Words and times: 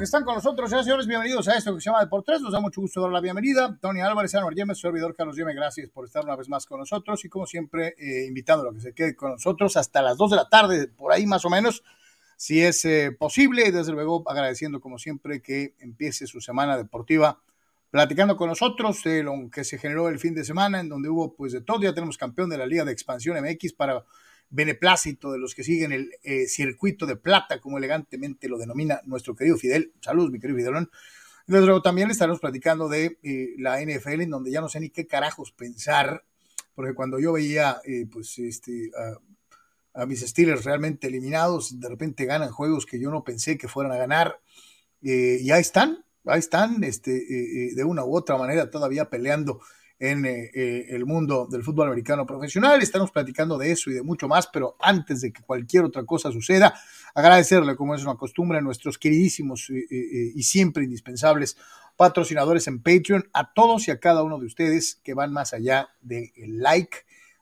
que 0.00 0.04
están 0.04 0.24
con 0.24 0.34
nosotros, 0.34 0.70
señores. 0.70 1.06
Bienvenidos 1.06 1.46
a 1.48 1.58
esto 1.58 1.74
que 1.74 1.80
se 1.82 1.90
llama 1.90 2.00
Deportes. 2.00 2.40
Nos 2.40 2.54
da 2.54 2.60
mucho 2.60 2.80
gusto 2.80 3.02
dar 3.02 3.10
la 3.10 3.20
bienvenida. 3.20 3.76
Tony 3.82 4.00
Álvarez, 4.00 4.34
Álvaro 4.34 4.56
Yemes, 4.56 4.80
servidor 4.80 5.14
Carlos 5.14 5.36
Yemes, 5.36 5.54
gracias 5.54 5.90
por 5.90 6.06
estar 6.06 6.24
una 6.24 6.36
vez 6.36 6.48
más 6.48 6.64
con 6.64 6.80
nosotros. 6.80 7.22
Y 7.26 7.28
como 7.28 7.44
siempre, 7.44 7.94
eh, 7.98 8.24
invitándolo 8.26 8.70
a 8.70 8.72
que 8.72 8.80
se 8.80 8.94
quede 8.94 9.14
con 9.14 9.32
nosotros 9.32 9.76
hasta 9.76 10.00
las 10.00 10.16
2 10.16 10.30
de 10.30 10.36
la 10.36 10.48
tarde, 10.48 10.88
por 10.88 11.12
ahí 11.12 11.26
más 11.26 11.44
o 11.44 11.50
menos, 11.50 11.82
si 12.38 12.62
es 12.62 12.82
eh, 12.86 13.12
posible. 13.12 13.68
Y 13.68 13.72
desde 13.72 13.92
luego, 13.92 14.24
agradeciendo 14.26 14.80
como 14.80 14.98
siempre 14.98 15.42
que 15.42 15.74
empiece 15.80 16.26
su 16.26 16.40
semana 16.40 16.78
deportiva 16.78 17.38
platicando 17.90 18.38
con 18.38 18.48
nosotros 18.48 19.02
de 19.04 19.22
lo 19.22 19.34
que 19.52 19.64
se 19.64 19.76
generó 19.76 20.08
el 20.08 20.18
fin 20.18 20.34
de 20.34 20.44
semana, 20.44 20.80
en 20.80 20.88
donde 20.88 21.10
hubo 21.10 21.34
pues 21.34 21.52
de 21.52 21.60
todo. 21.60 21.82
Ya 21.82 21.92
tenemos 21.92 22.16
campeón 22.16 22.48
de 22.48 22.56
la 22.56 22.64
Liga 22.64 22.86
de 22.86 22.92
Expansión 22.92 23.36
MX 23.38 23.74
para 23.74 24.02
beneplácito 24.50 25.30
de 25.30 25.38
los 25.38 25.54
que 25.54 25.64
siguen 25.64 25.92
el 25.92 26.10
eh, 26.22 26.46
circuito 26.46 27.06
de 27.06 27.16
plata, 27.16 27.60
como 27.60 27.78
elegantemente 27.78 28.48
lo 28.48 28.58
denomina 28.58 29.00
nuestro 29.04 29.34
querido 29.34 29.56
Fidel. 29.56 29.92
Saludos, 30.00 30.30
mi 30.30 30.40
querido 30.40 30.58
Fidelón. 30.58 30.90
Luego 31.46 31.82
también 31.82 32.10
estaremos 32.10 32.40
platicando 32.40 32.88
de 32.88 33.18
eh, 33.22 33.54
la 33.58 33.80
NFL, 33.80 34.22
en 34.22 34.30
donde 34.30 34.50
ya 34.50 34.60
no 34.60 34.68
sé 34.68 34.80
ni 34.80 34.90
qué 34.90 35.06
carajos 35.06 35.52
pensar, 35.52 36.24
porque 36.74 36.94
cuando 36.94 37.18
yo 37.18 37.32
veía 37.32 37.80
eh, 37.84 38.06
pues 38.10 38.38
este, 38.38 38.90
a, 39.94 40.02
a, 40.02 40.06
mis 40.06 40.20
Steelers 40.20 40.64
realmente 40.64 41.06
eliminados, 41.06 41.80
de 41.80 41.88
repente 41.88 42.24
ganan 42.24 42.50
juegos 42.50 42.86
que 42.86 43.00
yo 43.00 43.10
no 43.10 43.24
pensé 43.24 43.56
que 43.56 43.68
fueran 43.68 43.92
a 43.92 43.96
ganar, 43.96 44.40
y 45.02 45.50
ahí 45.50 45.62
están, 45.62 46.04
ahí 46.26 46.38
están, 46.38 46.84
este, 46.84 47.10
de 47.74 47.84
una 47.84 48.04
u 48.04 48.14
otra 48.14 48.36
manera 48.36 48.68
todavía 48.68 49.08
peleando 49.08 49.62
en 50.00 50.24
eh, 50.24 50.50
eh, 50.54 50.86
el 50.88 51.04
mundo 51.04 51.46
del 51.48 51.62
fútbol 51.62 51.88
americano 51.88 52.24
profesional. 52.26 52.82
Estamos 52.82 53.10
platicando 53.12 53.58
de 53.58 53.70
eso 53.70 53.90
y 53.90 53.94
de 53.94 54.02
mucho 54.02 54.26
más, 54.26 54.48
pero 54.48 54.76
antes 54.80 55.20
de 55.20 55.30
que 55.30 55.42
cualquier 55.42 55.84
otra 55.84 56.04
cosa 56.04 56.32
suceda, 56.32 56.74
agradecerle, 57.14 57.76
como 57.76 57.94
es 57.94 58.02
una 58.02 58.16
costumbre, 58.16 58.58
a 58.58 58.62
nuestros 58.62 58.96
queridísimos 58.96 59.68
eh, 59.70 60.32
y 60.34 60.42
siempre 60.42 60.84
indispensables 60.84 61.56
patrocinadores 61.96 62.66
en 62.66 62.82
Patreon, 62.82 63.28
a 63.34 63.52
todos 63.52 63.86
y 63.88 63.90
a 63.90 64.00
cada 64.00 64.22
uno 64.22 64.38
de 64.38 64.46
ustedes 64.46 64.98
que 65.04 65.12
van 65.12 65.34
más 65.34 65.52
allá 65.52 65.90
del 66.00 66.30
like 66.58 66.96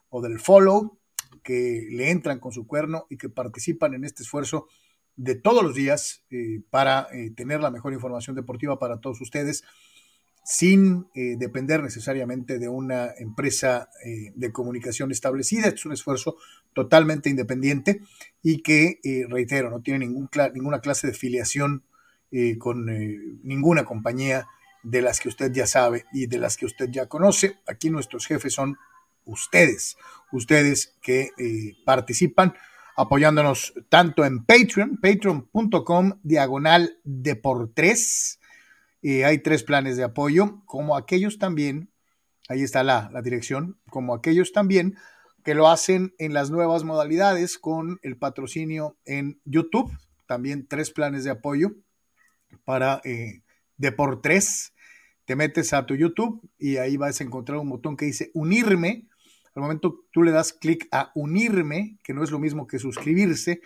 o 0.09 0.21
del 0.21 0.37
follow, 0.37 0.99
que 1.41 1.87
le 1.89 2.11
entran 2.11 2.39
con 2.39 2.51
su 2.51 2.67
cuerno 2.67 3.07
y 3.09 3.15
que 3.15 3.29
participan 3.29 3.93
en 3.93 4.03
este 4.03 4.23
esfuerzo 4.23 4.67
de 5.15 5.35
todos 5.35 5.63
los 5.63 5.75
días 5.75 6.23
para 6.69 7.07
tener 7.35 7.61
la 7.61 7.71
mejor 7.71 7.93
información 7.93 8.35
deportiva 8.35 8.79
para 8.79 8.99
todos 8.99 9.21
ustedes 9.21 9.63
sin 10.49 11.07
eh, 11.13 11.35
depender 11.37 11.83
necesariamente 11.83 12.57
de 12.57 12.67
una 12.67 13.11
empresa 13.19 13.87
eh, 14.03 14.31
de 14.33 14.51
comunicación 14.51 15.11
establecida. 15.11 15.67
es 15.67 15.85
un 15.85 15.91
esfuerzo 15.91 16.37
totalmente 16.73 17.29
independiente 17.29 18.01
y 18.41 18.63
que, 18.63 18.99
eh, 19.03 19.27
reitero, 19.29 19.69
no 19.69 19.81
tiene 19.81 19.99
ningún 19.99 20.27
ninguna 20.55 20.81
clase 20.81 21.05
de 21.05 21.13
filiación 21.13 21.83
con 22.59 22.85
ninguna 23.43 23.85
compañía 23.85 24.47
de 24.83 25.01
las 25.01 25.19
que 25.19 25.29
usted 25.29 25.51
ya 25.51 25.65
sabe 25.65 26.05
y 26.13 26.27
de 26.27 26.37
las 26.37 26.57
que 26.57 26.67
usted 26.67 26.89
ya 26.91 27.07
conoce. 27.07 27.57
Aquí 27.67 27.89
nuestros 27.89 28.27
jefes 28.27 28.53
son 28.53 28.77
ustedes, 29.25 29.97
ustedes 30.31 30.95
que 31.01 31.31
participan 31.85 32.53
apoyándonos 32.95 33.73
tanto 33.89 34.25
en 34.25 34.45
Patreon, 34.45 34.97
patreon.com 34.97 36.19
diagonal 36.21 36.99
de 37.03 37.35
por 37.35 37.73
tres 37.73 38.39
eh, 39.01 39.25
hay 39.25 39.39
tres 39.39 39.63
planes 39.63 39.97
de 39.97 40.03
apoyo, 40.03 40.61
como 40.65 40.95
aquellos 40.95 41.37
también, 41.37 41.91
ahí 42.47 42.63
está 42.63 42.83
la, 42.83 43.09
la 43.11 43.21
dirección, 43.21 43.79
como 43.89 44.13
aquellos 44.13 44.51
también 44.51 44.97
que 45.43 45.55
lo 45.55 45.69
hacen 45.69 46.13
en 46.17 46.33
las 46.33 46.51
nuevas 46.51 46.83
modalidades 46.83 47.57
con 47.57 47.99
el 48.03 48.17
patrocinio 48.17 48.97
en 49.05 49.39
YouTube, 49.45 49.91
también 50.27 50.67
tres 50.67 50.91
planes 50.91 51.23
de 51.23 51.31
apoyo 51.31 51.71
para 52.65 53.01
eh, 53.03 53.41
de 53.77 53.91
por 53.91 54.21
tres. 54.21 54.73
Te 55.25 55.35
metes 55.35 55.73
a 55.73 55.85
tu 55.85 55.95
YouTube 55.95 56.47
y 56.57 56.77
ahí 56.77 56.97
vas 56.97 57.21
a 57.21 57.23
encontrar 57.23 57.59
un 57.59 57.69
botón 57.69 57.95
que 57.95 58.05
dice 58.05 58.31
unirme. 58.33 59.07
Al 59.55 59.63
momento 59.63 60.05
tú 60.11 60.23
le 60.23 60.31
das 60.31 60.53
clic 60.53 60.87
a 60.91 61.11
unirme, 61.15 61.97
que 62.03 62.13
no 62.13 62.23
es 62.23 62.31
lo 62.31 62.39
mismo 62.39 62.67
que 62.67 62.79
suscribirse, 62.79 63.61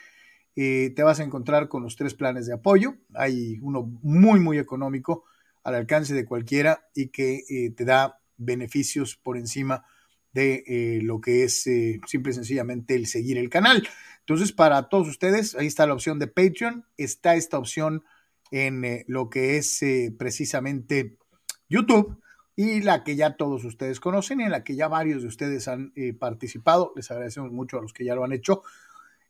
eh, 0.56 0.94
te 0.96 1.02
vas 1.02 1.20
a 1.20 1.24
encontrar 1.24 1.68
con 1.68 1.84
los 1.84 1.96
tres 1.96 2.14
planes 2.14 2.46
de 2.46 2.54
apoyo. 2.54 2.96
Hay 3.16 3.58
uno 3.62 3.90
muy, 4.04 4.40
muy 4.40 4.60
económico 4.60 5.26
al 5.64 5.76
alcance 5.76 6.14
de 6.14 6.26
cualquiera 6.26 6.88
y 6.94 7.08
que 7.08 7.44
eh, 7.50 7.72
te 7.76 7.86
da 7.86 8.20
beneficios 8.38 9.16
por 9.16 9.38
encima 9.38 9.86
de 10.32 10.64
eh, 10.68 11.00
lo 11.02 11.22
que 11.22 11.44
es 11.44 11.64
simple 11.64 12.32
y 12.32 12.34
sencillamente 12.34 12.96
el 12.96 13.08
seguir 13.08 13.38
el 13.38 13.50
canal. 13.50 13.88
Entonces, 14.20 14.52
para 14.52 14.90
todos 14.90 15.08
ustedes, 15.08 15.56
ahí 15.56 15.68
está 15.68 15.86
la 15.86 15.94
opción 15.94 16.20
de 16.20 16.28
Patreon, 16.28 16.86
está 16.98 17.36
esta 17.36 17.58
opción 17.58 18.04
en 18.52 19.04
lo 19.08 19.30
que 19.30 19.58
es 19.58 19.80
precisamente 20.18 21.18
YouTube 21.68 22.20
y 22.56 22.82
la 22.82 23.04
que 23.04 23.16
ya 23.16 23.36
todos 23.36 23.66
ustedes 23.66 24.00
conocen 24.00 24.42
y 24.42 24.44
en 24.44 24.52
la 24.52 24.64
que 24.64 24.76
ya 24.76 24.88
varios 24.88 25.24
de 25.24 25.28
ustedes 25.28 25.68
han 25.68 25.94
participado. 26.20 26.94
Les 26.96 27.10
agradecemos 27.12 27.52
mucho 27.52 27.78
a 27.78 27.82
los 27.82 27.94
que 27.94 28.06
ya 28.06 28.16
lo 28.16 28.24
han 28.24 28.34
hecho. 28.34 28.64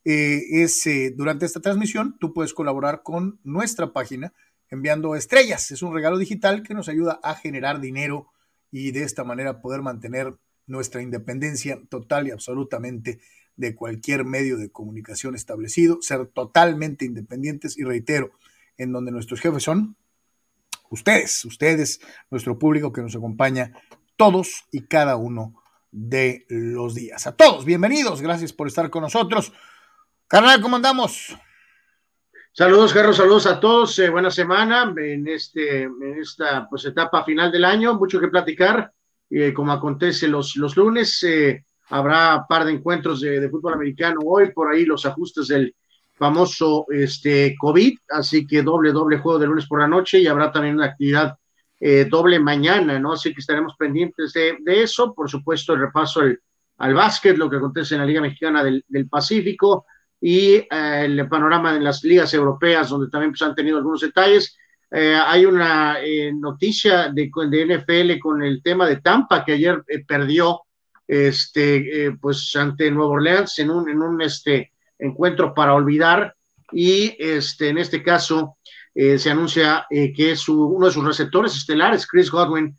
Eh, 0.04 0.62
es 0.62 0.86
eh, 0.86 1.14
durante 1.16 1.46
esta 1.46 1.60
transmisión, 1.60 2.16
tú 2.20 2.34
puedes 2.34 2.52
colaborar 2.52 3.02
con 3.02 3.40
nuestra 3.42 3.92
página 3.92 4.32
enviando 4.70 5.14
estrellas. 5.16 5.70
Es 5.70 5.82
un 5.82 5.94
regalo 5.94 6.18
digital 6.18 6.62
que 6.62 6.74
nos 6.74 6.88
ayuda 6.88 7.20
a 7.22 7.34
generar 7.34 7.80
dinero 7.80 8.28
y 8.70 8.90
de 8.90 9.04
esta 9.04 9.24
manera 9.24 9.60
poder 9.60 9.82
mantener 9.82 10.34
nuestra 10.66 11.02
independencia 11.02 11.80
total 11.88 12.26
y 12.26 12.32
absolutamente 12.32 13.20
de 13.56 13.74
cualquier 13.74 14.24
medio 14.24 14.58
de 14.58 14.70
comunicación 14.70 15.34
establecido, 15.34 16.02
ser 16.02 16.26
totalmente 16.26 17.04
independientes 17.04 17.78
y 17.78 17.84
reitero, 17.84 18.32
en 18.76 18.92
donde 18.92 19.12
nuestros 19.12 19.40
jefes 19.40 19.62
son 19.62 19.96
ustedes, 20.90 21.44
ustedes, 21.44 22.00
nuestro 22.30 22.58
público 22.58 22.92
que 22.92 23.02
nos 23.02 23.14
acompaña 23.14 23.72
todos 24.16 24.64
y 24.72 24.82
cada 24.82 25.16
uno 25.16 25.62
de 25.92 26.46
los 26.48 26.94
días. 26.94 27.26
A 27.28 27.36
todos, 27.36 27.64
bienvenidos, 27.64 28.20
gracias 28.20 28.52
por 28.52 28.66
estar 28.66 28.90
con 28.90 29.02
nosotros. 29.02 29.52
Carnal, 30.34 30.60
¿cómo 30.60 30.74
andamos? 30.74 31.32
Saludos, 32.50 32.92
Carlos, 32.92 33.18
saludos 33.18 33.46
a 33.46 33.60
todos. 33.60 33.96
Eh, 34.00 34.10
buena 34.10 34.32
semana 34.32 34.92
en, 34.96 35.28
este, 35.28 35.82
en 35.82 36.18
esta 36.20 36.68
pues, 36.68 36.84
etapa 36.86 37.22
final 37.22 37.52
del 37.52 37.64
año. 37.64 37.94
Mucho 37.94 38.18
que 38.18 38.26
platicar. 38.26 38.90
Eh, 39.30 39.54
como 39.54 39.70
acontece 39.70 40.26
los, 40.26 40.56
los 40.56 40.76
lunes, 40.76 41.22
eh, 41.22 41.64
habrá 41.90 42.44
par 42.48 42.64
de 42.64 42.72
encuentros 42.72 43.20
de, 43.20 43.38
de, 43.38 43.48
fútbol 43.48 43.74
americano 43.74 44.22
hoy. 44.24 44.50
Por 44.50 44.72
ahí 44.72 44.84
los 44.84 45.06
ajustes 45.06 45.46
del 45.46 45.72
famoso 46.14 46.86
este, 46.88 47.54
COVID. 47.56 47.96
Así 48.08 48.44
que 48.44 48.62
doble, 48.62 48.90
doble 48.90 49.18
juego 49.18 49.38
de 49.38 49.46
lunes 49.46 49.68
por 49.68 49.78
la 49.78 49.86
noche 49.86 50.18
y 50.18 50.26
habrá 50.26 50.50
también 50.50 50.74
una 50.74 50.86
actividad 50.86 51.38
eh, 51.78 52.08
doble 52.10 52.40
mañana, 52.40 52.98
¿no? 52.98 53.12
Así 53.12 53.32
que 53.32 53.38
estaremos 53.38 53.76
pendientes 53.78 54.32
de, 54.32 54.56
de 54.62 54.82
eso. 54.82 55.14
Por 55.14 55.30
supuesto, 55.30 55.74
el 55.74 55.82
repaso 55.82 56.22
al, 56.22 56.40
al 56.78 56.92
básquet, 56.92 57.38
lo 57.38 57.48
que 57.48 57.58
acontece 57.58 57.94
en 57.94 58.00
la 58.00 58.06
Liga 58.06 58.20
Mexicana 58.20 58.64
del, 58.64 58.84
del 58.88 59.08
Pacífico 59.08 59.86
y 60.26 60.54
eh, 60.54 60.66
el 60.70 61.28
panorama 61.28 61.76
en 61.76 61.84
las 61.84 62.02
ligas 62.02 62.32
europeas, 62.32 62.88
donde 62.88 63.10
también 63.10 63.32
pues, 63.32 63.42
han 63.42 63.54
tenido 63.54 63.76
algunos 63.76 64.00
detalles. 64.00 64.56
Eh, 64.90 65.14
hay 65.14 65.44
una 65.44 65.98
eh, 66.02 66.32
noticia 66.32 67.10
de, 67.10 67.30
de, 67.50 67.76
NFL 67.76 68.18
con 68.18 68.42
el 68.42 68.62
tema 68.62 68.88
de 68.88 69.02
Tampa, 69.02 69.44
que 69.44 69.52
ayer 69.52 69.84
eh, 69.86 70.02
perdió 70.02 70.62
este, 71.06 72.06
eh, 72.06 72.16
pues 72.18 72.56
ante 72.56 72.90
Nueva 72.90 73.12
Orleans 73.12 73.58
en 73.58 73.68
un, 73.68 73.86
en 73.90 74.00
un 74.00 74.22
este, 74.22 74.72
encuentro 74.98 75.52
para 75.52 75.74
olvidar. 75.74 76.34
Y 76.72 77.14
este, 77.18 77.68
en 77.68 77.76
este 77.76 78.02
caso 78.02 78.56
se 78.94 79.28
anuncia 79.28 79.86
que 79.90 80.36
su, 80.36 80.66
uno 80.66 80.86
de 80.86 80.92
sus 80.92 81.04
receptores 81.04 81.54
estelares, 81.56 82.06
Chris 82.06 82.30
Godwin, 82.30 82.78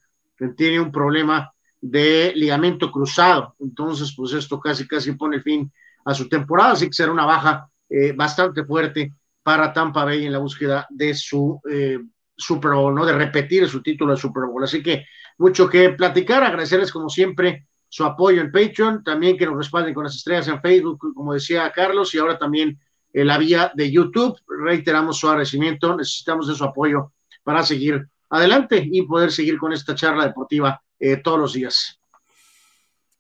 tiene 0.55 0.79
un 0.79 0.89
problema 0.89 1.51
de 1.81 2.31
ligamento 2.35 2.89
cruzado. 2.89 3.53
Entonces, 3.59 4.13
pues 4.15 4.31
esto 4.31 4.59
casi, 4.59 4.87
casi 4.87 5.11
pone 5.11 5.41
fin 5.41 5.69
su 6.13 6.29
temporada, 6.29 6.73
así 6.73 6.87
que 6.87 6.93
será 6.93 7.11
una 7.11 7.25
baja 7.25 7.69
eh, 7.89 8.11
bastante 8.11 8.63
fuerte 8.63 9.13
para 9.41 9.71
Tampa 9.71 10.05
Bay 10.05 10.25
en 10.25 10.31
la 10.31 10.39
búsqueda 10.39 10.87
de 10.89 11.13
su 11.13 11.59
eh, 11.69 11.99
Super 12.35 12.71
Bowl, 12.71 12.93
¿no? 12.93 13.05
De 13.05 13.13
repetir 13.13 13.67
su 13.67 13.81
título 13.81 14.13
de 14.13 14.19
Super 14.19 14.45
Bowl. 14.45 14.63
Así 14.63 14.81
que 14.81 15.05
mucho 15.37 15.69
que 15.69 15.89
platicar, 15.91 16.43
agradecerles 16.43 16.91
como 16.91 17.09
siempre 17.09 17.67
su 17.87 18.03
apoyo 18.03 18.41
en 18.41 18.51
Patreon, 18.51 19.03
también 19.03 19.37
que 19.37 19.45
nos 19.45 19.57
respalden 19.57 19.93
con 19.93 20.03
las 20.03 20.15
estrellas 20.15 20.47
en 20.47 20.61
Facebook, 20.61 21.13
como 21.13 21.33
decía 21.33 21.71
Carlos, 21.71 22.13
y 22.13 22.17
ahora 22.17 22.37
también 22.37 22.79
en 23.13 23.27
la 23.27 23.37
vía 23.37 23.71
de 23.73 23.91
YouTube. 23.91 24.37
Reiteramos 24.47 25.17
su 25.17 25.27
agradecimiento, 25.27 25.95
necesitamos 25.95 26.47
de 26.47 26.55
su 26.55 26.63
apoyo 26.63 27.13
para 27.43 27.63
seguir 27.63 28.07
adelante 28.29 28.85
y 28.91 29.03
poder 29.03 29.31
seguir 29.31 29.57
con 29.57 29.71
esta 29.71 29.95
charla 29.95 30.25
deportiva 30.25 30.81
eh, 30.99 31.17
todos 31.17 31.39
los 31.39 31.53
días. 31.53 31.99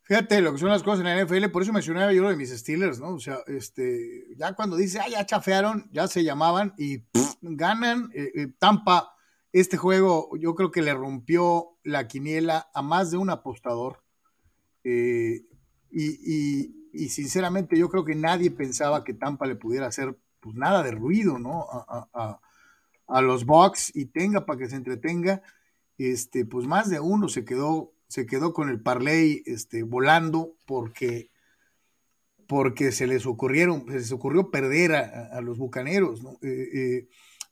Fíjate 0.05 0.39
lo 0.39 0.53
que 0.53 0.59
son 0.59 0.69
las 0.69 0.83
cosas 0.83 0.99
en 0.99 1.05
la 1.05 1.23
NFL, 1.23 1.49
por 1.49 1.63
eso 1.63 1.73
mencionaba 1.73 2.13
yo 2.13 2.21
lo 2.21 2.29
de 2.29 2.35
mis 2.35 2.51
Steelers, 2.51 2.99
¿no? 2.99 3.15
O 3.15 3.19
sea, 3.19 3.39
este, 3.47 4.35
ya 4.37 4.53
cuando 4.53 4.75
dice, 4.75 4.99
ah, 4.99 5.09
ya 5.09 5.25
chafearon, 5.25 5.89
ya 5.91 6.07
se 6.07 6.23
llamaban 6.23 6.75
y 6.77 7.03
ganan. 7.41 8.11
Eh, 8.13 8.31
eh, 8.35 8.47
Tampa, 8.59 9.15
este 9.51 9.77
juego 9.77 10.29
yo 10.37 10.53
creo 10.53 10.69
que 10.69 10.83
le 10.83 10.93
rompió 10.93 11.77
la 11.83 12.07
quiniela 12.07 12.69
a 12.75 12.83
más 12.83 13.09
de 13.09 13.17
un 13.17 13.31
apostador. 13.31 14.03
Eh, 14.83 15.47
y, 15.89 16.05
y, 16.23 16.89
y, 16.93 17.09
sinceramente 17.09 17.75
yo 17.75 17.89
creo 17.89 18.05
que 18.05 18.13
nadie 18.13 18.51
pensaba 18.51 19.03
que 19.03 19.15
Tampa 19.15 19.47
le 19.47 19.55
pudiera 19.55 19.87
hacer 19.87 20.19
pues 20.39 20.55
nada 20.55 20.83
de 20.83 20.91
ruido, 20.91 21.39
¿no? 21.39 21.65
A, 21.71 22.07
a, 22.13 22.39
a 23.07 23.21
los 23.21 23.45
Bucks 23.45 23.91
y 23.95 24.05
tenga 24.05 24.45
para 24.45 24.59
que 24.59 24.69
se 24.69 24.75
entretenga, 24.75 25.41
este, 25.97 26.45
pues 26.45 26.67
más 26.67 26.89
de 26.89 26.99
uno 26.99 27.27
se 27.27 27.43
quedó, 27.43 27.94
se 28.07 28.25
quedó 28.25 28.53
con 28.53 28.69
el 28.69 28.81
parlay 28.81 29.43
este, 29.45 29.83
volando 29.83 30.55
porque, 30.65 31.29
porque 32.47 32.91
se 32.91 33.07
les 33.07 33.25
ocurrieron, 33.25 33.85
se 33.87 33.95
les 33.95 34.11
ocurrió 34.11 34.51
perder 34.51 34.93
a, 34.93 35.41
los 35.41 35.57
bucaneros, 35.57 36.21
eh, 36.41 36.69
eh, 36.73 37.07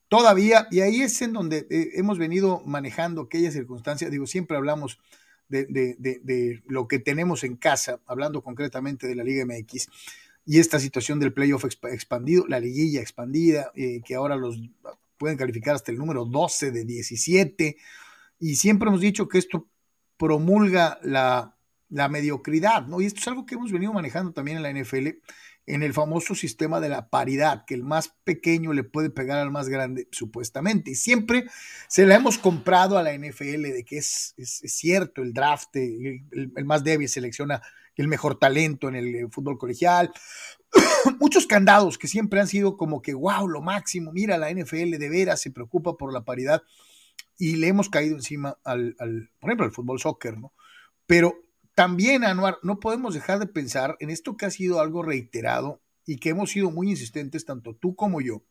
todavía, 0.08 0.68
y 0.72 0.82
ahí 0.82 1.02
es 1.02 1.22
en 1.22 1.34
donde 1.34 1.68
eh, 1.70 1.92
hemos 1.96 2.18
venido 2.18 2.62
manejando 2.66 3.22
aquella 3.22 3.52
circunstancia, 3.52 4.10
digo, 4.10 4.28
siempre 4.28 4.58
hablamos 4.58 5.00
de, 5.50 5.66
de, 5.66 6.64
lo 6.66 6.88
que 6.88 6.98
tenemos 6.98 7.44
en 7.44 7.58
casa, 7.58 8.00
hablando 8.08 8.42
concretamente 8.42 9.08
de 9.08 9.16
la 9.16 9.24
Liga 9.24 9.46
MX, 9.46 9.88
y 10.46 10.60
esta 10.60 10.80
situación 10.80 11.20
del 11.20 11.32
playoff 11.32 11.66
expandido, 11.66 12.48
la 12.48 12.60
liguilla 12.60 13.02
expandida, 13.02 13.72
que 13.76 14.16
ahora 14.16 14.36
los 14.36 14.60
pueden 15.18 15.38
calificar 15.38 15.76
hasta 15.76 15.92
el 15.92 16.00
número 16.00 16.26
12 16.26 16.72
de 16.72 16.86
17, 16.86 17.78
y 18.40 18.56
siempre 18.56 18.90
hemos 18.90 19.00
dicho 19.00 19.28
que 19.28 19.38
esto 19.38 19.68
promulga 20.18 21.00
la, 21.04 21.56
la 21.90 22.10
mediocridad, 22.10 22.88
¿no? 22.88 23.02
Y 23.02 23.06
esto 23.06 23.20
es 23.20 23.28
algo 23.28 23.46
que 23.46 23.56
hemos 23.56 23.72
venido 23.72 23.94
manejando 23.94 24.34
también 24.34 24.58
en 24.58 24.64
la 24.64 24.72
NFL, 24.72 25.10
en 25.66 25.84
el 25.84 25.94
famoso 25.94 26.36
sistema 26.36 26.80
de 26.80 26.90
la 26.90 27.10
paridad, 27.10 27.66
que 27.66 27.76
el 27.76 27.84
más 27.84 28.16
pequeño 28.24 28.74
le 28.74 28.84
puede 28.84 29.10
pegar 29.10 29.38
al 29.40 29.52
más 29.52 29.70
grande, 29.70 30.08
supuestamente. 30.12 30.92
Y 30.92 30.96
siempre 30.96 31.46
se 31.88 32.06
la 32.06 32.16
hemos 32.16 32.38
comprado 32.38 32.98
a 32.98 33.04
la 33.04 33.14
NFL 33.14 33.62
de 33.62 33.86
que 33.86 33.98
es, 33.98 34.34
es, 34.38 34.62
cierto, 34.66 35.22
el 35.22 35.34
draft, 35.34 35.76
el, 35.76 36.24
el, 36.56 36.66
más 36.66 36.84
débil 36.84 37.08
selecciona 37.08 37.62
el 37.96 38.08
mejor 38.08 38.40
talento 38.40 38.90
en 38.90 38.96
el 38.96 39.30
fútbol 39.30 39.58
colegial. 39.58 40.12
Muchos 41.20 41.46
candados 41.46 41.98
que 41.98 42.08
siempre 42.08 42.42
han 42.42 42.48
sido 42.48 42.76
como 42.76 43.02
que, 43.02 43.14
wow, 43.14 43.48
lo 43.48 43.62
máximo, 43.62 44.12
mira, 44.12 44.38
la 44.38 44.52
NFL 44.52 44.98
de 44.98 45.10
veras 45.10 45.42
se 45.42 45.52
preocupa 45.52 45.96
por 45.96 46.12
la 46.12 46.26
paridad 46.26 46.64
y 47.38 47.56
le 47.56 47.68
hemos 47.68 47.90
caído 47.90 48.16
encima 48.16 48.58
al, 48.64 48.96
por 49.40 49.50
ejemplo, 49.50 49.66
al 49.66 49.72
fútbol 49.72 50.00
soccer, 50.00 50.38
¿no? 50.38 50.54
Pero 51.06 51.44
también, 51.76 52.24
Anuar, 52.24 52.60
no 52.64 52.80
podemos 52.80 53.14
dejar 53.14 53.40
de 53.40 53.48
pensar 53.48 53.98
en 54.00 54.10
esto 54.10 54.38
que 54.38 54.46
ha 54.46 54.52
sido 54.52 54.80
algo 54.80 55.04
reiterado 55.04 55.82
y 56.06 56.18
que 56.18 56.30
hemos 56.30 56.52
sido 56.52 56.70
muy 56.72 56.90
insistentes, 56.90 57.46
tanto 57.46 57.76
tú 57.76 57.96
como 57.96 58.22
yo, 58.22 58.44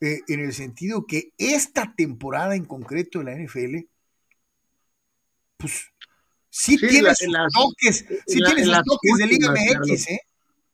eh, 0.00 0.20
en 0.28 0.40
el 0.40 0.52
sentido 0.52 1.06
que 1.06 1.32
esta 1.36 1.94
temporada 1.96 2.54
en 2.54 2.64
concreto 2.64 3.18
de 3.18 3.24
la 3.24 3.32
NFL, 3.32 3.88
pues 5.56 5.90
sí, 6.48 6.78
tiene 6.78 7.14
sus 7.14 7.32
toques, 7.52 8.06
sí 8.26 8.40
tiene 8.40 8.64
sus 8.64 8.82
toques 8.84 9.16
de 9.18 9.26
Liga 9.26 9.52
MX, 9.52 10.08
¿eh? 10.08 10.20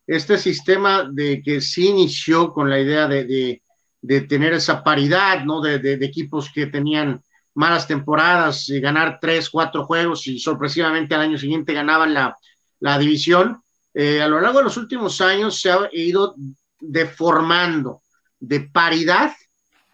Este 0.06 0.36
sistema 0.36 1.10
de 1.10 1.40
que 1.42 1.62
sí 1.62 1.88
inició 1.88 2.52
con 2.52 2.68
la 2.68 2.78
idea 2.78 3.08
de 3.08 3.24
de 3.24 3.63
tener 4.06 4.52
esa 4.52 4.82
paridad, 4.82 5.44
¿no? 5.44 5.60
De, 5.60 5.78
de, 5.78 6.04
equipos 6.04 6.50
que 6.52 6.66
tenían 6.66 7.22
malas 7.54 7.86
temporadas 7.86 8.68
y 8.68 8.80
ganar 8.80 9.18
tres, 9.20 9.48
cuatro 9.48 9.84
juegos 9.84 10.26
y 10.26 10.38
sorpresivamente 10.38 11.14
al 11.14 11.22
año 11.22 11.38
siguiente 11.38 11.72
ganaban 11.72 12.12
la, 12.12 12.36
la 12.80 12.98
división. 12.98 13.62
Eh, 13.94 14.20
a 14.20 14.28
lo 14.28 14.40
largo 14.40 14.58
de 14.58 14.64
los 14.64 14.76
últimos 14.76 15.20
años 15.20 15.60
se 15.60 15.70
ha 15.70 15.88
ido 15.92 16.34
deformando 16.80 18.02
de 18.38 18.60
paridad 18.60 19.32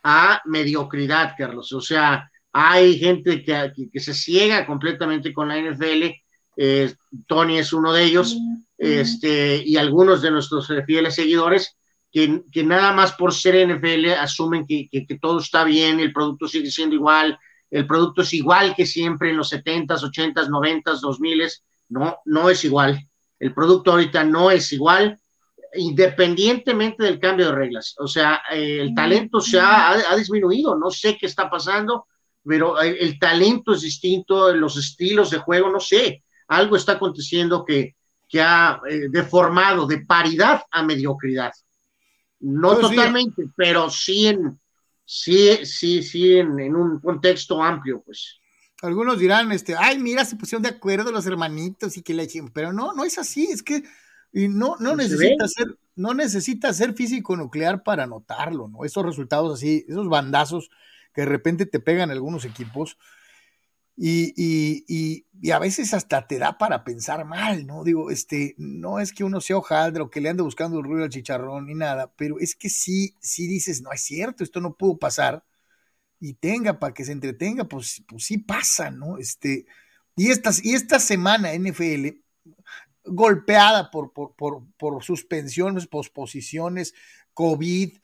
a 0.03 0.41
mediocridad, 0.47 1.35
Carlos. 1.37 1.73
O 1.73 1.81
sea, 1.81 2.31
hay 2.53 2.99
gente 2.99 3.45
que, 3.45 3.73
que, 3.93 4.01
se 4.01 4.15
ciega 4.15 4.67
completamente 4.67 5.33
con 5.33 5.49
la 5.49 5.59
NFL. 5.59 6.11
Eh, 6.57 6.95
Tony 7.27 7.59
es 7.59 7.73
uno 7.73 7.93
de 7.93 8.05
ellos, 8.05 8.37
este, 8.77 9.63
y 9.65 9.77
algunos 9.77 10.23
de 10.23 10.31
nuestros 10.31 10.73
fieles 10.87 11.15
seguidores 11.15 11.77
que, 12.13 12.65
nada 12.65 12.93
más 12.93 13.13
por 13.13 13.33
ser 13.33 13.69
NFL 13.69 14.13
asumen 14.19 14.67
que, 14.67 14.89
todo 15.21 15.41
está 15.41 15.65
bien, 15.65 16.01
el 16.01 16.13
producto 16.13 16.49
sigue 16.49 16.71
siendo 16.71 16.95
igual, 16.95 17.39
el 17.71 17.87
producto 17.87 18.23
es 18.23 18.33
igual 18.35 18.75
que 18.75 18.87
siempre 18.87 19.31
en 19.31 19.37
los 19.37 19.53
70s, 19.53 20.03
80s, 20.03 20.49
90s, 20.49 21.01
2000s. 21.01 21.63
No, 21.91 22.19
no 22.25 22.51
es 22.51 22.65
igual. 22.65 23.01
El 23.39 23.55
producto 23.55 23.93
ahorita 23.93 24.25
no 24.25 24.51
es 24.51 24.73
igual, 24.73 25.19
independientemente 25.75 27.05
del 27.05 27.21
cambio 27.21 27.47
de 27.47 27.53
reglas. 27.53 27.95
O 27.99 28.09
sea, 28.09 28.43
el 28.51 28.95
talento 28.95 29.41
se 29.41 29.61
ha, 29.61 29.93
ha, 29.93 30.17
disminuido, 30.17 30.77
no 30.77 30.91
sé 30.91 31.17
qué 31.17 31.27
está 31.27 31.49
pasando, 31.49 32.07
pero 32.45 32.81
el 32.81 33.19
talento 33.19 33.73
es 33.73 33.83
distinto, 33.83 34.53
los 34.55 34.77
estilos 34.77 35.31
de 35.31 35.39
juego, 35.39 35.71
no 35.71 35.81
sé, 35.81 36.25
algo 36.49 36.77
está 36.77 36.93
aconteciendo 36.93 37.65
que, 37.65 37.95
que 38.29 38.41
ha 38.41 38.81
eh, 38.89 39.09
deformado 39.11 39.87
de 39.87 39.99
paridad 40.07 40.63
a 40.71 40.83
mediocridad. 40.83 41.53
No 42.41 42.75
pues 42.75 42.89
totalmente, 42.89 43.45
pero 43.57 43.91
sí 43.91 44.27
en, 44.29 44.59
sí, 45.05 45.65
sí, 45.65 46.03
sí, 46.03 46.37
en, 46.39 46.75
un 46.75 47.01
contexto 47.01 47.63
amplio, 47.63 48.03
pues. 48.05 48.41
Algunos 48.83 49.19
dirán, 49.19 49.53
este, 49.53 49.77
ay, 49.77 49.99
mira, 49.99 50.25
se 50.25 50.37
pusieron 50.37 50.63
de 50.63 50.71
acuerdo 50.71 51.13
los 51.13 51.27
hermanitos 51.27 51.97
y 51.99 52.03
que 52.03 52.15
le 52.15 52.23
echen, 52.23 52.49
pero 52.49 52.73
no, 52.73 52.95
no 52.95 53.05
es 53.05 53.19
así, 53.19 53.45
es 53.45 53.63
que 53.63 53.83
y 54.33 54.49
no, 54.49 54.77
no 54.79 54.95
necesita 54.95 55.49
ser, 55.49 55.77
no 55.97 56.15
necesita 56.15 56.73
ser 56.73 56.95
físico 56.95 57.37
nuclear 57.37 57.83
para 57.83 58.07
notarlo, 58.07 58.69
¿no? 58.69 58.85
Esos 58.85 59.05
resultados 59.05 59.59
así, 59.59 59.85
esos 59.89 60.09
bandazos 60.09 60.71
que 61.13 61.23
de 61.23 61.27
repente 61.27 61.67
te 61.67 61.81
pegan 61.81 62.11
algunos 62.11 62.45
equipos, 62.45 62.97
y, 64.03 64.33
y, 64.35 65.27
y, 65.43 65.51
a 65.51 65.59
veces 65.59 65.93
hasta 65.93 66.27
te 66.27 66.39
da 66.39 66.57
para 66.57 66.85
pensar 66.85 67.27
mal, 67.27 67.67
¿no? 67.67 67.85
Digo, 67.85 68.11
este, 68.11 68.55
no 68.57 68.99
es 68.99 69.13
que 69.13 69.25
uno 69.25 69.43
sea 69.43 69.59
hojaldre 69.59 70.03
o 70.03 70.09
que 70.09 70.23
le 70.23 70.31
ande 70.31 70.43
buscando 70.43 70.79
el 70.79 70.87
ruido 70.87 71.05
al 71.05 71.11
chicharrón 71.11 71.67
ni 71.67 71.75
nada, 71.75 72.11
pero 72.17 72.39
es 72.41 72.57
que 72.57 72.71
sí, 72.71 73.15
sí 73.21 73.47
dices, 73.47 73.83
no 73.83 73.93
es 73.93 74.01
cierto, 74.01 74.43
esto 74.43 74.63
no 74.63 74.75
pudo 74.75 74.99
pasar, 74.99 75.45
y 76.19 76.33
tenga 76.33 76.79
para 76.79 76.95
que 76.95 77.05
se 77.05 77.13
entretenga, 77.13 77.65
pues, 77.65 78.03
pues 78.09 78.25
sí 78.25 78.39
pasa, 78.39 78.91
¿no? 78.91 79.19
Este, 79.19 79.67
y, 80.17 80.31
estas, 80.31 80.65
y 80.65 80.75
esta 80.75 80.99
semana 80.99 81.53
NFL, 81.53 82.23
golpeada 83.05 83.91
por, 83.91 84.15
por, 84.15 84.35
por, 84.35 84.65
por 84.79 85.05
suspensiones, 85.05 85.87
posposiciones, 85.87 86.95
COVID, 87.35 87.99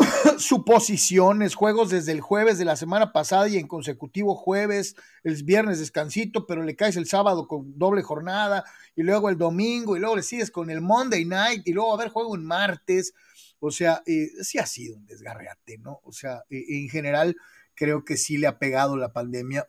suposiciones, 0.38 1.54
juegos 1.54 1.90
desde 1.90 2.12
el 2.12 2.20
jueves 2.20 2.58
de 2.58 2.64
la 2.64 2.76
semana 2.76 3.12
pasada 3.12 3.48
y 3.48 3.56
en 3.56 3.66
consecutivo 3.66 4.34
jueves, 4.34 4.96
el 5.22 5.42
viernes 5.44 5.78
descansito, 5.78 6.46
pero 6.46 6.62
le 6.62 6.76
caes 6.76 6.96
el 6.96 7.06
sábado 7.06 7.46
con 7.46 7.78
doble 7.78 8.02
jornada 8.02 8.64
y 8.96 9.02
luego 9.02 9.28
el 9.28 9.38
domingo 9.38 9.96
y 9.96 10.00
luego 10.00 10.16
le 10.16 10.22
sigues 10.22 10.50
con 10.50 10.70
el 10.70 10.80
Monday 10.80 11.24
night 11.24 11.66
y 11.66 11.72
luego 11.72 11.94
a 11.94 11.98
ver 11.98 12.08
juego 12.08 12.30
un 12.30 12.44
martes. 12.44 13.14
O 13.58 13.70
sea, 13.70 14.02
eh, 14.06 14.28
sí 14.42 14.58
ha 14.58 14.66
sido 14.66 14.96
un 14.96 15.06
desgarreate, 15.06 15.78
¿no? 15.78 16.00
O 16.04 16.12
sea, 16.12 16.44
eh, 16.48 16.64
en 16.68 16.88
general 16.88 17.36
creo 17.74 18.04
que 18.04 18.16
sí 18.16 18.38
le 18.38 18.46
ha 18.46 18.58
pegado 18.58 18.96
la 18.96 19.12
pandemia. 19.12 19.68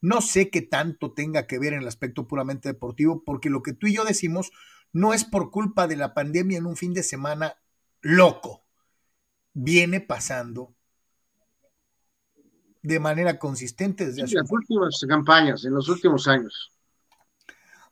No 0.00 0.20
sé 0.20 0.50
qué 0.50 0.62
tanto 0.62 1.12
tenga 1.12 1.46
que 1.46 1.58
ver 1.58 1.72
en 1.72 1.80
el 1.80 1.88
aspecto 1.88 2.28
puramente 2.28 2.68
deportivo, 2.68 3.24
porque 3.24 3.50
lo 3.50 3.62
que 3.62 3.72
tú 3.72 3.86
y 3.86 3.94
yo 3.94 4.04
decimos 4.04 4.52
no 4.92 5.14
es 5.14 5.24
por 5.24 5.50
culpa 5.50 5.88
de 5.88 5.96
la 5.96 6.14
pandemia 6.14 6.58
en 6.58 6.66
un 6.66 6.76
fin 6.76 6.94
de 6.94 7.02
semana 7.02 7.56
loco 8.00 8.63
viene 9.54 10.00
pasando 10.00 10.74
de 12.82 13.00
manera 13.00 13.38
consistente 13.38 14.04
desde 14.04 14.36
las 14.36 14.50
últimas 14.50 15.00
campañas, 15.08 15.64
en 15.64 15.72
los 15.72 15.88
últimos 15.88 16.28
años. 16.28 16.70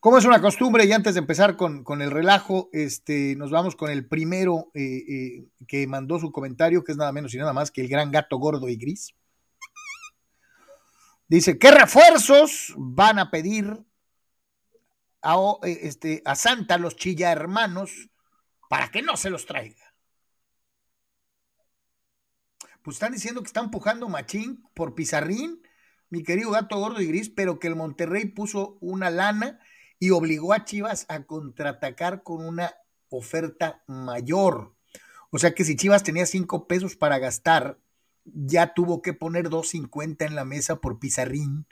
Como 0.00 0.18
es 0.18 0.24
una 0.24 0.40
costumbre, 0.40 0.84
y 0.84 0.92
antes 0.92 1.14
de 1.14 1.20
empezar 1.20 1.56
con, 1.56 2.02
el 2.02 2.10
relajo, 2.10 2.68
este, 2.72 3.36
nos 3.36 3.50
vamos 3.50 3.76
con 3.76 3.88
el 3.88 4.06
primero 4.06 4.70
eh, 4.74 5.04
eh, 5.08 5.48
que 5.66 5.86
mandó 5.86 6.18
su 6.18 6.32
comentario, 6.32 6.82
que 6.82 6.92
es 6.92 6.98
nada 6.98 7.12
menos 7.12 7.32
y 7.32 7.38
nada 7.38 7.52
más 7.52 7.70
que 7.70 7.82
el 7.82 7.88
gran 7.88 8.10
gato 8.10 8.36
gordo 8.36 8.68
y 8.68 8.76
gris. 8.76 9.14
Dice, 11.28 11.56
¿qué 11.56 11.70
refuerzos 11.70 12.74
van 12.76 13.18
a 13.18 13.30
pedir 13.30 13.82
a, 15.22 15.36
eh, 15.62 15.78
este, 15.82 16.20
a 16.24 16.34
Santa 16.34 16.76
los 16.78 16.96
chilla 16.96 17.30
hermanos 17.30 18.10
para 18.68 18.90
que 18.90 19.02
no 19.02 19.16
se 19.16 19.30
los 19.30 19.46
traiga? 19.46 19.91
Pues 22.82 22.96
están 22.96 23.12
diciendo 23.12 23.42
que 23.42 23.46
está 23.46 23.60
empujando 23.60 24.08
Machín 24.08 24.64
por 24.74 24.94
Pizarrín, 24.94 25.62
mi 26.10 26.22
querido 26.22 26.50
gato 26.50 26.78
gordo 26.78 27.00
y 27.00 27.06
gris, 27.06 27.30
pero 27.30 27.58
que 27.58 27.68
el 27.68 27.76
Monterrey 27.76 28.26
puso 28.26 28.76
una 28.80 29.10
lana 29.10 29.60
y 29.98 30.10
obligó 30.10 30.52
a 30.52 30.64
Chivas 30.64 31.06
a 31.08 31.24
contraatacar 31.24 32.22
con 32.22 32.44
una 32.44 32.74
oferta 33.08 33.82
mayor. 33.86 34.74
O 35.30 35.38
sea 35.38 35.54
que 35.54 35.64
si 35.64 35.76
Chivas 35.76 36.02
tenía 36.02 36.26
cinco 36.26 36.66
pesos 36.66 36.96
para 36.96 37.18
gastar, 37.18 37.78
ya 38.24 38.74
tuvo 38.74 39.00
que 39.00 39.14
poner 39.14 39.48
2.50 39.48 40.26
en 40.26 40.34
la 40.34 40.44
mesa 40.44 40.76
por 40.76 40.98
Pizarrín, 40.98 41.66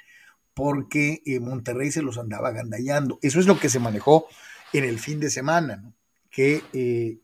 porque 0.55 1.23
eh, 1.26 1.40
Monterrey 1.40 1.90
se 1.90 2.02
los 2.02 2.19
andaba 2.19 2.50
gandallando. 2.52 3.19
Eso 3.23 3.40
es 3.40 3.47
lo 3.47 3.59
que 3.59 3.69
se 3.69 3.79
manejó 3.79 4.26
en 4.73 4.85
el 4.85 4.99
fin 4.99 5.21
de 5.21 5.31
semana, 5.31 5.76
¿no? 5.76 5.95
que 6.31 6.62
eh, 6.73 7.19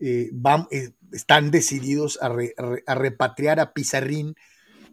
eh, 0.00 0.30
eh, 0.70 0.90
están 1.12 1.50
decididos 1.50 2.18
a, 2.22 2.28
repatriar 2.94 3.60
a 3.60 3.72
Pizarrín, 3.72 4.34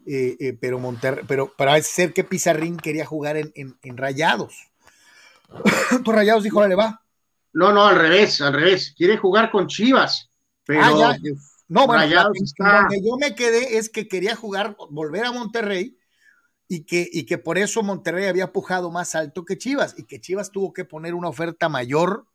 eh, 0.06 0.56
pero, 0.60 0.78
Monterrey, 0.78 1.24
pero 1.26 1.52
parece 1.56 1.90
ser 1.90 2.12
que 2.12 2.24
Pizarrín 2.24 2.76
quería 2.76 3.04
jugar 3.04 3.36
en, 3.36 3.76
Rayados. 3.96 4.54
¿Tu 6.04 6.12
Rayados 6.12 6.44
dijo, 6.44 6.66
le 6.66 6.74
va? 6.74 7.02
No, 7.52 7.72
no, 7.72 7.86
al 7.86 7.96
revés, 7.96 8.40
al 8.40 8.52
revés. 8.52 8.94
Quiere 8.96 9.16
jugar 9.16 9.50
con 9.50 9.66
Chivas, 9.66 10.30
pero, 10.64 10.82
ah, 10.82 11.16
No, 11.68 11.86
bueno, 11.86 12.02
donde 12.02 13.02
yo 13.02 13.16
me 13.18 13.34
quedé 13.34 13.78
es 13.78 13.88
que 13.88 14.08
quería 14.08 14.36
jugar, 14.36 14.76
volver 14.90 15.24
a 15.24 15.32
Monterrey 15.32 15.98
y 16.68 16.84
que, 16.84 17.08
y 17.10 17.26
que 17.26 17.38
por 17.38 17.58
eso 17.58 17.82
Monterrey 17.82 18.26
había 18.26 18.52
pujado 18.52 18.90
más 18.90 19.14
alto 19.14 19.44
que 19.44 19.58
Chivas 19.58 19.94
y 19.96 20.04
que 20.04 20.20
Chivas 20.20 20.50
tuvo 20.50 20.72
que 20.72 20.84
poner 20.84 21.14
una 21.14 21.28
oferta 21.28 21.68
mayor 21.68 22.26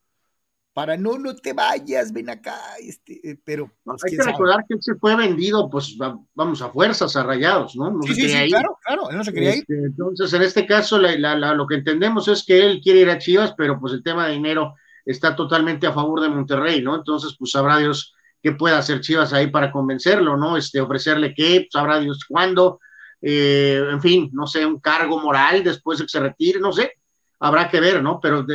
para 0.74 0.96
no, 0.96 1.18
no 1.18 1.36
te 1.36 1.54
vayas, 1.54 2.14
ven 2.14 2.30
acá, 2.30 2.58
este, 2.80 3.20
eh, 3.30 3.40
pero... 3.44 3.70
Pues, 3.84 4.04
hay 4.06 4.16
que 4.16 4.24
recordar 4.24 4.64
que 4.68 4.76
él 4.76 4.82
se 4.82 4.96
fue 4.96 5.16
vendido, 5.16 5.70
pues 5.70 5.98
vamos, 6.34 6.62
a 6.62 6.70
fuerzas, 6.70 7.16
a 7.16 7.24
rayados, 7.24 7.76
¿no? 7.76 8.02
sí, 8.04 8.16
sí, 8.16 8.30
sí, 8.30 8.50
claro, 8.50 8.78
claro, 8.86 9.10
él 9.10 9.18
no 9.18 9.24
se 9.24 9.34
quería 9.34 9.56
ir. 9.56 9.60
Este, 9.60 9.74
entonces, 9.74 10.32
en 10.34 10.42
este 10.44 10.66
caso, 10.66 10.98
lo 10.98 11.68
que 11.68 11.76
entendemos 11.76 12.28
es 12.30 12.46
que 12.46 12.66
él 12.66 12.80
quiere 12.82 13.02
ir 13.02 13.10
a 13.10 13.18
Chivas, 13.18 13.54
pero 13.58 13.80
pues 13.80 13.94
el 13.94 14.04
tema 14.04 14.28
de 14.28 14.34
dinero 14.34 14.76
está 15.06 15.36
totalmente 15.36 15.88
a 15.88 15.94
favor 15.94 16.22
de 16.22 16.30
Monterrey, 16.30 16.82
¿no? 16.82 16.96
Entonces, 16.96 17.36
pues 17.38 17.52
sabrá 17.52 17.78
Dios 17.78 18.14
qué 18.42 18.54
puede 18.54 18.76
hacer 18.76 19.02
Chivas 19.02 19.34
ahí 19.34 19.48
para 19.48 19.72
convencerlo, 19.72 20.38
¿no? 20.38 20.56
Este, 20.56 20.80
ofrecerle 20.80 21.34
qué, 21.36 21.68
sabrá 21.70 22.00
Dios 22.00 22.24
cuándo, 22.26 22.80
eh, 23.22 23.84
en 23.92 24.02
fin, 24.02 24.30
no 24.32 24.48
sé, 24.48 24.66
un 24.66 24.80
cargo 24.80 25.20
moral 25.20 25.64
después 25.64 26.00
de 26.00 26.06
que 26.06 26.10
se 26.10 26.20
retire, 26.22 26.60
no 26.60 26.72
sé, 26.72 26.94
habrá 27.42 27.70
que 27.70 27.80
ver, 27.80 28.02
¿no? 28.02 28.20
Pero 28.22 28.46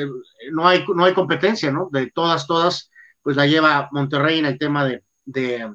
no, 0.53 0.67
hay, 0.67 0.85
no 0.87 1.05
hay 1.05 1.13
competencia, 1.13 1.71
¿no? 1.71 1.89
De 1.91 2.11
todas, 2.13 2.47
todas, 2.47 2.91
pues 3.21 3.37
la 3.37 3.47
lleva 3.47 3.89
Monterrey 3.91 4.39
en 4.39 4.47
el 4.47 4.59
tema 4.59 4.85
de, 4.87 5.03
de, 5.25 5.71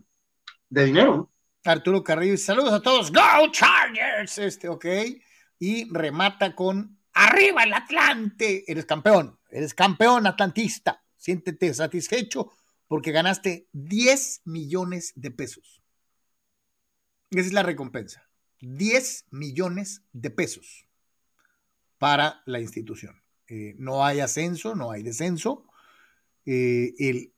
dinero, 0.69 1.17
¿no? 1.17 1.31
Arturo 1.63 2.03
Carrillo, 2.03 2.37
saludos 2.37 2.73
a 2.73 2.81
todos, 2.81 3.11
¡Go 3.11 3.51
Chargers! 3.51 4.37
Este, 4.39 4.67
ok, 4.67 4.85
y 5.59 5.93
remata 5.93 6.55
con 6.55 6.97
¡Arriba 7.13 7.63
el 7.63 7.73
Atlante! 7.73 8.63
Eres 8.65 8.85
campeón, 8.85 9.37
eres 9.51 9.73
campeón 9.73 10.25
atlantista, 10.25 11.03
siéntete 11.17 11.71
satisfecho 11.73 12.53
porque 12.87 13.11
ganaste 13.11 13.67
10 13.73 14.41
millones 14.45 15.11
de 15.15 15.31
pesos. 15.31 15.81
Esa 17.29 17.47
es 17.47 17.53
la 17.53 17.63
recompensa. 17.63 18.27
10 18.59 19.27
millones 19.31 20.03
de 20.11 20.29
pesos 20.29 20.87
para 22.01 22.41
la 22.47 22.59
institución. 22.59 23.21
Eh, 23.47 23.75
no 23.77 24.03
hay 24.03 24.21
ascenso, 24.21 24.73
no 24.73 24.89
hay 24.89 25.03
descenso. 25.03 25.67
Eh, 26.47 26.95
el 26.97 27.31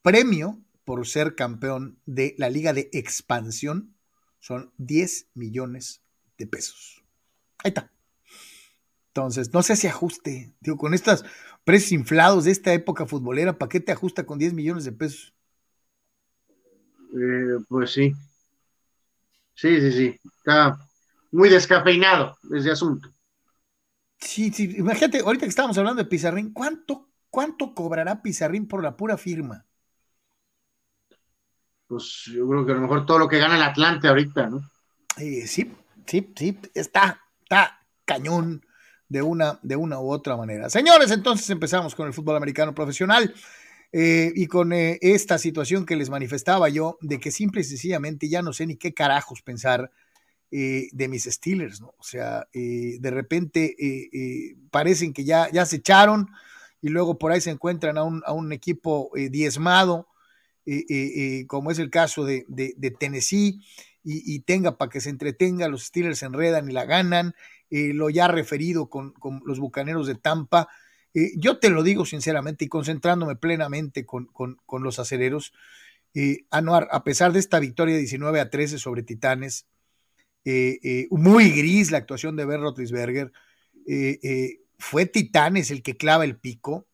premio 0.00 0.62
por 0.86 1.06
ser 1.06 1.34
campeón 1.34 1.98
de 2.06 2.34
la 2.38 2.48
liga 2.48 2.72
de 2.72 2.88
expansión 2.94 3.94
son 4.40 4.72
10 4.78 5.28
millones 5.34 6.00
de 6.38 6.46
pesos. 6.46 7.04
Ahí 7.58 7.68
está. 7.68 7.92
Entonces, 9.08 9.52
no 9.52 9.62
sé 9.62 9.76
si 9.76 9.88
ajuste. 9.88 10.54
Digo, 10.60 10.78
con 10.78 10.94
estos 10.94 11.26
precios 11.64 11.92
inflados 11.92 12.44
de 12.44 12.52
esta 12.52 12.72
época 12.72 13.04
futbolera, 13.04 13.58
¿para 13.58 13.68
qué 13.68 13.78
te 13.78 13.92
ajusta 13.92 14.24
con 14.24 14.38
10 14.38 14.54
millones 14.54 14.84
de 14.84 14.92
pesos? 14.92 15.34
Eh, 17.14 17.58
pues 17.68 17.92
sí. 17.92 18.14
Sí, 19.54 19.78
sí, 19.82 19.92
sí. 19.92 20.20
Está 20.38 20.78
muy 21.30 21.50
descafeinado 21.50 22.38
ese 22.54 22.70
asunto. 22.70 23.12
Sí, 24.18 24.50
sí. 24.52 24.74
Imagínate, 24.76 25.20
ahorita 25.20 25.46
que 25.46 25.50
estábamos 25.50 25.78
hablando 25.78 26.02
de 26.02 26.08
Pizarrín, 26.08 26.52
¿cuánto, 26.52 27.08
cuánto 27.30 27.74
cobrará 27.74 28.22
Pizarrín 28.22 28.66
por 28.66 28.82
la 28.82 28.96
pura 28.96 29.16
firma? 29.16 29.64
Pues 31.86 32.24
yo 32.26 32.46
creo 32.48 32.66
que 32.66 32.72
a 32.72 32.74
lo 32.74 32.82
mejor 32.82 33.06
todo 33.06 33.18
lo 33.18 33.28
que 33.28 33.38
gana 33.38 33.56
el 33.56 33.62
Atlante 33.62 34.08
ahorita, 34.08 34.50
¿no? 34.50 34.62
Eh, 35.16 35.46
sí, 35.46 35.72
sí, 36.06 36.32
sí. 36.36 36.58
Está, 36.74 37.20
está 37.42 37.80
cañón 38.04 38.64
de 39.08 39.22
una, 39.22 39.58
de 39.62 39.76
una 39.76 39.98
u 39.98 40.10
otra 40.10 40.36
manera. 40.36 40.68
Señores, 40.68 41.10
entonces 41.10 41.48
empezamos 41.50 41.94
con 41.94 42.06
el 42.06 42.12
fútbol 42.12 42.36
americano 42.36 42.74
profesional. 42.74 43.34
Eh, 43.90 44.32
y 44.34 44.46
con 44.48 44.74
eh, 44.74 44.98
esta 45.00 45.38
situación 45.38 45.86
que 45.86 45.96
les 45.96 46.10
manifestaba 46.10 46.68
yo, 46.68 46.98
de 47.00 47.18
que 47.18 47.30
simple 47.30 47.62
y 47.62 47.64
sencillamente 47.64 48.28
ya 48.28 48.42
no 48.42 48.52
sé 48.52 48.66
ni 48.66 48.76
qué 48.76 48.92
carajos 48.92 49.40
pensar 49.40 49.90
eh, 50.50 50.88
de 50.92 51.08
mis 51.08 51.24
Steelers, 51.24 51.80
¿no? 51.80 51.94
O 51.98 52.02
sea, 52.02 52.48
de 52.52 53.10
repente 53.10 53.76
parecen 54.70 55.12
que 55.12 55.24
ya, 55.24 55.50
ya 55.50 55.66
se 55.66 55.76
echaron 55.76 56.28
y 56.80 56.88
luego 56.88 57.18
por 57.18 57.32
ahí 57.32 57.40
se 57.40 57.50
encuentran 57.50 57.98
a 57.98 58.04
un, 58.04 58.22
a 58.24 58.32
un 58.32 58.52
equipo 58.52 59.10
diezmado, 59.30 60.08
como 61.46 61.70
es 61.70 61.78
el 61.78 61.90
caso 61.90 62.24
de, 62.24 62.44
de, 62.48 62.90
Tennessee, 62.90 63.60
y, 64.04 64.40
tenga 64.40 64.78
para 64.78 64.88
que 64.88 65.00
se 65.00 65.10
entretenga, 65.10 65.68
los 65.68 65.84
Steelers 65.84 66.20
se 66.20 66.26
enredan 66.26 66.70
y 66.70 66.72
la 66.72 66.84
ganan, 66.84 67.34
lo 67.70 68.10
ya 68.10 68.28
referido 68.28 68.88
con, 68.88 69.12
con 69.12 69.42
los 69.44 69.58
Bucaneros 69.58 70.06
de 70.06 70.14
Tampa, 70.14 70.68
eh, 71.14 71.32
yo 71.36 71.58
te 71.58 71.70
lo 71.70 71.82
digo 71.82 72.04
sinceramente 72.04 72.64
y 72.64 72.68
concentrándome 72.68 73.36
plenamente 73.36 74.04
con, 74.06 74.28
los 74.70 74.98
acereros, 74.98 75.52
eh, 76.14 76.46
Anuar, 76.50 76.88
a 76.90 77.04
pesar 77.04 77.32
de 77.32 77.38
esta 77.38 77.58
victoria 77.58 77.96
19 77.96 78.40
a 78.40 78.50
13 78.50 78.78
sobre 78.78 79.02
Titanes, 79.02 79.66
eh, 80.44 81.06
muy 81.10 81.50
gris 81.50 81.90
la 81.90 81.98
actuación 81.98 82.36
de 82.36 82.44
Ben 82.44 82.60
Roethlisberger, 82.60 83.32
fue 84.78 85.06
Titanes 85.06 85.70
el 85.70 85.82
que 85.82 85.96
clava 85.96 86.24
el 86.24 86.38
pico 86.38 86.86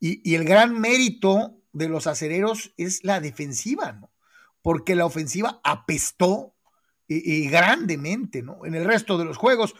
y, 0.00 0.34
el 0.34 0.44
gran 0.44 0.80
mérito 0.80 1.58
de 1.72 1.88
los 1.88 2.06
acereros 2.06 2.72
es 2.76 3.04
la 3.04 3.20
defensiva, 3.20 3.92
¿no? 3.92 4.10
Porque 4.62 4.94
la 4.94 5.06
ofensiva 5.06 5.60
apestó 5.64 6.54
grandemente, 7.08 8.42
¿no? 8.42 8.64
En 8.64 8.74
el 8.74 8.84
resto 8.84 9.18
de 9.18 9.24
los 9.24 9.36
juegos, 9.36 9.74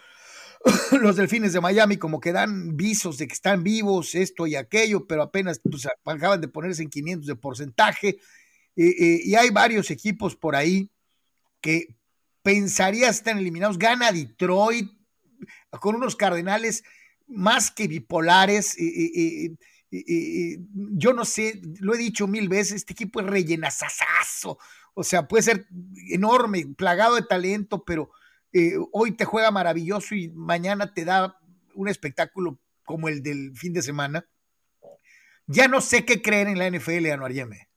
los 1.00 1.16
delfines 1.16 1.52
de 1.52 1.60
Miami 1.60 1.96
como 1.96 2.20
que 2.20 2.32
dan 2.32 2.76
visos 2.76 3.18
de 3.18 3.26
que 3.26 3.34
están 3.34 3.62
vivos, 3.62 4.14
esto 4.14 4.46
y 4.46 4.54
aquello, 4.56 5.06
pero 5.06 5.22
apenas 5.22 5.60
pues, 5.60 5.88
acaban 6.04 6.40
de 6.40 6.48
ponerse 6.48 6.82
en 6.82 6.90
500 6.90 7.26
de 7.26 7.36
porcentaje. 7.36 8.08
Eh, 8.76 8.86
eh, 8.86 9.20
y 9.24 9.34
hay 9.34 9.50
varios 9.50 9.90
equipos 9.90 10.36
por 10.36 10.56
ahí 10.56 10.90
que 11.60 11.96
pensaría 12.42 13.08
están 13.08 13.38
eliminados. 13.38 13.78
Gana 13.78 14.12
Detroit 14.12 14.90
con 15.80 15.96
unos 15.96 16.16
cardenales 16.16 16.84
más 17.26 17.70
que 17.70 17.88
bipolares. 17.88 18.76
yo 19.90 21.12
no 21.12 21.24
sé, 21.24 21.60
lo 21.80 21.94
he 21.94 21.98
dicho 21.98 22.26
mil 22.26 22.48
veces, 22.48 22.76
este 22.76 22.92
equipo 22.92 23.20
es 23.20 23.26
rellenazazazo. 23.26 24.58
O 24.94 25.04
sea, 25.04 25.26
puede 25.26 25.42
ser 25.42 25.66
enorme, 26.10 26.66
plagado 26.76 27.14
de 27.14 27.22
talento, 27.22 27.84
pero 27.84 28.10
eh, 28.52 28.74
hoy 28.92 29.12
te 29.12 29.24
juega 29.24 29.50
maravilloso 29.50 30.14
y 30.14 30.28
mañana 30.28 30.92
te 30.92 31.04
da 31.04 31.38
un 31.74 31.88
espectáculo 31.88 32.60
como 32.84 33.08
el 33.08 33.22
del 33.22 33.56
fin 33.56 33.72
de 33.72 33.82
semana. 33.82 34.26
Ya 35.46 35.68
no 35.68 35.80
sé 35.80 36.04
qué 36.04 36.20
creer 36.20 36.48
en 36.48 36.58
la 36.58 36.70
NFL, 36.70 37.10
Anuar 37.10 37.32
Yeme. 37.32 37.68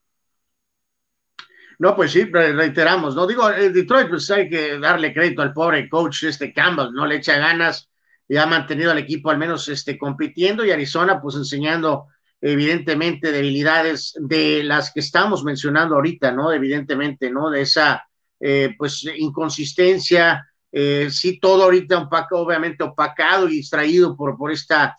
No, 1.78 1.94
pues 1.94 2.12
sí, 2.12 2.24
reiteramos, 2.24 3.14
¿no? 3.14 3.26
Digo, 3.26 3.50
el 3.50 3.72
Detroit, 3.72 4.08
pues 4.08 4.30
hay 4.30 4.48
que 4.48 4.78
darle 4.78 5.12
crédito 5.12 5.42
al 5.42 5.52
pobre 5.52 5.88
coach 5.88 6.24
este 6.24 6.52
Campbell, 6.52 6.92
¿no? 6.92 7.06
Le 7.06 7.16
echa 7.16 7.38
ganas 7.38 7.90
y 8.28 8.36
ha 8.36 8.46
mantenido 8.46 8.90
al 8.90 8.98
equipo 8.98 9.30
al 9.30 9.38
menos 9.38 9.68
este, 9.68 9.98
compitiendo 9.98 10.64
y 10.64 10.70
Arizona, 10.70 11.20
pues 11.20 11.36
enseñando 11.36 12.06
evidentemente 12.40 13.32
debilidades 13.32 14.14
de 14.18 14.62
las 14.62 14.92
que 14.92 15.00
estamos 15.00 15.44
mencionando 15.44 15.96
ahorita, 15.96 16.32
¿no? 16.32 16.52
Evidentemente, 16.52 17.30
¿no? 17.30 17.50
De 17.50 17.62
esa, 17.62 18.04
eh, 18.40 18.74
pues, 18.76 19.04
inconsistencia, 19.16 20.46
eh, 20.72 21.08
sí, 21.10 21.38
todo 21.40 21.64
ahorita 21.64 22.08
obviamente 22.32 22.84
opacado 22.84 23.48
y 23.48 23.56
distraído 23.56 24.16
por, 24.16 24.36
por 24.36 24.52
esta 24.52 24.96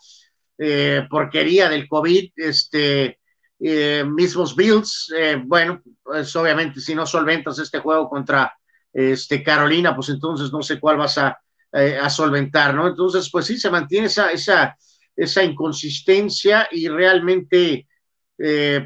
eh, 0.56 1.06
porquería 1.08 1.68
del 1.68 1.88
COVID, 1.88 2.32
este, 2.36 3.20
eh, 3.60 4.04
mismos 4.04 4.54
Bills, 4.54 5.12
bueno, 5.44 5.82
pues 6.02 6.34
obviamente 6.36 6.80
si 6.80 6.94
no 6.94 7.06
solventas 7.06 7.58
este 7.58 7.80
juego 7.80 8.08
contra 8.08 8.52
este, 8.92 9.42
Carolina, 9.42 9.94
pues 9.94 10.08
entonces 10.08 10.52
no 10.52 10.62
sé 10.62 10.78
cuál 10.80 10.96
vas 10.96 11.18
a, 11.18 11.38
a 11.72 12.10
solventar, 12.10 12.74
¿no? 12.74 12.88
Entonces, 12.88 13.28
pues 13.30 13.46
sí, 13.46 13.58
se 13.58 13.70
mantiene 13.70 14.06
esa, 14.06 14.32
esa, 14.32 14.76
esa 15.14 15.44
inconsistencia 15.44 16.68
y 16.70 16.88
realmente, 16.88 17.86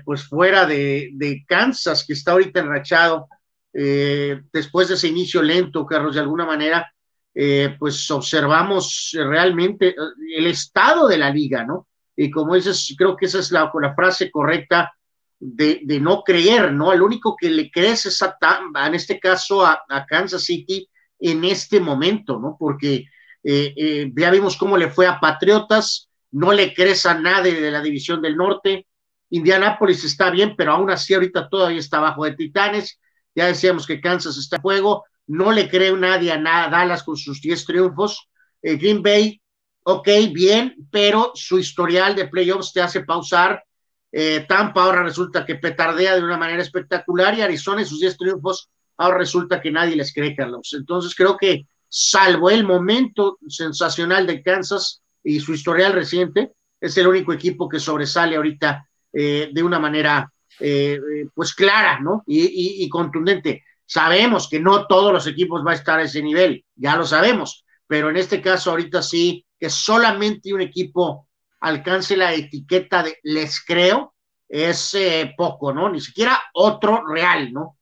pues 0.05 0.25
fuera 0.25 0.67
de, 0.67 1.11
de 1.15 1.45
Kansas, 1.47 2.05
que 2.07 2.15
está 2.15 2.33
ahorita 2.33 2.61
enrachado, 2.61 3.29
eh, 3.73 4.43
después 4.53 4.89
de 4.89 4.95
ese 4.95 5.09
inicio 5.09 5.43
lento, 5.43 5.87
Carlos, 5.87 6.15
de 6.15 6.21
alguna 6.21 6.45
manera, 6.45 6.93
eh, 7.35 7.75
pues 7.79 8.11
observamos 8.11 9.11
realmente 9.15 9.89
eh, 9.89 9.95
el 10.37 10.47
estado 10.47 11.09
de 11.09 11.19
la 11.19 11.31
liga, 11.31 11.65
¿no? 11.65 11.89
Y 12.17 12.31
como 12.31 12.55
dices, 12.55 12.95
creo 12.97 13.17
que 13.17 13.27
esa 13.27 13.39
es 13.39 13.51
la, 13.51 13.73
frase 13.95 14.31
correcta 14.31 14.93
de, 15.39 15.81
no 16.01 16.23
creer, 16.23 16.73
¿no? 16.73 16.93
El 16.93 17.03
único 17.03 17.37
que 17.37 17.51
le 17.51 17.71
crees 17.71 18.07
es 18.07 18.23
a 18.23 18.37
en 18.87 18.95
este 18.95 19.19
caso 19.19 19.65
a, 19.65 19.83
Kansas 20.09 20.45
City 20.45 20.89
en 21.19 21.45
este 21.45 21.81
momento, 21.81 22.39
¿no? 22.39 22.57
Porque 22.59 23.07
ya 23.43 24.31
vimos 24.31 24.57
cómo 24.57 24.77
le 24.77 24.91
fue 24.91 25.07
a 25.07 25.19
Patriotas, 25.19 26.09
no 26.31 26.53
le 26.53 26.75
crees 26.75 27.07
a 27.07 27.15
nadie 27.15 27.61
de 27.61 27.71
la 27.71 27.81
división 27.81 28.21
del 28.23 28.37
norte, 28.37 28.87
Indianápolis 29.33 30.05
está 30.05 30.31
bien, 30.31 30.55
pero 30.57 30.73
aún 30.73 30.91
así 30.91 31.15
ahorita 31.15 31.49
todavía 31.49 31.79
está 31.79 31.97
abajo 31.97 32.25
de 32.25 32.33
Titanes, 32.33 33.01
ya 33.35 33.47
decíamos 33.47 33.87
que 33.87 34.01
Kansas 34.01 34.37
está 34.37 34.57
en 34.57 34.63
juego, 34.63 35.05
no 35.27 35.53
le 35.53 35.71
creo 35.71 35.97
nadie 35.97 36.31
a 36.33 36.39
nada, 36.39 36.69
Dallas 36.69 37.03
con 37.03 37.17
sus 37.17 37.41
10 37.41 37.65
triunfos. 37.65 38.29
Eh, 38.61 38.77
Green 38.77 39.03
Bay, 39.03 39.41
ok, 39.85 40.09
bien, 40.33 40.77
pero 40.91 41.33
su 41.35 41.59
historial 41.59 42.15
de 42.15 42.29
playoffs 42.29 42.73
te 42.73 42.81
hace 42.83 43.03
pausar 43.05 43.63
Eh, 44.15 44.45
Tampa 44.47 44.85
ahora 44.85 45.03
resulta 45.03 45.47
que 45.47 45.55
petardea 45.55 46.15
de 46.15 46.23
una 46.23 46.37
manera 46.37 46.61
espectacular 46.63 47.35
y 47.35 47.41
Arizona 47.41 47.81
en 47.81 47.87
sus 47.87 47.99
10 48.01 48.19
triunfos 48.19 48.69
ahora 48.99 49.19
resulta 49.19 49.61
que 49.61 49.71
nadie 49.71 49.97
les 49.97 50.13
cree, 50.13 50.37
Carlos. 50.37 50.75
Entonces 50.75 51.15
creo 51.15 51.37
que 51.37 51.67
salvo 51.89 52.51
el 52.51 52.65
momento 52.65 53.39
sensacional 53.49 54.27
de 54.27 54.43
Kansas 54.43 55.03
y 55.25 55.41
su 55.41 55.55
historial 55.55 55.93
reciente, 55.95 56.53
es 56.81 56.97
el 56.99 57.07
único 57.07 57.33
equipo 57.33 57.69
que 57.69 57.79
sobresale 57.81 58.37
ahorita 58.37 58.87
eh, 59.13 59.51
de 59.53 59.63
una 59.63 59.79
manera 59.79 60.31
eh, 60.61 61.01
pues 61.35 61.55
clara, 61.55 62.01
¿no? 62.01 62.23
Y, 62.27 62.85
y, 62.85 62.89
contundente. 62.89 63.65
Sabemos 63.87 64.49
que 64.49 64.61
no 64.61 64.87
todos 64.87 65.13
los 65.13 65.27
equipos 65.27 65.65
va 65.67 65.73
a 65.73 65.75
estar 65.75 65.99
a 65.99 66.03
ese 66.03 66.23
nivel, 66.23 66.65
ya 66.77 66.97
lo 66.97 67.05
sabemos, 67.05 67.65
pero 67.87 68.11
en 68.11 68.17
este 68.17 68.41
caso 68.41 68.71
ahorita 68.71 69.03
sí, 69.03 69.45
que 69.63 69.71
solamente 69.71 70.53
un 70.53 70.61
equipo 70.61 71.29
alcance 71.61 72.17
la 72.17 72.35
etiqueta 72.35 73.05
de 73.05 73.19
les 73.23 73.65
creo, 73.65 74.13
es 74.49 74.93
eh, 74.95 75.33
poco, 75.37 75.73
¿no? 75.73 75.89
Ni 75.89 76.01
siquiera 76.01 76.37
otro 76.53 77.07
real, 77.07 77.53
¿no? 77.53 77.79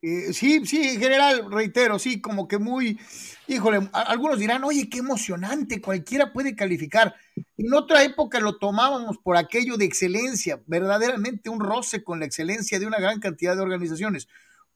Eh, 0.00 0.32
sí, 0.32 0.64
sí, 0.64 0.82
en 0.82 0.98
general, 0.98 1.52
reitero, 1.52 1.98
sí, 1.98 2.22
como 2.22 2.48
que 2.48 2.56
muy, 2.56 2.98
híjole, 3.46 3.86
algunos 3.92 4.38
dirán, 4.38 4.64
oye, 4.64 4.88
qué 4.88 5.00
emocionante, 5.00 5.82
cualquiera 5.82 6.32
puede 6.32 6.56
calificar. 6.56 7.14
En 7.58 7.74
otra 7.74 8.02
época 8.02 8.40
lo 8.40 8.56
tomábamos 8.56 9.18
por 9.18 9.36
aquello 9.36 9.76
de 9.76 9.84
excelencia, 9.84 10.62
verdaderamente 10.66 11.50
un 11.50 11.60
roce 11.60 12.02
con 12.02 12.20
la 12.20 12.24
excelencia 12.24 12.80
de 12.80 12.86
una 12.86 12.98
gran 12.98 13.20
cantidad 13.20 13.54
de 13.54 13.60
organizaciones. 13.60 14.26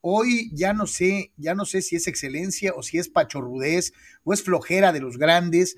Hoy 0.01 0.49
ya 0.53 0.73
no 0.73 0.87
sé, 0.87 1.33
ya 1.35 1.55
no 1.55 1.65
sé 1.65 1.81
si 1.81 1.97
es 1.97 2.07
excelencia 2.07 2.73
o 2.73 2.83
si 2.83 2.97
es 2.97 3.09
pachorrudez 3.09 3.91
o 4.23 4.33
es 4.33 4.43
flojera 4.43 4.93
de 4.93 5.01
los 5.01 5.17
grandes. 5.17 5.75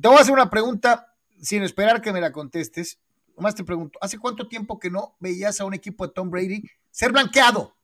Te 0.00 0.08
voy 0.08 0.16
a 0.16 0.20
hacer 0.20 0.34
una 0.34 0.50
pregunta 0.50 1.14
sin 1.40 1.62
esperar 1.62 2.00
que 2.02 2.12
me 2.12 2.20
la 2.20 2.32
contestes, 2.32 2.98
nomás 3.36 3.54
te 3.54 3.62
pregunto, 3.62 3.98
¿hace 4.00 4.18
cuánto 4.18 4.48
tiempo 4.48 4.78
que 4.78 4.90
no 4.90 5.16
veías 5.20 5.60
a 5.60 5.64
un 5.64 5.74
equipo 5.74 6.06
de 6.06 6.12
Tom 6.12 6.30
Brady 6.30 6.62
ser 6.90 7.12
blanqueado? 7.12 7.76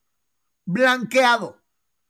Blanqueado. 0.64 1.58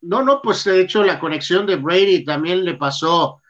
No, 0.00 0.22
no, 0.22 0.40
pues 0.40 0.64
de 0.64 0.80
hecho 0.80 1.02
la 1.04 1.20
conexión 1.20 1.66
de 1.66 1.76
Brady 1.76 2.24
también 2.24 2.64
le 2.64 2.74
pasó 2.74 3.42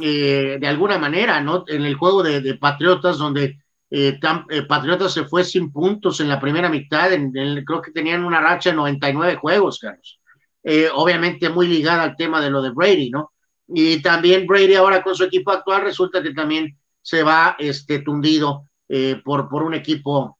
eh, 0.00 0.58
de 0.60 0.66
alguna 0.66 0.98
manera, 0.98 1.40
¿no? 1.40 1.64
En 1.66 1.84
el 1.84 1.94
juego 1.94 2.22
de, 2.22 2.54
Patriotas, 2.54 3.18
donde 3.18 3.58
eh, 3.90 4.18
eh, 4.50 4.62
Patriotas 4.62 5.12
se 5.12 5.24
fue 5.24 5.44
sin 5.44 5.72
puntos 5.72 6.20
en 6.20 6.28
la 6.28 6.40
primera 6.40 6.68
mitad, 6.68 7.12
en, 7.12 7.32
creo 7.64 7.80
que 7.80 7.92
tenían 7.92 8.24
una 8.24 8.40
racha 8.40 8.70
de 8.70 8.76
99 8.76 9.36
juegos, 9.36 9.78
Carlos. 9.78 10.20
obviamente 10.94 11.48
muy 11.48 11.66
ligada 11.66 12.02
al 12.02 12.16
tema 12.16 12.40
de 12.40 12.50
lo 12.50 12.60
de 12.60 12.70
Brady, 12.70 13.10
¿no? 13.10 13.32
Y 13.68 14.00
también 14.00 14.46
Brady 14.46 14.74
ahora 14.74 15.02
con 15.02 15.14
su 15.14 15.24
equipo 15.24 15.50
actual 15.50 15.82
resulta 15.82 16.22
que 16.22 16.32
también 16.32 16.76
se 17.02 17.22
va 17.22 17.56
este, 17.58 18.00
tundido 18.00 18.64
eh, 18.88 19.20
por, 19.24 19.48
por 19.48 19.62
un 19.62 19.74
equipo 19.74 20.38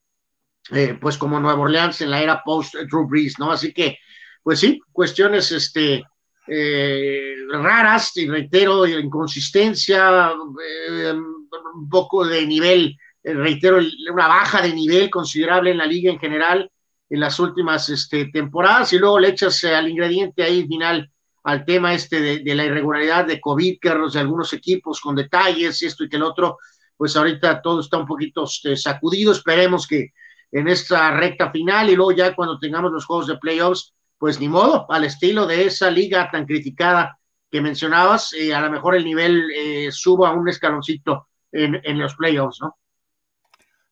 eh, 0.71 0.99
pues 1.01 1.17
como 1.17 1.41
Nueva 1.41 1.61
Orleans 1.61 2.01
en 2.01 2.11
la 2.11 2.23
era 2.23 2.43
post 2.43 2.75
Drew 2.75 3.07
Brees, 3.07 3.39
¿no? 3.39 3.51
Así 3.51 3.73
que, 3.73 3.99
pues 4.43 4.61
sí, 4.61 4.81
cuestiones 4.93 5.51
este, 5.53 6.05
eh, 6.47 7.35
raras, 7.51 8.17
y 8.17 8.29
reitero, 8.29 8.87
inconsistencia, 8.87 10.33
un 10.33 11.89
poco 11.89 12.27
de 12.27 12.47
nivel, 12.47 12.97
reitero, 13.23 13.79
una 14.13 14.29
baja 14.29 14.61
de 14.61 14.75
nivel 14.75 15.09
considerable 15.11 15.71
en 15.71 15.79
la 15.79 15.87
liga 15.87 16.11
en 16.11 16.19
general 16.19 16.71
en 17.11 17.21
las 17.21 17.41
últimas 17.41 17.89
este, 17.89 18.27
temporadas, 18.27 18.93
y 18.93 18.99
luego 18.99 19.19
le 19.19 19.29
echas 19.29 19.65
al 19.65 19.89
ingrediente 19.89 20.43
ahí 20.43 20.67
final 20.67 21.11
al 21.49 21.65
tema 21.65 21.95
este 21.95 22.21
de, 22.21 22.55
la 22.55 22.67
irregularidad 22.67 23.25
de 23.25 23.41
COVID, 23.41 23.79
que 23.81 23.89
de 23.89 24.21
algunos 24.21 24.53
equipos 24.53 25.01
con 25.01 25.17
detalles 25.17 25.81
y 25.81 25.87
esto 25.87 26.05
y 26.05 26.09
que 26.11 26.17
el 26.17 26.23
otro, 26.23 26.59
pues 26.95 27.17
ahorita 27.17 27.63
todo 27.63 27.81
está 27.81 27.97
un 27.97 28.05
poquito 28.05 28.45
este, 28.45 28.77
sacudido. 28.77 29.33
Esperemos 29.33 29.87
que 29.87 30.13
en 30.53 30.69
esta 30.69 31.11
recta 31.11 31.51
final 31.51 31.89
y 31.89 31.97
luego 31.97 32.13
ya 32.13 32.35
cuando 32.35 32.59
tengamos 32.59 32.93
los 32.93 33.07
juegos 33.07 33.29
de 33.29 33.39
playoffs, 33.39 33.95
pues 34.19 34.39
ni 34.39 34.47
modo, 34.47 34.85
al 34.91 35.05
estilo 35.05 35.47
de 35.47 35.65
esa 35.65 35.91
liga 35.91 36.31
tan 36.31 36.45
criticada 36.45 37.19
que 37.51 37.63
mencionabas, 37.63 38.35
eh, 38.35 38.55
a 38.55 38.61
lo 38.61 38.71
mejor 38.71 38.95
el 38.95 39.07
nivel 39.07 39.51
eh, 39.51 39.89
suba 39.91 40.33
un 40.33 40.51
escaloncito 40.51 41.29
en, 41.51 41.81
en 41.83 41.99
los 41.99 42.15
playoffs, 42.15 42.59
¿no? 42.61 42.77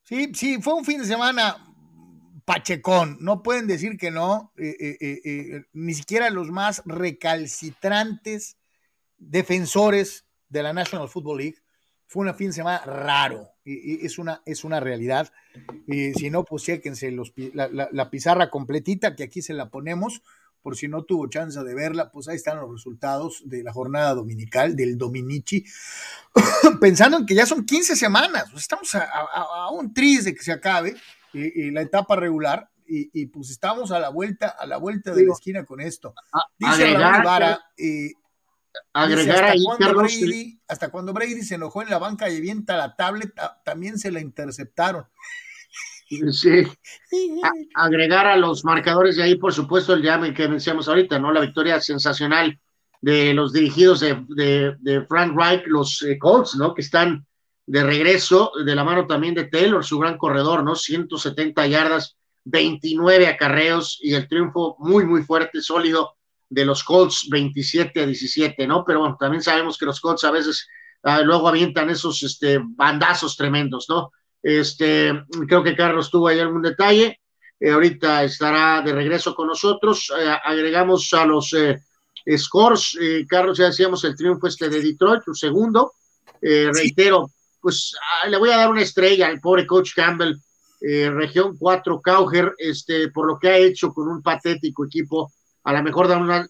Sí, 0.02 0.30
sí, 0.34 0.60
fue 0.60 0.74
un 0.74 0.84
fin 0.84 0.98
de 0.98 1.06
semana 1.06 1.56
Pachecón, 2.46 3.18
no 3.20 3.42
pueden 3.42 3.66
decir 3.66 3.98
que 3.98 4.12
no, 4.12 4.52
eh, 4.56 4.76
eh, 4.78 4.96
eh, 5.00 5.64
ni 5.72 5.94
siquiera 5.94 6.30
los 6.30 6.52
más 6.52 6.80
recalcitrantes 6.86 8.56
defensores 9.18 10.26
de 10.48 10.62
la 10.62 10.72
National 10.72 11.08
Football 11.08 11.38
League. 11.38 11.56
Fue 12.06 12.24
un 12.24 12.32
fin 12.36 12.46
de 12.46 12.52
semana 12.52 12.84
raro, 12.84 13.48
y, 13.64 14.06
es, 14.06 14.18
una, 14.18 14.42
es 14.46 14.62
una 14.62 14.78
realidad. 14.78 15.32
si 15.88 16.30
no, 16.30 16.44
pues 16.44 16.68
la, 17.52 18.10
pizarra 18.10 18.48
completita, 18.48 19.16
que 19.16 19.24
aquí 19.24 19.42
se 19.42 19.52
la 19.52 19.68
ponemos, 19.68 20.22
por 20.62 20.76
si 20.76 20.86
no 20.86 21.02
tuvo 21.02 21.26
chance 21.26 21.60
de 21.64 21.74
verla, 21.74 22.12
pues 22.12 22.28
ahí 22.28 22.36
están 22.36 22.60
los 22.60 22.70
resultados 22.70 23.42
de 23.44 23.64
la 23.64 23.72
jornada 23.72 24.14
dominical 24.14 24.76
del 24.76 24.96
Dominici, 24.96 25.64
pensando 26.80 27.18
en 27.18 27.26
que 27.26 27.34
ya 27.34 27.44
son 27.44 27.66
15 27.66 27.96
semanas, 27.96 28.44
pues 28.52 28.62
estamos 28.62 28.94
a, 28.94 29.02
a 29.02 29.70
un 29.72 29.92
tris 29.92 30.26
de 30.26 30.34
que 30.34 30.44
se 30.44 30.52
acabe, 30.52 30.94
y, 31.32 31.70
la 31.70 31.82
etapa 31.82 32.16
regular, 32.16 32.68
y, 32.86 33.26
pues 33.26 33.50
estamos 33.50 33.90
a 33.90 33.98
la 33.98 34.10
vuelta, 34.10 34.48
a 34.48 34.66
la 34.66 34.76
vuelta 34.76 35.14
de 35.14 35.26
la 35.26 35.32
esquina 35.32 35.64
con 35.64 35.80
esto. 35.80 36.14
Dice 36.58 36.84
agregar, 36.84 37.24
Vara, 37.24 37.60
agregar 38.92 39.44
hasta, 39.44 39.50
ahí, 39.52 39.64
cuando 39.64 39.94
Brady, 39.94 40.60
hasta 40.68 40.88
cuando 40.90 41.12
Brady 41.12 41.42
se 41.42 41.56
enojó 41.56 41.82
en 41.82 41.90
la 41.90 41.98
banca 41.98 42.30
y 42.30 42.36
avienta 42.36 42.76
la 42.76 42.94
tablet, 42.94 43.32
también 43.64 43.98
se 43.98 44.10
la 44.10 44.20
interceptaron. 44.20 45.06
Sí. 46.08 46.64
agregar 47.74 48.26
a 48.26 48.36
los 48.36 48.64
marcadores 48.64 49.16
de 49.16 49.24
ahí, 49.24 49.36
por 49.36 49.52
supuesto, 49.52 49.92
el 49.92 50.02
llame 50.02 50.32
que 50.32 50.48
mencionamos 50.48 50.88
ahorita, 50.88 51.18
¿no? 51.18 51.32
La 51.32 51.40
victoria 51.40 51.80
sensacional 51.80 52.58
de 53.00 53.34
los 53.34 53.52
dirigidos 53.52 54.00
de, 54.00 54.76
de, 54.78 55.04
Frank 55.06 55.36
Reich, 55.36 55.64
los 55.66 56.02
eh, 56.02 56.18
Colts, 56.18 56.56
¿no? 56.56 56.74
Que 56.74 56.82
están 56.82 57.26
de 57.66 57.82
regreso 57.82 58.52
de 58.64 58.74
la 58.74 58.84
mano 58.84 59.06
también 59.06 59.34
de 59.34 59.44
Taylor, 59.44 59.84
su 59.84 59.98
gran 59.98 60.16
corredor, 60.16 60.62
¿no? 60.62 60.74
170 60.74 61.66
yardas, 61.66 62.16
29 62.44 63.26
acarreos 63.26 63.98
y 64.00 64.14
el 64.14 64.28
triunfo 64.28 64.76
muy, 64.78 65.04
muy 65.04 65.22
fuerte, 65.22 65.60
sólido 65.60 66.16
de 66.48 66.64
los 66.64 66.84
Colts, 66.84 67.26
27 67.28 68.02
a 68.02 68.06
17, 68.06 68.66
¿no? 68.66 68.84
Pero 68.84 69.00
bueno, 69.00 69.16
también 69.18 69.42
sabemos 69.42 69.76
que 69.76 69.86
los 69.86 70.00
Colts 70.00 70.24
a 70.24 70.30
veces 70.30 70.68
ah, 71.02 71.20
luego 71.22 71.48
avientan 71.48 71.90
esos 71.90 72.22
este, 72.22 72.60
bandazos 72.62 73.36
tremendos, 73.36 73.86
¿no? 73.88 74.12
Este, 74.42 75.12
creo 75.48 75.64
que 75.64 75.74
Carlos 75.74 76.08
tuvo 76.08 76.28
ahí 76.28 76.38
algún 76.38 76.62
detalle. 76.62 77.20
Eh, 77.58 77.70
ahorita 77.70 78.22
estará 78.22 78.80
de 78.80 78.92
regreso 78.92 79.34
con 79.34 79.48
nosotros. 79.48 80.12
Eh, 80.16 80.36
agregamos 80.44 81.12
a 81.14 81.24
los 81.24 81.52
eh, 81.52 81.80
scores. 82.36 82.96
Carlos, 83.28 83.58
ya 83.58 83.66
decíamos 83.66 84.04
el 84.04 84.14
triunfo 84.14 84.46
este 84.46 84.68
de 84.68 84.80
Detroit, 84.80 85.22
su 85.24 85.34
segundo. 85.34 85.92
reitero, 86.40 87.30
pues 87.66 87.96
le 88.28 88.36
voy 88.36 88.50
a 88.50 88.58
dar 88.58 88.70
una 88.70 88.82
estrella 88.82 89.26
al 89.26 89.40
pobre 89.40 89.66
coach 89.66 89.90
Campbell, 89.92 90.36
eh, 90.80 91.10
región 91.10 91.56
4, 91.58 92.00
Cauger, 92.00 92.54
este, 92.58 93.08
por 93.08 93.26
lo 93.26 93.40
que 93.40 93.48
ha 93.48 93.56
hecho 93.56 93.92
con 93.92 94.06
un 94.06 94.22
patético 94.22 94.84
equipo, 94.84 95.32
a 95.64 95.72
lo 95.72 95.82
mejor 95.82 96.06
da 96.06 96.16
una, 96.16 96.48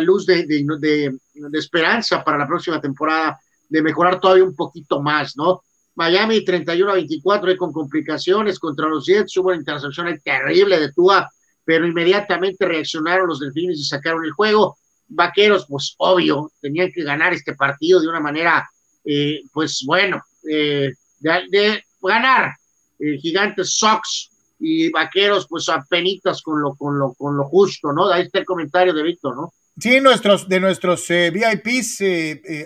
luz 0.00 0.26
de, 0.26 1.14
esperanza 1.52 2.24
para 2.24 2.36
la 2.36 2.48
próxima 2.48 2.80
temporada, 2.80 3.38
de 3.68 3.80
mejorar 3.80 4.18
todavía 4.18 4.42
un 4.42 4.56
poquito 4.56 5.00
más, 5.00 5.36
¿no? 5.36 5.62
Miami 5.94 6.44
31 6.44 6.90
a 6.90 6.94
24 6.94 7.56
con 7.56 7.72
complicaciones 7.72 8.58
contra 8.58 8.88
los 8.88 9.06
Jets, 9.06 9.36
hubo 9.36 9.50
una 9.50 9.58
intercepción 9.58 10.20
terrible 10.24 10.80
de 10.80 10.92
Tua, 10.92 11.30
pero 11.64 11.86
inmediatamente 11.86 12.66
reaccionaron 12.66 13.28
los 13.28 13.38
Delfines 13.38 13.78
y 13.78 13.84
sacaron 13.84 14.24
el 14.24 14.32
juego. 14.32 14.76
Vaqueros, 15.06 15.66
pues 15.68 15.94
obvio, 15.98 16.50
tenían 16.60 16.90
que 16.92 17.04
ganar 17.04 17.32
este 17.34 17.54
partido 17.54 18.00
de 18.00 18.08
una 18.08 18.18
manera, 18.18 18.68
eh, 19.04 19.42
pues 19.52 19.84
bueno, 19.86 20.20
eh, 20.50 20.92
de, 21.20 21.82
ganar 22.02 22.52
eh, 22.98 23.18
Gigantes 23.18 23.76
Sox 23.76 24.30
y 24.58 24.90
Vaqueros, 24.90 25.46
pues 25.48 25.68
apenitas 25.68 26.40
con 26.42 26.60
lo, 26.60 26.74
con 26.74 26.98
lo, 26.98 27.14
con 27.14 27.36
lo 27.36 27.44
justo, 27.44 27.92
¿no? 27.92 28.10
Ahí 28.10 28.22
está 28.22 28.38
el 28.38 28.44
comentario 28.44 28.94
de 28.94 29.02
Víctor, 29.02 29.36
¿no? 29.36 29.52
Sí, 29.78 30.00
nuestros, 30.00 30.48
de 30.48 30.58
nuestros 30.58 31.10
eh, 31.10 31.30
VIPs, 31.30 32.00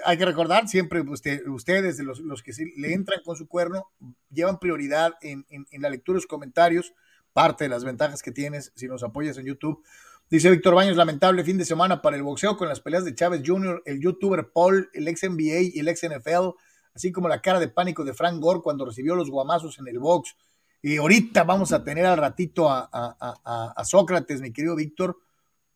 hay 0.04 0.16
que 0.16 0.24
recordar 0.24 0.68
siempre, 0.68 1.00
usted, 1.00 1.44
ustedes, 1.48 1.98
los, 1.98 2.20
los 2.20 2.42
que 2.42 2.52
le 2.76 2.92
entran 2.92 3.20
con 3.24 3.34
su 3.34 3.48
cuerno, 3.48 3.90
llevan 4.30 4.60
prioridad 4.60 5.14
en, 5.20 5.44
en, 5.48 5.82
la 5.82 5.90
lectura 5.90 6.14
de 6.14 6.18
los 6.18 6.26
comentarios, 6.26 6.92
parte 7.32 7.64
de 7.64 7.70
las 7.70 7.82
ventajas 7.82 8.22
que 8.22 8.30
tienes 8.30 8.70
si 8.76 8.86
nos 8.86 9.02
apoyas 9.02 9.38
en 9.38 9.46
YouTube. 9.46 9.82
Dice 10.30 10.48
Víctor 10.48 10.76
Baños, 10.76 10.96
lamentable 10.96 11.42
fin 11.42 11.58
de 11.58 11.64
semana 11.64 12.00
para 12.00 12.16
el 12.16 12.22
boxeo 12.22 12.56
con 12.56 12.68
las 12.68 12.80
peleas 12.80 13.04
de 13.04 13.16
Chávez 13.16 13.42
Jr., 13.44 13.82
el 13.84 14.00
youtuber 14.00 14.48
Paul, 14.54 14.88
el 14.92 15.08
ex 15.08 15.28
NBA 15.28 15.72
y 15.74 15.80
el 15.80 15.88
ex 15.88 16.02
NFL 16.08 16.50
así 16.94 17.12
como 17.12 17.28
la 17.28 17.40
cara 17.40 17.60
de 17.60 17.68
pánico 17.68 18.04
de 18.04 18.14
Frank 18.14 18.40
Gore 18.40 18.60
cuando 18.62 18.84
recibió 18.84 19.14
los 19.14 19.30
guamazos 19.30 19.78
en 19.78 19.88
el 19.88 19.98
box. 19.98 20.36
Y 20.82 20.96
ahorita 20.96 21.44
vamos 21.44 21.72
a 21.72 21.84
tener 21.84 22.06
al 22.06 22.18
ratito 22.18 22.68
a, 22.70 23.82
Sócrates, 23.84 24.40
mi 24.40 24.52
querido 24.52 24.76
Víctor, 24.76 25.18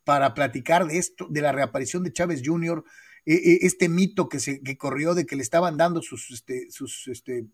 para 0.04 0.34
platicar 0.34 0.86
de 0.86 0.98
esto, 0.98 1.26
de 1.28 1.42
la 1.42 1.52
reaparición 1.52 2.02
de 2.02 2.12
Chávez 2.12 2.42
Jr., 2.44 2.84
e, 3.26 3.32
e, 3.34 3.58
este 3.62 3.88
mito 3.88 4.28
que 4.28 4.38
se 4.38 4.60
que 4.60 4.76
corrió 4.76 5.14
de 5.14 5.24
que 5.24 5.34
le 5.34 5.42
estaban 5.42 5.78
dando 5.78 6.02
sus, 6.02 6.30
este, 6.30 6.70
sus 6.70 7.08
este, 7.08 7.46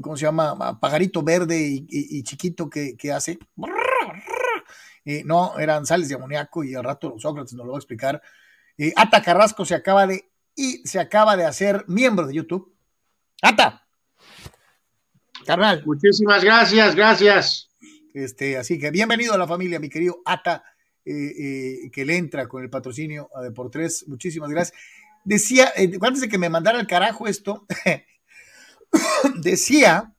¿cómo 0.00 0.16
se 0.16 0.26
llama? 0.26 0.78
Pajarito 0.78 1.24
verde 1.24 1.58
y, 1.60 2.22
chiquito 2.22 2.70
que, 2.70 3.12
hace. 3.12 3.38
no, 5.24 5.58
eran 5.58 5.86
sales 5.86 6.08
de 6.08 6.14
amoníaco 6.14 6.62
y 6.62 6.74
al 6.74 6.84
rato 6.84 7.16
Sócrates 7.18 7.54
nos 7.54 7.66
lo 7.66 7.72
va 7.72 7.78
a 7.78 7.80
explicar. 7.80 8.22
Ata 8.94 9.22
Carrasco 9.22 9.64
se 9.64 9.74
acaba 9.74 10.06
de 10.06 10.29
y 10.54 10.86
se 10.86 10.98
acaba 10.98 11.36
de 11.36 11.44
hacer 11.44 11.84
miembro 11.88 12.26
de 12.26 12.34
YouTube. 12.34 12.74
Ata, 13.42 13.86
carnal. 15.46 15.82
Muchísimas 15.86 16.44
gracias, 16.44 16.94
gracias. 16.94 17.68
Este, 18.12 18.56
así 18.56 18.78
que 18.78 18.90
bienvenido 18.90 19.34
a 19.34 19.38
la 19.38 19.46
familia, 19.46 19.78
mi 19.78 19.88
querido 19.88 20.20
Ata, 20.24 20.64
eh, 21.04 21.12
eh, 21.14 21.90
que 21.92 22.04
le 22.04 22.16
entra 22.16 22.48
con 22.48 22.62
el 22.62 22.70
patrocinio 22.70 23.30
a 23.34 23.42
Deportes. 23.42 24.06
Muchísimas 24.08 24.50
gracias. 24.50 24.78
Decía, 25.24 25.72
eh, 25.76 25.90
antes 26.00 26.20
de 26.20 26.28
que 26.28 26.38
me 26.38 26.48
mandara 26.48 26.80
el 26.80 26.86
carajo 26.86 27.26
esto, 27.26 27.66
decía 29.42 30.14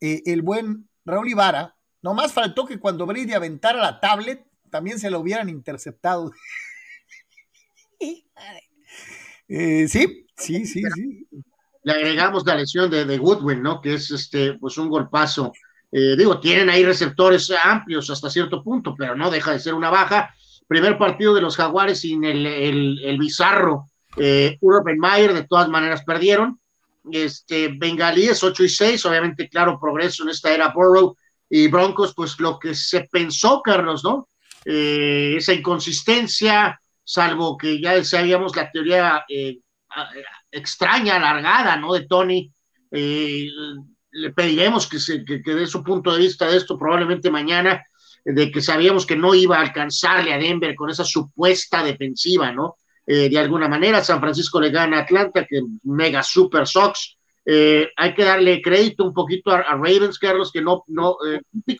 el 0.00 0.42
buen 0.42 0.88
Raúl 1.04 1.28
Ibarra, 1.28 1.76
nomás 2.02 2.32
faltó 2.32 2.66
que 2.66 2.78
cuando 2.78 3.06
Brady 3.06 3.32
aventara 3.32 3.80
la 3.80 4.00
tablet, 4.00 4.46
también 4.70 4.98
se 4.98 5.10
lo 5.10 5.20
hubieran 5.20 5.48
interceptado. 5.48 6.32
Sí, 9.48 10.26
sí, 10.36 10.66
sí, 10.66 10.82
sí 10.94 11.26
le 11.88 11.94
agregamos 11.94 12.44
la 12.44 12.54
lesión 12.54 12.90
de, 12.90 13.06
de 13.06 13.16
Goodwin, 13.16 13.62
¿no? 13.62 13.80
Que 13.80 13.94
es 13.94 14.10
este, 14.10 14.54
pues 14.54 14.76
un 14.76 14.90
golpazo. 14.90 15.52
Eh, 15.90 16.16
digo, 16.18 16.38
tienen 16.38 16.68
ahí 16.68 16.84
receptores 16.84 17.50
amplios 17.50 18.10
hasta 18.10 18.28
cierto 18.28 18.62
punto, 18.62 18.94
pero 18.96 19.16
no 19.16 19.30
deja 19.30 19.52
de 19.52 19.60
ser 19.60 19.72
una 19.72 19.88
baja. 19.88 20.34
Primer 20.66 20.98
partido 20.98 21.34
de 21.34 21.40
los 21.40 21.56
Jaguares 21.56 22.00
sin 22.00 22.24
el, 22.24 22.44
el, 22.44 23.18
bizarro 23.18 23.86
eh, 24.18 24.58
Urban 24.60 24.98
Meyer, 24.98 25.32
de 25.32 25.44
todas 25.44 25.68
maneras 25.68 26.04
perdieron. 26.04 26.60
Este, 27.10 27.68
Bengalíes 27.68 28.44
8 28.44 28.64
y 28.64 28.68
6, 28.68 29.06
obviamente, 29.06 29.48
claro, 29.48 29.80
progreso 29.80 30.24
en 30.24 30.28
esta 30.28 30.52
era 30.52 30.68
Burrow 30.74 31.16
y 31.48 31.68
Broncos, 31.68 32.12
pues 32.14 32.38
lo 32.38 32.58
que 32.58 32.74
se 32.74 33.08
pensó, 33.10 33.62
Carlos, 33.62 34.04
¿no? 34.04 34.28
Eh, 34.66 35.36
esa 35.38 35.54
inconsistencia, 35.54 36.78
salvo 37.08 37.56
que 37.56 37.80
ya 37.80 38.04
sabíamos 38.04 38.54
la 38.54 38.70
teoría 38.70 39.24
eh, 39.30 39.60
extraña, 40.50 41.16
alargada, 41.16 41.74
¿no? 41.76 41.94
De 41.94 42.06
Tony. 42.06 42.52
Eh, 42.90 43.48
le 44.10 44.32
pediremos 44.32 44.86
que, 44.86 44.98
se, 44.98 45.24
que, 45.24 45.40
dé 45.42 45.66
su 45.66 45.82
punto 45.82 46.12
de 46.12 46.18
vista 46.18 46.46
de 46.46 46.58
esto 46.58 46.76
probablemente 46.76 47.30
mañana, 47.30 47.82
de 48.24 48.50
que 48.50 48.60
sabíamos 48.60 49.06
que 49.06 49.16
no 49.16 49.34
iba 49.34 49.56
a 49.56 49.62
alcanzarle 49.62 50.34
a 50.34 50.38
Denver 50.38 50.74
con 50.74 50.90
esa 50.90 51.04
supuesta 51.04 51.82
defensiva, 51.82 52.52
¿no? 52.52 52.76
Eh, 53.06 53.30
de 53.30 53.38
alguna 53.38 53.68
manera, 53.68 54.04
San 54.04 54.20
Francisco 54.20 54.60
le 54.60 54.70
gana 54.70 54.98
a 54.98 55.02
Atlanta, 55.02 55.46
que 55.46 55.62
mega 55.84 56.22
super 56.22 56.66
Sox. 56.66 57.16
Eh, 57.46 57.88
hay 57.96 58.12
que 58.12 58.24
darle 58.24 58.60
crédito 58.60 59.04
un 59.04 59.14
poquito 59.14 59.50
a, 59.50 59.62
Ravens, 59.62 60.18
Carlos, 60.18 60.52
que 60.52 60.60
no, 60.60 60.84
no, 60.88 61.16
de 61.22 61.78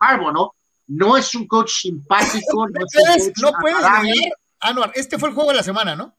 Harbo, 0.00 0.32
¿no? 0.32 0.54
No 0.88 1.16
es 1.16 1.32
un 1.36 1.46
coach 1.46 1.70
simpático. 1.70 2.66
no, 2.66 2.86
puedes, 2.92 3.32
no 3.40 3.52
puedes 3.60 3.84
este 4.94 5.18
fue 5.18 5.28
el 5.28 5.34
juego 5.34 5.50
de 5.50 5.56
la 5.56 5.62
semana, 5.62 5.96
¿no? 5.96 6.16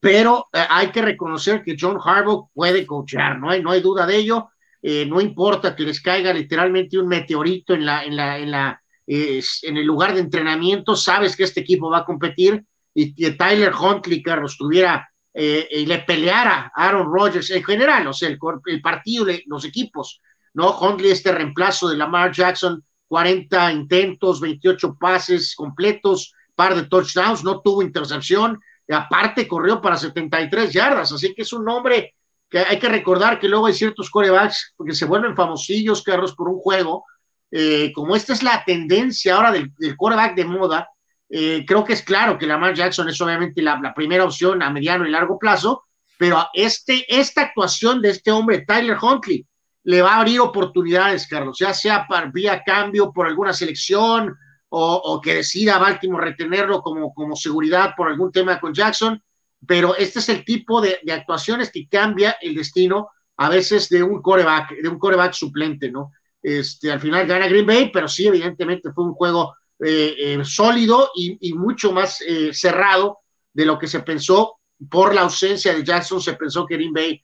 pero 0.00 0.48
eh, 0.52 0.64
hay 0.68 0.90
que 0.90 1.02
reconocer 1.02 1.62
que 1.62 1.76
John 1.78 1.98
Harbaugh 2.02 2.50
puede 2.52 2.86
coachar, 2.86 3.38
no 3.38 3.50
hay, 3.50 3.62
no 3.62 3.70
hay 3.70 3.80
duda 3.80 4.06
de 4.06 4.16
ello. 4.16 4.48
Eh, 4.84 5.06
no 5.06 5.20
importa 5.20 5.76
que 5.76 5.84
les 5.84 6.00
caiga 6.00 6.32
literalmente 6.32 6.98
un 6.98 7.06
meteorito 7.06 7.74
en 7.74 7.86
la, 7.86 8.04
en 8.04 8.16
la, 8.16 8.38
en 8.38 8.50
la, 8.50 8.82
en 9.06 9.76
el 9.76 9.84
lugar 9.84 10.14
de 10.14 10.20
entrenamiento, 10.20 10.96
sabes 10.96 11.36
que 11.36 11.44
este 11.44 11.60
equipo 11.60 11.88
va 11.88 11.98
a 11.98 12.04
competir 12.04 12.64
y 12.92 13.14
que 13.14 13.32
Tyler 13.32 13.72
Huntley, 13.72 14.22
Carlos, 14.22 14.56
tuviera 14.56 15.08
eh, 15.32 15.68
y 15.70 15.86
le 15.86 16.00
peleara 16.00 16.72
a 16.74 16.88
Aaron 16.88 17.12
Rodgers 17.12 17.50
en 17.50 17.62
general, 17.62 18.06
o 18.08 18.12
sea, 18.12 18.28
el, 18.28 18.38
el 18.66 18.82
partido, 18.82 19.26
los 19.46 19.64
equipos, 19.64 20.20
¿no? 20.54 20.76
Huntley, 20.76 21.12
este 21.12 21.30
reemplazo 21.30 21.88
de 21.88 21.96
Lamar 21.96 22.32
Jackson, 22.32 22.84
40 23.06 23.72
intentos, 23.72 24.40
28 24.40 24.96
pases 24.98 25.54
completos, 25.54 26.34
par 26.54 26.74
de 26.74 26.84
touchdowns, 26.84 27.44
no 27.44 27.60
tuvo 27.60 27.82
intercepción, 27.82 28.60
aparte 28.88 29.48
corrió 29.48 29.80
para 29.80 29.96
73 29.96 30.72
yardas, 30.72 31.12
así 31.12 31.34
que 31.34 31.42
es 31.42 31.52
un 31.52 31.64
nombre 31.64 32.14
que 32.48 32.58
hay 32.58 32.78
que 32.78 32.88
recordar 32.88 33.40
que 33.40 33.48
luego 33.48 33.66
hay 33.66 33.74
ciertos 33.74 34.10
corebacks 34.10 34.74
que 34.84 34.94
se 34.94 35.06
vuelven 35.06 35.34
famosillos, 35.34 36.02
Carlos, 36.02 36.34
por 36.34 36.48
un 36.48 36.58
juego. 36.58 37.04
Eh, 37.50 37.92
como 37.94 38.14
esta 38.14 38.34
es 38.34 38.42
la 38.42 38.62
tendencia 38.64 39.36
ahora 39.36 39.52
del, 39.52 39.72
del 39.78 39.96
coreback 39.96 40.34
de 40.34 40.44
moda, 40.44 40.88
eh, 41.34 41.64
creo 41.66 41.82
que 41.82 41.94
es 41.94 42.02
claro 42.02 42.36
que 42.36 42.46
Lamar 42.46 42.74
Jackson 42.74 43.08
es 43.08 43.18
obviamente 43.22 43.62
la, 43.62 43.94
primera 43.94 44.24
opción 44.24 44.62
a 44.62 44.68
mediano 44.68 45.06
y 45.06 45.10
largo 45.10 45.38
plazo, 45.38 45.84
pero 46.18 46.46
este, 46.52 47.06
esta 47.08 47.40
actuación 47.40 48.02
de 48.02 48.10
este 48.10 48.30
hombre, 48.30 48.66
Tyler 48.66 48.98
Huntley, 49.00 49.46
le 49.84 50.02
va 50.02 50.12
a 50.12 50.18
abrir 50.18 50.40
oportunidades, 50.40 51.26
Carlos, 51.26 51.56
ya 51.58 51.72
sea 51.72 52.06
para, 52.06 52.30
vía 52.30 52.62
cambio 52.62 53.12
por 53.12 53.26
alguna 53.26 53.54
selección 53.54 54.36
o, 54.74 55.20
que 55.20 55.34
decida 55.34 55.76
Baltimore 55.76 56.24
retenerlo 56.24 56.80
como, 56.80 57.12
como 57.12 57.36
seguridad 57.36 57.92
por 57.94 58.08
algún 58.08 58.32
tema 58.32 58.58
con 58.58 58.72
Jackson, 58.72 59.22
pero 59.66 59.94
este 59.94 60.20
es 60.20 60.28
el 60.30 60.46
tipo 60.46 60.80
de, 60.80 60.98
actuaciones 61.12 61.70
que 61.70 61.86
cambia 61.88 62.36
el 62.40 62.54
destino 62.54 63.10
a 63.36 63.50
veces 63.50 63.90
de 63.90 64.02
un 64.02 64.22
coreback, 64.22 64.70
de 64.80 64.88
un 64.88 64.98
coreback 64.98 65.34
suplente, 65.34 65.90
¿no? 65.90 66.12
Este, 66.42 66.90
al 66.90 67.00
final 67.00 67.26
gana 67.26 67.48
Green 67.48 67.66
Bay, 67.66 67.90
pero 67.92 68.08
sí, 68.08 68.26
evidentemente 68.26 68.92
fue 68.92 69.04
un 69.04 69.12
juego 69.12 69.54
eh, 69.78 70.14
eh, 70.18 70.38
sólido 70.42 71.10
y, 71.14 71.52
mucho 71.52 71.92
más 71.92 72.22
eh, 72.22 72.54
cerrado 72.54 73.18
de 73.52 73.66
lo 73.66 73.78
que 73.78 73.86
se 73.86 74.00
pensó 74.00 74.58
por 74.88 75.14
la 75.14 75.20
ausencia 75.20 75.74
de 75.74 75.84
Jackson, 75.84 76.20
se 76.20 76.32
pensó 76.32 76.64
que 76.64 76.76
Green 76.76 76.94
Bay 76.94 77.22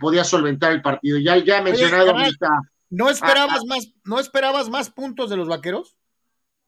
podía 0.00 0.24
solventar 0.24 0.72
el 0.72 0.80
partido. 0.80 1.18
Ya, 1.18 1.36
ya 1.36 1.58
he 1.58 1.62
mencionado 1.62 2.14
¿No 2.88 3.10
esperabas 3.10 3.62
más, 3.66 3.86
no 4.04 4.18
esperabas 4.18 4.70
más 4.70 4.88
puntos 4.88 5.28
de 5.28 5.36
los 5.36 5.48
vaqueros? 5.48 5.94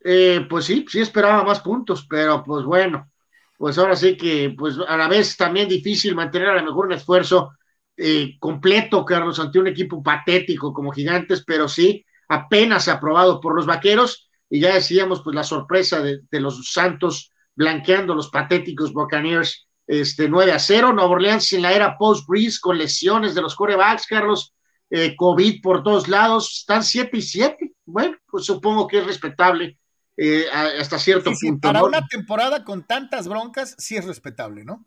Eh, 0.00 0.46
pues 0.48 0.64
sí, 0.64 0.86
sí 0.88 1.00
esperaba 1.00 1.44
más 1.44 1.60
puntos, 1.60 2.06
pero 2.08 2.42
pues 2.44 2.64
bueno, 2.64 3.10
pues 3.56 3.76
ahora 3.78 3.96
sí 3.96 4.16
que, 4.16 4.54
pues 4.56 4.76
a 4.86 4.96
la 4.96 5.08
vez 5.08 5.36
también 5.36 5.68
difícil 5.68 6.14
mantener 6.14 6.48
a 6.48 6.56
lo 6.56 6.64
mejor 6.64 6.86
un 6.86 6.92
esfuerzo 6.92 7.52
eh, 7.96 8.36
completo, 8.38 9.04
Carlos, 9.04 9.40
ante 9.40 9.58
un 9.58 9.66
equipo 9.66 10.02
patético 10.02 10.72
como 10.72 10.92
Gigantes, 10.92 11.42
pero 11.44 11.68
sí, 11.68 12.06
apenas 12.28 12.86
aprobado 12.86 13.40
por 13.40 13.56
los 13.56 13.66
Vaqueros, 13.66 14.30
y 14.48 14.60
ya 14.60 14.74
decíamos, 14.74 15.22
pues 15.22 15.34
la 15.34 15.42
sorpresa 15.42 16.00
de, 16.00 16.22
los 16.40 16.72
Santos 16.72 17.32
blanqueando 17.56 18.14
los 18.14 18.30
patéticos 18.30 18.92
Buccaneers, 18.92 19.66
este 19.86 20.28
9 20.28 20.52
a 20.52 20.58
0, 20.60 20.92
Nueva 20.92 21.10
Orleans 21.10 21.52
en 21.52 21.62
la 21.62 21.72
era 21.72 21.98
post-Breeze 21.98 22.60
con 22.60 22.78
lesiones 22.78 23.34
de 23.34 23.42
los 23.42 23.56
corebacks, 23.56 24.06
Carlos, 24.06 24.54
eh, 24.90 25.16
COVID 25.16 25.60
por 25.60 25.82
todos 25.82 26.06
lados, 26.06 26.60
están 26.60 26.84
7 26.84 27.16
y 27.16 27.22
7, 27.22 27.72
bueno, 27.84 28.16
pues 28.30 28.44
supongo 28.44 28.86
que 28.86 28.98
es 28.98 29.06
respetable 29.06 29.76
eh, 30.20 30.46
hasta 30.50 30.98
cierto 30.98 31.30
punto. 31.40 31.68
para 31.68 31.84
una 31.84 32.04
temporada 32.08 32.64
con 32.64 32.84
tantas 32.84 33.28
broncas, 33.28 33.76
sí 33.78 33.96
es 33.96 34.04
respetable, 34.04 34.64
¿no? 34.64 34.84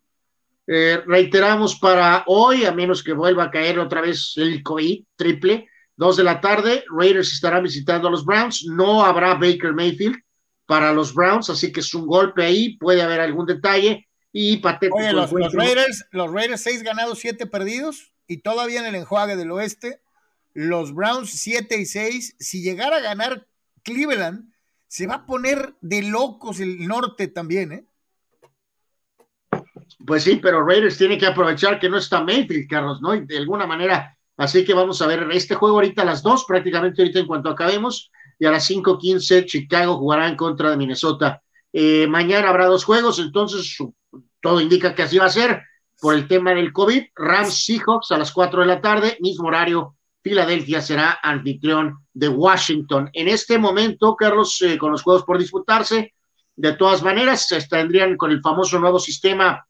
Eh, 0.68 1.02
reiteramos 1.08 1.80
para 1.80 2.26
hoy, 2.28 2.66
a 2.66 2.74
menos 2.74 3.02
que 3.02 3.14
vuelva 3.14 3.46
a 3.46 3.52
caer 3.52 3.80
otra 3.80 4.02
vez 4.02 4.34
el 4.36 4.62
COVID 4.62 5.06
triple, 5.16 5.70
dos 5.96 6.18
de 6.18 6.26
la 6.26 6.42
tarde, 6.42 6.84
Raiders 6.90 7.32
estará 7.32 7.62
visitando 7.62 8.10
a 8.10 8.12
los 8.12 8.26
Browns, 8.26 8.66
no 8.68 9.06
habrá 9.06 9.34
Baker 9.36 9.72
Mayfield 9.74 10.18
para 10.66 10.92
los 10.92 11.14
Browns, 11.14 11.50
así 11.50 11.72
que 11.72 11.80
es 11.80 11.94
un 11.94 12.08
golpe 12.08 12.44
ahí, 12.44 12.78
puede 12.78 13.02
haber 13.02 13.22
algún 13.22 13.46
detalle 13.46 14.10
y 14.34 14.58
patético. 14.58 14.98
Oye, 14.98 15.14
los, 15.14 15.32
Raiders, 15.54 16.06
los 16.12 16.30
Raiders 16.30 16.62
seis 16.62 16.84
ganados, 16.84 17.20
siete 17.20 17.46
perdidos 17.46 18.12
y 18.28 18.42
todavía 18.42 18.82
en 18.82 18.86
el 18.86 18.96
enjuague 18.96 19.38
del 19.38 19.52
oeste, 19.52 20.02
los 20.54 20.94
Browns 20.94 21.32
siete 21.32 21.80
y 21.80 21.86
seis, 21.86 22.36
si 22.38 22.62
llegara 22.62 22.98
a 22.98 23.02
ganar 23.02 23.48
Cleveland, 23.84 24.51
se 24.92 25.08
va 25.08 25.16
a 25.16 25.26
poner 25.26 25.74
de 25.80 26.04
locos 26.04 26.60
el 26.60 26.86
norte 26.86 27.30
también, 27.30 27.72
¿eh? 27.72 27.86
Pues 30.06 30.24
sí, 30.24 30.36
pero 30.36 30.66
Raiders 30.66 30.98
tiene 30.98 31.18
que 31.18 31.28
aprovechar 31.28 31.80
que 31.80 31.88
no 31.88 31.98
está 31.98 32.22
Mayfield, 32.22 32.68
Carlos, 32.68 33.02
¿no? 33.02 33.12
de 33.12 33.38
alguna 33.38 33.66
manera, 33.66 34.18
así 34.36 34.66
que 34.66 34.74
vamos 34.74 35.02
a 35.02 35.08
ver 35.08 35.30
este 35.32 35.56
juego 35.56 35.78
ahorita 35.78 36.02
a 36.02 36.06
las 36.06 36.22
dos, 36.22 36.44
prácticamente 36.44 37.02
ahorita 37.02 37.20
en 37.20 37.26
cuanto 37.26 37.50
acabemos, 37.50 38.12
y 38.38 38.46
a 38.46 38.52
las 38.52 38.70
5:15 38.70 39.46
Chicago 39.46 39.98
jugará 39.98 40.28
en 40.28 40.36
contra 40.36 40.70
de 40.70 40.76
Minnesota. 40.76 41.42
Eh, 41.72 42.06
mañana 42.08 42.50
habrá 42.50 42.66
dos 42.66 42.84
juegos, 42.84 43.18
entonces 43.20 43.78
todo 44.42 44.60
indica 44.60 44.94
que 44.94 45.04
así 45.04 45.18
va 45.18 45.28
a 45.28 45.30
ser 45.30 45.64
por 46.02 46.16
el 46.16 46.28
tema 46.28 46.54
del 46.54 46.74
COVID. 46.74 47.02
Rams 47.16 47.64
Seahawks 47.64 48.12
a 48.12 48.18
las 48.18 48.34
4 48.34 48.60
de 48.60 48.68
la 48.68 48.82
tarde, 48.82 49.18
mismo 49.22 49.48
horario 49.48 49.96
Filadelfia 50.22 50.82
será 50.82 51.18
anfitrión 51.24 52.01
de 52.14 52.28
Washington. 52.28 53.10
En 53.14 53.28
este 53.28 53.58
momento, 53.58 54.16
Carlos, 54.16 54.62
eh, 54.62 54.78
con 54.78 54.92
los 54.92 55.04
juegos 55.04 55.24
por 55.24 55.38
disputarse, 55.38 56.14
de 56.56 56.74
todas 56.74 57.02
maneras, 57.02 57.48
se 57.48 57.62
tendrían 57.68 58.18
con 58.18 58.32
el 58.32 58.42
famoso 58.42 58.80
nuevo 58.80 59.00
sistema 59.00 59.66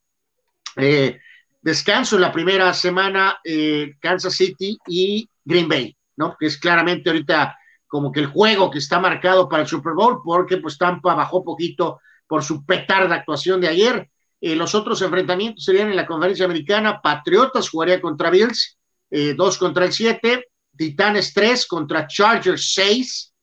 eh, 0.76 1.20
descanso 1.62 2.16
en 2.16 2.22
la 2.22 2.32
primera 2.32 2.74
semana 2.74 3.40
eh, 3.44 3.94
Kansas 4.00 4.36
City 4.36 4.78
y 4.88 5.30
Green 5.46 5.68
Bay, 5.68 5.96
¿no? 6.18 6.36
Que 6.40 6.48
es 6.48 6.58
claramente 6.58 7.10
ahorita 7.10 7.58
como 7.88 8.12
que 8.12 8.22
el 8.22 8.28
juego 8.28 8.72
que 8.72 8.80
está 8.80 9.00
marcado 9.00 9.48
para 9.48 9.64
el 9.64 9.70
Super 9.70 9.94
Bowl, 9.94 10.22
porque 10.24 10.58
pues 10.58 10.78
Tampa 10.78 11.14
bajó 11.14 11.44
poquito 11.44 12.00
por 12.26 12.44
su 12.44 12.66
petarda 12.66 13.16
actuación 13.16 13.60
de 13.62 13.68
ayer. 13.68 14.10
los 14.40 14.74
otros 14.74 15.02
enfrentamientos 15.02 15.66
serían 15.66 15.90
en 15.90 15.98
la 15.98 16.08
conferencia 16.08 16.46
americana, 16.46 17.02
Patriotas 17.02 17.70
jugaría 17.70 18.00
contra 18.00 18.30
Bills 18.30 18.78
2 19.10 19.58
contra 19.58 19.86
el 19.86 19.92
7, 19.92 20.51
Titanes 20.76 21.34
3 21.34 21.68
contra 21.68 22.08
Chargers 22.08 22.74
6 22.74 23.34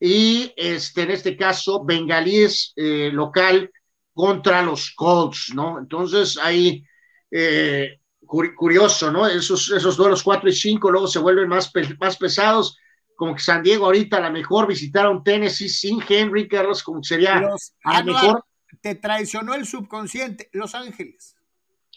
y 0.00 0.52
este, 0.56 1.02
en 1.02 1.10
este 1.12 1.36
caso 1.36 1.84
Bengalíes 1.84 2.72
eh, 2.76 3.10
local 3.12 3.70
contra 4.12 4.62
los 4.62 4.90
Colts, 4.92 5.52
¿no? 5.54 5.78
Entonces 5.78 6.38
ahí 6.38 6.84
eh, 7.30 7.98
curioso, 8.26 9.10
¿no? 9.10 9.26
Esos, 9.26 9.70
esos 9.70 9.96
duelos 9.96 10.22
4 10.22 10.48
y 10.48 10.52
5 10.52 10.90
luego 10.90 11.06
se 11.06 11.18
vuelven 11.18 11.48
más, 11.48 11.70
más 12.00 12.16
pesados, 12.16 12.76
como 13.16 13.34
que 13.34 13.42
San 13.42 13.62
Diego 13.62 13.86
ahorita 13.86 14.16
a 14.18 14.20
lo 14.20 14.32
mejor 14.32 14.66
visitar 14.66 15.06
a 15.06 15.10
un 15.10 15.22
Tennessee 15.22 15.68
sin 15.68 16.02
Henry, 16.06 16.48
Carlos, 16.48 16.82
como 16.82 17.00
que 17.00 17.08
sería 17.08 17.36
a 17.84 18.02
lo 18.02 18.12
mejor... 18.12 18.44
Te 18.80 18.94
traicionó 18.96 19.54
el 19.54 19.66
subconsciente, 19.66 20.48
Los 20.52 20.74
Ángeles. 20.74 21.36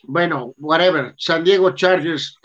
Bueno, 0.04 0.54
whatever, 0.58 1.16
San 1.18 1.44
Diego 1.44 1.74
Chargers, 1.74 2.38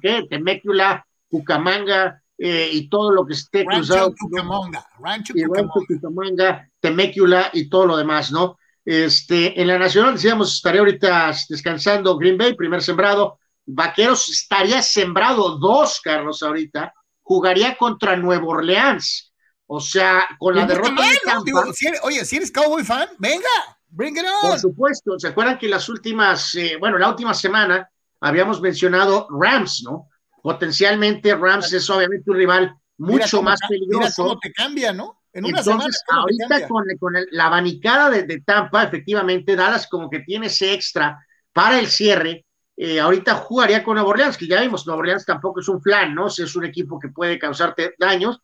¿qué? 0.00 0.26
Temecula, 0.30 1.04
Cucamanga 1.28 2.22
eh, 2.36 2.70
y 2.72 2.88
todo 2.88 3.12
lo 3.12 3.26
que 3.26 3.34
esté 3.34 3.64
cruzado. 3.64 4.14
Cucamonga, 4.18 4.86
Rancho 5.00 5.34
Cucamonga, 5.34 6.68
Temecula 6.80 7.50
y 7.52 7.68
todo 7.68 7.86
lo 7.86 7.96
demás, 7.96 8.30
¿no? 8.30 8.56
Este, 8.84 9.60
en 9.60 9.66
la 9.66 9.78
Nacional 9.78 10.14
decíamos, 10.14 10.54
estaría 10.54 10.80
ahorita 10.80 11.32
descansando 11.48 12.16
Green 12.16 12.38
Bay, 12.38 12.54
primer 12.54 12.82
sembrado. 12.82 13.38
Vaqueros 13.66 14.30
estaría 14.30 14.80
sembrado 14.80 15.58
dos, 15.58 16.00
Carlos, 16.02 16.42
ahorita. 16.42 16.94
Jugaría 17.20 17.76
contra 17.76 18.16
Nuevo 18.16 18.48
Orleans. 18.48 19.34
O 19.66 19.80
sea, 19.80 20.26
con 20.38 20.56
la 20.56 20.64
derrota 20.64 21.02
de 21.02 21.18
Tampa, 21.22 21.66
Oye, 22.04 22.24
si 22.24 22.36
eres 22.36 22.50
Cowboy 22.50 22.82
fan, 22.82 23.06
venga, 23.18 23.44
bring 23.90 24.16
it 24.16 24.24
on. 24.24 24.50
Por 24.52 24.58
supuesto, 24.58 25.18
¿se 25.18 25.28
acuerdan 25.28 25.58
que 25.58 25.68
las 25.68 25.90
últimas, 25.90 26.54
eh, 26.54 26.78
bueno, 26.80 26.96
la 26.96 27.10
última 27.10 27.34
semana 27.34 27.86
habíamos 28.20 28.62
mencionado 28.62 29.28
Rams, 29.28 29.82
¿no? 29.84 30.08
Potencialmente 30.48 31.36
Rams 31.36 31.70
es 31.74 31.90
obviamente 31.90 32.30
un 32.30 32.36
rival 32.38 32.74
mucho 32.96 33.42
más 33.42 33.60
peligroso. 33.68 34.00
Mira 34.00 34.12
cómo 34.16 34.38
te 34.38 34.50
cambia, 34.50 34.94
¿no? 34.94 35.20
Entonces, 35.30 36.02
ahorita 36.08 36.66
con, 36.66 37.12
la 37.32 37.46
abanicada 37.48 38.08
de, 38.08 38.40
Tampa, 38.40 38.84
efectivamente, 38.84 39.54
Dallas 39.54 39.86
como 39.88 40.08
que 40.08 40.20
tiene 40.20 40.46
ese 40.46 40.72
extra 40.72 41.22
para 41.52 41.78
el 41.78 41.86
cierre. 41.86 42.46
Eh, 42.78 42.98
ahorita 42.98 43.34
jugaría 43.34 43.84
con 43.84 43.96
Nueva 43.96 44.08
Orleans, 44.08 44.38
que 44.38 44.46
ya 44.46 44.62
vimos, 44.62 44.86
Nueva 44.86 45.00
Orleans 45.00 45.26
tampoco 45.26 45.60
es 45.60 45.68
un 45.68 45.82
flan, 45.82 46.14
¿no? 46.14 46.28
es 46.28 46.56
un 46.56 46.64
equipo 46.64 46.98
que 46.98 47.10
puede 47.10 47.38
causarte 47.38 47.94
daños. 47.98 48.40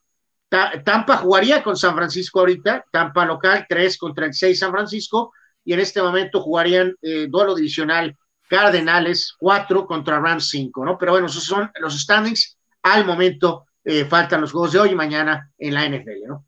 Tampa 0.84 1.16
jugaría 1.16 1.62
con 1.62 1.74
San 1.74 1.94
Francisco 1.94 2.40
ahorita, 2.40 2.84
Tampa 2.92 3.24
local, 3.24 3.64
3 3.66 3.96
contra 3.96 4.26
el 4.26 4.34
6 4.34 4.58
San 4.58 4.72
Francisco, 4.72 5.32
y 5.64 5.72
en 5.72 5.80
este 5.80 6.02
momento 6.02 6.42
jugarían 6.42 6.94
eh, 7.00 7.28
duelo 7.30 7.54
divisional 7.54 8.14
Cardenales 8.54 9.34
4 9.36 9.84
contra 9.84 10.20
Rams 10.20 10.48
5, 10.50 10.84
¿no? 10.84 10.96
Pero 10.96 11.10
bueno, 11.10 11.26
esos 11.26 11.42
son 11.42 11.72
los 11.80 12.00
standings. 12.00 12.56
Al 12.84 13.04
momento 13.04 13.66
eh, 13.82 14.04
faltan 14.04 14.40
los 14.42 14.52
juegos 14.52 14.70
de 14.70 14.78
hoy 14.78 14.90
y 14.90 14.94
mañana 14.94 15.52
en 15.58 15.74
la 15.74 15.88
NFL, 15.88 16.28
¿no? 16.28 16.46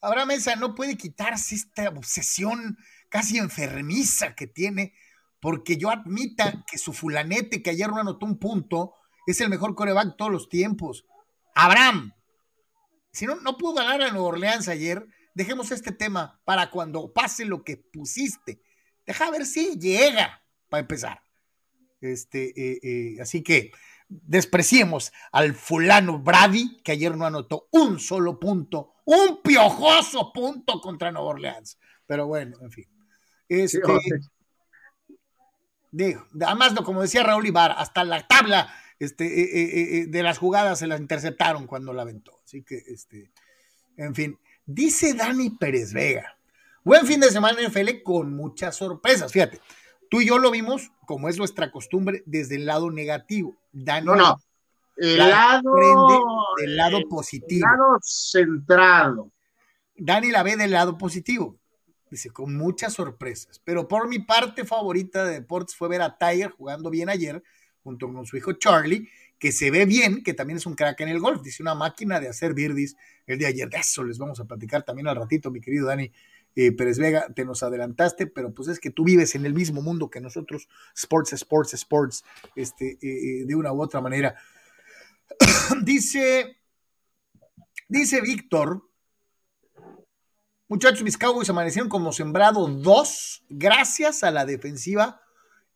Abraham 0.00 0.28
Mesa 0.28 0.56
no 0.56 0.74
puede 0.74 0.96
quitarse 0.96 1.54
esta 1.54 1.90
obsesión 1.90 2.78
casi 3.10 3.36
enfermiza 3.36 4.34
que 4.34 4.46
tiene, 4.46 4.94
porque 5.38 5.76
yo 5.76 5.90
admita 5.90 6.64
que 6.66 6.78
su 6.78 6.94
fulanete 6.94 7.62
que 7.62 7.70
ayer 7.70 7.90
no 7.90 7.98
anotó 7.98 8.24
un 8.24 8.38
punto 8.38 8.94
es 9.26 9.38
el 9.42 9.50
mejor 9.50 9.74
coreback 9.74 10.16
todos 10.16 10.32
los 10.32 10.48
tiempos. 10.48 11.04
Abraham, 11.54 12.14
si 13.12 13.26
no, 13.26 13.36
no 13.36 13.58
pudo 13.58 13.74
ganar 13.74 14.00
a 14.00 14.10
Nueva 14.10 14.28
Orleans 14.28 14.68
ayer, 14.68 15.06
dejemos 15.34 15.70
este 15.72 15.92
tema 15.92 16.40
para 16.46 16.70
cuando 16.70 17.12
pase 17.12 17.44
lo 17.44 17.62
que 17.64 17.76
pusiste. 17.76 18.62
Deja 19.04 19.30
ver 19.30 19.44
si 19.44 19.78
llega 19.78 20.42
para 20.70 20.80
empezar. 20.80 21.23
Este, 22.12 22.52
eh, 22.56 22.80
eh, 22.82 23.16
así 23.20 23.42
que 23.42 23.72
despreciemos 24.08 25.12
al 25.32 25.54
fulano 25.54 26.18
Brady, 26.18 26.78
que 26.82 26.92
ayer 26.92 27.16
no 27.16 27.26
anotó 27.26 27.68
un 27.72 27.98
solo 27.98 28.38
punto 28.38 28.94
un 29.04 29.42
piojoso 29.42 30.32
punto 30.32 30.80
contra 30.80 31.12
Nueva 31.12 31.28
Orleans. 31.28 31.78
Pero 32.06 32.26
bueno, 32.26 32.56
en 32.60 32.70
fin. 32.70 32.86
Este, 33.48 33.80
digo, 35.90 36.26
además, 36.40 36.74
como 36.84 37.02
decía 37.02 37.22
Raúl 37.22 37.46
Ibar, 37.46 37.74
hasta 37.76 38.04
la 38.04 38.26
tabla 38.26 38.74
este, 38.98 40.00
eh, 40.00 40.06
de 40.06 40.22
las 40.22 40.38
jugadas 40.38 40.78
se 40.78 40.86
las 40.86 41.00
interceptaron 41.00 41.66
cuando 41.66 41.92
la 41.92 42.02
aventó. 42.02 42.40
Así 42.44 42.62
que, 42.62 42.82
este, 42.86 43.30
en 43.96 44.14
fin, 44.14 44.38
dice 44.64 45.14
Dani 45.14 45.50
Pérez 45.50 45.92
Vega. 45.92 46.38
Buen 46.82 47.06
fin 47.06 47.20
de 47.20 47.30
semana 47.30 47.60
en 47.60 47.66
FL 47.66 48.02
con 48.02 48.34
muchas 48.34 48.76
sorpresas. 48.76 49.32
Fíjate, 49.32 49.60
tú 50.14 50.20
y 50.20 50.26
yo 50.26 50.38
lo 50.38 50.52
vimos, 50.52 50.92
como 51.06 51.28
es 51.28 51.38
nuestra 51.38 51.72
costumbre, 51.72 52.22
desde 52.24 52.54
el 52.54 52.66
lado 52.66 52.88
negativo. 52.88 53.56
Dani, 53.72 54.06
no, 54.06 54.14
no. 54.14 54.40
El 54.96 55.18
lado, 55.18 55.74
del 56.56 56.76
lado 56.76 57.00
positivo. 57.08 57.66
El 57.66 57.78
lado 57.78 57.98
centrado. 58.00 59.32
Dani 59.96 60.30
la 60.30 60.44
ve 60.44 60.56
del 60.56 60.70
lado 60.70 60.96
positivo. 60.96 61.58
Dice, 62.08 62.30
con 62.30 62.56
muchas 62.56 62.92
sorpresas. 62.92 63.60
Pero 63.64 63.88
por 63.88 64.06
mi 64.06 64.20
parte 64.20 64.64
favorita 64.64 65.24
de 65.24 65.32
deportes 65.32 65.74
fue 65.74 65.88
ver 65.88 66.02
a 66.02 66.16
Tiger 66.16 66.52
jugando 66.52 66.90
bien 66.90 67.08
ayer, 67.08 67.42
junto 67.82 68.06
con 68.06 68.24
su 68.24 68.36
hijo 68.36 68.52
Charlie, 68.52 69.08
que 69.40 69.50
se 69.50 69.72
ve 69.72 69.84
bien, 69.84 70.22
que 70.22 70.32
también 70.32 70.58
es 70.58 70.66
un 70.66 70.76
crack 70.76 71.00
en 71.00 71.08
el 71.08 71.18
golf. 71.18 71.42
Dice, 71.42 71.60
una 71.60 71.74
máquina 71.74 72.20
de 72.20 72.28
hacer 72.28 72.54
birdies 72.54 72.94
el 73.26 73.40
de 73.40 73.46
ayer. 73.46 73.68
De 73.68 73.78
eso 73.78 74.04
les 74.04 74.18
vamos 74.18 74.38
a 74.38 74.44
platicar 74.44 74.84
también 74.84 75.08
al 75.08 75.16
ratito, 75.16 75.50
mi 75.50 75.60
querido 75.60 75.88
Dani. 75.88 76.12
Eh, 76.56 76.72
Pérez 76.72 76.98
Vega, 76.98 77.32
te 77.34 77.44
nos 77.44 77.62
adelantaste, 77.62 78.26
pero 78.26 78.54
pues 78.54 78.68
es 78.68 78.78
que 78.78 78.90
tú 78.90 79.04
vives 79.04 79.34
en 79.34 79.44
el 79.44 79.54
mismo 79.54 79.82
mundo 79.82 80.08
que 80.08 80.20
nosotros, 80.20 80.68
sports, 80.94 81.32
sports, 81.32 81.74
sports, 81.74 82.24
este, 82.54 82.92
eh, 82.92 82.98
eh, 83.02 83.44
de 83.44 83.54
una 83.56 83.72
u 83.72 83.82
otra 83.82 84.00
manera. 84.00 84.36
dice, 85.82 86.58
dice 87.88 88.20
Víctor, 88.20 88.88
muchachos, 90.68 91.02
mis 91.02 91.18
Cowboys 91.18 91.50
amanecieron 91.50 91.88
como 91.88 92.12
sembrado 92.12 92.68
dos 92.68 93.44
gracias 93.48 94.22
a 94.22 94.30
la 94.30 94.44
defensiva. 94.44 95.20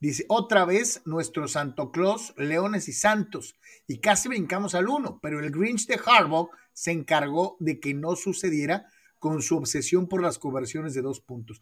Dice, 0.00 0.26
otra 0.28 0.64
vez 0.64 1.02
nuestro 1.06 1.48
Santo 1.48 1.90
Claus, 1.90 2.32
Leones 2.36 2.86
y 2.86 2.92
Santos, 2.92 3.56
y 3.88 3.98
casi 3.98 4.28
brincamos 4.28 4.76
al 4.76 4.88
uno, 4.88 5.18
pero 5.20 5.40
el 5.40 5.50
Grinch 5.50 5.88
de 5.88 5.98
Harbaugh 6.06 6.50
se 6.72 6.92
encargó 6.92 7.56
de 7.58 7.80
que 7.80 7.94
no 7.94 8.14
sucediera 8.14 8.86
con 9.18 9.42
su 9.42 9.56
obsesión 9.56 10.08
por 10.08 10.22
las 10.22 10.38
conversiones 10.38 10.94
de 10.94 11.02
dos 11.02 11.20
puntos. 11.20 11.60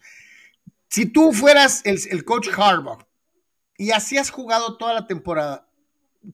Si 0.89 1.07
tú 1.07 1.33
fueras 1.33 1.85
el, 1.85 1.99
el 2.11 2.25
coach 2.25 2.49
Harbaugh 2.57 3.03
y 3.77 3.91
así 3.91 4.17
has 4.19 4.31
jugado 4.31 4.77
toda 4.77 4.95
la 4.95 5.07
temporada, 5.07 5.69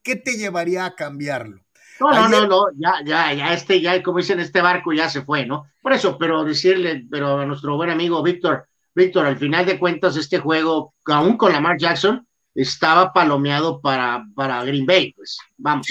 ¿qué 0.02 0.16
te 0.16 0.36
llevaría 0.36 0.84
a 0.84 0.94
cambiarlo? 0.94 1.62
No, 2.00 2.10
no, 2.10 2.28
no, 2.28 2.46
no, 2.46 2.64
ya, 2.76 2.94
ya, 3.04 3.32
ya, 3.32 3.54
este, 3.54 3.80
ya, 3.80 4.02
como 4.02 4.18
dicen, 4.18 4.40
este 4.40 4.60
barco 4.60 4.92
ya 4.92 5.08
se 5.08 5.22
fue, 5.22 5.46
¿no? 5.46 5.66
Por 5.80 5.92
eso, 5.92 6.18
pero 6.18 6.42
decirle, 6.42 7.06
pero 7.08 7.38
a 7.38 7.46
nuestro 7.46 7.76
buen 7.76 7.90
amigo 7.90 8.22
Víctor, 8.22 8.66
Víctor, 8.94 9.26
al 9.26 9.38
final 9.38 9.66
de 9.66 9.78
cuentas, 9.78 10.16
este 10.16 10.38
juego, 10.38 10.94
aún 11.06 11.36
con 11.36 11.52
Lamar 11.52 11.78
Jackson, 11.78 12.26
estaba 12.54 13.12
palomeado 13.12 13.80
para, 13.80 14.24
para 14.34 14.64
Green 14.64 14.84
Bay, 14.84 15.12
pues, 15.12 15.38
vamos, 15.56 15.86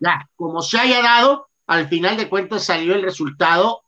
ya, 0.00 0.28
como 0.36 0.62
se 0.62 0.78
haya 0.78 1.02
dado, 1.02 1.48
al 1.66 1.88
final 1.88 2.16
de 2.16 2.28
cuentas 2.28 2.64
salió 2.64 2.94
el 2.94 3.02
resultado 3.02 3.82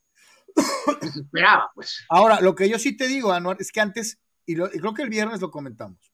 pues. 1.75 2.05
Ahora, 2.09 2.40
lo 2.40 2.55
que 2.55 2.68
yo 2.68 2.79
sí 2.79 2.97
te 2.97 3.07
digo, 3.07 3.33
Anuar, 3.33 3.57
es 3.61 3.73
que 3.73 3.81
antes, 3.81 4.18
y 4.47 4.57
creo 4.57 4.94
que 4.94 5.03
el 5.03 5.11
viernes 5.11 5.40
lo 5.40 5.51
comentamos, 5.51 6.12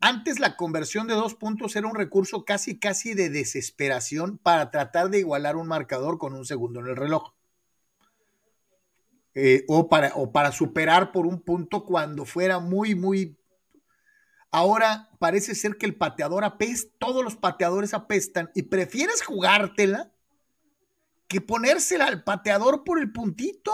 antes 0.00 0.38
la 0.38 0.56
conversión 0.56 1.06
de 1.06 1.14
dos 1.14 1.34
puntos 1.34 1.74
era 1.74 1.86
un 1.86 1.94
recurso 1.94 2.44
casi, 2.44 2.78
casi 2.78 3.14
de 3.14 3.30
desesperación 3.30 4.38
para 4.38 4.70
tratar 4.70 5.10
de 5.10 5.20
igualar 5.20 5.56
un 5.56 5.68
marcador 5.68 6.18
con 6.18 6.34
un 6.34 6.44
segundo 6.44 6.80
en 6.80 6.86
el 6.86 6.96
reloj. 6.96 7.32
Eh, 9.34 9.64
o, 9.68 9.88
para, 9.88 10.12
o 10.14 10.32
para 10.32 10.50
superar 10.50 11.12
por 11.12 11.26
un 11.26 11.42
punto 11.42 11.84
cuando 11.84 12.24
fuera 12.24 12.58
muy, 12.58 12.94
muy... 12.94 13.36
Ahora 14.50 15.10
parece 15.18 15.54
ser 15.54 15.76
que 15.76 15.86
el 15.86 15.96
pateador 15.96 16.44
apesta, 16.44 16.94
todos 16.98 17.22
los 17.22 17.36
pateadores 17.36 17.92
apestan 17.92 18.50
y 18.54 18.62
prefieres 18.62 19.22
jugártela 19.22 20.10
que 21.28 21.40
ponérsela 21.40 22.06
al 22.06 22.24
pateador 22.24 22.84
por 22.84 22.98
el 22.98 23.12
puntito. 23.12 23.72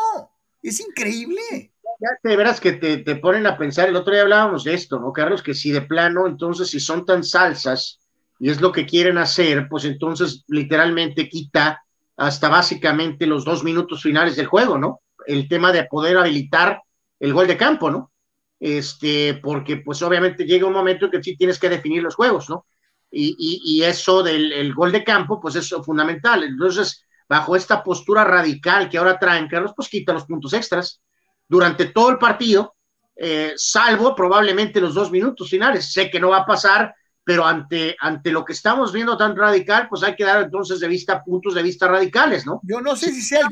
Es 0.62 0.80
increíble 0.80 1.72
ya 2.02 2.08
de 2.30 2.36
veras 2.36 2.60
que 2.60 2.72
te, 2.72 2.98
te, 2.98 3.16
ponen 3.16 3.46
a 3.46 3.56
pensar, 3.56 3.88
el 3.88 3.96
otro 3.96 4.12
día 4.12 4.22
hablábamos 4.22 4.64
de 4.64 4.74
esto, 4.74 4.98
¿no, 4.98 5.12
Carlos? 5.12 5.42
Que 5.42 5.54
si 5.54 5.70
de 5.70 5.82
plano, 5.82 6.26
entonces 6.26 6.68
si 6.68 6.80
son 6.80 7.04
tan 7.04 7.22
salsas 7.22 8.00
y 8.40 8.50
es 8.50 8.60
lo 8.60 8.72
que 8.72 8.86
quieren 8.86 9.18
hacer, 9.18 9.68
pues 9.68 9.84
entonces 9.84 10.44
literalmente 10.48 11.28
quita 11.28 11.84
hasta 12.16 12.48
básicamente 12.48 13.26
los 13.26 13.44
dos 13.44 13.62
minutos 13.62 14.02
finales 14.02 14.34
del 14.34 14.46
juego, 14.46 14.78
¿no? 14.78 15.00
El 15.26 15.48
tema 15.48 15.70
de 15.70 15.84
poder 15.84 16.18
habilitar 16.18 16.82
el 17.20 17.32
gol 17.32 17.46
de 17.46 17.56
campo, 17.56 17.88
¿no? 17.88 18.10
Este, 18.58 19.34
porque 19.34 19.76
pues 19.76 20.02
obviamente 20.02 20.44
llega 20.44 20.66
un 20.66 20.72
momento 20.72 21.06
en 21.06 21.12
que 21.12 21.22
sí 21.22 21.36
tienes 21.36 21.58
que 21.58 21.68
definir 21.68 22.02
los 22.02 22.16
juegos, 22.16 22.50
¿no? 22.50 22.66
Y, 23.12 23.36
y, 23.38 23.60
y 23.64 23.84
eso 23.84 24.22
del 24.24 24.52
el 24.52 24.74
gol 24.74 24.90
de 24.90 25.04
campo, 25.04 25.40
pues 25.40 25.54
es 25.54 25.68
fundamental. 25.84 26.42
Entonces, 26.42 27.04
bajo 27.32 27.56
esta 27.56 27.82
postura 27.82 28.24
radical 28.24 28.90
que 28.90 28.98
ahora 28.98 29.18
traen, 29.18 29.48
Carlos, 29.48 29.72
pues 29.74 29.88
quita 29.88 30.12
los 30.12 30.26
puntos 30.26 30.52
extras 30.52 31.00
durante 31.48 31.86
todo 31.86 32.10
el 32.10 32.18
partido, 32.18 32.76
eh, 33.16 33.54
salvo 33.56 34.14
probablemente 34.14 34.82
los 34.82 34.92
dos 34.92 35.10
minutos 35.10 35.48
finales. 35.48 35.90
Sé 35.90 36.10
que 36.10 36.20
no 36.20 36.28
va 36.28 36.40
a 36.40 36.46
pasar 36.46 36.94
pero 37.24 37.46
ante, 37.46 37.96
ante 38.00 38.32
lo 38.32 38.44
que 38.44 38.52
estamos 38.52 38.92
viendo 38.92 39.16
tan 39.16 39.36
radical, 39.36 39.86
pues 39.88 40.02
hay 40.02 40.16
que 40.16 40.24
dar 40.24 40.42
entonces 40.42 40.80
de 40.80 40.88
vista 40.88 41.22
puntos 41.22 41.54
de 41.54 41.62
vista 41.62 41.86
radicales, 41.86 42.44
¿no? 42.44 42.60
Yo 42.64 42.80
no 42.80 42.96
sé 42.96 43.12
si 43.12 43.22
sea 43.22 43.40
el, 43.40 43.46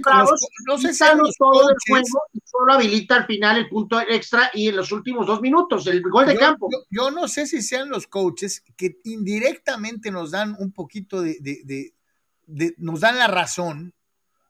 no 0.67 0.77
sé 0.77 0.93
si 0.93 1.05
los 1.17 1.37
todo 1.37 1.71
el 1.71 1.77
juego 1.89 2.23
y 2.33 2.41
solo 2.45 2.73
habilita 2.73 3.17
al 3.17 3.27
final 3.27 3.59
el 3.59 3.69
punto 3.69 4.01
extra 4.01 4.51
y 4.55 4.69
en 4.69 4.77
los 4.77 4.91
últimos 4.91 5.27
dos 5.27 5.41
minutos 5.41 5.87
el 5.87 6.03
gol 6.03 6.27
de 6.27 6.37
campo. 6.37 6.69
Yo, 6.91 7.13
no 7.13 7.29
sé 7.29 7.47
si 7.47 7.63
sean 7.63 7.89
los 7.89 8.09
coaches 8.09 8.65
que 8.77 8.99
indirectamente 9.05 10.11
nos 10.11 10.33
dan 10.33 10.57
un 10.59 10.73
poquito 10.73 11.23
de, 11.23 11.37
de, 11.41 11.61
de, 11.65 11.95
nos 12.79 13.01
dan 13.01 13.19
la 13.19 13.27
razón 13.27 13.95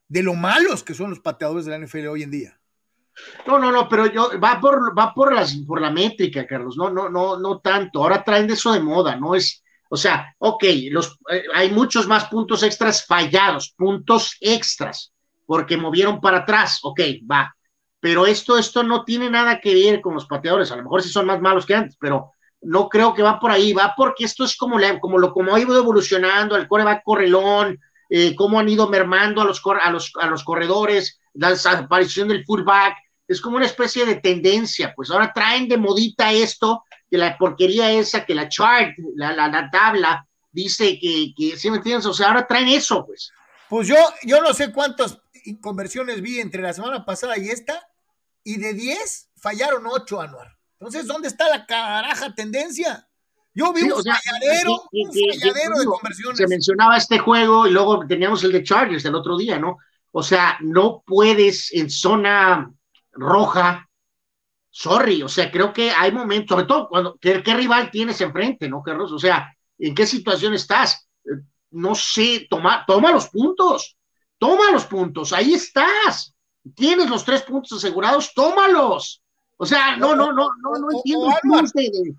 de 0.09 0.23
lo 0.23 0.35
malos 0.35 0.83
que 0.83 0.95
son 0.95 1.11
los 1.11 1.21
pateadores 1.21 1.65
de 1.65 1.79
la 1.79 1.87
NFL 1.87 2.09
hoy 2.09 2.23
en 2.23 2.31
día. 2.31 2.61
No, 3.47 3.59
no, 3.59 3.71
no, 3.71 3.89
pero 3.89 4.07
yo 4.07 4.31
va 4.41 4.61
por 4.61 4.97
va 4.99 5.13
por 5.15 5.35
las 5.35 5.55
por 5.67 5.81
la 5.81 5.91
métrica, 5.91 6.47
Carlos. 6.47 6.77
No, 6.77 6.91
no, 6.91 7.09
no, 7.09 7.39
no 7.39 7.61
tanto. 7.61 8.03
Ahora 8.03 8.25
traen 8.25 8.47
de 8.47 8.55
eso 8.55 8.73
de 8.73 8.81
moda, 8.81 9.17
no 9.17 9.35
es, 9.35 9.63
o 9.89 9.97
sea, 9.97 10.35
ok, 10.39 10.65
los 10.91 11.19
eh, 11.31 11.45
hay 11.55 11.71
muchos 11.71 12.07
más 12.07 12.27
puntos 12.27 12.63
extras 12.63 13.07
fallados, 13.07 13.75
puntos 13.77 14.37
extras, 14.41 15.13
porque 15.47 15.77
movieron 15.77 16.21
para 16.21 16.39
atrás, 16.39 16.81
ok, 16.83 17.01
va. 17.31 17.55
Pero 18.01 18.27
esto, 18.27 18.57
esto 18.57 18.83
no 18.83 19.05
tiene 19.05 19.29
nada 19.29 19.61
que 19.61 19.75
ver 19.75 20.01
con 20.01 20.15
los 20.15 20.27
pateadores. 20.27 20.73
A 20.73 20.77
lo 20.77 20.85
mejor 20.85 21.03
sí 21.03 21.11
son 21.11 21.27
más 21.27 21.41
malos 21.41 21.67
que 21.67 21.75
antes, 21.75 21.97
pero 22.01 22.33
no 22.63 22.89
creo 22.89 23.13
que 23.13 23.23
va 23.23 23.39
por 23.39 23.51
ahí. 23.51 23.75
Va 23.75 23.93
porque 23.95 24.25
esto 24.25 24.45
es 24.45 24.57
como, 24.57 24.79
como 25.01 25.19
lo 25.19 25.33
como 25.33 25.55
ha 25.55 25.61
ido 25.61 25.77
evolucionando. 25.77 26.57
El 26.57 26.67
core 26.67 26.85
va 26.85 27.03
correlón, 27.03 27.79
eh, 28.11 28.35
cómo 28.35 28.59
han 28.59 28.69
ido 28.69 28.89
mermando 28.89 29.41
a 29.41 29.45
los, 29.45 29.63
a 29.65 29.91
los, 29.91 30.13
a 30.21 30.27
los 30.27 30.45
corredores, 30.45 31.21
la 31.35 31.51
desaparición 31.51 32.29
del 32.29 32.45
fullback 32.45 32.97
es 33.29 33.41
como 33.41 33.57
una 33.57 33.67
especie 33.67 34.05
de 34.05 34.17
tendencia, 34.17 34.93
pues 34.97 35.09
ahora 35.09 35.33
traen 35.33 35.69
de 35.69 35.77
modita 35.77 36.33
esto, 36.33 36.83
que 37.09 37.17
la 37.17 37.39
porquería 37.39 37.93
esa, 37.93 38.27
que 38.27 38.35
la 38.35 38.49
chart, 38.49 38.93
la, 39.15 39.33
la, 39.33 39.71
tabla, 39.71 40.27
dice 40.51 40.99
que, 40.99 41.33
que, 41.37 41.57
¿sí 41.57 41.71
me 41.71 41.77
entiendes? 41.77 42.07
O 42.07 42.13
sea, 42.13 42.29
ahora 42.29 42.49
traen 42.49 42.67
eso, 42.67 43.07
pues. 43.07 43.31
Pues 43.69 43.87
yo, 43.87 43.95
yo 44.25 44.41
no 44.41 44.53
sé 44.53 44.73
cuántas 44.73 45.19
conversiones 45.61 46.21
vi 46.21 46.41
entre 46.41 46.61
la 46.61 46.73
semana 46.73 47.05
pasada 47.05 47.39
y 47.39 47.49
esta, 47.51 47.89
y 48.43 48.57
de 48.57 48.75
10 48.75 49.31
fallaron 49.37 49.87
8, 49.87 50.21
Anuar. 50.21 50.57
Entonces, 50.81 51.07
¿dónde 51.07 51.29
está 51.29 51.49
la 51.49 51.67
caraja 51.67 52.35
tendencia? 52.35 53.09
Yo 53.53 53.73
vi 53.73 53.83
un, 53.83 54.03
falladero, 54.03 54.83
un 54.93 55.13
falladero 55.13 55.79
de 55.79 55.87
conversiones. 55.87 56.39
Se 56.39 56.47
mencionaba 56.47 56.97
este 56.97 57.19
juego 57.19 57.67
y 57.67 57.73
luego 57.73 58.07
teníamos 58.07 58.45
el 58.45 58.53
de 58.53 58.63
Chargers 58.63 59.05
el 59.05 59.15
otro 59.15 59.37
día, 59.37 59.59
¿no? 59.59 59.79
O 60.13 60.23
sea, 60.23 60.57
no 60.61 61.03
puedes 61.05 61.73
en 61.73 61.91
zona 61.91 62.73
roja, 63.13 63.89
sorry, 64.71 65.23
o 65.23 65.29
sea, 65.29 65.51
creo 65.51 65.73
que 65.73 65.91
hay 65.91 66.13
momentos, 66.13 66.55
sobre 66.55 66.67
todo 66.67 66.89
cuando, 66.89 67.19
¿qué, 67.21 67.43
rival 67.43 67.91
tienes 67.91 68.21
enfrente, 68.21 68.69
no, 68.69 68.83
Carlos? 68.83 69.13
O 69.13 69.19
sea, 69.19 69.53
¿en 69.79 69.95
qué 69.95 70.07
situación 70.07 70.55
estás? 70.55 71.09
Eh, 71.25 71.43
no 71.73 71.95
sé, 71.95 72.47
toma, 72.49 72.85
toma 72.87 73.13
los 73.13 73.29
puntos, 73.29 73.97
toma 74.39 74.71
los 74.73 74.85
puntos, 74.87 75.33
ahí 75.33 75.55
estás. 75.55 76.35
Tienes 76.75 77.09
los 77.09 77.25
tres 77.25 77.43
puntos 77.43 77.73
asegurados, 77.73 78.35
tómalos. 78.35 79.23
O 79.57 79.67
sea, 79.67 79.97
no, 79.97 80.15
no, 80.15 80.33
no, 80.33 80.49
no, 80.63 80.79
no 80.79 80.91
entiendo 80.91 81.29
el 81.29 82.17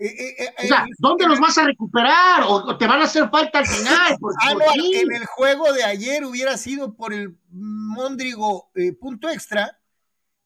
eh, 0.00 0.36
eh, 0.38 0.54
o 0.64 0.66
sea, 0.68 0.86
¿dónde 0.98 1.26
los 1.26 1.40
vas 1.40 1.58
a 1.58 1.64
recuperar? 1.64 2.44
¿O 2.46 2.76
te 2.78 2.86
van 2.86 3.00
a 3.00 3.04
hacer 3.04 3.28
falta 3.30 3.58
al 3.58 3.66
final? 3.66 4.16
en 4.94 5.12
el 5.12 5.26
juego 5.26 5.72
de 5.72 5.82
ayer 5.82 6.24
hubiera 6.24 6.56
sido 6.56 6.94
por 6.94 7.12
el 7.12 7.36
Mondrigo 7.50 8.70
punto 9.00 9.28
extra, 9.28 9.76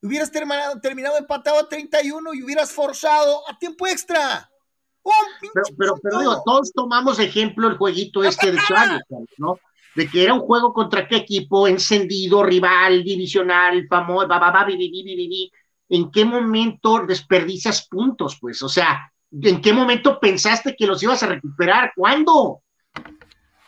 hubieras 0.00 0.30
terminado, 0.30 0.80
terminado 0.80 1.18
empatado 1.18 1.58
a 1.58 1.68
31 1.68 2.32
y 2.32 2.42
hubieras 2.42 2.72
forzado 2.72 3.42
a 3.48 3.58
tiempo 3.58 3.86
extra. 3.86 4.50
pero, 5.76 5.96
pero, 6.02 6.18
digo, 6.18 6.42
todos 6.46 6.72
tomamos 6.72 7.18
ejemplo 7.18 7.68
el 7.68 7.76
jueguito 7.76 8.24
este 8.24 8.52
de 8.52 8.58
Charles, 8.66 9.02
¿no? 9.36 9.58
De 9.94 10.08
que 10.08 10.24
era 10.24 10.32
un 10.32 10.40
juego 10.40 10.72
contra 10.72 11.06
qué 11.06 11.16
equipo, 11.16 11.68
encendido, 11.68 12.42
rival, 12.42 13.04
divisional, 13.04 13.86
famoso, 13.86 14.28
¿en 15.90 16.10
qué 16.10 16.24
momento 16.24 17.04
desperdicias 17.06 17.86
puntos? 17.86 18.38
Pues, 18.40 18.62
o 18.62 18.68
sea, 18.70 19.11
¿en 19.40 19.60
qué 19.60 19.72
momento 19.72 20.18
pensaste 20.20 20.74
que 20.76 20.86
los 20.86 21.02
ibas 21.02 21.22
a 21.22 21.26
recuperar? 21.26 21.92
¿Cuándo? 21.96 22.62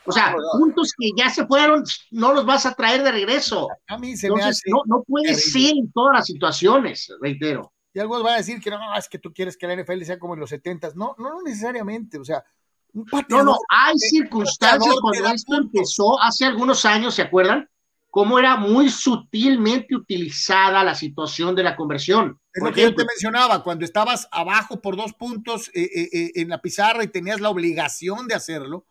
O 0.06 0.12
sea, 0.12 0.34
puntos 0.58 0.92
que 0.96 1.08
ya 1.16 1.30
se 1.30 1.46
fueron, 1.46 1.82
no 2.10 2.34
los 2.34 2.44
vas 2.44 2.66
a 2.66 2.74
traer 2.74 3.02
de 3.02 3.10
regreso. 3.10 3.68
A 3.86 3.96
mí 3.96 4.16
se 4.16 4.30
me 4.30 4.42
hace 4.42 4.70
no, 4.70 4.82
no 4.84 5.02
puede 5.02 5.34
ser 5.34 5.72
en 5.76 5.90
todas 5.92 6.18
las 6.18 6.26
situaciones, 6.26 7.10
reitero. 7.20 7.72
Y 7.94 8.00
algo 8.00 8.22
va 8.22 8.34
a 8.34 8.36
decir 8.38 8.60
que 8.60 8.70
no, 8.70 8.78
es 8.96 9.08
que 9.08 9.18
tú 9.18 9.32
quieres 9.32 9.56
que 9.56 9.66
la 9.66 9.76
NFL 9.76 10.02
sea 10.02 10.18
como 10.18 10.34
en 10.34 10.40
los 10.40 10.50
70 10.50 10.90
No, 10.94 11.14
no, 11.16 11.30
no 11.30 11.42
necesariamente. 11.42 12.18
O 12.18 12.24
sea, 12.24 12.44
un 12.92 13.06
No, 13.28 13.44
no, 13.44 13.56
hay 13.68 13.96
circunstancias 13.98 14.94
cuando 15.00 15.28
esto 15.28 15.56
empezó 15.56 16.20
hace 16.20 16.44
algunos 16.44 16.84
años, 16.84 17.14
¿se 17.14 17.22
acuerdan? 17.22 17.68
Cómo 18.14 18.38
era 18.38 18.56
muy 18.56 18.90
sutilmente 18.90 19.96
utilizada 19.96 20.84
la 20.84 20.94
situación 20.94 21.52
de 21.56 21.64
la 21.64 21.74
conversión. 21.74 22.38
Es 22.52 22.62
lo 22.62 22.72
que 22.72 22.82
yo 22.82 22.94
te 22.94 23.04
mencionaba, 23.04 23.64
cuando 23.64 23.84
estabas 23.84 24.28
abajo 24.30 24.80
por 24.80 24.94
dos 24.94 25.14
puntos 25.14 25.68
eh, 25.74 25.90
eh, 25.92 26.08
eh, 26.12 26.32
en 26.36 26.48
la 26.48 26.62
pizarra 26.62 27.02
y 27.02 27.08
tenías 27.08 27.40
la 27.40 27.50
obligación 27.50 28.28
de 28.28 28.36
hacerlo 28.36 28.86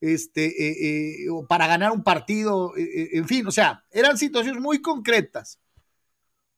este, 0.00 0.44
eh, 0.46 1.24
eh, 1.24 1.26
para 1.48 1.66
ganar 1.66 1.90
un 1.90 2.04
partido, 2.04 2.72
en 2.76 3.26
fin, 3.26 3.44
o 3.48 3.50
sea, 3.50 3.84
eran 3.90 4.16
situaciones 4.16 4.62
muy 4.62 4.80
concretas. 4.80 5.58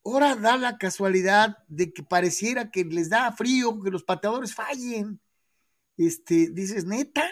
Ahora 0.05 0.37
da 0.37 0.59
la 0.59 0.77
casualidad 0.77 1.57
de 1.69 1.91
que 1.91 2.03
pareciera 2.03 2.71
que 2.71 2.85
les 2.85 3.09
da 3.09 3.33
frío 3.33 3.81
que 3.81 3.91
los 3.91 4.05
pateadores 4.05 4.55
fallen. 4.55 5.23
Este, 5.97 6.51
dices, 6.51 6.85
neta, 6.85 7.25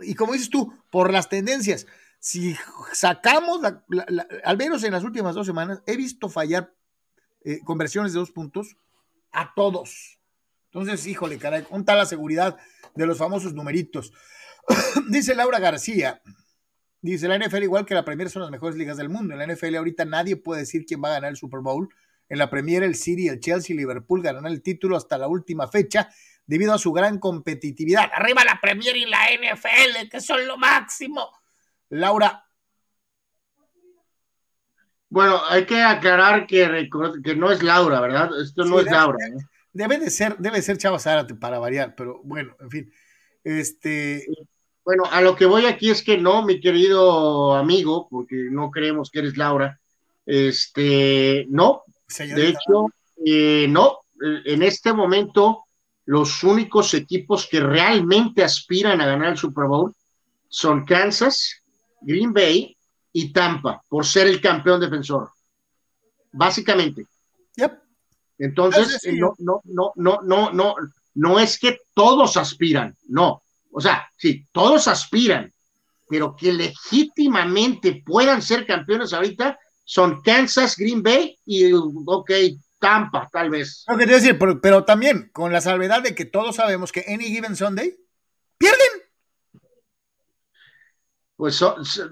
y 0.00 0.16
como 0.16 0.32
dices 0.32 0.50
tú, 0.50 0.74
por 0.90 1.12
las 1.12 1.28
tendencias, 1.28 1.86
si 2.18 2.56
sacamos, 2.92 3.60
al 4.44 4.56
menos 4.56 4.82
en 4.84 4.92
las 4.92 5.04
últimas 5.04 5.34
dos 5.34 5.46
semanas, 5.46 5.82
he 5.86 5.96
visto 5.96 6.28
fallar 6.28 6.74
conversiones 7.64 8.12
de 8.12 8.18
dos 8.18 8.30
puntos 8.30 8.76
a 9.32 9.52
todos. 9.54 10.18
Entonces, 10.66 11.06
híjole, 11.06 11.38
caray, 11.38 11.64
tal 11.84 11.98
la 11.98 12.06
seguridad 12.06 12.58
de 12.94 13.06
los 13.06 13.18
famosos 13.18 13.54
numeritos. 13.54 14.12
dice 15.08 15.34
Laura 15.34 15.58
García, 15.58 16.20
dice 17.00 17.28
la 17.28 17.38
NFL 17.38 17.62
igual 17.62 17.86
que 17.86 17.94
la 17.94 18.04
Premier 18.04 18.28
son 18.28 18.42
las 18.42 18.50
mejores 18.50 18.76
ligas 18.76 18.96
del 18.96 19.08
mundo. 19.08 19.34
En 19.34 19.38
la 19.38 19.52
NFL 19.52 19.76
ahorita 19.76 20.04
nadie 20.04 20.36
puede 20.36 20.62
decir 20.62 20.84
quién 20.84 21.02
va 21.02 21.08
a 21.08 21.12
ganar 21.12 21.30
el 21.30 21.36
Super 21.36 21.60
Bowl. 21.60 21.88
En 22.28 22.38
la 22.38 22.50
Premier 22.50 22.82
el 22.82 22.94
City, 22.94 23.28
el 23.28 23.40
Chelsea 23.40 23.74
y 23.74 23.78
Liverpool 23.78 24.22
ganarán 24.22 24.52
el 24.52 24.62
título 24.62 24.96
hasta 24.96 25.16
la 25.16 25.28
última 25.28 25.66
fecha 25.68 26.10
debido 26.46 26.74
a 26.74 26.78
su 26.78 26.92
gran 26.92 27.18
competitividad. 27.18 28.10
Arriba 28.12 28.44
la 28.44 28.60
Premier 28.60 28.94
y 28.96 29.06
la 29.06 29.28
NFL, 29.32 30.08
que 30.10 30.20
son 30.20 30.46
lo 30.46 30.58
máximo. 30.58 31.30
Laura. 31.90 32.44
Bueno, 35.10 35.40
hay 35.48 35.64
que 35.64 35.82
aclarar 35.82 36.46
que, 36.46 36.88
que 37.24 37.34
no 37.34 37.50
es 37.50 37.62
Laura, 37.62 38.00
¿verdad? 38.00 38.30
Esto 38.40 38.64
no 38.64 38.78
es 38.78 38.86
Laura. 38.86 39.18
Debe 39.72 39.98
de 39.98 40.10
ser, 40.10 40.36
debe 40.38 40.60
ser 40.60 40.76
Chava 40.76 40.98
Zárate 40.98 41.34
para 41.34 41.58
variar, 41.58 41.94
pero 41.94 42.20
bueno, 42.24 42.56
en 42.60 42.70
fin. 42.70 42.92
Este, 43.44 44.26
bueno, 44.84 45.04
a 45.10 45.20
lo 45.20 45.36
que 45.36 45.46
voy 45.46 45.66
aquí 45.66 45.90
es 45.90 46.02
que 46.02 46.18
no, 46.18 46.44
mi 46.44 46.60
querido 46.60 47.54
amigo, 47.54 48.08
porque 48.10 48.48
no 48.50 48.70
creemos 48.70 49.10
que 49.10 49.20
eres 49.20 49.36
Laura, 49.36 49.78
este, 50.26 51.46
no, 51.48 51.84
de 52.18 52.48
hecho, 52.48 52.86
eh, 53.24 53.66
no, 53.68 54.00
eh, 54.22 54.42
en 54.46 54.62
este 54.62 54.92
momento 54.92 55.64
los 56.06 56.42
únicos 56.42 56.94
equipos 56.94 57.46
que 57.46 57.60
realmente 57.60 58.42
aspiran 58.42 59.00
a 59.00 59.06
ganar 59.06 59.32
el 59.32 59.36
Super 59.36 59.66
Bowl 59.66 59.94
son 60.48 60.86
Kansas, 60.86 61.62
Green 62.00 62.32
Bay 62.32 62.76
y 63.12 63.32
Tampa, 63.32 63.82
por 63.88 64.06
ser 64.06 64.26
el 64.26 64.40
campeón 64.40 64.80
defensor. 64.80 65.30
Básicamente. 66.32 67.06
Entonces, 68.40 69.00
no, 69.14 69.34
no, 69.38 69.60
no, 69.64 69.92
no, 69.96 70.20
no, 70.22 70.52
no, 70.52 70.74
no 71.14 71.40
es 71.40 71.58
que 71.58 71.80
todos 71.92 72.36
aspiran, 72.36 72.96
no. 73.08 73.42
O 73.72 73.80
sea, 73.80 74.08
sí, 74.16 74.46
todos 74.52 74.86
aspiran, 74.86 75.52
pero 76.08 76.36
que 76.36 76.52
legítimamente 76.52 78.02
puedan 78.06 78.40
ser 78.40 78.64
campeones 78.64 79.12
ahorita 79.12 79.58
son 79.84 80.20
Kansas, 80.22 80.76
Green 80.76 81.02
Bay 81.02 81.36
y, 81.46 81.72
ok, 81.72 82.30
Tampa, 82.78 83.28
tal 83.32 83.50
vez. 83.50 83.84
Lo 83.88 83.96
que 83.96 84.06
te 84.06 84.12
decir, 84.12 84.38
pero, 84.38 84.84
también 84.84 85.30
con 85.32 85.52
la 85.52 85.60
salvedad 85.60 86.02
de 86.02 86.14
que 86.14 86.24
todos 86.24 86.56
sabemos 86.56 86.92
que 86.92 87.04
Any 87.08 87.24
Given 87.24 87.56
Sunday 87.56 87.96
pierden. 88.58 89.07
Pues 91.38 91.62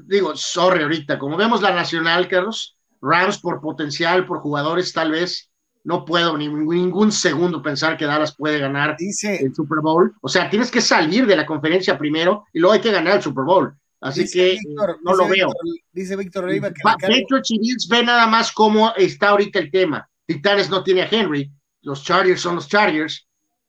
digo, 0.05 0.37
sorry 0.37 0.85
ahorita, 0.85 1.18
como 1.18 1.37
vemos 1.37 1.61
la 1.61 1.74
nacional, 1.74 2.29
Carlos, 2.29 2.77
Rams 3.03 3.39
por 3.39 3.61
potencial, 3.61 4.24
por 4.24 4.39
jugadores 4.39 4.93
tal 4.93 5.11
vez, 5.11 5.51
no 5.83 6.05
puedo 6.05 6.39
ni 6.39 6.47
ningún 6.47 7.11
segundo 7.11 7.61
pensar 7.61 7.97
que 7.97 8.05
Dallas 8.05 8.37
puede 8.37 8.61
ganar 8.61 8.97
el 8.99 9.53
Super 9.53 9.81
Bowl. 9.83 10.14
O 10.20 10.29
sea, 10.29 10.49
tienes 10.49 10.70
que 10.70 10.81
salir 10.81 11.27
de 11.27 11.35
la 11.35 11.45
conferencia 11.45 11.99
primero 11.99 12.45
y 12.53 12.61
luego 12.61 12.74
hay 12.74 12.81
que 12.81 12.93
ganar 12.93 13.16
el 13.16 13.22
Super 13.22 13.43
Bowl. 13.43 13.74
Así 14.01 14.31
que 14.31 14.59
no 15.03 15.14
lo 15.14 15.27
veo. 15.27 15.49
Dice 15.91 16.14
Víctor 16.14 16.45
Oliva 16.45 16.72
que. 16.72 16.81
Patriots 16.85 17.51
y 17.51 17.59
Bills 17.59 17.89
ve 17.89 18.05
nada 18.05 18.29
más 18.29 18.53
cómo 18.53 18.95
está 18.95 19.31
ahorita 19.31 19.59
el 19.59 19.72
tema. 19.72 20.09
Titanes 20.24 20.70
no 20.70 20.85
tiene 20.85 21.03
a 21.03 21.09
Henry, 21.11 21.51
los 21.83 22.05
Chargers 22.05 22.41
son 22.41 22.55
los 22.55 22.68
Chargers. 22.68 23.27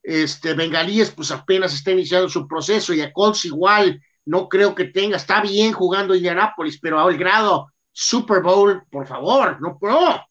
este, 0.07 0.53
Bengalíes, 0.53 1.11
pues 1.11 1.31
apenas 1.31 1.73
está 1.73 1.91
iniciando 1.91 2.29
su 2.29 2.47
proceso, 2.47 2.93
y 2.93 3.01
a 3.01 3.11
Colts 3.11 3.43
igual, 3.43 4.01
no 4.27 4.49
creo 4.49 4.75
que 4.75 4.85
tenga, 4.85 5.15
está 5.17 5.41
bien 5.41 5.71
jugando 5.71 6.13
Indianapolis, 6.13 6.79
pero 6.81 6.99
al 6.99 7.17
grado 7.17 7.71
Super 7.93 8.41
Bowl, 8.41 8.83
por 8.91 9.07
favor, 9.07 9.59
no 9.61 9.79
pro. 9.79 10.21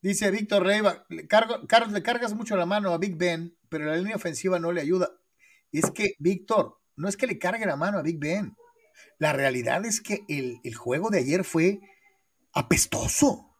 Dice 0.00 0.30
Víctor 0.30 0.64
Reiva, 0.64 1.04
Carlos, 1.28 1.92
le 1.92 2.02
cargas 2.02 2.34
mucho 2.34 2.56
la 2.56 2.66
mano 2.66 2.90
a 2.92 2.98
Big 2.98 3.16
Ben, 3.16 3.54
pero 3.68 3.84
la 3.84 3.96
línea 3.96 4.16
ofensiva 4.16 4.58
no 4.58 4.72
le 4.72 4.80
ayuda. 4.80 5.10
Es 5.72 5.90
que, 5.90 6.14
Víctor, 6.18 6.78
no 6.96 7.08
es 7.08 7.16
que 7.16 7.26
le 7.26 7.38
cargue 7.38 7.66
la 7.66 7.76
mano 7.76 7.98
a 7.98 8.02
Big 8.02 8.18
Ben. 8.18 8.56
La 9.18 9.32
realidad 9.32 9.84
es 9.84 10.00
que 10.00 10.24
el, 10.28 10.74
juego 10.74 11.10
de 11.10 11.18
ayer 11.18 11.44
fue 11.44 11.80
apestoso. 12.54 13.54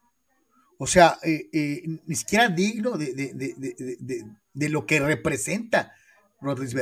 O 0.79 0.87
sea, 0.87 1.19
eh, 1.23 1.47
eh, 1.53 1.83
ni 2.05 2.15
siquiera 2.15 2.49
digno 2.49 2.97
de, 2.97 4.69
lo 4.69 4.85
que 4.85 4.99
representa 4.99 5.93
Rodríguez 6.41 6.73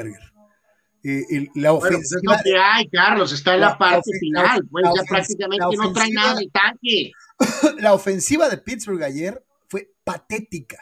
eh, 1.03 1.49
la 1.55 1.71
pues 1.77 1.93
ofensiva. 1.93 2.35
es 2.35 2.43
que 2.43 2.57
hay, 2.57 2.89
Carlos, 2.89 3.33
está 3.33 3.55
en 3.55 3.61
la, 3.61 3.77
parte 3.77 4.09
final, 4.19 4.65
pues 4.71 4.85
ya 4.95 5.03
prácticamente 5.03 5.75
no 5.75 5.91
trae 5.91 6.11
nada 6.11 6.35
de 6.35 6.47
tanque. 6.47 7.11
La 7.81 7.93
ofensiva 7.93 8.47
de 8.47 8.57
Pittsburgh 8.57 9.03
ayer 9.03 9.43
fue 9.67 9.91
patética, 10.03 10.81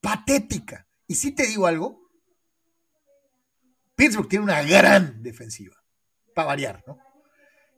patética. 0.00 0.86
Y 1.08 1.16
si 1.16 1.32
te 1.32 1.46
digo 1.46 1.66
algo, 1.66 2.00
Pittsburgh 3.96 4.28
tiene 4.28 4.44
una 4.44 4.62
gran 4.62 5.20
defensiva, 5.20 5.76
para 6.32 6.46
variar, 6.46 6.84
¿no? 6.86 6.98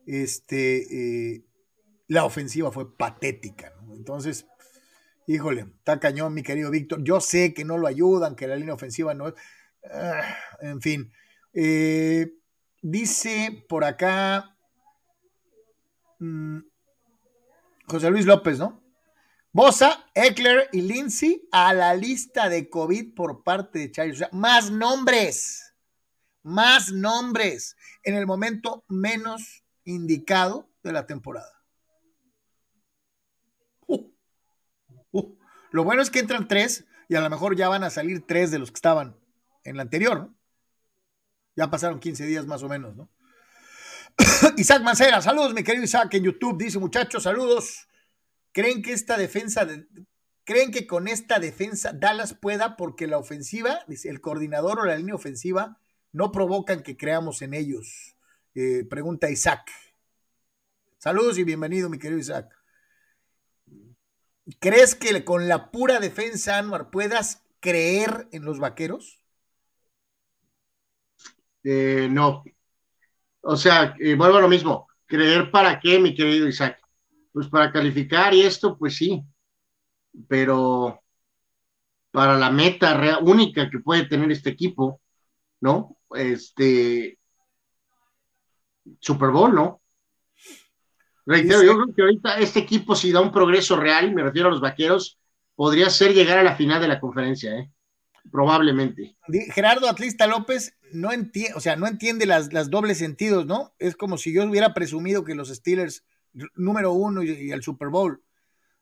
Este, 0.05 1.33
eh, 1.33 1.45
la 2.07 2.25
ofensiva 2.25 2.71
fue 2.71 2.95
patética, 2.95 3.73
¿no? 3.81 3.95
Entonces, 3.95 4.45
híjole, 5.25 5.65
está 5.79 5.99
cañón, 5.99 6.35
mi 6.35 6.43
querido 6.43 6.69
Víctor. 6.69 7.03
Yo 7.03 7.19
sé 7.19 7.53
que 7.53 7.65
no 7.65 7.79
lo 7.79 7.87
ayudan, 7.87 8.35
que 8.35 8.47
la 8.47 8.55
línea 8.55 8.75
ofensiva 8.75 9.15
no 9.15 9.29
es. 9.29 9.33
Ah, 9.91 10.37
en 10.61 10.81
fin, 10.81 11.11
eh, 11.53 12.33
dice 12.81 13.65
por 13.69 13.83
acá 13.83 14.57
mm, 16.19 16.59
José 17.87 18.09
Luis 18.09 18.25
López, 18.25 18.59
¿no? 18.59 18.83
Bosa, 19.51 20.09
Eckler 20.15 20.67
y 20.71 20.81
Lindsay 20.81 21.47
a 21.51 21.73
la 21.73 21.93
lista 21.93 22.49
de 22.49 22.69
COVID 22.69 23.13
por 23.13 23.43
parte 23.43 23.79
de 23.79 23.91
Charles. 23.91 24.15
O 24.15 24.17
sea, 24.17 24.29
más 24.31 24.71
nombres, 24.71 25.75
más 26.41 26.91
nombres 26.91 27.77
en 28.01 28.15
el 28.15 28.25
momento 28.25 28.83
menos 28.87 29.63
indicado 29.83 30.71
de 30.81 30.91
la 30.91 31.05
temporada. 31.05 31.51
Uh, 33.85 34.11
uh. 35.11 35.37
Lo 35.71 35.83
bueno 35.83 36.01
es 36.01 36.09
que 36.09 36.19
entran 36.19 36.47
tres 36.47 36.85
y 37.07 37.13
a 37.13 37.21
lo 37.21 37.29
mejor 37.29 37.55
ya 37.55 37.69
van 37.69 37.83
a 37.83 37.91
salir 37.91 38.25
tres 38.25 38.49
de 38.49 38.57
los 38.57 38.71
que 38.71 38.77
estaban 38.77 39.15
en 39.63 39.77
la 39.77 39.83
anterior, 39.83 40.17
¿no? 40.17 40.35
Ya 41.55 41.69
pasaron 41.69 41.99
15 41.99 42.25
días 42.25 42.45
más 42.45 42.63
o 42.63 42.69
menos, 42.69 42.95
¿no? 42.95 43.09
Isaac 44.57 44.81
Mancera, 44.83 45.21
saludos, 45.21 45.53
mi 45.53 45.63
querido 45.63 45.83
Isaac, 45.83 46.13
en 46.13 46.23
YouTube. 46.23 46.57
Dice, 46.57 46.79
muchachos, 46.79 47.23
saludos. 47.23 47.87
¿Creen 48.51 48.81
que 48.81 48.93
esta 48.93 49.17
defensa, 49.17 49.67
creen 50.43 50.71
que 50.71 50.85
con 50.85 51.07
esta 51.07 51.39
defensa 51.39 51.93
Dallas 51.93 52.33
pueda, 52.33 52.75
porque 52.77 53.07
la 53.07 53.17
ofensiva, 53.17 53.79
dice, 53.87 54.09
el 54.09 54.21
coordinador 54.21 54.79
o 54.79 54.85
la 54.85 54.95
línea 54.95 55.15
ofensiva 55.15 55.79
no 56.11 56.31
provocan 56.31 56.83
que 56.83 56.97
creamos 56.97 57.41
en 57.41 57.53
ellos? 57.53 58.15
Eh, 58.55 58.85
pregunta 58.87 59.31
Isaac. 59.31 59.71
Saludos 60.99 61.37
y 61.37 61.43
bienvenido, 61.43 61.89
mi 61.89 61.97
querido 61.97 62.19
Isaac. 62.19 62.55
¿Crees 64.59 64.95
que 64.95 65.23
con 65.23 65.47
la 65.47 65.71
pura 65.71 65.99
defensa, 65.99 66.57
Anwar, 66.57 66.89
puedas 66.89 67.43
creer 67.59 68.27
en 68.31 68.43
los 68.43 68.59
vaqueros? 68.59 69.22
Eh, 71.63 72.07
no. 72.09 72.43
O 73.41 73.57
sea, 73.57 73.95
eh, 73.99 74.15
vuelvo 74.15 74.37
a 74.37 74.41
lo 74.41 74.49
mismo. 74.49 74.87
¿Creer 75.05 75.51
para 75.51 75.79
qué, 75.79 75.99
mi 75.99 76.15
querido 76.15 76.47
Isaac? 76.47 76.79
Pues 77.31 77.47
para 77.47 77.71
calificar 77.71 78.33
y 78.33 78.41
esto, 78.41 78.77
pues 78.77 78.95
sí. 78.95 79.23
Pero 80.27 81.01
para 82.11 82.37
la 82.37 82.51
meta 82.51 83.19
única 83.21 83.69
que 83.69 83.79
puede 83.79 84.05
tener 84.05 84.31
este 84.31 84.51
equipo, 84.51 85.01
¿no? 85.61 85.97
Este 86.15 87.17
Super 88.99 89.29
Bowl, 89.29 89.53
¿no? 89.53 89.81
Reitero, 91.25 91.63
yo 91.63 91.73
creo 91.75 91.95
que 91.95 92.01
ahorita 92.01 92.37
este 92.39 92.59
equipo, 92.59 92.95
si 92.95 93.11
da 93.11 93.21
un 93.21 93.31
progreso 93.31 93.77
real, 93.77 94.13
me 94.13 94.23
refiero 94.23 94.49
a 94.49 94.51
los 94.51 94.61
vaqueros, 94.61 95.17
podría 95.55 95.89
ser 95.89 96.13
llegar 96.13 96.37
a 96.37 96.43
la 96.43 96.55
final 96.55 96.81
de 96.81 96.87
la 96.87 96.99
conferencia, 96.99 97.57
¿eh? 97.57 97.71
Probablemente. 98.31 99.15
Gerardo 99.53 99.87
Atlista 99.87 100.27
López 100.27 100.77
no 100.91 101.11
entiende, 101.11 101.53
o 101.55 101.59
sea, 101.59 101.75
no 101.75 101.87
entiende 101.87 102.25
las, 102.25 102.49
dobles 102.69 102.97
sentidos, 102.97 103.45
¿no? 103.45 103.75
Es 103.79 103.95
como 103.95 104.17
si 104.17 104.33
yo 104.33 104.43
hubiera 104.45 104.73
presumido 104.73 105.23
que 105.23 105.35
los 105.35 105.49
Steelers, 105.49 106.05
número 106.55 106.93
uno 106.93 107.23
y, 107.23 107.51
el 107.51 107.63
Super 107.63 107.89
Bowl, 107.89 108.23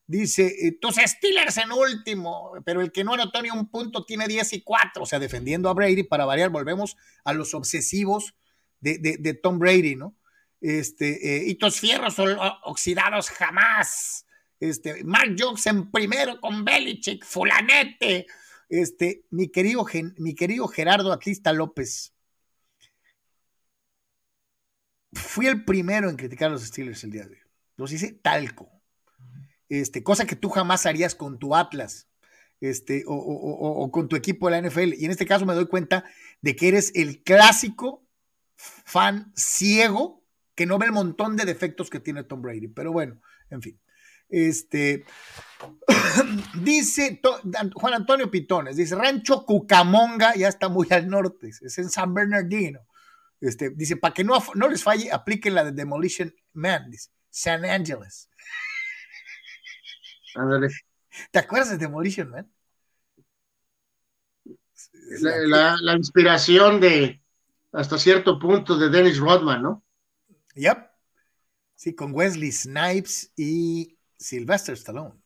dice, 0.06 0.68
eh, 0.68 0.78
tus 0.80 0.96
Steelers 0.96 1.58
en 1.58 1.72
último, 1.72 2.52
pero 2.66 2.82
el 2.82 2.92
que 2.92 3.04
no 3.04 3.14
anotó 3.14 3.42
ni 3.42 3.50
un 3.50 3.70
punto 3.70 4.06
tiene 4.06 4.28
10 4.28 4.54
y 4.54 4.62
4, 4.62 5.04
o 5.04 5.06
sea, 5.06 5.20
defendiendo 5.20 5.70
a 5.70 5.74
Brady, 5.74 6.04
para 6.04 6.26
variar, 6.26 6.50
volvemos 6.50 6.98
a 7.24 7.34
los 7.34 7.54
obsesivos 7.54 8.36
de, 8.80 9.40
Tom 9.42 9.60
Brady, 9.60 9.96
¿no? 9.96 10.16
Este, 10.60 11.38
eh, 11.38 11.44
y 11.48 11.56
tus 11.56 11.80
fierros 11.80 12.18
oxidados 12.64 13.30
jamás. 13.30 14.26
Este, 14.60 15.04
Mark 15.04 15.36
Jokes 15.38 15.68
en 15.68 15.90
primero 15.90 16.40
con 16.40 16.64
Belichick, 16.64 17.26
fulanete, 17.26 18.28
este, 18.72 19.26
mi 19.30 19.50
querido, 19.50 19.86
mi 20.18 20.34
querido 20.34 20.68
Gerardo 20.68 21.12
Atlista 21.12 21.52
López, 21.52 22.14
fui 25.12 25.48
el 25.48 25.66
primero 25.66 26.10
en 26.10 26.16
criticar 26.16 26.48
a 26.50 26.54
los 26.54 26.64
Steelers 26.64 27.04
el 27.04 27.12
día 27.12 27.26
de 27.26 27.36
hoy. 27.36 27.42
Los 27.76 27.92
hice 27.92 28.14
talco. 28.14 28.72
Este, 29.68 30.04
cosa 30.04 30.26
que 30.26 30.38
tú 30.38 30.50
jamás 30.50 30.86
harías 30.86 31.16
con 31.16 31.38
tu 31.38 31.54
Atlas. 31.54 32.08
Este, 32.62 33.04
o, 33.08 33.90
con 33.92 34.08
tu 34.08 34.16
equipo 34.16 34.50
de 34.50 34.62
la 34.62 34.70
NFL. 34.70 34.94
Y 34.94 35.04
en 35.06 35.12
este 35.12 35.26
caso 35.26 35.46
me 35.46 35.54
doy 35.54 35.68
cuenta 35.68 36.06
de 36.42 36.56
que 36.56 36.70
eres 36.70 36.94
el 36.96 37.24
clásico 37.24 38.06
fan 38.56 39.34
ciego 39.36 40.24
que 40.56 40.66
no 40.66 40.78
ve 40.78 40.86
el 40.86 40.92
montón 40.92 41.36
de 41.36 41.46
defectos 41.46 41.90
que 41.90 42.00
tiene 42.00 42.24
Tom 42.24 42.42
Brady. 42.42 42.70
Pero 42.70 42.94
bueno, 42.94 43.20
en 43.50 43.62
fin. 43.62 43.82
Este, 44.32 45.04
dice 46.56 47.22
Juan 47.76 47.94
Antonio 47.94 48.32
Pitones, 48.32 48.78
dice 48.78 48.96
Rancho 48.96 49.46
Cucamonga, 49.46 50.34
ya 50.36 50.48
está 50.48 50.70
muy 50.70 50.88
al 50.90 51.10
norte, 51.10 51.50
es 51.50 51.78
en 51.78 51.90
San 51.90 52.14
Bernardino. 52.14 52.80
Este, 53.42 53.72
dice, 53.72 53.98
para 53.98 54.14
que 54.14 54.24
no, 54.24 54.42
no 54.56 54.70
les 54.70 54.84
falle, 54.84 55.12
apliquen 55.12 55.56
la 55.56 55.66
de 55.66 55.72
Demolition 55.72 56.34
Man, 56.54 56.90
dice, 56.90 57.10
San 57.30 57.66
Angeles. 57.66 58.30
¿Te 61.32 61.40
acuerdas 61.40 61.72
de 61.72 61.78
Demolition 61.78 62.30
Man? 62.30 62.50
La, 65.20 65.76
la, 65.82 65.94
inspiración 65.94 66.80
de, 66.80 67.22
hasta 67.74 67.98
cierto 67.98 68.40
punto, 68.40 68.78
de 68.78 68.90
Dennis 68.90 69.18
Rodman, 69.18 69.62
¿no? 69.62 69.84
Yep. 70.56 70.90
Sí, 71.76 71.96
con 71.96 72.14
Wesley 72.14 72.52
Snipes 72.52 73.34
y 73.36 73.98
Sylvester 74.22 74.74
Stallone. 74.76 75.20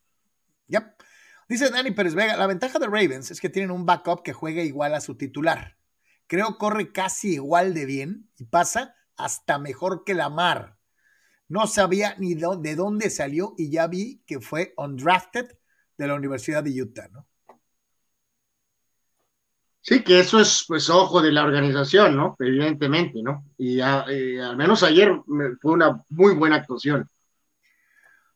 Yep. 0.68 1.04
Dice 1.48 1.70
Dani 1.70 1.92
Pérez 1.92 2.16
Vega, 2.16 2.38
la 2.38 2.48
ventaja 2.48 2.80
de 2.80 2.88
Ravens 2.88 3.30
es 3.30 3.40
que 3.40 3.50
tienen 3.50 3.72
un 3.72 3.86
backup 3.86 4.24
que 4.24 4.34
juega 4.34 4.64
igual 4.64 4.96
a 4.96 5.02
su 5.02 5.16
titular. 5.16 5.78
Creo 6.28 6.58
corre 6.58 6.92
casi 6.92 7.34
igual 7.34 7.74
de 7.74 7.86
bien 7.86 8.30
y 8.38 8.46
pasa 8.46 8.96
hasta 9.16 9.60
mejor 9.60 10.04
que 10.04 10.16
la 10.16 10.30
mar. 10.30 10.78
No 11.48 11.68
sabía 11.68 12.16
ni 12.18 12.34
de 12.34 12.76
dónde 12.76 13.12
salió 13.12 13.54
y 13.58 13.70
ya 13.70 13.86
vi 13.86 14.24
que 14.26 14.40
fue 14.40 14.74
undrafted 14.78 15.46
de 15.98 16.08
la 16.08 16.16
Universidad 16.16 16.64
de 16.64 16.82
Utah, 16.82 17.08
¿no? 17.10 17.28
Sí, 19.82 20.04
que 20.04 20.20
eso 20.20 20.40
es 20.40 20.66
pues 20.68 20.90
ojo 20.90 21.22
de 21.22 21.32
la 21.32 21.44
organización, 21.44 22.16
¿no? 22.16 22.36
Evidentemente, 22.40 23.22
¿no? 23.22 23.46
Y 23.56 23.80
eh, 23.80 24.42
al 24.42 24.58
menos 24.58 24.82
ayer 24.82 25.12
fue 25.62 25.74
una 25.74 26.04
muy 26.10 26.34
buena 26.34 26.56
actuación. 26.56 27.08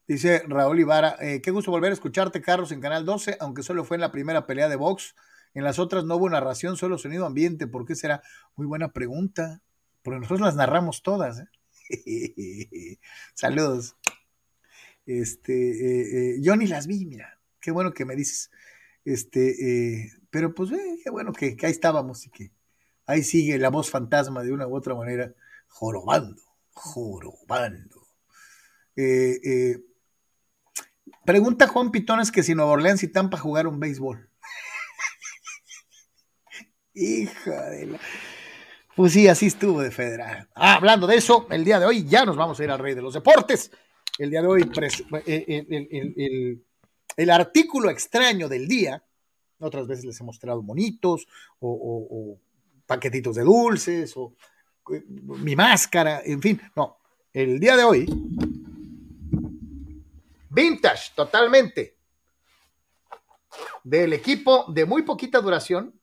Dice 0.10 0.42
Raúl 0.48 0.80
Ibarra, 0.80 1.18
eh, 1.20 1.40
qué 1.40 1.52
gusto 1.52 1.70
volver 1.70 1.92
a 1.92 1.94
escucharte, 1.94 2.42
Carlos, 2.42 2.72
en 2.72 2.82
Canal 2.82 3.06
12, 3.06 3.38
aunque 3.40 3.62
solo 3.62 3.86
fue 3.86 3.96
en 3.96 4.02
la 4.02 4.12
primera 4.12 4.48
pelea 4.48 4.68
de 4.68 4.76
box. 4.76 5.14
En 5.54 5.64
las 5.64 5.78
otras 5.78 6.04
no 6.04 6.16
hubo 6.16 6.28
narración, 6.28 6.78
solo 6.78 6.98
sonido 6.98 7.28
ambiente. 7.28 7.68
¿Por 7.68 7.86
qué 7.86 7.94
será? 7.94 8.24
Muy 8.56 8.66
buena 8.66 8.92
pregunta. 8.92 9.62
Porque 10.02 10.20
nosotros 10.20 10.42
las 10.42 10.56
narramos 10.56 11.04
todas. 11.04 11.44
¿eh? 11.92 12.98
Saludos. 13.36 13.98
Este, 15.06 16.32
eh, 16.32 16.38
yo 16.42 16.56
ni 16.56 16.66
las 16.66 16.88
vi, 16.88 17.06
mira. 17.06 17.40
Qué 17.62 17.70
bueno 17.70 17.94
que 17.94 18.06
me 18.06 18.16
dices. 18.16 18.50
Este, 19.06 20.10
pero 20.32 20.56
pues, 20.56 20.72
qué 21.04 21.12
bueno 21.12 21.34
que, 21.34 21.56
ahí 21.62 21.70
estábamos 21.70 22.26
y 22.26 22.32
que 22.32 22.52
ahí 23.06 23.22
sigue 23.22 23.60
la 23.60 23.70
voz 23.70 23.92
fantasma 23.92 24.42
de 24.42 24.54
una 24.54 24.66
u 24.66 24.76
otra 24.76 24.96
manera, 24.96 25.36
jorobando, 25.68 26.42
jorobando. 26.72 28.08
Eh, 28.96 29.40
eh, 29.44 29.89
Pregunta 31.26 31.68
Juan 31.68 31.92
Pitones 31.92 32.32
que 32.32 32.44
si 32.44 32.56
Nueva 32.56 32.72
Orleans 32.72 33.04
y 33.04 33.08
Tampa 33.08 33.38
jugaron 33.38 33.80
béisbol. 33.80 34.30
Hija 36.94 37.70
de 37.70 37.86
la... 37.88 38.00
Pues 38.96 39.14
sí, 39.14 39.30
así 39.30 39.46
estuvo 39.46 39.82
de 39.82 39.92
federal. 39.92 40.50
Ah, 40.56 40.76
hablando 40.76 41.08
de 41.08 41.16
eso, 41.16 41.48
el 41.52 41.64
día 41.64 41.80
de 41.80 41.86
hoy 41.86 42.06
ya 42.06 42.26
nos 42.26 42.36
vamos 42.36 42.60
a 42.60 42.64
ir 42.66 42.72
al 42.72 42.80
rey 42.80 42.96
de 42.96 43.02
los 43.02 43.14
deportes. 43.14 43.72
El 44.18 44.30
día 44.30 44.42
de 44.42 44.48
hoy, 44.48 44.70
eh, 45.26 45.66
el, 45.70 46.62
el, 47.16 47.30
artículo 47.30 47.90
extraño 47.90 48.50
del 48.50 48.68
día, 48.68 49.02
otras 49.60 49.88
veces 49.88 50.04
les 50.04 50.20
he 50.20 50.24
mostrado 50.26 50.62
monitos 50.62 51.28
o, 51.60 52.38
paquetitos 52.86 53.38
de 53.38 53.44
dulces 53.44 54.12
o 54.18 54.36
eh, 54.94 55.06
mi 55.08 55.56
máscara, 55.56 56.22
en 56.26 56.42
fin, 56.42 56.62
no. 56.76 56.98
El 57.32 57.58
día 57.58 57.78
de 57.78 57.86
hoy, 57.86 58.06
vintage 60.60 61.12
totalmente, 61.16 61.98
del 63.84 64.12
equipo 64.14 64.66
de 64.68 64.86
muy 64.86 65.04
poquita 65.04 65.40
duración, 65.40 65.98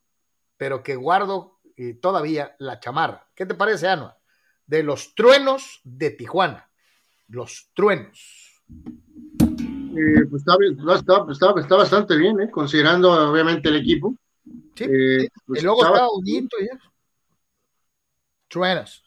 pero 0.56 0.82
que 0.82 0.96
guardo 0.96 1.60
y 1.76 1.94
todavía 1.94 2.56
la 2.58 2.80
chamarra. 2.80 3.28
¿Qué 3.34 3.44
te 3.44 3.54
parece, 3.54 3.88
Ana? 3.88 4.16
De 4.66 4.82
los 4.82 5.14
truenos 5.14 5.80
de 5.84 6.10
Tijuana. 6.10 6.70
Los 7.28 7.70
truenos. 7.74 8.62
Eh, 8.68 10.24
pues 10.30 10.42
está, 10.42 11.56
está, 11.60 11.76
bastante 11.76 12.16
bien, 12.16 12.40
¿eh? 12.40 12.50
considerando 12.50 13.30
obviamente 13.30 13.68
el 13.68 13.76
equipo. 13.76 14.14
Sí, 14.74 14.84
eh, 14.84 15.28
pues 15.46 15.60
el 15.60 15.66
logo 15.66 15.84
estaba 15.84 16.08
bonito 16.08 16.56
ya. 16.60 16.78
Truenos. 18.48 19.05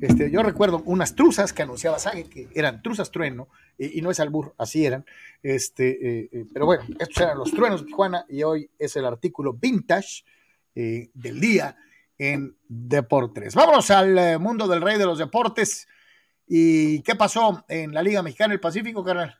Este, 0.00 0.30
yo 0.30 0.42
recuerdo 0.42 0.82
unas 0.84 1.14
truzas 1.14 1.52
que 1.52 1.62
anunciaba 1.62 1.98
Sage, 1.98 2.24
que 2.24 2.48
eran 2.54 2.82
truzas 2.82 3.10
trueno, 3.10 3.48
y, 3.78 4.00
no 4.02 4.10
es 4.10 4.20
albur, 4.20 4.54
así 4.58 4.84
eran. 4.84 5.04
Este, 5.42 6.26
eh, 6.32 6.46
pero 6.52 6.66
bueno, 6.66 6.84
estos 6.98 7.22
eran 7.22 7.38
los 7.38 7.50
truenos 7.52 7.80
de 7.80 7.86
Tijuana, 7.86 8.24
y 8.28 8.42
hoy 8.42 8.70
es 8.78 8.96
el 8.96 9.04
artículo 9.04 9.54
vintage 9.54 10.24
eh, 10.74 11.10
del 11.14 11.40
día 11.40 11.76
en 12.18 12.56
Deportes. 12.68 13.54
Vámonos 13.54 13.90
al 13.90 14.18
eh, 14.18 14.38
mundo 14.38 14.66
del 14.68 14.82
rey 14.82 14.98
de 14.98 15.06
los 15.06 15.18
deportes. 15.18 15.88
¿Y 16.46 17.00
qué 17.02 17.14
pasó 17.14 17.64
en 17.68 17.94
la 17.94 18.02
Liga 18.02 18.22
Mexicana 18.22 18.52
del 18.52 18.60
Pacífico, 18.60 19.04
carnal? 19.04 19.36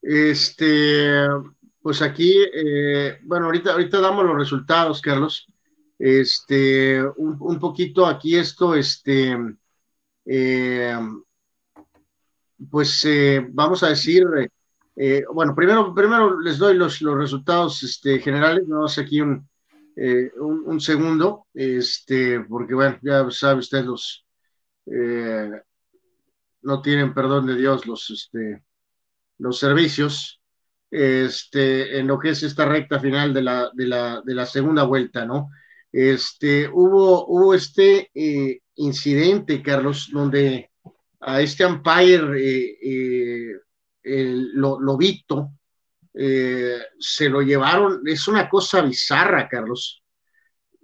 Este, 0.00 1.26
pues 1.80 2.02
aquí, 2.02 2.32
eh, 2.54 3.18
bueno, 3.22 3.46
ahorita, 3.46 3.72
ahorita 3.72 4.00
damos 4.00 4.24
los 4.24 4.36
resultados, 4.36 5.00
Carlos. 5.00 5.48
Este, 5.98 7.02
un, 7.16 7.58
poquito 7.58 8.06
aquí 8.06 8.36
esto, 8.36 8.74
este, 8.74 9.36
pues 12.70 13.06
vamos 13.50 13.82
a 13.82 13.88
decir, 13.88 14.24
bueno, 15.32 15.54
primero, 15.54 15.94
primero 15.94 16.40
les 16.40 16.58
doy 16.58 16.76
los, 16.76 17.00
los 17.00 17.16
resultados 17.16 17.82
este, 17.82 18.18
generales, 18.18 18.64
vamos 18.66 18.98
aquí 18.98 19.20
un, 19.20 19.48
eh, 19.96 20.32
un, 20.38 20.80
segundo, 20.80 21.46
este, 21.54 22.40
porque 22.40 22.74
bueno, 22.74 22.98
ya 23.00 23.30
sabe 23.30 23.60
usted, 23.60 23.84
los 23.84 24.26
eh, 24.86 25.50
no 26.62 26.82
tienen 26.82 27.14
perdón 27.14 27.46
de 27.46 27.54
Dios 27.54 27.86
los, 27.86 28.10
este, 28.10 28.64
los 29.38 29.58
servicios, 29.58 30.40
este, 30.90 31.98
en 31.98 32.08
lo 32.08 32.18
que 32.18 32.30
es 32.30 32.42
esta 32.42 32.64
recta 32.64 32.98
final 32.98 33.32
de 33.32 33.42
la, 33.42 33.70
de 33.72 33.86
la, 33.86 34.20
de 34.22 34.34
la 34.34 34.46
segunda 34.46 34.82
vuelta, 34.82 35.24
¿no? 35.24 35.50
Este, 35.96 36.68
hubo, 36.68 37.26
hubo 37.28 37.54
este 37.54 38.10
eh, 38.12 38.60
incidente, 38.74 39.62
Carlos, 39.62 40.08
donde 40.12 40.70
a 41.20 41.40
este 41.40 41.64
umpire, 41.64 42.40
el 44.02 44.52
Lobito, 44.54 45.52
eh, 46.16 46.78
se 46.98 47.28
lo 47.28 47.42
llevaron, 47.42 48.02
es 48.06 48.28
una 48.28 48.48
cosa 48.48 48.82
bizarra, 48.82 49.48
Carlos, 49.48 50.02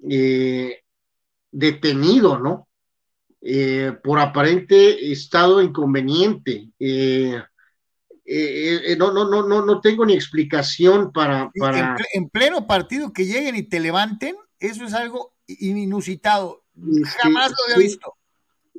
eh, 0.08 0.80
detenido, 1.52 2.38
¿no? 2.38 2.68
Eh, 3.40 3.92
por 4.02 4.18
aparente 4.18 5.10
estado 5.12 5.62
inconveniente. 5.62 6.70
no, 8.98 9.12
no, 9.12 9.28
no, 9.28 9.46
no, 9.46 9.64
no 9.64 9.80
tengo 9.80 10.04
ni 10.04 10.14
explicación 10.14 11.12
para... 11.12 11.50
para... 11.58 11.96
En, 12.12 12.28
pleno 12.28 12.66
partido 12.66 13.12
que 13.12 13.24
lleguen 13.24 13.56
y 13.56 13.62
te 13.62 13.80
levanten, 13.80 14.36
eso 14.60 14.84
es 14.84 14.94
algo 14.94 15.34
inusitado. 15.46 16.62
Jamás 17.22 17.50
lo 17.50 17.56
había 17.64 17.88
visto. 17.88 18.14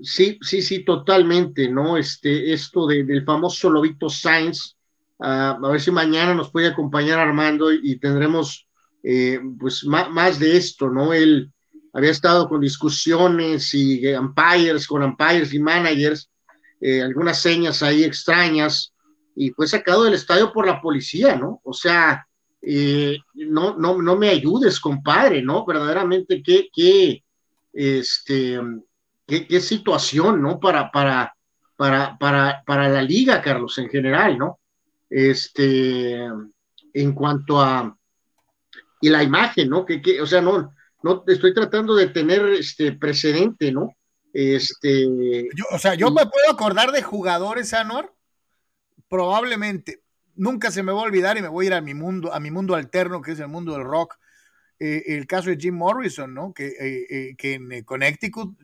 Sí, 0.01 0.39
sí, 0.41 0.61
sí, 0.61 0.83
totalmente, 0.83 1.69
¿no? 1.69 1.97
Este, 1.97 2.53
esto 2.53 2.87
del 2.87 3.23
famoso 3.23 3.69
Lobito 3.69 4.09
Sainz, 4.09 4.75
a 5.19 5.59
ver 5.61 5.79
si 5.79 5.91
mañana 5.91 6.33
nos 6.33 6.49
puede 6.49 6.67
acompañar 6.67 7.19
Armando 7.19 7.71
y, 7.71 7.97
tendremos 7.99 8.67
eh, 9.03 9.39
pues 9.59 9.83
más, 9.85 10.39
de 10.39 10.57
esto, 10.57 10.89
¿no? 10.89 11.13
Él 11.13 11.51
había 11.93 12.09
estado 12.09 12.47
con 12.47 12.61
discusiones 12.61 13.73
y 13.73 14.07
umpires, 14.15 14.87
con 14.87 15.03
umpires 15.03 15.53
y 15.53 15.59
managers, 15.59 16.29
eh, 16.79 17.01
algunas 17.01 17.39
señas 17.39 17.83
ahí 17.83 18.03
extrañas, 18.03 18.93
y 19.35 19.51
fue 19.51 19.67
sacado 19.67 20.03
del 20.03 20.15
estadio 20.15 20.51
por 20.51 20.65
la 20.65 20.81
policía, 20.81 21.35
¿no? 21.35 21.61
O 21.63 21.73
sea, 21.73 22.27
no, 22.61 23.77
no, 23.77 24.01
no 24.01 24.15
me 24.15 24.29
ayudes, 24.29 24.79
compadre, 24.79 25.41
¿no? 25.41 25.65
Verdaderamente, 25.65 26.43
qué, 26.43 26.69
qué, 26.73 27.23
este, 27.73 28.59
qué, 29.27 29.47
qué 29.47 29.59
situación, 29.59 30.41
¿no? 30.41 30.59
Para, 30.59 30.91
para, 30.91 31.35
para, 31.75 32.17
para, 32.17 32.63
para 32.65 32.89
la 32.89 33.01
liga, 33.01 33.41
Carlos, 33.41 33.77
en 33.77 33.89
general, 33.89 34.37
¿no? 34.37 34.59
este, 35.11 36.15
en 36.93 37.13
cuanto 37.13 37.61
a, 37.61 37.95
y 39.01 39.09
la 39.09 39.21
imagen, 39.21 39.69
¿no? 39.69 39.85
Que, 39.85 40.01
que, 40.01 40.21
o 40.21 40.25
sea, 40.25 40.41
no, 40.41 40.73
no 41.03 41.23
estoy 41.27 41.53
tratando 41.53 41.95
de 41.95 42.07
tener 42.07 42.45
este 42.53 42.93
precedente, 42.93 43.71
¿no? 43.71 43.95
Este. 44.33 45.49
o 45.71 45.77
sea, 45.77 45.95
yo 45.95 46.09
me 46.09 46.25
puedo 46.25 46.49
acordar 46.49 46.93
de 46.93 47.03
jugadores, 47.03 47.73
Anor, 47.73 48.15
probablemente, 49.09 50.01
nunca 50.35 50.71
se 50.71 50.83
me 50.83 50.91
va 50.91 50.99
a 50.99 51.03
olvidar 51.03 51.37
y 51.37 51.41
me 51.41 51.47
voy 51.47 51.65
a 51.65 51.67
ir 51.67 51.73
a 51.73 51.81
mi 51.81 51.93
mundo, 51.93 52.33
a 52.33 52.39
mi 52.39 52.51
mundo 52.51 52.75
alterno, 52.75 53.21
que 53.21 53.31
es 53.31 53.39
el 53.39 53.47
mundo 53.47 53.73
del 53.73 53.83
rock. 53.83 54.17
Eh, 54.79 55.15
el 55.15 55.27
caso 55.27 55.49
de 55.49 55.57
Jim 55.57 55.75
Morrison, 55.75 56.33
¿no? 56.33 56.53
Que, 56.53 56.67
eh, 56.67 57.05
eh, 57.09 57.35
que 57.37 57.53
en 57.53 57.83
Connecticut 57.83 58.57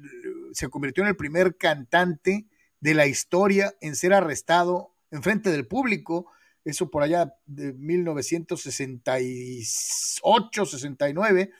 se 0.51 0.69
convirtió 0.69 1.03
en 1.03 1.09
el 1.09 1.15
primer 1.15 1.57
cantante 1.57 2.47
de 2.79 2.93
la 2.93 3.05
historia 3.05 3.75
en 3.81 3.95
ser 3.95 4.13
arrestado 4.13 4.95
en 5.11 5.21
frente 5.21 5.51
del 5.51 5.67
público 5.67 6.31
eso 6.67 6.91
por 6.91 7.01
allá 7.01 7.33
de 7.45 7.71
1968, 7.73 10.65
69, 10.65 11.51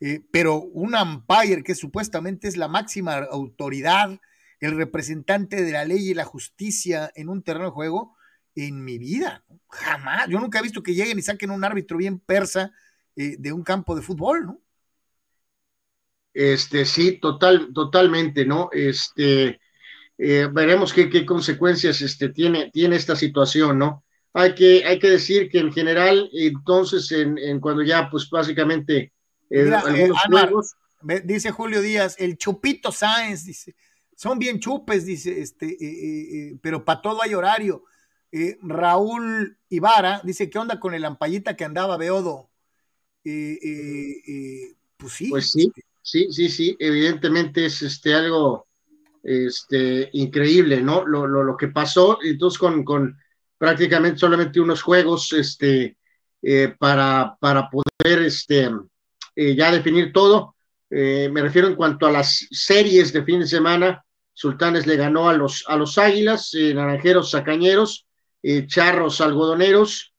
eh, 0.00 0.26
pero 0.30 0.60
un 0.60 0.94
umpire 0.94 1.62
que 1.62 1.74
supuestamente 1.74 2.48
es 2.48 2.58
la 2.58 2.68
máxima 2.68 3.16
autoridad, 3.30 4.20
el 4.60 4.76
representante 4.76 5.62
de 5.62 5.72
la 5.72 5.86
ley 5.86 6.10
y 6.10 6.14
la 6.14 6.26
justicia 6.26 7.10
en 7.14 7.30
un 7.30 7.42
terreno 7.42 7.64
de 7.66 7.72
juego, 7.72 8.13
en 8.54 8.84
mi 8.84 8.98
vida, 8.98 9.44
jamás, 9.68 10.28
yo 10.28 10.38
nunca 10.38 10.58
he 10.58 10.62
visto 10.62 10.82
que 10.82 10.94
lleguen 10.94 11.18
y 11.18 11.22
saquen 11.22 11.50
un 11.50 11.64
árbitro 11.64 11.96
bien 11.98 12.18
persa 12.18 12.72
eh, 13.16 13.36
de 13.38 13.52
un 13.52 13.62
campo 13.62 13.94
de 13.96 14.02
fútbol, 14.02 14.46
¿no? 14.46 14.60
Este, 16.32 16.84
sí, 16.84 17.18
total, 17.20 17.72
totalmente, 17.72 18.44
¿no? 18.44 18.68
Este, 18.72 19.60
eh, 20.18 20.48
veremos 20.52 20.92
qué, 20.92 21.08
qué, 21.08 21.24
consecuencias 21.24 22.00
este, 22.00 22.28
tiene, 22.30 22.70
tiene 22.72 22.96
esta 22.96 23.14
situación, 23.14 23.78
¿no? 23.78 24.04
hay 24.34 24.54
que, 24.54 24.84
hay 24.84 24.98
que 24.98 25.10
decir 25.10 25.48
que 25.48 25.60
en 25.60 25.72
general, 25.72 26.28
entonces, 26.32 27.10
en, 27.12 27.60
cuando 27.60 27.82
ya, 27.82 28.10
pues 28.10 28.28
básicamente, 28.28 29.12
eh, 29.48 29.72
algunos 29.72 30.20
juegos. 30.28 30.74
Dice 31.22 31.50
Julio 31.52 31.80
Díaz, 31.80 32.16
el 32.18 32.36
Chupito 32.36 32.90
Sáenz, 32.90 33.44
dice, 33.44 33.76
son 34.16 34.38
bien 34.38 34.58
chupes, 34.58 35.06
dice, 35.06 35.40
este, 35.40 36.58
pero 36.60 36.84
para 36.84 37.00
todo 37.00 37.22
hay 37.22 37.34
horario. 37.34 37.84
Raúl 38.62 39.56
Ibarra 39.68 40.20
dice, 40.24 40.50
¿qué 40.50 40.58
onda 40.58 40.80
con 40.80 40.94
el 40.94 41.04
ampallita 41.04 41.56
que 41.56 41.64
andaba 41.64 41.96
Beodo? 41.96 42.50
pues 43.24 45.12
sí. 45.12 45.30
Pues 45.30 45.50
sí, 45.50 45.70
sí, 46.02 46.26
sí, 46.30 46.48
sí, 46.48 46.76
evidentemente 46.78 47.66
es 47.66 47.80
este 47.82 48.14
algo 48.14 48.66
este, 49.22 50.10
increíble, 50.12 50.80
¿no? 50.82 51.06
Lo, 51.06 51.26
lo, 51.26 51.42
lo 51.42 51.56
que 51.56 51.68
pasó, 51.68 52.18
entonces 52.22 52.58
con, 52.58 52.84
con 52.84 53.18
prácticamente 53.56 54.18
solamente 54.18 54.60
unos 54.60 54.82
juegos 54.82 55.32
este, 55.32 55.96
eh, 56.42 56.74
para, 56.78 57.36
para 57.40 57.70
poder 57.70 58.22
este, 58.22 58.70
eh, 59.34 59.56
ya 59.56 59.72
definir 59.72 60.12
todo. 60.12 60.54
Eh, 60.90 61.30
me 61.32 61.40
refiero 61.40 61.68
en 61.68 61.74
cuanto 61.74 62.06
a 62.06 62.12
las 62.12 62.46
series 62.50 63.12
de 63.12 63.24
fin 63.24 63.40
de 63.40 63.46
semana. 63.46 64.04
Sultanes 64.34 64.86
le 64.86 64.96
ganó 64.96 65.28
a 65.28 65.32
los, 65.32 65.64
a 65.68 65.76
los 65.76 65.96
Águilas, 65.96 66.52
Naranjeros 66.54 67.30
Sacañeros, 68.44 68.66
Charros 68.68 69.20
Algodoneros, 69.20 70.14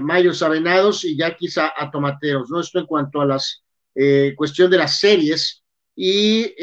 Mayos 0.00 0.42
Avenados 0.42 1.04
y 1.04 1.16
Yaquis 1.16 1.58
a, 1.58 1.72
a, 1.76 1.90
Tomateros. 1.90 2.50
¿no? 2.50 2.60
Esto 2.60 2.78
en 2.78 2.86
cuanto 2.86 3.20
a 3.20 3.26
las 3.26 3.62
cuestión 4.36 4.70
de 4.70 4.78
las 4.78 4.98
series. 4.98 5.62
Y 5.94 6.54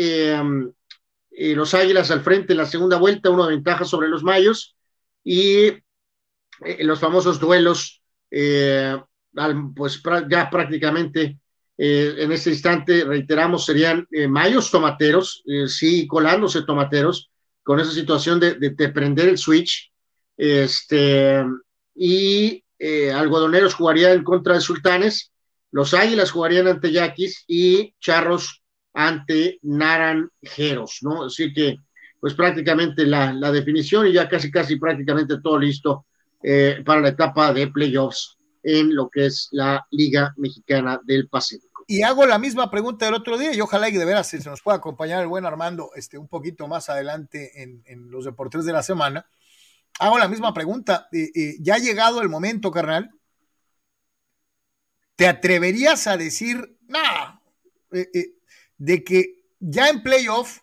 los 1.56 1.74
Águilas 1.74 2.12
al 2.12 2.22
frente 2.22 2.54
en 2.54 2.58
la 2.58 2.66
segunda 2.66 2.98
vuelta, 2.98 3.30
una 3.30 3.48
ventaja 3.48 3.86
sobre 3.86 4.10
los 4.10 4.24
Mayos 4.24 4.76
y 5.24 5.68
eh, 5.68 6.84
los 6.84 7.00
famosos 7.00 7.40
duelos, 7.40 8.02
eh, 8.32 8.98
pues 9.76 10.02
ya 10.30 10.50
prácticamente 10.50 11.40
en 11.80 12.32
este 12.32 12.50
instante, 12.50 13.04
reiteramos, 13.04 13.64
serían 13.64 14.08
mayos 14.30 14.72
tomateros, 14.72 15.44
sí, 15.68 16.08
colándose 16.08 16.64
tomateros, 16.64 17.30
con 17.62 17.80
esa 17.80 17.92
situación 17.92 18.40
de, 18.40 18.56
de, 18.56 18.90
prender 18.90 19.30
el 19.30 19.38
switch. 19.38 19.92
Este, 20.38 21.44
y 21.96 22.64
algodoneros 23.14 23.74
jugaría 23.74 24.14
en 24.14 24.24
contra 24.24 24.54
de 24.54 24.62
sultanes, 24.62 25.32
los 25.72 25.94
águilas 25.94 26.32
jugarían 26.32 26.68
ante 26.68 26.92
yaquis 26.92 27.44
y 27.48 27.94
charros 28.00 28.64
ante 28.94 29.60
naranjeros, 29.62 31.00
¿no? 31.02 31.26
Así 31.26 31.54
que, 31.54 31.78
pues 32.20 32.34
prácticamente 32.34 33.06
la, 33.06 33.34
la 33.34 33.52
definición 33.52 34.08
y 34.08 34.14
ya 34.14 34.28
casi, 34.28 34.50
casi 34.50 34.78
prácticamente 34.78 35.40
todo 35.42 35.60
listo 35.60 36.06
eh, 36.42 36.82
para 36.86 37.02
la 37.02 37.10
etapa 37.10 37.54
de 37.54 37.68
playoffs 37.68 38.38
en 38.64 38.96
lo 38.96 39.10
que 39.10 39.28
es 39.28 39.50
la 39.52 39.86
Liga 39.92 40.34
Mexicana 40.38 41.00
del 41.04 41.28
Pacífico. 41.28 41.84
Y 41.88 42.02
hago 42.02 42.26
la 42.26 42.40
misma 42.40 42.70
pregunta 42.70 43.06
del 43.06 43.14
otro 43.14 43.38
día 43.38 43.54
y 43.54 43.62
ojalá 43.62 43.92
que 43.92 44.00
de 44.00 44.06
veras 44.06 44.28
se 44.28 44.44
nos 44.50 44.62
pueda 44.62 44.78
acompañar 44.78 45.22
el 45.22 45.28
buen 45.28 45.46
Armando 45.46 45.92
este, 45.96 46.18
un 46.18 46.28
poquito 46.28 46.68
más 46.68 46.90
adelante 46.90 47.62
en, 47.62 47.84
en 47.86 48.10
los 48.10 48.26
deportes 48.26 48.66
de 48.66 48.74
la 48.74 48.84
semana. 48.84 49.28
Hago 50.00 50.18
la 50.18 50.28
misma 50.28 50.54
pregunta. 50.54 51.08
Eh, 51.12 51.32
eh, 51.34 51.56
ya 51.60 51.76
ha 51.76 51.80
llegado 51.80 52.22
el 52.22 52.30
momento, 52.30 52.72
carnal. 52.72 53.12
¿Te 55.16 55.28
atreverías 55.28 56.06
a 56.08 56.18
decir, 56.18 56.78
nada, 56.88 57.42
de 58.78 59.04
que 59.04 59.46
ya 59.60 59.90
en 59.90 60.04
playoff, 60.04 60.60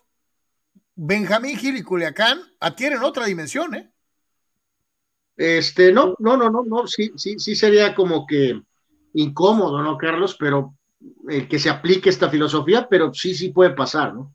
Benjamín 0.95 1.57
Gil 1.57 1.75
y 1.75 1.83
Culiacán 1.83 2.39
adquieren 2.59 3.03
otra 3.03 3.25
dimensión, 3.25 3.75
¿eh? 3.75 3.91
Este, 5.35 5.91
no, 5.91 6.15
no, 6.19 6.37
no, 6.37 6.49
no, 6.49 6.63
no, 6.63 6.87
sí, 6.87 7.11
sí, 7.17 7.37
sí 7.39 7.55
sería 7.55 7.93
como 7.93 8.25
que 8.25 8.61
incómodo, 9.13 9.81
¿no, 9.81 9.97
Carlos? 9.97 10.37
Pero 10.39 10.75
el 11.27 11.47
que 11.49 11.59
se 11.59 11.69
aplique 11.69 12.09
esta 12.09 12.29
filosofía, 12.29 12.87
pero 12.89 13.13
sí, 13.13 13.35
sí 13.35 13.49
puede 13.49 13.71
pasar, 13.71 14.13
¿no? 14.13 14.33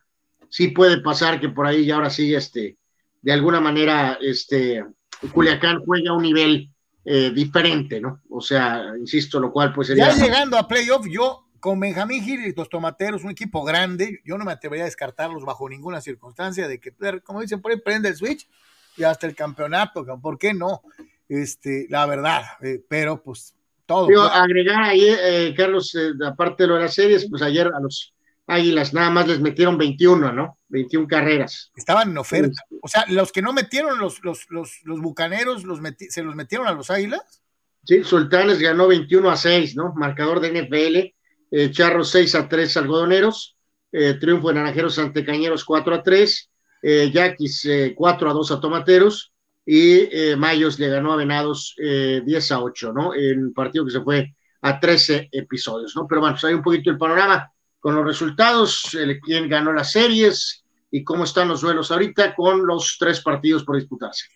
Sí 0.51 0.69
puede 0.69 1.01
pasar 1.01 1.41
que 1.41 1.49
por 1.49 1.67
ahí 1.67 1.87
ya 1.87 1.95
ahora 1.95 2.11
sí, 2.11 2.35
este, 2.35 2.77
de 3.23 3.33
alguna 3.33 3.61
manera, 3.61 4.19
este, 4.21 4.85
Culiacán 5.33 5.85
juega 5.85 6.11
a 6.11 6.15
un 6.15 6.23
nivel 6.23 6.71
eh, 7.05 7.31
diferente, 7.35 8.01
¿no? 8.01 8.21
O 8.31 8.41
sea, 8.41 8.93
insisto, 8.99 9.41
lo 9.41 9.53
cual 9.53 9.73
pues 9.73 9.89
sería... 9.89 10.11
Ya 10.11 10.25
llegando 10.25 10.57
a 10.57 10.67
playoff, 10.67 11.07
yo 11.09 11.47
con 11.61 11.79
Benjamín 11.79 12.25
Gil 12.25 12.47
y 12.47 12.55
los 12.55 12.69
Tomateros, 12.69 13.23
un 13.23 13.31
equipo 13.31 13.63
grande, 13.63 14.21
yo 14.25 14.39
no 14.39 14.45
me 14.45 14.53
atrevería 14.53 14.85
a 14.85 14.87
descartarlos 14.87 15.45
bajo 15.45 15.69
ninguna 15.69 16.01
circunstancia 16.01 16.67
de 16.67 16.81
que, 16.81 16.93
como 17.23 17.43
dicen 17.43 17.61
por 17.61 17.71
ahí, 17.71 17.79
prende 17.79 18.09
el 18.09 18.17
switch 18.17 18.49
y 18.97 19.05
hasta 19.05 19.27
el 19.27 19.35
campeonato, 19.35 20.05
¿por 20.21 20.39
qué 20.39 20.55
no? 20.55 20.83
Este, 21.29 21.87
la 21.91 22.07
verdad, 22.07 22.43
eh, 22.63 22.83
pero 22.89 23.23
pues 23.23 23.55
todo. 23.87 24.09
agregar 24.23 24.83
ahí, 24.83 25.05
eh, 25.07 25.55
Carlos, 25.57 25.95
eh, 25.95 26.13
aparte 26.27 26.65
de 26.65 26.69
lo 26.69 26.75
de 26.77 26.83
las 26.83 26.95
series, 26.95 27.29
pues 27.29 27.43
ayer 27.43 27.67
a 27.67 27.81
los 27.81 28.15
Águilas 28.51 28.93
nada 28.93 29.11
más 29.11 29.27
les 29.29 29.41
metieron 29.41 29.79
21, 29.79 30.33
¿no? 30.33 30.59
21 30.69 31.07
carreras. 31.07 31.71
Estaban 31.75 32.11
en 32.11 32.19
oferta. 32.19 32.63
O 32.83 32.89
sea, 32.89 33.05
los 33.09 33.33
que 33.33 33.43
no 33.43 33.53
metieron 33.53 33.99
los, 33.99 34.23
los, 34.23 34.47
los, 34.51 34.81
los 34.85 35.01
bucaneros, 35.01 35.65
los 35.65 35.81
¿se 36.09 36.23
los 36.23 36.35
metieron 36.35 36.67
a 36.67 36.73
los 36.73 36.91
Águilas? 36.91 37.43
Sí, 37.85 38.05
Sultanes 38.05 38.59
ganó 38.59 38.89
21 38.89 39.31
a 39.31 39.37
6, 39.37 39.77
¿no? 39.77 39.93
Marcador 39.95 40.41
de 40.41 40.63
NFL 40.63 41.15
eh, 41.51 41.71
Charros 41.71 42.11
6 42.11 42.35
a 42.37 42.49
3 42.49 42.77
algodoneros, 42.77 43.57
eh, 43.93 44.15
triunfo 44.15 44.49
de 44.49 44.55
Naranjeros 44.55 44.99
ante 44.99 45.25
Cañeros 45.25 45.65
4 45.65 45.95
a 45.97 46.03
3, 46.03 46.51
eh, 46.83 47.11
Yaquis 47.13 47.69
4 47.95 48.29
eh, 48.29 48.31
a 48.31 48.35
2 48.35 48.51
a 48.53 48.61
Tomateros 48.61 49.33
y 49.67 50.09
Mayos 50.37 50.79
le 50.81 50.89
ganó 50.89 51.13
a 51.13 51.17
Venados 51.17 51.77
10 51.77 52.53
a 52.53 52.61
8, 52.61 52.93
¿no? 52.93 53.15
En 53.15 53.53
partido 53.53 53.85
que 53.85 53.93
se 53.93 54.01
fue 54.01 54.35
a 54.63 54.81
13 54.81 55.29
episodios, 55.31 55.95
¿no? 55.95 56.09
Pero 56.09 56.23
bueno, 56.23 56.35
pues 56.35 56.45
hay 56.45 56.55
un 56.55 56.63
poquito 56.63 56.91
el 56.91 56.99
panorama 56.99 57.53
con 57.81 57.95
los 57.95 58.05
resultados, 58.05 58.95
el, 58.95 59.19
quién 59.21 59.49
ganó 59.49 59.73
las 59.73 59.93
series 59.93 60.65
y 60.91 61.03
cómo 61.03 61.25
están 61.25 61.49
los 61.49 61.63
duelos 61.63 61.91
ahorita 61.91 62.35
con 62.35 62.67
los 62.67 62.97
tres 62.99 63.21
partidos 63.21 63.65
por 63.65 63.77
disputarse. 63.77 64.27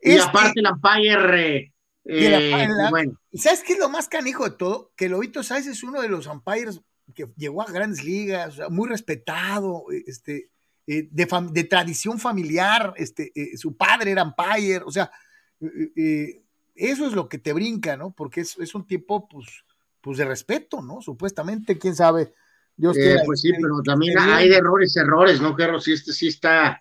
Y 0.00 0.12
este 0.12 0.28
aparte 0.28 0.60
el 0.60 0.66
Empire 0.66 1.72
eh, 2.10 2.68
bueno. 2.90 3.20
¿Sabes 3.34 3.62
qué 3.62 3.74
es 3.74 3.78
lo 3.78 3.90
más 3.90 4.08
canijo 4.08 4.44
de 4.44 4.56
todo? 4.56 4.92
Que 4.96 5.10
Lobito 5.10 5.42
Sáez 5.42 5.66
es 5.66 5.82
uno 5.82 6.00
de 6.00 6.08
los 6.08 6.26
umpires 6.26 6.80
que 7.14 7.28
llegó 7.36 7.62
a 7.62 7.70
grandes 7.70 8.02
ligas, 8.02 8.58
muy 8.70 8.88
respetado, 8.88 9.84
este, 10.06 10.50
eh, 10.86 11.08
de, 11.10 11.64
tradición 11.64 12.18
familiar, 12.18 12.94
este, 12.96 13.32
eh, 13.34 13.56
su 13.56 13.76
padre 13.76 14.12
era 14.12 14.22
umpire, 14.22 14.82
o 14.84 14.90
sea, 14.90 15.10
eso 16.74 17.06
es 17.06 17.12
lo 17.12 17.28
que 17.28 17.38
te 17.38 17.52
brinca, 17.52 17.96
¿no? 17.96 18.10
Porque 18.12 18.40
es, 18.40 18.74
un 18.74 18.86
tipo, 18.86 19.28
pues, 19.28 19.46
pues 20.00 20.18
de 20.18 20.24
respeto, 20.24 20.82
¿no? 20.82 21.00
Supuestamente, 21.00 21.78
quién 21.78 21.94
sabe. 21.94 22.32
Dios 22.76 22.96
pues 23.26 23.40
sí, 23.40 23.50
pero 23.60 23.82
también 23.82 24.16
hay 24.18 24.48
de 24.48 24.56
errores, 24.56 24.96
errores, 24.96 25.40
¿no, 25.40 25.54
Carlos? 25.56 25.82
Sí, 25.82 25.92
este 25.92 26.12
sí 26.12 26.28
está, 26.28 26.80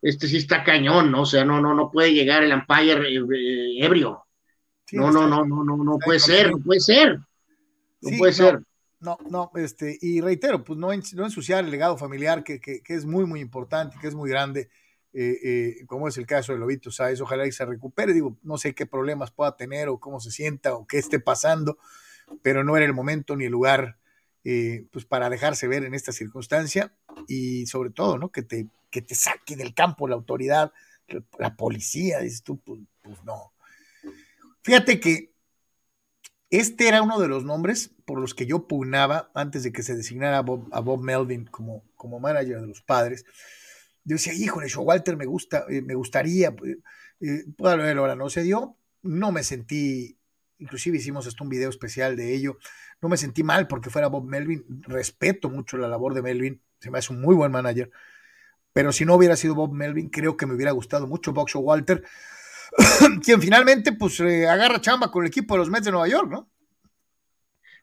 este 0.00 0.28
sí 0.28 0.36
está 0.36 0.62
cañón, 0.62 1.10
¿no? 1.10 1.22
O 1.22 1.26
sea, 1.26 1.44
no, 1.44 1.60
no, 1.60 1.74
no 1.74 1.90
puede 1.90 2.12
llegar 2.12 2.44
el 2.44 2.52
umpire 2.52 3.84
ebrio 3.84 4.26
no, 4.92 5.10
no, 5.10 5.26
no, 5.26 5.44
no, 5.44 5.64
no, 5.64 5.76
no 5.76 5.98
puede 5.98 6.20
ser, 6.20 6.50
no 6.50 6.58
puede 6.58 6.80
ser. 6.80 7.18
No 8.00 8.18
puede 8.18 8.32
ser. 8.32 8.62
No, 9.00 9.18
no, 9.28 9.50
este, 9.56 9.98
y 10.00 10.20
reitero, 10.20 10.64
pues 10.64 10.78
no, 10.78 10.88
no 10.88 11.24
ensuciar 11.24 11.64
el 11.64 11.70
legado 11.70 11.98
familiar 11.98 12.42
que, 12.42 12.60
que, 12.60 12.82
que, 12.82 12.94
es 12.94 13.04
muy, 13.04 13.26
muy 13.26 13.40
importante, 13.40 13.96
que 14.00 14.08
es 14.08 14.14
muy 14.14 14.30
grande, 14.30 14.70
eh, 15.12 15.38
eh, 15.42 15.86
como 15.86 16.08
es 16.08 16.16
el 16.16 16.26
caso 16.26 16.52
de 16.52 16.58
Lobito 16.58 16.90
¿sabes? 16.90 17.20
Ojalá 17.20 17.44
que 17.44 17.52
se 17.52 17.66
recupere, 17.66 18.14
digo, 18.14 18.38
no 18.42 18.56
sé 18.56 18.74
qué 18.74 18.86
problemas 18.86 19.30
pueda 19.30 19.54
tener 19.56 19.88
o 19.88 20.00
cómo 20.00 20.18
se 20.18 20.30
sienta 20.30 20.74
o 20.74 20.86
qué 20.86 20.98
esté 20.98 21.20
pasando, 21.20 21.78
pero 22.42 22.64
no 22.64 22.76
era 22.76 22.86
el 22.86 22.94
momento 22.94 23.36
ni 23.36 23.44
el 23.44 23.52
lugar 23.52 23.98
eh, 24.44 24.86
pues 24.92 25.04
para 25.04 25.28
dejarse 25.28 25.66
ver 25.66 25.84
en 25.84 25.94
esta 25.94 26.12
circunstancia 26.12 26.94
y 27.26 27.66
sobre 27.66 27.90
todo, 27.90 28.16
¿no? 28.16 28.30
Que 28.30 28.42
te, 28.42 28.68
que 28.90 29.02
te 29.02 29.14
saque 29.14 29.56
del 29.56 29.74
campo 29.74 30.06
la 30.06 30.14
autoridad, 30.14 30.72
la 31.38 31.56
policía, 31.56 32.20
dices 32.20 32.42
tú, 32.42 32.60
pues, 32.60 32.80
pues 33.02 33.22
no. 33.24 33.52
Fíjate 34.62 35.00
que 35.00 35.32
este 36.50 36.88
era 36.88 37.02
uno 37.02 37.18
de 37.18 37.28
los 37.28 37.44
nombres 37.44 37.90
por 38.04 38.20
los 38.20 38.34
que 38.34 38.46
yo 38.46 38.68
pugnaba 38.68 39.30
antes 39.34 39.64
de 39.64 39.72
que 39.72 39.82
se 39.82 39.96
designara 39.96 40.38
a 40.38 40.42
Bob, 40.42 41.02
Melvin 41.02 41.46
como, 41.46 41.82
como 41.96 42.20
manager 42.20 42.60
de 42.60 42.68
los 42.68 42.82
padres. 42.82 43.24
Yo 44.04 44.14
decía, 44.14 44.32
híjole, 44.32 44.68
Walter 44.76 45.16
me 45.16 45.26
gusta, 45.26 45.66
eh, 45.68 45.82
me 45.82 45.94
gustaría, 45.94 46.50
eh, 46.64 46.76
eh 47.20 47.44
ahora 47.58 48.14
no 48.14 48.30
se 48.30 48.42
dio, 48.42 48.76
no 49.02 49.32
me 49.32 49.42
sentí, 49.42 50.18
inclusive 50.58 50.96
hicimos 50.96 51.26
hasta 51.26 51.42
un 51.44 51.50
video 51.50 51.70
especial 51.70 52.16
de 52.16 52.34
ello, 52.34 52.58
no 53.00 53.08
me 53.08 53.16
sentí 53.16 53.42
mal 53.42 53.66
porque 53.66 53.90
fuera 53.90 54.08
Bob 54.08 54.24
Melvin, 54.24 54.64
respeto 54.82 55.50
mucho 55.50 55.76
la 55.76 55.88
labor 55.88 56.14
de 56.14 56.22
Melvin, 56.22 56.60
se 56.78 56.90
me 56.90 56.98
hace 56.98 57.12
un 57.12 57.20
muy 57.20 57.34
buen 57.34 57.52
manager, 57.52 57.90
pero 58.72 58.92
si 58.92 59.04
no 59.04 59.14
hubiera 59.14 59.36
sido 59.36 59.54
Bob 59.54 59.72
Melvin, 59.72 60.08
creo 60.08 60.36
que 60.36 60.46
me 60.46 60.54
hubiera 60.54 60.72
gustado 60.72 61.06
mucho 61.06 61.32
Bob 61.32 61.48
Walter 61.54 62.04
quien 63.24 63.40
finalmente 63.40 63.92
pues 63.92 64.20
eh, 64.20 64.48
agarra 64.48 64.80
chamba 64.80 65.10
con 65.10 65.24
el 65.24 65.28
equipo 65.28 65.54
de 65.54 65.58
los 65.58 65.70
Mets 65.70 65.84
de 65.84 65.92
Nueva 65.92 66.08
York, 66.08 66.30
¿no? 66.30 66.48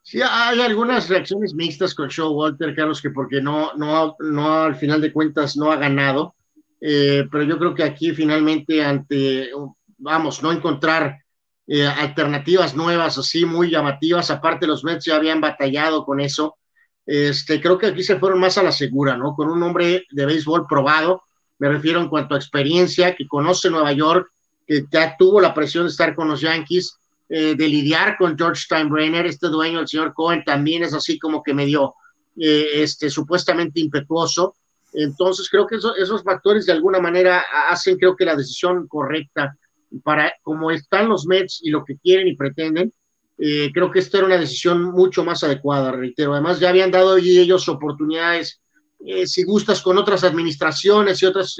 Sí, 0.01 0.19
hay 0.21 0.59
algunas 0.59 1.07
reacciones 1.07 1.53
mixtas 1.53 1.95
con 1.95 2.09
Show 2.09 2.33
Walter, 2.33 2.75
Carlos, 2.75 3.01
que 3.01 3.09
porque 3.09 3.41
no, 3.41 3.73
no, 3.75 4.17
no 4.19 4.63
al 4.63 4.75
final 4.75 4.99
de 4.99 5.13
cuentas 5.13 5.55
no 5.55 5.71
ha 5.71 5.77
ganado, 5.77 6.35
eh, 6.81 7.25
pero 7.31 7.45
yo 7.45 7.57
creo 7.57 7.73
que 7.73 7.83
aquí 7.83 8.11
finalmente 8.11 8.83
ante, 8.83 9.49
vamos, 9.97 10.43
no 10.43 10.51
encontrar 10.51 11.22
eh, 11.67 11.87
alternativas 11.87 12.75
nuevas 12.75 13.17
así 13.17 13.45
muy 13.45 13.69
llamativas, 13.69 14.29
aparte 14.29 14.67
los 14.67 14.83
Mets 14.83 15.05
ya 15.05 15.15
habían 15.15 15.41
batallado 15.41 16.05
con 16.05 16.19
eso, 16.19 16.57
este, 17.05 17.61
creo 17.61 17.77
que 17.77 17.87
aquí 17.87 18.03
se 18.03 18.17
fueron 18.17 18.39
más 18.39 18.57
a 18.57 18.63
la 18.63 18.71
segura, 18.71 19.17
¿no? 19.17 19.35
Con 19.35 19.49
un 19.49 19.61
hombre 19.63 20.05
de 20.11 20.25
béisbol 20.25 20.67
probado, 20.67 21.23
me 21.59 21.69
refiero 21.69 21.99
en 21.99 22.09
cuanto 22.09 22.35
a 22.35 22.37
experiencia, 22.37 23.15
que 23.15 23.27
conoce 23.27 23.69
Nueva 23.69 23.91
York, 23.93 24.31
que 24.65 24.85
ya 24.91 25.15
tuvo 25.17 25.41
la 25.41 25.53
presión 25.53 25.85
de 25.85 25.91
estar 25.91 26.15
con 26.15 26.27
los 26.27 26.41
Yankees, 26.41 26.97
eh, 27.29 27.55
de 27.55 27.67
lidiar 27.67 28.17
con 28.17 28.37
George 28.37 28.61
Steinbrenner, 28.61 29.25
este 29.25 29.47
dueño, 29.47 29.79
el 29.79 29.87
señor 29.87 30.13
Cohen, 30.13 30.43
también 30.43 30.83
es 30.83 30.93
así 30.93 31.17
como 31.19 31.41
que 31.41 31.53
medio 31.53 31.95
eh, 32.37 32.67
este, 32.75 33.09
supuestamente 33.09 33.79
impetuoso. 33.79 34.55
Entonces 34.93 35.49
creo 35.49 35.65
que 35.65 35.75
esos 35.75 36.23
factores 36.23 36.65
de 36.65 36.73
alguna 36.73 36.99
manera 36.99 37.43
hacen 37.69 37.97
creo 37.97 38.15
que 38.15 38.25
la 38.25 38.35
decisión 38.35 38.87
correcta 38.87 39.57
para 40.03 40.33
como 40.41 40.71
están 40.71 41.09
los 41.09 41.25
Mets 41.25 41.59
y 41.63 41.69
lo 41.69 41.83
que 41.83 41.97
quieren 41.97 42.27
y 42.27 42.35
pretenden, 42.35 42.93
eh, 43.37 43.71
creo 43.73 43.91
que 43.91 43.99
esta 43.99 44.19
era 44.19 44.27
una 44.27 44.37
decisión 44.37 44.83
mucho 44.83 45.23
más 45.23 45.43
adecuada, 45.43 45.91
reitero. 45.91 46.33
Además 46.33 46.59
ya 46.59 46.69
habían 46.69 46.91
dado 46.91 47.17
ellos 47.17 47.67
oportunidades, 47.67 48.61
si 49.25 49.43
gustas, 49.43 49.81
con 49.81 49.97
otras 49.97 50.23
administraciones 50.23 51.21
y 51.21 51.25
otras 51.25 51.57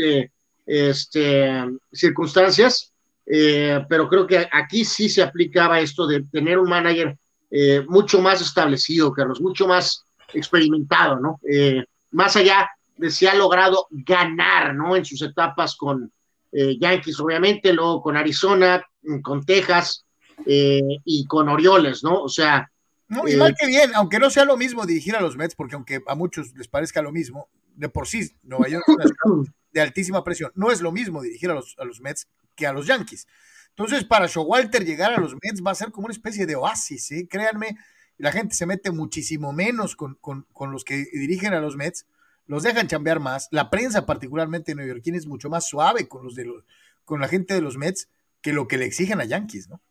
este, 0.66 1.66
circunstancias, 1.92 2.94
eh, 3.26 3.86
pero 3.88 4.10
creo 4.10 4.28
que 4.28 4.48
aquí 4.52 4.84
sí 4.84 5.10
se 5.10 5.24
aplicaba 5.24 5.80
esto 5.80 6.06
de 6.06 6.24
tener 6.24 6.60
un 6.60 6.70
manager 6.70 7.18
eh, 7.50 7.86
mucho 7.88 8.22
más 8.22 8.42
establecido, 8.42 9.12
Carlos, 9.14 9.42
mucho 9.42 9.68
más 9.68 10.06
experimentado, 10.34 11.20
¿no? 11.20 11.40
Eh, 11.50 11.86
más 12.12 12.36
allá 12.36 12.70
de 12.98 13.10
si 13.10 13.26
ha 13.28 13.36
logrado 13.36 13.88
ganar, 13.92 14.74
¿no? 14.76 14.96
En 14.96 15.06
sus 15.06 15.22
etapas 15.22 15.76
con 15.76 16.12
Yankees, 16.80 17.20
obviamente, 17.20 17.74
luego 17.74 18.02
con 18.02 18.16
Arizona, 18.16 18.86
con 19.22 19.44
Texas, 19.44 20.06
eh, 20.46 20.82
y 21.06 21.26
con 21.26 21.50
Orioles, 21.50 22.04
¿no? 22.04 22.22
O 22.22 22.30
sea. 22.30 22.70
No, 23.08 23.28
y 23.28 23.36
mal 23.36 23.56
que 23.60 23.68
bien, 23.68 23.92
aunque 23.96 24.20
no 24.20 24.30
sea 24.30 24.46
lo 24.46 24.58
mismo 24.58 24.86
dirigir 24.86 25.16
a 25.16 25.22
los 25.22 25.38
Mets, 25.38 25.56
porque 25.56 25.76
aunque 25.76 26.02
a 26.08 26.16
muchos 26.16 26.54
les 26.56 26.68
parezca 26.68 27.02
lo 27.02 27.12
mismo, 27.12 27.50
de 27.76 27.90
por 27.90 28.08
sí, 28.08 28.32
Nueva 28.44 28.68
York 28.68 28.86
es 28.88 28.96
una 29.26 29.46
de 29.72 29.82
altísima 29.82 30.24
presión. 30.24 30.52
No 30.56 30.72
es 30.72 30.82
lo 30.82 30.92
mismo 30.92 31.22
dirigir 31.22 31.50
a 31.50 31.56
los, 31.56 31.76
a 31.78 31.86
los 31.86 32.00
Mets 32.00 32.28
que 32.56 32.68
a 32.68 32.74
los 32.74 32.88
Yankees. 32.88 33.28
Entonces, 33.70 34.04
para 34.04 34.28
Showalter 34.28 34.86
llegar 34.86 35.14
a 35.14 35.20
los 35.20 35.34
Mets 35.34 35.64
va 35.66 35.72
a 35.72 35.76
ser 35.76 35.92
como 35.92 36.06
una 36.06 36.14
especie 36.14 36.46
de 36.46 36.56
oasis, 36.56 37.06
¿sí? 37.06 37.28
Créanme, 37.28 37.78
la 38.18 38.32
gente 38.32 38.56
se 38.56 38.66
mete 38.66 38.92
muchísimo 38.92 39.52
menos 39.52 39.96
con, 39.96 40.18
los 40.72 40.84
que 40.84 41.06
dirigen 41.12 41.54
a 41.54 41.60
los 41.60 41.76
Mets, 41.76 42.06
los 42.48 42.64
dejan 42.64 42.88
chambear 42.88 43.20
más. 43.20 43.48
La 43.52 43.70
prensa, 43.70 44.06
particularmente 44.06 44.76
neoyorquina, 44.76 45.18
es 45.18 45.28
mucho 45.28 45.50
más 45.50 45.68
suave 45.68 46.08
con, 46.08 46.24
los 46.24 46.36
de 46.36 46.46
los, 46.46 46.64
con 47.06 47.22
la 47.22 47.28
gente 47.28 47.54
de 47.54 47.62
los 47.62 47.78
Mets 47.78 48.10
que 48.42 48.54
lo 48.54 48.68
que 48.68 48.78
le 48.78 48.86
exigen 48.86 49.22
a 49.22 49.26
Yankees, 49.26 49.70
¿no? 49.70 49.82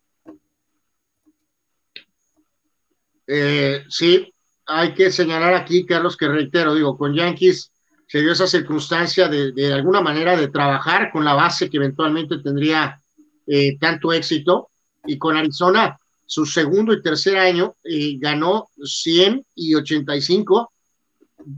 Eh, 3.27 3.85
sí, 3.89 4.35
hay 4.67 4.95
que 4.95 5.11
señalar 5.11 5.55
aquí, 5.55 5.87
Carlos, 5.87 6.17
que 6.17 6.29
reitero, 6.29 6.75
digo, 6.75 6.99
con 6.99 7.15
Yankees 7.15 7.71
se 8.07 8.21
dio 8.21 8.33
esa 8.33 8.47
circunstancia 8.47 9.29
de, 9.29 9.53
de 9.53 9.73
alguna 9.73 10.03
manera 10.03 10.37
de 10.37 10.49
trabajar 10.49 11.11
con 11.11 11.25
la 11.25 11.33
base 11.33 11.71
que 11.71 11.79
eventualmente 11.79 12.39
tendría 12.39 13.01
eh, 13.47 13.79
tanto 13.79 14.13
éxito, 14.13 14.71
y 15.07 15.19
con 15.19 15.37
Arizona 15.37 15.99
su 16.27 16.47
segundo 16.47 16.93
y 16.93 17.03
tercer 17.03 17.37
año 17.39 17.77
eh, 17.85 18.17
ganó 18.19 18.69
100 18.83 19.45
y 19.55 19.75
85, 19.75 20.73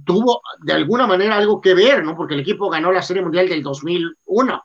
tuvo 0.05 0.41
de 0.63 0.73
alguna 0.73 1.07
manera 1.07 1.37
algo 1.37 1.61
que 1.61 1.75
ver, 1.75 2.05
¿no? 2.05 2.17
Porque 2.17 2.35
el 2.35 2.41
equipo 2.41 2.71
ganó 2.71 2.93
la 2.93 3.03
Serie 3.03 3.23
Mundial 3.23 3.49
del 3.49 3.63
2001. 3.63 4.65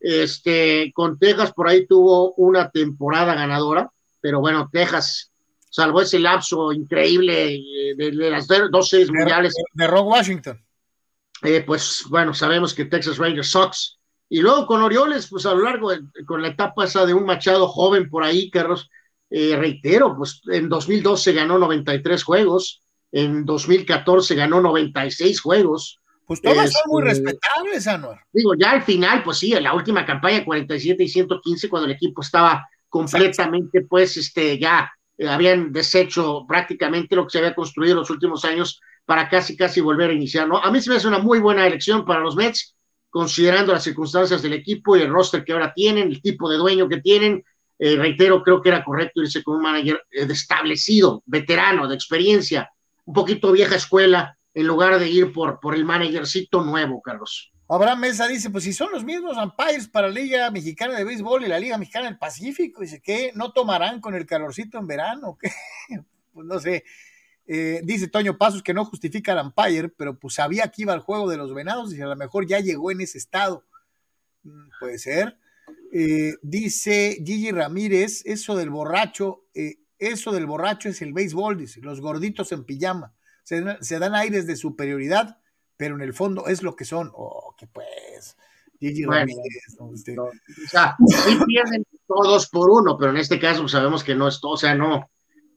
Este, 0.00 0.92
con 0.94 1.18
Texas 1.18 1.52
por 1.52 1.68
ahí 1.68 1.86
tuvo 1.86 2.34
una 2.34 2.70
temporada 2.70 3.34
ganadora, 3.34 3.90
pero 4.20 4.40
bueno, 4.40 4.68
Texas, 4.70 5.32
salvo 5.70 6.02
ese 6.02 6.18
lapso 6.18 6.72
increíble 6.72 7.54
eh, 7.54 7.94
de, 7.96 8.12
las 8.12 8.46
dos 8.70 8.88
series 8.88 9.10
mundiales. 9.10 9.54
De, 9.72 9.86
Rock 9.86 10.06
Washington. 10.06 10.62
pues 11.66 12.04
bueno, 12.10 12.34
sabemos 12.34 12.74
que 12.74 12.84
Texas 12.84 13.16
Rangers 13.18 13.50
Sox 13.50 13.98
y 14.28 14.40
luego 14.40 14.66
con 14.66 14.82
Orioles, 14.82 15.28
pues 15.28 15.46
a 15.46 15.54
lo 15.54 15.62
largo, 15.62 15.90
de, 15.90 16.02
con 16.26 16.42
la 16.42 16.48
etapa 16.48 16.84
esa 16.84 17.06
de 17.06 17.14
un 17.14 17.24
Machado 17.24 17.68
joven 17.68 18.08
por 18.08 18.24
ahí, 18.24 18.50
Carlos, 18.50 18.90
eh, 19.30 19.56
reitero, 19.56 20.16
pues 20.16 20.42
en 20.46 20.68
2012 20.68 21.32
ganó 21.32 21.58
93 21.58 22.22
juegos, 22.22 22.82
en 23.14 23.44
2014 23.44 24.34
ganó 24.34 24.60
96 24.60 25.40
juegos. 25.40 26.00
Pues 26.26 26.42
todas 26.42 26.72
son 26.72 26.82
muy 26.86 27.02
este, 27.06 27.22
respetables, 27.22 27.86
Anuar. 27.86 28.20
Digo, 28.32 28.54
ya 28.58 28.72
al 28.72 28.82
final, 28.82 29.22
pues 29.22 29.38
sí, 29.38 29.52
en 29.52 29.62
la 29.62 29.72
última 29.72 30.04
campaña 30.04 30.44
47 30.44 31.04
y 31.04 31.08
115, 31.08 31.68
cuando 31.68 31.86
el 31.86 31.92
equipo 31.92 32.22
estaba 32.22 32.66
completamente, 32.88 33.82
pues, 33.82 34.16
este, 34.16 34.58
ya 34.58 34.90
eh, 35.16 35.28
habían 35.28 35.72
deshecho 35.72 36.44
prácticamente 36.48 37.14
lo 37.14 37.24
que 37.24 37.30
se 37.30 37.38
había 37.38 37.54
construido 37.54 37.92
en 37.92 37.98
los 38.00 38.10
últimos 38.10 38.44
años 38.44 38.80
para 39.04 39.28
casi, 39.28 39.56
casi 39.56 39.80
volver 39.80 40.10
a 40.10 40.14
iniciar, 40.14 40.48
¿no? 40.48 40.58
A 40.58 40.70
mí 40.72 40.80
se 40.80 40.90
me 40.90 40.96
hace 40.96 41.06
una 41.06 41.18
muy 41.18 41.38
buena 41.38 41.66
elección 41.66 42.04
para 42.04 42.20
los 42.20 42.34
Mets 42.34 42.74
considerando 43.10 43.72
las 43.72 43.84
circunstancias 43.84 44.42
del 44.42 44.54
equipo 44.54 44.96
y 44.96 45.02
el 45.02 45.12
roster 45.12 45.44
que 45.44 45.52
ahora 45.52 45.72
tienen, 45.72 46.08
el 46.08 46.20
tipo 46.20 46.50
de 46.50 46.56
dueño 46.56 46.88
que 46.88 47.00
tienen. 47.00 47.44
Eh, 47.78 47.94
reitero, 47.94 48.42
creo 48.42 48.60
que 48.60 48.70
era 48.70 48.82
correcto 48.82 49.20
irse 49.20 49.44
con 49.44 49.56
un 49.56 49.62
manager 49.62 50.02
eh, 50.10 50.26
establecido, 50.28 51.22
veterano, 51.26 51.86
de 51.86 51.94
experiencia, 51.94 52.68
un 53.04 53.14
poquito 53.14 53.52
vieja 53.52 53.76
escuela, 53.76 54.38
en 54.54 54.66
lugar 54.66 54.98
de 54.98 55.08
ir 55.08 55.32
por, 55.32 55.60
por 55.60 55.74
el 55.74 55.84
managercito 55.84 56.62
nuevo, 56.62 57.02
Carlos. 57.02 57.52
Abraham 57.68 58.00
Mesa 58.00 58.28
dice, 58.28 58.50
pues 58.50 58.64
si 58.64 58.72
son 58.72 58.92
los 58.92 59.04
mismos 59.04 59.36
umpires 59.36 59.88
para 59.88 60.08
la 60.08 60.14
Liga 60.14 60.50
Mexicana 60.50 60.94
de 60.94 61.04
Béisbol 61.04 61.44
y 61.44 61.48
la 61.48 61.58
Liga 61.58 61.78
Mexicana 61.78 62.06
del 62.06 62.18
Pacífico, 62.18 62.82
dice, 62.82 63.00
¿qué? 63.00 63.32
¿No 63.34 63.52
tomarán 63.52 64.00
con 64.00 64.14
el 64.14 64.26
calorcito 64.26 64.78
en 64.78 64.86
verano? 64.86 65.38
¿Qué? 65.40 65.50
Pues 66.32 66.46
no 66.46 66.60
sé. 66.60 66.84
Eh, 67.46 67.80
dice 67.84 68.08
Toño 68.08 68.38
Pasos 68.38 68.62
que 68.62 68.74
no 68.74 68.84
justifica 68.84 69.32
al 69.32 69.46
umpire, 69.46 69.88
pero 69.90 70.18
pues 70.18 70.34
sabía 70.34 70.68
que 70.68 70.82
iba 70.82 70.92
al 70.92 71.00
juego 71.00 71.28
de 71.28 71.36
los 71.36 71.52
venados 71.54 71.94
y 71.94 72.00
a 72.00 72.06
lo 72.06 72.16
mejor 72.16 72.46
ya 72.46 72.60
llegó 72.60 72.90
en 72.90 73.00
ese 73.00 73.18
estado. 73.18 73.64
Mm, 74.42 74.68
puede 74.80 74.98
ser. 74.98 75.38
Eh, 75.92 76.34
dice 76.42 77.22
Gigi 77.24 77.50
Ramírez, 77.50 78.22
eso 78.26 78.56
del 78.56 78.70
borracho, 78.70 79.44
eh, 79.54 79.76
eso 79.98 80.32
del 80.32 80.46
borracho 80.46 80.88
es 80.88 81.02
el 81.02 81.12
béisbol, 81.12 81.58
dice, 81.58 81.80
los 81.80 82.00
gorditos 82.00 82.52
en 82.52 82.64
pijama. 82.64 83.12
Se, 83.42 83.98
dan 83.98 84.14
aires 84.14 84.46
de 84.46 84.56
superioridad, 84.56 85.38
pero 85.76 85.96
en 85.96 86.00
el 86.00 86.14
fondo 86.14 86.46
es 86.46 86.62
lo 86.62 86.76
que 86.76 86.84
son. 86.84 87.10
Oh, 87.14 87.54
que 87.58 87.66
pues. 87.66 88.36
Gigi 88.80 89.04
Ramírez. 89.04 89.36
Este 89.94 90.18
o 90.18 90.30
sea, 90.68 90.96
sí 91.08 91.38
pierden 91.46 91.86
todos 92.06 92.48
por 92.48 92.70
uno, 92.70 92.96
pero 92.98 93.10
en 93.10 93.18
este 93.18 93.38
caso 93.38 93.68
sabemos 93.68 94.02
que 94.02 94.14
no 94.14 94.28
es 94.28 94.40
todo, 94.40 94.52
o 94.52 94.56
sea, 94.56 94.74
no, 94.74 95.10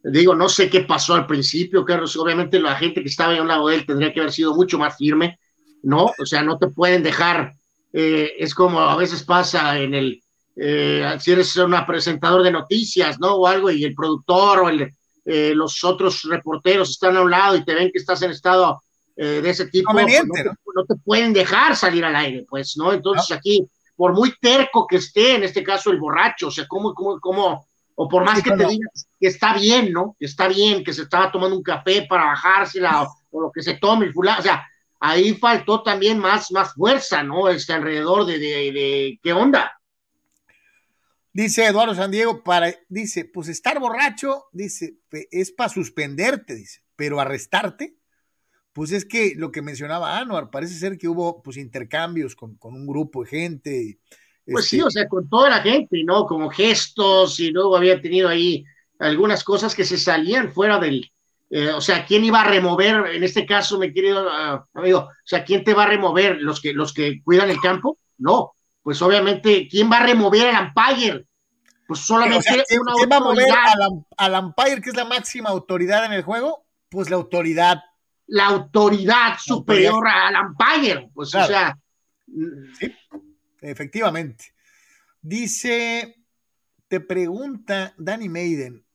Digo, 0.04 0.36
no 0.36 0.48
sé 0.48 0.70
qué 0.70 0.82
pasó 0.82 1.16
al 1.16 1.28
principio, 1.28 1.84
Carlos. 1.84 2.16
Obviamente 2.16 2.60
la 2.60 2.76
gente 2.76 3.02
que 3.02 3.10
estaba 3.10 3.34
ahí 3.34 3.40
a 3.40 3.42
un 3.42 3.48
lado 3.48 3.68
de 3.68 3.76
él 3.76 3.86
tendría 3.86 4.14
que 4.14 4.20
haber 4.22 4.32
sido 4.32 4.56
mucho 4.56 4.78
más 4.78 4.96
firme, 4.96 5.40
¿no? 5.84 6.12
O 6.18 6.26
sea, 6.26 6.44
no 6.44 6.58
te 6.58 6.68
pueden 6.68 7.04
dejar. 7.04 7.54
Eh, 7.94 8.34
es 8.38 8.54
como 8.54 8.80
a 8.80 8.96
veces 8.96 9.24
pasa 9.24 9.78
en 9.80 9.94
el. 9.94 10.24
Eh, 10.60 11.18
si 11.20 11.32
eres 11.32 11.56
un 11.58 11.76
presentador 11.86 12.44
de 12.44 12.52
noticias, 12.52 13.20
¿no? 13.20 13.36
O 13.36 13.48
algo, 13.48 13.70
y 13.70 13.84
el 13.84 13.94
productor 13.94 14.60
o 14.60 14.70
el, 14.70 14.94
eh, 15.26 15.54
los 15.54 15.84
otros 15.84 16.24
reporteros 16.24 16.90
están 16.90 17.16
a 17.16 17.22
un 17.22 17.32
lado 17.32 17.56
y 17.56 17.64
te 17.64 17.76
ven 17.76 17.92
que 17.92 18.00
estás 18.00 18.22
en 18.22 18.32
estado 18.32 18.82
de 19.16 19.50
ese 19.50 19.66
tipo. 19.68 19.92
Pues 19.94 20.06
no, 20.26 20.34
te, 20.34 20.44
¿no? 20.44 20.86
te, 20.88 20.96
pueden 21.04 21.34
dejar 21.34 21.76
salir 21.76 22.06
al 22.06 22.16
aire, 22.16 22.46
pues, 22.48 22.78
¿no? 22.78 22.94
Entonces 22.94 23.36
aquí, 23.36 23.68
por 23.96 24.14
muy 24.14 24.32
terco 24.40 24.86
que 24.86 24.98
esté, 24.98 25.34
en 25.34 25.44
este 25.44 25.64
caso 25.64 25.90
el 25.90 25.98
borracho, 25.98 26.50
o 26.50 26.52
sea, 26.52 26.68
¿cómo, 26.68 26.94
cómo, 26.94 27.20
cómo 27.20 27.68
o 28.00 28.08
por 28.08 28.24
más 28.24 28.44
que 28.44 28.52
te 28.52 28.68
digas 28.68 29.08
que 29.20 29.28
está 29.28 29.56
bien, 29.56 29.92
¿no? 29.92 30.16
Que 30.20 30.28
está 30.28 30.48
bien, 30.48 30.84
que 30.84 30.94
se 30.94 31.02
estaba 31.02 31.32
tomando 31.32 31.58
un 31.58 31.64
café 31.64 32.06
para 32.08 32.26
bajársela 32.26 33.08
o, 33.32 33.42
lo 33.42 33.52
que 33.52 33.64
se 33.64 33.76
tome 33.76 34.06
el 34.06 34.14
fulano, 34.14 34.40
o 34.40 34.44
sea, 34.44 34.64
ahí 35.00 35.34
faltó 35.34 35.82
también 35.82 36.20
más, 36.20 36.52
más 36.52 36.74
fuerza, 36.76 37.24
¿no? 37.24 37.50
Este 37.50 37.74
alrededor 37.74 38.26
de, 38.26 38.38
de, 38.38 39.20
qué 39.22 39.34
onda. 39.34 39.77
Dice 41.38 41.68
Eduardo 41.68 41.94
San 41.94 42.10
Diego, 42.10 42.44
para, 42.44 42.74
dice, 42.90 43.24
pues 43.24 43.48
estar 43.48 43.80
borracho, 43.80 44.46
dice, 44.54 44.98
es 45.30 45.52
para 45.52 45.70
suspenderte, 45.70 46.56
dice, 46.56 46.82
pero 46.96 47.20
arrestarte, 47.20 47.96
pues 48.74 48.92
es 48.92 49.06
que 49.06 49.34
lo 49.38 49.52
que 49.52 49.62
mencionaba 49.62 50.18
Anuar, 50.18 50.50
parece 50.50 50.74
ser 50.74 50.98
que 50.98 51.08
hubo 51.08 51.44
pues 51.44 51.58
intercambios 51.58 52.36
con, 52.36 52.56
con 52.56 52.74
un 52.74 52.88
grupo 52.88 53.24
de 53.24 53.30
gente, 53.30 54.00
pues 54.48 54.66
sí, 54.66 54.78
este 54.78 54.88
o 54.88 54.90
sea, 54.90 55.08
con 55.08 55.30
toda 55.30 55.52
la 55.52 55.62
gente, 55.62 56.04
¿no? 56.04 56.26
Como 56.26 56.50
gestos 56.50 57.40
y 57.40 57.52
luego 57.52 57.78
había 57.78 58.02
tenido 58.02 58.30
ahí 58.30 58.66
algunas 58.98 59.44
cosas 59.44 59.76
que 59.76 59.86
se 59.86 60.00
salían 60.00 60.52
fuera 60.52 60.80
del, 60.80 61.12
eh, 61.52 61.70
o 61.70 61.82
sea, 61.82 62.04
¿quién 62.04 62.26
iba 62.26 62.42
a 62.42 62.50
remover, 62.50 63.14
en 63.14 63.24
este 63.24 63.46
caso, 63.46 63.78
mi 63.78 63.94
querido 63.94 64.26
uh, 64.26 64.80
amigo, 64.80 65.02
o 65.02 65.12
sea, 65.24 65.46
¿quién 65.46 65.64
te 65.64 65.76
va 65.76 65.84
a 65.84 65.90
remover? 65.90 66.38
¿Los 66.42 66.60
que, 66.60 66.74
los 66.74 66.96
que 66.96 67.22
cuidan 67.22 67.52
el 67.52 67.60
campo? 67.60 68.00
No, 68.18 68.57
pues 68.88 69.02
obviamente, 69.02 69.68
¿quién 69.70 69.92
va 69.92 69.98
a 69.98 70.06
remover 70.06 70.48
al 70.48 70.68
umpire? 70.68 71.28
Pues 71.86 72.00
solamente 72.00 72.64
una 72.80 72.94
¿quién 72.94 73.10
va 73.12 73.18
a 73.18 73.20
mover 73.20 73.52
al, 73.52 74.06
al, 74.16 74.46
umpire, 74.46 74.82
que 74.82 74.92
es 74.92 74.96
la 74.96 75.04
máxima 75.04 75.50
autoridad 75.50 76.06
en 76.06 76.14
el 76.14 76.24
juego? 76.24 76.66
Pues 76.88 77.10
la 77.10 77.18
autoridad. 77.18 77.82
La 78.28 78.46
autoridad 78.46 79.38
superior 79.44 80.08
al 80.08 80.36
umpire, 80.48 81.10
pues 81.14 81.36
o 81.36 81.46
sea. 81.46 81.78
Sí 82.80 82.96
efectivamente. 83.62 84.54
Dice, 85.22 86.24
te 86.88 87.02
pregunta 87.02 87.94
Danny 87.98 88.30
Maiden, 88.30 88.86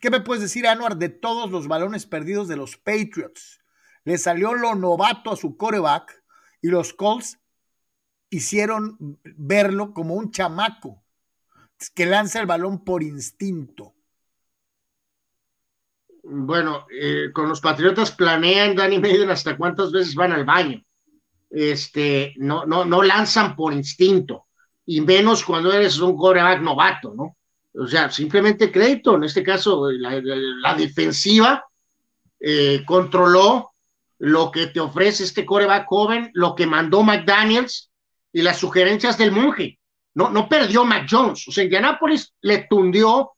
¿qué 0.00 0.10
me 0.10 0.20
puedes 0.20 0.42
decir, 0.42 0.66
Anuar, 0.66 0.96
de 0.96 1.10
todos 1.10 1.48
los 1.48 1.68
balones 1.68 2.06
perdidos 2.06 2.48
de 2.48 2.56
los 2.56 2.76
Patriots? 2.76 3.60
Le 4.02 4.18
salió 4.18 4.54
lo 4.54 4.74
novato 4.74 5.30
a 5.30 5.36
su 5.36 5.56
coreback 5.56 6.24
y 6.60 6.68
los 6.68 6.92
Colts 6.92 7.38
hicieron 8.30 9.18
verlo 9.36 9.92
como 9.92 10.14
un 10.14 10.30
chamaco 10.30 11.02
que 11.94 12.06
lanza 12.06 12.40
el 12.40 12.46
balón 12.46 12.84
por 12.84 13.02
instinto. 13.02 13.94
Bueno, 16.22 16.86
eh, 16.90 17.30
con 17.32 17.48
los 17.48 17.60
Patriotas 17.60 18.10
planean, 18.10 18.74
Danny 18.74 18.98
Maiden, 18.98 19.30
hasta 19.30 19.56
cuántas 19.56 19.92
veces 19.92 20.14
van 20.14 20.32
al 20.32 20.44
baño 20.44 20.84
este, 21.50 22.34
no, 22.36 22.66
no, 22.66 22.84
no 22.84 23.02
lanzan 23.02 23.56
por 23.56 23.72
instinto, 23.72 24.46
y 24.86 25.00
menos 25.00 25.44
cuando 25.44 25.72
eres 25.72 25.98
un 25.98 26.16
coreback 26.16 26.60
novato, 26.60 27.14
¿no? 27.14 27.36
O 27.74 27.86
sea, 27.86 28.10
simplemente 28.10 28.72
crédito, 28.72 29.16
en 29.16 29.24
este 29.24 29.42
caso, 29.42 29.90
la, 29.90 30.74
defensiva 30.74 31.64
eh, 32.40 32.82
controló 32.86 33.72
lo 34.18 34.50
que 34.50 34.66
te 34.68 34.80
ofrece 34.80 35.24
este 35.24 35.46
coreback 35.46 35.86
joven, 35.86 36.30
lo 36.34 36.54
que 36.54 36.66
mandó 36.66 37.02
McDaniels 37.02 37.87
y 38.32 38.42
las 38.42 38.58
sugerencias 38.58 39.16
del 39.18 39.32
monje. 39.32 39.78
No, 40.14 40.30
no 40.30 40.48
perdió 40.48 40.84
Mac 40.84 41.06
Jones. 41.08 41.46
O 41.48 41.52
sea, 41.52 41.64
Indianapolis 41.64 42.34
le 42.42 42.66
tundió 42.68 43.32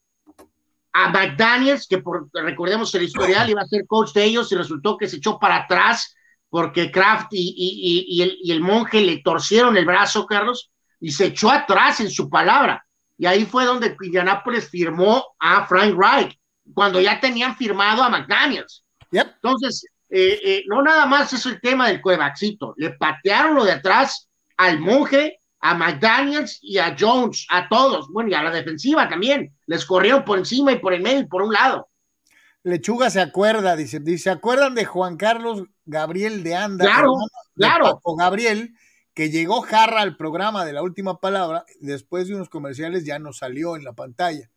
a 0.92 1.08
McDaniels, 1.10 1.86
que 1.86 1.98
por, 1.98 2.28
recordemos 2.32 2.94
el 2.94 3.04
historial, 3.04 3.50
iba 3.50 3.62
a 3.62 3.66
ser 3.66 3.86
coach 3.86 4.12
de 4.12 4.24
ellos 4.24 4.50
y 4.50 4.56
resultó 4.56 4.96
que 4.96 5.08
se 5.08 5.16
echó 5.16 5.38
para 5.38 5.56
atrás 5.56 6.14
porque 6.50 6.90
Kraft 6.90 7.28
y, 7.30 8.50
el, 8.50 8.60
monje 8.60 9.00
le 9.00 9.18
torcieron 9.18 9.76
el 9.76 9.86
brazo, 9.86 10.26
Carlos, 10.26 10.70
y 10.98 11.12
se 11.12 11.26
echó 11.26 11.50
atrás 11.50 12.00
en 12.00 12.10
su 12.10 12.28
palabra. 12.28 12.84
Y 13.16 13.26
ahí 13.26 13.46
fue 13.46 13.64
donde 13.64 13.96
Indianapolis 14.00 14.68
firmó 14.68 15.24
a 15.38 15.66
Frank 15.66 15.94
Reich, 15.96 16.36
cuando 16.74 17.00
ya 17.00 17.20
tenían 17.20 17.56
firmado 17.56 18.02
a 18.02 18.08
McDaniels. 18.08 18.84
Entonces, 19.12 19.84
eh, 20.08 20.40
eh, 20.44 20.64
no 20.66 20.82
nada 20.82 21.06
más 21.06 21.32
es 21.32 21.46
el 21.46 21.60
tema 21.60 21.86
del 21.88 22.00
cuevaxito, 22.00 22.74
le 22.76 22.90
patearon 22.90 23.54
lo 23.54 23.64
de 23.64 23.72
atrás 23.72 24.28
al 24.60 24.78
monje, 24.78 25.40
a 25.60 25.74
McDaniels 25.74 26.58
y 26.60 26.76
a 26.76 26.94
Jones, 26.98 27.46
a 27.48 27.66
todos, 27.66 28.08
bueno, 28.12 28.28
y 28.28 28.34
a 28.34 28.42
la 28.42 28.50
defensiva 28.50 29.08
también, 29.08 29.56
les 29.66 29.86
corrieron 29.86 30.22
por 30.22 30.36
encima 30.36 30.72
y 30.72 30.78
por 30.78 30.92
el 30.92 31.00
medio 31.00 31.20
y 31.20 31.26
por 31.26 31.42
un 31.42 31.54
lado. 31.54 31.88
Lechuga 32.62 33.08
se 33.08 33.22
acuerda, 33.22 33.74
dice, 33.74 34.00
dice, 34.00 34.24
¿se 34.24 34.30
acuerdan 34.30 34.74
de 34.74 34.84
Juan 34.84 35.16
Carlos 35.16 35.64
Gabriel 35.86 36.42
de 36.42 36.56
Anda? 36.56 36.84
Claro, 36.84 37.14
claro. 37.54 38.00
Gabriel, 38.18 38.74
que 39.14 39.30
llegó 39.30 39.62
jarra 39.62 40.02
al 40.02 40.18
programa 40.18 40.66
de 40.66 40.74
la 40.74 40.82
última 40.82 41.18
palabra, 41.20 41.64
después 41.80 42.28
de 42.28 42.34
unos 42.34 42.50
comerciales 42.50 43.06
ya 43.06 43.18
no 43.18 43.32
salió 43.32 43.76
en 43.76 43.84
la 43.84 43.94
pantalla. 43.94 44.50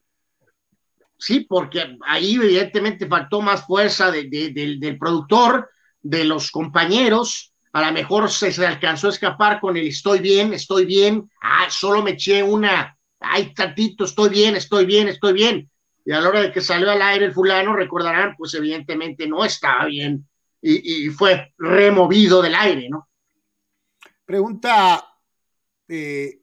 Sí, 1.17 1.45
porque 1.47 1.97
ahí 2.05 2.35
evidentemente 2.35 3.07
faltó 3.07 3.39
más 3.39 3.65
fuerza 3.65 4.11
del 4.11 4.97
productor, 4.99 5.69
de 6.01 6.25
los 6.25 6.51
compañeros, 6.51 7.52
a 7.73 7.87
lo 7.87 7.91
mejor 7.91 8.29
se, 8.29 8.51
se, 8.51 8.65
alcanzó 8.65 9.07
a 9.07 9.11
escapar 9.11 9.59
con 9.59 9.75
el 9.75 9.87
estoy 9.87 10.19
bien, 10.19 10.53
estoy 10.53 10.85
bien, 10.85 11.29
ah, 11.41 11.67
solo 11.69 12.03
me 12.03 12.11
eché 12.11 12.43
una, 12.43 12.97
ay, 13.19 13.53
tantito, 13.53 14.05
estoy 14.05 14.29
bien, 14.29 14.55
estoy 14.55 14.85
bien, 14.85 15.07
estoy 15.07 15.33
bien. 15.33 15.69
Y 16.05 16.11
a 16.11 16.21
la 16.21 16.29
hora 16.29 16.41
de 16.41 16.51
que 16.51 16.61
salió 16.61 16.91
al 16.91 17.01
aire 17.01 17.25
el 17.25 17.33
fulano, 17.33 17.75
recordarán, 17.75 18.35
pues 18.37 18.53
evidentemente 18.53 19.27
no 19.27 19.43
estaba 19.43 19.85
bien 19.85 20.27
y, 20.61 21.09
fue 21.09 21.53
removido 21.57 22.41
del 22.41 22.55
aire, 22.55 22.89
¿no? 22.89 23.09
Pregunta, 24.23 25.05
eh, 25.87 26.41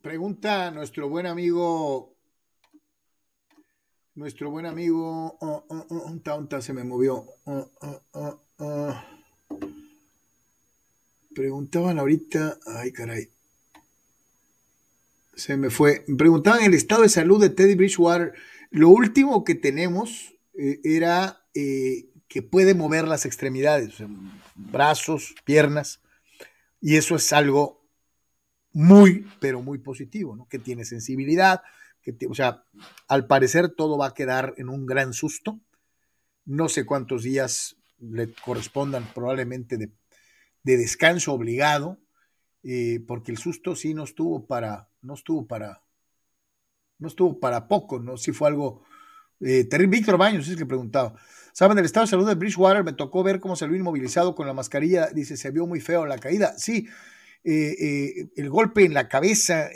pregunta 0.00 0.70
nuestro 0.70 1.08
buen 1.08 1.26
amigo 1.26 2.14
nuestro 4.14 4.50
buen 4.50 4.66
amigo, 4.66 5.36
oh, 5.40 5.64
oh, 5.68 5.86
oh, 5.90 6.04
un 6.06 6.22
taunta 6.22 6.60
se 6.62 6.72
me 6.72 6.84
movió. 6.84 7.26
Preguntaban 11.34 11.98
ahorita, 11.98 12.58
ay 12.66 12.92
caray, 12.92 13.28
se 15.34 15.56
me 15.56 15.70
fue. 15.70 16.04
Preguntaban 16.16 16.62
el 16.62 16.74
estado 16.74 17.02
de 17.02 17.08
salud 17.08 17.40
de 17.40 17.50
Teddy 17.50 17.74
Bridgewater. 17.74 18.34
Lo 18.70 18.88
último 18.88 19.44
que 19.44 19.54
tenemos 19.54 20.34
eh, 20.54 20.80
era 20.84 21.44
eh, 21.54 22.06
que 22.28 22.42
puede 22.42 22.74
mover 22.74 23.08
las 23.08 23.26
extremidades, 23.26 23.94
brazos, 24.54 25.34
piernas, 25.44 26.00
y 26.80 26.96
eso 26.96 27.16
es 27.16 27.32
algo 27.32 27.84
muy, 28.72 29.26
pero 29.40 29.62
muy 29.62 29.78
positivo, 29.78 30.36
¿no? 30.36 30.46
Que 30.48 30.58
tiene 30.58 30.84
sensibilidad, 30.84 31.62
o 32.28 32.34
sea, 32.34 32.64
al 33.08 33.26
parecer 33.26 33.70
todo 33.70 33.96
va 33.96 34.08
a 34.08 34.14
quedar 34.14 34.54
en 34.58 34.68
un 34.68 34.86
gran 34.86 35.12
susto. 35.12 35.60
No 36.44 36.68
sé 36.68 36.84
cuántos 36.84 37.22
días 37.22 37.76
le 38.10 38.32
correspondan 38.32 39.06
probablemente 39.14 39.76
de, 39.76 39.92
descanso 40.62 41.32
obligado, 41.32 41.98
eh, 42.62 43.00
porque 43.06 43.32
el 43.32 43.38
susto 43.38 43.76
sí 43.76 43.94
no 43.94 44.04
estuvo 44.04 44.46
para, 44.46 44.88
no 45.02 45.14
estuvo 45.14 45.46
para, 45.46 45.82
no 46.98 47.08
estuvo 47.08 47.38
para 47.38 47.68
poco, 47.68 47.98
¿no? 48.00 48.16
Sí 48.16 48.32
fue 48.32 48.48
algo 48.48 48.84
eh, 49.40 49.64
terrible. 49.64 49.98
Víctor 49.98 50.16
Baños 50.16 50.46
es 50.46 50.52
el 50.52 50.58
que 50.58 50.66
preguntaba. 50.66 51.14
Saben, 51.52 51.76
del 51.76 51.84
estado 51.84 52.06
de 52.06 52.10
salud 52.10 52.28
de 52.28 52.34
Bridgewater 52.34 52.82
me 52.82 52.94
tocó 52.94 53.22
ver 53.22 53.40
cómo 53.40 53.56
salió 53.56 53.76
inmovilizado 53.76 54.34
con 54.34 54.46
la 54.46 54.54
mascarilla. 54.54 55.08
Dice, 55.08 55.36
se 55.36 55.50
vio 55.50 55.66
muy 55.66 55.80
feo 55.80 56.06
la 56.06 56.18
caída. 56.18 56.56
Sí, 56.58 56.88
eh, 57.44 58.28
el 58.36 58.48
golpe 58.48 58.84
en 58.84 58.94
la 58.94 59.08
cabeza, 59.08 59.68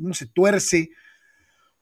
uno 0.00 0.12
se 0.14 0.26
tuerce, 0.26 0.90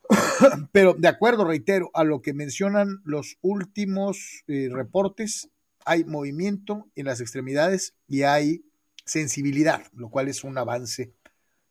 Pero 0.71 0.95
de 0.97 1.07
acuerdo, 1.07 1.45
reitero, 1.45 1.91
a 1.93 2.03
lo 2.03 2.21
que 2.21 2.33
mencionan 2.33 2.99
los 3.03 3.37
últimos 3.41 4.43
reportes, 4.47 5.49
hay 5.89 6.03
movimiento 6.03 6.91
en 6.95 7.07
las 7.07 7.19
extremidades 7.19 7.95
y 8.07 8.21
hay 8.21 8.63
sensibilidad, 9.05 9.87
lo 9.93 10.09
cual 10.09 10.27
es 10.27 10.43
un 10.43 10.55
avance 10.57 11.15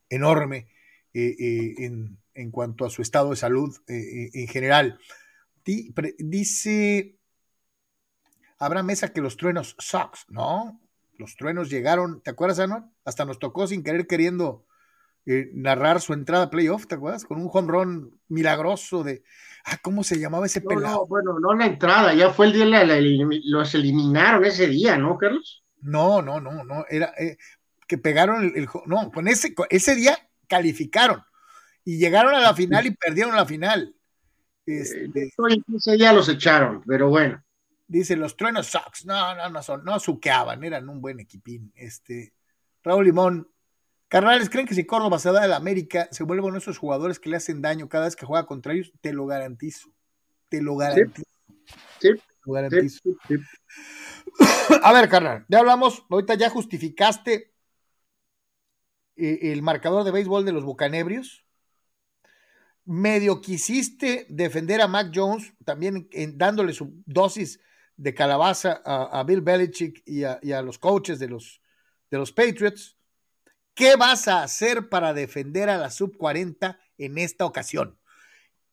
enorme 0.08 0.68
eh, 1.14 1.36
eh, 1.38 1.74
en, 1.84 2.18
en, 2.34 2.50
cuanto 2.50 2.84
a 2.84 2.90
su 2.90 3.00
estado 3.00 3.30
de 3.30 3.36
salud 3.36 3.76
en 3.86 4.48
general. 4.48 4.98
Dice 6.18 7.18
Habrá 8.58 8.82
Mesa 8.82 9.12
que 9.12 9.20
los 9.20 9.36
truenos 9.36 9.76
sucks, 9.78 10.26
¿no? 10.28 10.80
Los 11.16 11.36
truenos 11.36 11.70
llegaron, 11.70 12.20
¿te 12.22 12.30
acuerdas, 12.30 12.58
Anuar? 12.58 12.86
Hasta 13.04 13.24
nos 13.24 13.38
tocó 13.38 13.68
sin 13.68 13.84
querer 13.84 14.08
queriendo 14.08 14.66
eh, 15.30 15.50
narrar 15.52 16.00
su 16.00 16.14
entrada 16.14 16.44
a 16.44 16.50
playoff, 16.50 16.86
¿te 16.86 16.94
acuerdas? 16.94 17.26
Con 17.26 17.38
un 17.38 17.50
home 17.52 17.70
run 17.70 18.20
milagroso 18.28 19.04
de. 19.04 19.22
Ah, 19.66 19.76
¿cómo 19.82 20.02
se 20.02 20.18
llamaba 20.18 20.46
ese 20.46 20.62
pelado? 20.62 21.00
No, 21.00 21.06
bueno, 21.06 21.38
no 21.38 21.54
la 21.54 21.66
entrada, 21.66 22.14
ya 22.14 22.30
fue 22.30 22.46
el 22.46 22.54
día, 22.54 22.64
la, 22.64 22.98
los 23.44 23.74
eliminaron 23.74 24.46
ese 24.46 24.68
día, 24.68 24.96
¿no, 24.96 25.18
Carlos? 25.18 25.62
No, 25.82 26.22
no, 26.22 26.40
no, 26.40 26.64
no, 26.64 26.86
era 26.88 27.12
eh, 27.18 27.36
que 27.86 27.98
pegaron 27.98 28.42
el, 28.56 28.66
No, 28.86 29.12
con 29.12 29.28
ese, 29.28 29.54
ese 29.68 29.94
día 29.96 30.18
calificaron 30.46 31.22
y 31.84 31.98
llegaron 31.98 32.34
a 32.34 32.40
la 32.40 32.54
final 32.54 32.86
y 32.86 32.92
perdieron 32.92 33.36
la 33.36 33.44
final. 33.44 33.94
Este, 34.64 35.04
eh, 35.14 35.30
ese 35.76 35.92
día 35.92 36.14
los 36.14 36.30
echaron, 36.30 36.82
pero 36.86 37.10
bueno. 37.10 37.44
Dice, 37.86 38.16
los 38.16 38.34
truenos 38.34 38.68
Sox, 38.68 39.04
no, 39.04 39.34
no, 39.34 39.50
no 39.50 39.62
son, 39.62 39.84
no 39.84 40.00
suqueaban, 40.00 40.64
eran 40.64 40.88
un 40.88 41.02
buen 41.02 41.20
equipín. 41.20 41.70
Este, 41.74 42.32
Raúl 42.82 43.04
Limón, 43.04 43.46
Carnales, 44.08 44.48
¿creen 44.48 44.66
que 44.66 44.74
si 44.74 44.86
Córdoba 44.86 45.18
se 45.18 45.30
da 45.30 45.42
de 45.42 45.48
la 45.48 45.56
América, 45.56 46.08
se 46.10 46.24
vuelven 46.24 46.56
esos 46.56 46.78
jugadores 46.78 47.20
que 47.20 47.28
le 47.28 47.36
hacen 47.36 47.60
daño 47.60 47.88
cada 47.88 48.06
vez 48.06 48.16
que 48.16 48.24
juega 48.24 48.46
contra 48.46 48.72
ellos? 48.72 48.90
Te 49.02 49.12
lo 49.12 49.26
garantizo. 49.26 49.90
Te 50.48 50.62
lo 50.62 50.76
garantizo. 50.76 51.28
Sí. 52.00 52.14
Te 52.14 52.22
lo 52.46 52.52
garantizo. 52.54 53.02
A 54.82 54.92
ver, 54.92 55.08
carnal, 55.08 55.44
ya 55.48 55.58
hablamos, 55.58 56.04
ahorita 56.08 56.34
ya 56.34 56.48
justificaste 56.48 57.52
eh, 59.16 59.52
el 59.52 59.62
marcador 59.62 60.04
de 60.04 60.10
béisbol 60.10 60.44
de 60.44 60.52
los 60.52 60.64
Bucanebrios. 60.64 61.44
Medio 62.84 63.42
quisiste 63.42 64.26
defender 64.30 64.80
a 64.80 64.88
Mac 64.88 65.10
Jones, 65.14 65.52
también 65.64 66.08
dándole 66.36 66.72
su 66.72 67.02
dosis 67.04 67.60
de 67.96 68.14
calabaza 68.14 68.80
a, 68.84 69.22
Bill 69.24 69.42
Belichick 69.42 70.02
y 70.06 70.24
a, 70.24 70.38
y 70.40 70.52
a, 70.52 70.62
los 70.62 70.78
coaches 70.78 71.18
de 71.18 71.28
los, 71.28 71.60
de 72.10 72.16
los 72.16 72.32
Patriots. 72.32 72.97
¿Qué 73.78 73.94
vas 73.94 74.26
a 74.26 74.42
hacer 74.42 74.88
para 74.88 75.14
defender 75.14 75.70
a 75.70 75.78
la 75.78 75.92
sub 75.92 76.16
40 76.16 76.80
en 76.98 77.16
esta 77.16 77.44
ocasión? 77.44 77.96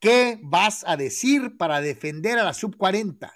¿Qué 0.00 0.40
vas 0.42 0.82
a 0.84 0.96
decir 0.96 1.56
para 1.56 1.80
defender 1.80 2.40
a 2.40 2.42
la 2.42 2.52
sub 2.52 2.76
40? 2.76 3.32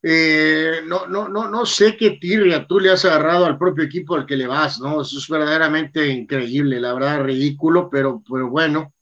Eh, 0.00 0.82
no, 0.86 1.08
no, 1.08 1.28
no, 1.28 1.48
no 1.48 1.66
sé 1.66 1.96
qué 1.96 2.12
tirria 2.20 2.68
tú 2.68 2.78
le 2.78 2.92
has 2.92 3.04
agarrado 3.04 3.46
al 3.46 3.58
propio 3.58 3.82
equipo 3.82 4.14
al 4.14 4.26
que 4.26 4.36
le 4.36 4.46
vas, 4.46 4.78
¿no? 4.78 5.02
Eso 5.02 5.18
es 5.18 5.26
verdaderamente 5.26 6.06
increíble, 6.06 6.78
la 6.78 6.94
verdad, 6.94 7.24
ridículo, 7.24 7.90
pero, 7.90 8.22
pero 8.30 8.48
bueno. 8.48 8.94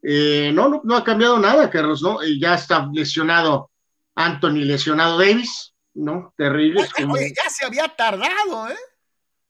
Eh, 0.00 0.52
no, 0.54 0.80
no, 0.84 0.96
ha 0.96 1.02
cambiado 1.02 1.40
nada, 1.40 1.68
Carlos, 1.70 2.02
¿no? 2.02 2.18
ya 2.40 2.54
está 2.54 2.88
lesionado 2.92 3.72
Anthony, 4.14 4.64
lesionado 4.64 5.18
Davis, 5.18 5.74
¿no? 5.94 6.32
Terrible. 6.36 6.86
ya 6.86 7.50
se 7.50 7.66
había 7.66 7.88
tardado, 7.88 8.68
¿eh? 8.68 8.76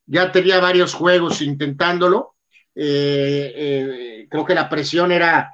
Ya 0.09 0.33
tenía 0.33 0.59
varios 0.59 0.95
juegos 0.95 1.43
intentándolo. 1.43 2.35
Eh, 2.75 3.53
eh, 3.55 4.27
creo 4.31 4.45
que 4.45 4.55
la 4.55 4.69
presión 4.69 5.13
era 5.13 5.51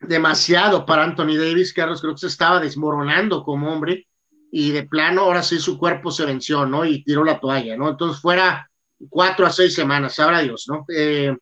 demasiado 0.00 0.84
para 0.84 1.04
Anthony 1.04 1.36
Davis, 1.36 1.72
Carlos, 1.72 2.00
creo 2.00 2.14
que 2.14 2.20
se 2.20 2.26
estaba 2.26 2.60
desmoronando 2.60 3.42
como 3.42 3.72
hombre 3.72 4.06
y 4.52 4.70
de 4.70 4.84
plano 4.84 5.22
ahora 5.22 5.42
sí 5.42 5.58
su 5.58 5.78
cuerpo 5.78 6.10
se 6.10 6.26
venció, 6.26 6.66
¿no? 6.66 6.84
Y 6.84 7.02
tiró 7.02 7.24
la 7.24 7.40
toalla, 7.40 7.76
¿no? 7.76 7.88
Entonces 7.88 8.20
fuera 8.20 8.70
cuatro 9.08 9.46
a 9.46 9.50
seis 9.50 9.74
semanas, 9.74 10.14
sabrá 10.14 10.40
Dios, 10.40 10.66
¿no? 10.68 10.84
Eh, 10.94 11.34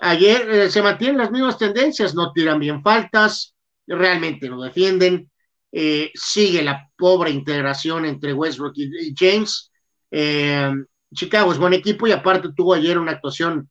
ayer 0.00 0.70
se 0.70 0.82
mantienen 0.82 1.18
las 1.18 1.30
mismas 1.30 1.58
tendencias, 1.58 2.14
no 2.14 2.32
tiran 2.32 2.58
bien 2.58 2.82
faltas, 2.82 3.54
realmente 3.86 4.48
no 4.48 4.62
defienden, 4.62 5.30
sigue 6.14 6.62
la 6.62 6.88
pobre 6.96 7.30
integración 7.30 8.04
entre 8.06 8.32
Westbrook 8.32 8.74
y 8.76 9.14
James, 9.16 9.72
eh, 10.16 10.72
Chicago 11.12 11.50
es 11.50 11.58
buen 11.58 11.72
equipo 11.72 12.06
y 12.06 12.12
aparte 12.12 12.50
tuvo 12.54 12.74
ayer 12.74 12.98
una 12.98 13.12
actuación 13.12 13.68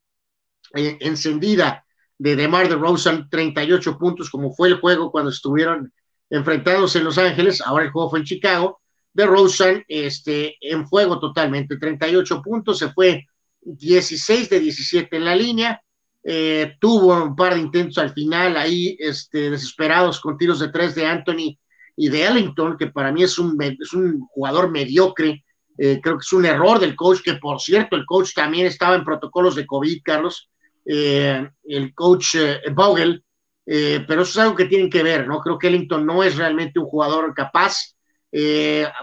eh, 0.76 0.98
encendida 1.00 1.86
de 2.18 2.36
DeMar 2.36 2.68
DeRozan, 2.68 3.30
38 3.30 3.98
puntos, 3.98 4.30
como 4.30 4.54
fue 4.54 4.68
el 4.68 4.80
juego 4.80 5.10
cuando 5.10 5.30
estuvieron 5.30 5.94
enfrentados 6.30 6.98
en 6.98 7.06
Los 7.06 7.18
Ángeles, 7.18 7.62
ahora 7.62 7.86
el 7.86 7.92
juego 7.92 8.10
fue 8.10 8.20
en 8.20 8.26
Chicago. 8.26 8.82
DeRozan 9.14 9.86
este, 9.88 10.58
en 10.60 10.86
fuego 10.86 11.18
totalmente, 11.18 11.78
38 11.78 12.42
puntos, 12.42 12.80
se 12.80 12.90
fue 12.90 13.26
16 13.62 14.50
de 14.50 14.60
17 14.60 15.16
en 15.16 15.26
la 15.26 15.36
línea, 15.36 15.82
eh, 16.26 16.76
tuvo 16.80 17.24
un 17.24 17.38
par 17.38 17.54
de 17.54 17.62
intentos 17.62 18.00
al 18.00 18.12
final 18.12 18.58
ahí, 18.58 18.98
este, 19.00 19.50
desesperados 19.50 20.20
con 20.20 20.38
tiros 20.38 20.60
de 20.60 20.70
tres 20.70 20.94
de 20.96 21.06
Anthony 21.06 21.58
y 21.96 22.10
de 22.10 22.26
Ellington, 22.26 22.76
que 22.78 22.88
para 22.88 23.14
mí 23.14 23.24
es 23.24 23.40
un, 23.40 23.58
es 23.62 23.94
un 23.94 24.28
jugador 24.28 24.72
mediocre, 24.72 25.43
creo 25.78 26.18
que 26.18 26.24
es 26.24 26.34
un 26.34 26.46
error 26.46 26.80
del 26.80 26.96
coach, 26.96 27.22
que 27.24 27.36
por 27.36 27.60
cierto, 27.60 27.96
el 27.96 28.06
coach 28.06 28.34
también 28.34 28.68
estaba 28.68 28.96
en 28.96 29.04
protocolos 29.04 29.56
de 29.56 29.66
COVID, 29.66 30.02
Carlos, 30.04 30.50
el 30.86 31.94
coach 31.96 32.36
Vogel, 32.72 33.24
pero 33.66 34.22
eso 34.22 34.32
es 34.32 34.38
algo 34.38 34.56
que 34.56 34.66
tienen 34.66 34.90
que 34.90 35.04
ver, 35.04 35.28
¿no? 35.28 35.40
Creo 35.40 35.58
que 35.58 35.68
Ellington 35.68 36.06
no 36.06 36.24
es 36.24 36.36
realmente 36.36 36.80
un 36.80 36.86
jugador 36.86 37.34
capaz. 37.34 37.96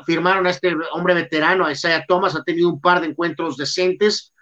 firmaron 0.04 0.46
a 0.46 0.50
este 0.50 0.74
hombre 0.92 1.14
veterano, 1.14 1.64
a 1.64 1.72
Isaiah 1.72 2.04
Thomas, 2.06 2.34
ha 2.34 2.42
tenido 2.42 2.68
un 2.68 2.80
par 2.80 3.00
de 3.00 3.06
encuentros 3.08 3.56
decentes, 3.56 4.32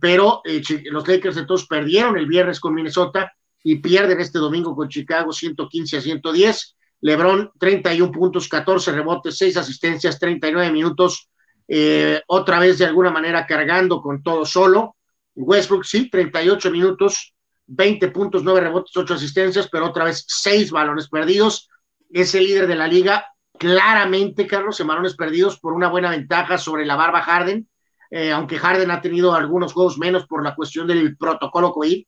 pero 0.00 0.42
los 0.90 1.06
Lakers 1.06 1.36
entonces 1.36 1.66
perdieron 1.68 2.18
el 2.18 2.26
viernes 2.26 2.58
con 2.58 2.74
Minnesota 2.74 3.32
y 3.62 3.76
pierden 3.76 4.20
este 4.20 4.38
domingo 4.38 4.74
con 4.74 4.88
Chicago 4.88 5.32
115 5.32 5.96
a 5.96 6.00
110. 6.00 6.76
LeBron 7.04 7.50
31 7.58 8.12
puntos, 8.12 8.48
14 8.48 8.92
rebotes, 8.92 9.36
6 9.36 9.56
asistencias, 9.56 10.20
39 10.20 10.70
minutos, 10.72 11.28
eh, 11.74 12.20
otra 12.26 12.58
vez 12.58 12.78
de 12.78 12.86
alguna 12.86 13.10
manera 13.10 13.46
cargando 13.46 14.02
con 14.02 14.22
todo 14.22 14.44
solo. 14.44 14.96
Westbrook 15.34 15.84
sí, 15.84 16.10
38 16.10 16.70
minutos, 16.70 17.34
20 17.66 18.08
puntos, 18.08 18.42
9 18.42 18.60
rebotes, 18.60 18.96
8 18.96 19.14
asistencias, 19.14 19.68
pero 19.70 19.86
otra 19.86 20.04
vez 20.04 20.24
6 20.26 20.70
balones 20.70 21.08
perdidos. 21.08 21.68
Es 22.10 22.34
el 22.34 22.44
líder 22.44 22.66
de 22.66 22.74
la 22.74 22.86
liga, 22.86 23.26
claramente, 23.58 24.46
Carlos, 24.46 24.78
en 24.80 24.88
balones 24.88 25.14
perdidos 25.14 25.58
por 25.58 25.72
una 25.72 25.88
buena 25.88 26.10
ventaja 26.10 26.58
sobre 26.58 26.84
la 26.84 26.96
barba 26.96 27.22
Harden, 27.22 27.66
eh, 28.10 28.32
aunque 28.32 28.58
Harden 28.58 28.90
ha 28.90 29.00
tenido 29.00 29.32
algunos 29.34 29.72
juegos 29.72 29.96
menos 29.96 30.26
por 30.26 30.44
la 30.44 30.54
cuestión 30.54 30.86
del 30.86 31.16
protocolo 31.16 31.72
COVID 31.72 32.04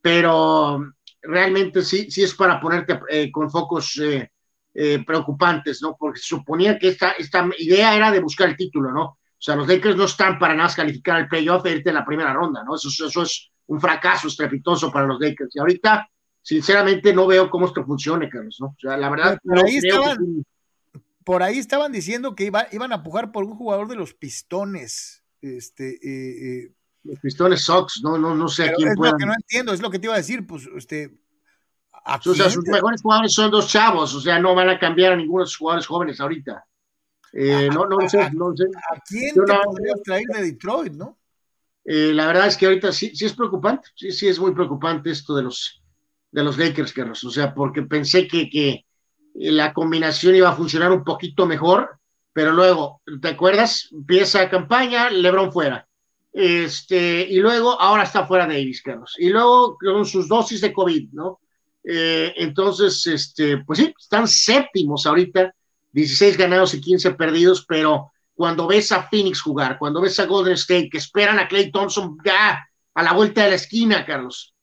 pero 0.00 0.92
realmente 1.22 1.82
sí, 1.82 2.10
sí 2.10 2.22
es 2.22 2.34
para 2.34 2.60
ponerte 2.60 3.00
eh, 3.08 3.30
con 3.30 3.50
focos 3.50 3.98
eh, 4.02 4.30
eh, 4.74 5.02
preocupantes, 5.04 5.82
¿no? 5.82 5.96
Porque 5.98 6.20
se 6.20 6.26
suponía 6.26 6.78
que 6.78 6.88
esta, 6.88 7.12
esta 7.12 7.48
idea 7.58 7.94
era 7.96 8.10
de 8.10 8.20
buscar 8.20 8.48
el 8.48 8.56
título, 8.56 8.92
¿no? 8.92 9.02
O 9.38 9.40
sea, 9.40 9.54
los 9.54 9.68
Lakers 9.68 9.96
no 9.96 10.04
están 10.04 10.38
para 10.38 10.54
nada 10.54 10.74
calificar 10.74 11.20
el 11.20 11.28
playoff 11.28 11.64
e 11.66 11.72
irte 11.72 11.90
en 11.90 11.94
la 11.94 12.04
primera 12.04 12.32
ronda, 12.32 12.64
¿no? 12.64 12.74
Eso, 12.74 12.88
eso 12.88 13.22
es 13.22 13.50
un 13.66 13.80
fracaso 13.80 14.26
estrepitoso 14.28 14.90
para 14.90 15.06
los 15.06 15.20
Lakers. 15.20 15.54
Y 15.54 15.60
ahorita, 15.60 16.08
sinceramente, 16.42 17.14
no 17.14 17.26
veo 17.26 17.48
cómo 17.48 17.66
esto 17.66 17.84
funcione, 17.84 18.28
Carlos, 18.28 18.56
¿no? 18.60 18.68
O 18.68 18.76
sea, 18.78 18.96
la 18.96 19.08
verdad. 19.08 19.38
Por, 19.42 19.64
ahí, 19.64 19.76
estaban, 19.76 20.44
por 21.24 21.42
ahí 21.42 21.58
estaban 21.58 21.92
diciendo 21.92 22.34
que 22.34 22.46
iba, 22.46 22.66
iban 22.72 22.92
a 22.92 23.02
pujar 23.02 23.30
por 23.30 23.44
un 23.44 23.54
jugador 23.54 23.86
de 23.88 23.96
los 23.96 24.12
Pistones. 24.12 25.22
Este, 25.40 25.98
eh, 26.02 26.72
los 27.04 27.20
Pistones 27.20 27.62
Sox, 27.62 28.00
no, 28.02 28.18
no, 28.18 28.34
no 28.34 28.48
sé 28.48 28.64
a 28.64 28.72
quién 28.72 28.88
es 28.88 28.96
lo 28.98 29.16
que 29.16 29.26
no 29.26 29.34
entiendo, 29.34 29.72
es 29.72 29.80
lo 29.80 29.90
que 29.90 30.00
te 30.00 30.06
iba 30.06 30.14
a 30.14 30.18
decir, 30.18 30.46
pues, 30.46 30.68
este. 30.76 31.16
O 32.04 32.34
sea, 32.34 32.50
sus 32.50 32.66
mejores 32.66 33.02
jugadores 33.02 33.32
son 33.32 33.50
dos 33.50 33.68
chavos, 33.68 34.14
o 34.14 34.20
sea, 34.20 34.38
no 34.38 34.54
van 34.54 34.68
a 34.68 34.78
cambiar 34.78 35.12
a 35.12 35.16
ninguno 35.16 35.44
de 35.44 35.48
sus 35.48 35.58
jugadores 35.58 35.86
jóvenes 35.86 36.20
ahorita. 36.20 36.64
Eh, 37.32 37.68
no, 37.72 37.86
no, 37.86 38.08
sé, 38.08 38.30
no 38.32 38.56
sé. 38.56 38.64
¿A 38.90 39.00
quién 39.06 39.34
te 39.34 39.54
podrías 39.64 40.02
traer 40.02 40.26
de 40.26 40.42
Detroit, 40.42 40.92
no? 40.94 41.18
Eh, 41.84 42.12
la 42.14 42.26
verdad 42.26 42.46
es 42.46 42.56
que 42.56 42.66
ahorita 42.66 42.92
sí, 42.92 43.14
sí 43.14 43.24
es 43.24 43.32
preocupante, 43.34 43.88
sí, 43.94 44.12
sí 44.12 44.28
es 44.28 44.38
muy 44.38 44.52
preocupante 44.52 45.10
esto 45.10 45.34
de 45.34 45.42
los, 45.42 45.82
de 46.30 46.44
los 46.44 46.58
Lakers, 46.58 46.92
Carlos, 46.92 47.24
o 47.24 47.30
sea, 47.30 47.54
porque 47.54 47.82
pensé 47.82 48.26
que, 48.28 48.50
que 48.50 48.84
la 49.34 49.72
combinación 49.72 50.34
iba 50.34 50.50
a 50.50 50.56
funcionar 50.56 50.92
un 50.92 51.04
poquito 51.04 51.46
mejor, 51.46 51.98
pero 52.32 52.52
luego, 52.52 53.02
¿te 53.20 53.28
acuerdas? 53.28 53.88
Empieza 53.92 54.50
campaña, 54.50 55.10
LeBron 55.10 55.52
fuera 55.52 55.88
este, 56.32 57.26
y 57.28 57.40
luego, 57.40 57.80
ahora 57.80 58.04
está 58.04 58.24
fuera 58.24 58.46
Davis, 58.46 58.80
Carlos. 58.80 59.14
Y 59.18 59.28
luego 59.30 59.76
con 59.76 60.04
sus 60.04 60.28
dosis 60.28 60.60
de 60.60 60.72
COVID, 60.72 61.10
¿no? 61.12 61.40
Eh, 61.90 62.34
entonces, 62.36 63.06
este, 63.06 63.64
pues 63.64 63.78
sí, 63.78 63.94
están 63.98 64.28
séptimos 64.28 65.06
ahorita, 65.06 65.54
16 65.92 66.36
ganados 66.36 66.74
y 66.74 66.82
15 66.82 67.12
perdidos, 67.12 67.64
pero 67.66 68.12
cuando 68.34 68.66
ves 68.66 68.92
a 68.92 69.04
Phoenix 69.04 69.40
jugar, 69.40 69.78
cuando 69.78 70.02
ves 70.02 70.20
a 70.20 70.26
Golden 70.26 70.52
State, 70.52 70.90
que 70.90 70.98
esperan 70.98 71.38
a 71.38 71.48
Clay 71.48 71.72
Thompson 71.72 72.18
ya 72.22 72.62
a 72.92 73.02
la 73.02 73.14
vuelta 73.14 73.42
de 73.42 73.48
la 73.48 73.54
esquina, 73.54 74.04
Carlos, 74.04 74.54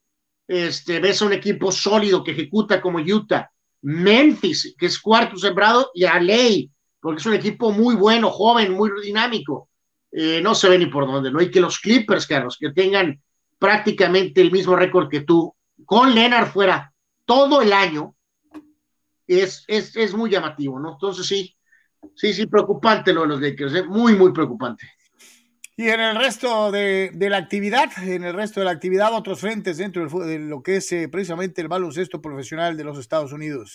este, 0.48 1.00
ves 1.00 1.20
a 1.20 1.26
un 1.26 1.34
equipo 1.34 1.72
sólido 1.72 2.24
que 2.24 2.34
ejecuta 2.34 2.80
como 2.80 3.00
Utah, 3.00 3.50
Memphis, 3.82 4.76
que 4.78 4.86
es 4.86 5.00
cuarto 5.00 5.36
sembrado, 5.36 5.90
y 5.96 6.04
a 6.04 6.20
Ley, 6.20 6.70
porque 7.00 7.22
es 7.22 7.26
un 7.26 7.34
equipo 7.34 7.72
muy 7.72 7.96
bueno, 7.96 8.30
joven, 8.30 8.72
muy 8.72 8.92
dinámico. 9.02 9.70
Eh, 10.12 10.42
no 10.44 10.54
se 10.54 10.70
ve 10.70 10.78
ni 10.78 10.86
por 10.86 11.08
dónde, 11.08 11.32
¿no? 11.32 11.42
Y 11.42 11.50
que 11.50 11.60
los 11.60 11.80
Clippers, 11.80 12.28
Carlos, 12.28 12.56
que 12.60 12.70
tengan 12.70 13.20
prácticamente 13.58 14.42
el 14.42 14.52
mismo 14.52 14.76
récord 14.76 15.10
que 15.10 15.22
tú, 15.22 15.56
con 15.86 16.14
Leonard 16.14 16.52
fuera 16.52 16.92
todo 17.26 17.62
el 17.62 17.74
año, 17.74 18.16
es, 19.28 19.66
es, 19.68 20.14
muy 20.14 20.30
llamativo, 20.30 20.80
¿no? 20.80 20.94
Entonces 20.94 21.26
sí, 21.26 21.56
sí, 22.16 22.34
sí, 22.34 22.46
preocupante 22.46 23.12
lo 23.12 23.22
de 23.22 23.28
los 23.28 23.42
Lakers, 23.42 23.76
¿eh? 23.76 23.84
muy, 23.84 24.16
muy 24.16 24.32
preocupante. 24.32 24.88
Y 25.78 25.90
en 25.90 26.00
el 26.00 26.16
resto 26.16 26.72
de, 26.72 27.12
la 27.14 27.38
actividad, 27.38 27.90
en 28.02 28.24
el 28.24 28.34
resto 28.34 28.62
de 28.62 28.66
la 28.66 28.72
actividad, 28.72 29.14
otros 29.14 29.40
frentes 29.40 29.78
dentro 29.78 30.08
de 30.08 30.40
lo 30.40 30.64
que 30.64 30.78
es 30.78 30.92
eh, 30.94 31.10
precisamente 31.10 31.62
el 31.62 31.68
baloncesto 31.68 32.22
profesional 32.22 32.78
de 32.78 32.84
los 32.86 32.98
Estados 32.98 33.34
Unidos. 33.34 33.74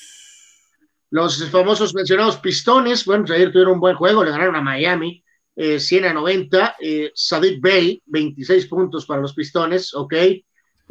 Los 1.11 1.45
famosos 1.51 1.95
mencionados 1.95 2.39
Pistones, 2.39 3.05
bueno, 3.05 3.25
pues 3.25 3.37
ayer 3.37 3.53
tuvieron 3.53 3.75
un 3.75 3.81
buen 3.81 3.97
juego, 3.97 4.25
le 4.25 4.31
ganaron 4.31 4.57
a 4.57 4.63
Miami, 4.63 5.23
100 5.57 6.05
eh, 6.05 6.09
a 6.09 6.13
90. 6.13 6.77
Eh, 6.81 7.11
Sadiq 7.15 7.61
Bey, 7.61 8.03
26 8.07 8.67
puntos 8.67 9.05
para 9.05 9.21
los 9.21 9.35
Pistones, 9.35 9.93
ok. 9.93 10.15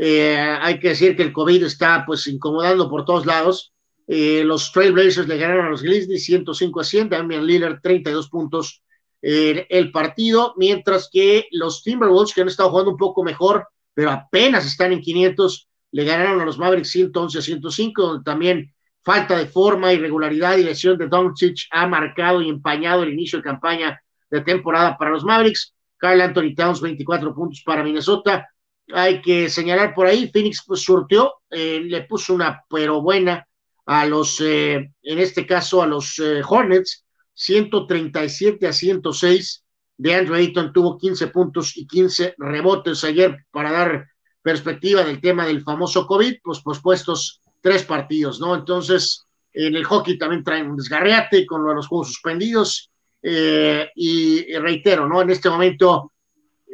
Eh, 0.01 0.39
hay 0.39 0.79
que 0.79 0.89
decir 0.89 1.15
que 1.17 1.23
el 1.23 1.33
COVID 1.33 1.63
está 1.63 2.05
pues 2.05 2.25
incomodando 2.27 2.89
por 2.89 3.03
todos 3.03 3.25
lados. 3.25 3.73
los 4.07 4.71
Trailblazers 4.71 5.27
le 5.27 5.37
ganaron 5.37 5.67
a 5.67 5.69
los 5.69 5.83
Grizzlies 5.83 6.23
105 6.23 6.79
a 6.79 6.83
100, 6.83 7.09
Damian 7.09 7.45
Lillard 7.45 7.81
32 7.81 8.29
puntos 8.29 8.81
en 9.21 9.65
el 9.69 9.91
partido, 9.91 10.53
mientras 10.57 11.09
que 11.11 11.47
los 11.51 11.83
Timberwolves, 11.83 12.33
que 12.33 12.41
han 12.41 12.47
estado 12.47 12.69
jugando 12.69 12.91
un 12.91 12.97
poco 12.97 13.23
mejor, 13.23 13.67
pero 13.93 14.11
apenas 14.11 14.65
están 14.65 14.93
en 14.93 15.01
500, 15.01 15.67
le 15.91 16.05
ganaron 16.05 16.39
a 16.39 16.45
los 16.45 16.57
Mavericks 16.57 16.91
111 16.91 17.37
a 17.37 17.41
105, 17.41 18.01
donde 18.01 18.23
también 18.23 18.73
falta 19.03 19.37
de 19.37 19.47
forma, 19.47 19.93
irregularidad 19.93 20.57
y 20.57 20.63
lesión 20.63 20.97
de 20.97 21.07
Doncic 21.07 21.67
ha 21.71 21.87
marcado 21.87 22.41
y 22.41 22.49
empañado 22.49 23.03
el 23.03 23.13
inicio 23.13 23.39
de 23.39 23.43
campaña 23.43 24.01
de 24.29 24.41
temporada 24.41 24.97
para 24.97 25.11
los 25.11 25.23
Mavericks. 25.23 25.73
Carl 25.97 26.21
Anthony 26.21 26.55
Towns, 26.55 26.79
24 26.79 27.33
puntos 27.33 27.61
para 27.65 27.83
Minnesota. 27.83 28.47
Hay 28.93 29.21
que 29.21 29.49
señalar 29.49 29.93
por 29.93 30.07
ahí, 30.07 30.29
Phoenix 30.31 30.63
pues 30.65 30.81
surtió, 30.81 31.33
eh, 31.49 31.81
le 31.83 32.03
puso 32.03 32.33
una 32.33 32.63
pero 32.69 33.01
buena 33.01 33.47
a 33.85 34.05
los, 34.05 34.39
eh, 34.41 34.91
en 35.01 35.19
este 35.19 35.45
caso 35.45 35.81
a 35.81 35.87
los 35.87 36.19
eh, 36.19 36.41
Hornets, 36.47 37.05
137 37.33 38.67
a 38.67 38.73
106. 38.73 39.63
De 39.97 40.15
Andrew 40.15 40.35
Ayton 40.35 40.71
tuvo 40.71 40.97
15 40.97 41.27
puntos 41.27 41.75
y 41.75 41.85
15 41.85 42.35
rebotes 42.37 43.03
ayer 43.03 43.45
para 43.51 43.71
dar 43.71 44.07
perspectiva 44.41 45.03
del 45.03 45.19
tema 45.19 45.45
del 45.45 45.61
famoso 45.61 46.07
COVID, 46.07 46.35
pues 46.41 46.61
pospuestos 46.61 47.41
tres 47.61 47.83
partidos, 47.83 48.39
¿no? 48.39 48.55
Entonces, 48.55 49.25
en 49.53 49.75
el 49.75 49.83
hockey 49.83 50.17
también 50.17 50.43
traen 50.43 50.69
un 50.69 50.77
desgarreate 50.77 51.45
con 51.45 51.63
los 51.63 51.87
juegos 51.87 52.07
suspendidos 52.07 52.91
eh, 53.21 53.89
y, 53.95 54.53
reitero, 54.55 55.07
¿no? 55.07 55.21
En 55.21 55.29
este 55.29 55.49
momento 55.49 56.13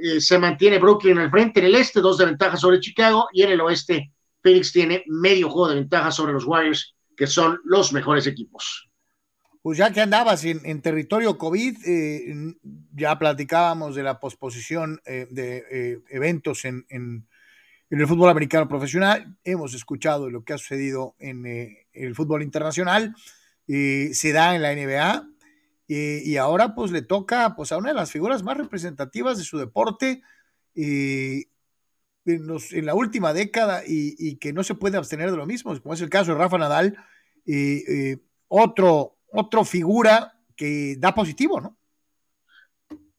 eh, 0.01 0.19
se 0.19 0.37
mantiene 0.37 0.79
Brooklyn 0.79 1.17
al 1.17 1.31
frente 1.31 1.59
en 1.59 1.67
el 1.67 1.75
este, 1.75 2.01
dos 2.01 2.17
de 2.17 2.25
ventaja 2.25 2.57
sobre 2.57 2.79
Chicago, 2.79 3.27
y 3.33 3.43
en 3.43 3.51
el 3.51 3.61
oeste 3.61 4.11
Phoenix 4.41 4.71
tiene 4.71 5.03
medio 5.07 5.49
juego 5.49 5.69
de 5.69 5.75
ventaja 5.75 6.11
sobre 6.11 6.33
los 6.33 6.45
Warriors, 6.45 6.95
que 7.15 7.27
son 7.27 7.59
los 7.63 7.93
mejores 7.93 8.27
equipos. 8.27 8.89
Pues 9.61 9.79
ya 9.79 9.91
que 9.91 10.01
andabas 10.01 10.45
en, 10.45 10.81
territorio 10.81 11.39
COVID, 11.39 11.77
eh, 11.87 12.55
ya 12.93 13.17
platicábamos 13.17 13.95
de 13.95 14.03
la 14.03 14.19
posposición 14.19 15.01
de 15.05 16.03
eventos 16.09 16.65
en, 16.65 16.85
en, 16.89 17.27
el 17.89 18.05
fútbol 18.05 18.29
americano 18.29 18.67
profesional, 18.67 19.35
hemos 19.43 19.73
escuchado 19.73 20.29
lo 20.29 20.43
que 20.43 20.53
ha 20.53 20.57
sucedido 20.59 21.15
en 21.17 21.47
el 21.93 22.13
fútbol 22.13 22.43
internacional, 22.43 23.15
se 23.67 24.31
da 24.33 24.55
en 24.55 24.61
la 24.61 24.75
NBA, 24.75 25.27
y, 25.88 26.38
ahora 26.38 26.73
pues 26.73 26.91
le 26.91 27.01
toca 27.01 27.55
pues 27.55 27.71
a 27.71 27.77
una 27.77 27.89
de 27.89 27.95
las 27.95 28.11
figuras 28.11 28.43
más 28.43 28.57
representativas 28.57 29.38
de 29.38 29.43
su 29.43 29.57
deporte 29.57 30.23
en, 30.75 31.45
la 32.25 32.95
última 32.95 33.33
década 33.33 33.83
y, 33.86 34.38
que 34.38 34.53
no 34.53 34.63
se 34.63 34.75
puede 34.75 34.97
abstener 34.97 35.31
de 35.31 35.38
lo 35.38 35.45
mismo, 35.45 35.79
como 35.81 35.93
es 35.93 36.01
el 36.01 36.09
caso 36.09 36.31
de 36.31 36.38
Rafa 36.39 36.57
Nadal, 36.57 36.97
y 37.45 38.17
otro, 38.47 39.17
otro 39.31 39.63
figura 39.65 40.36
que 40.55 40.95
da 40.97 41.13
positivo, 41.13 41.61
¿no? 41.61 41.77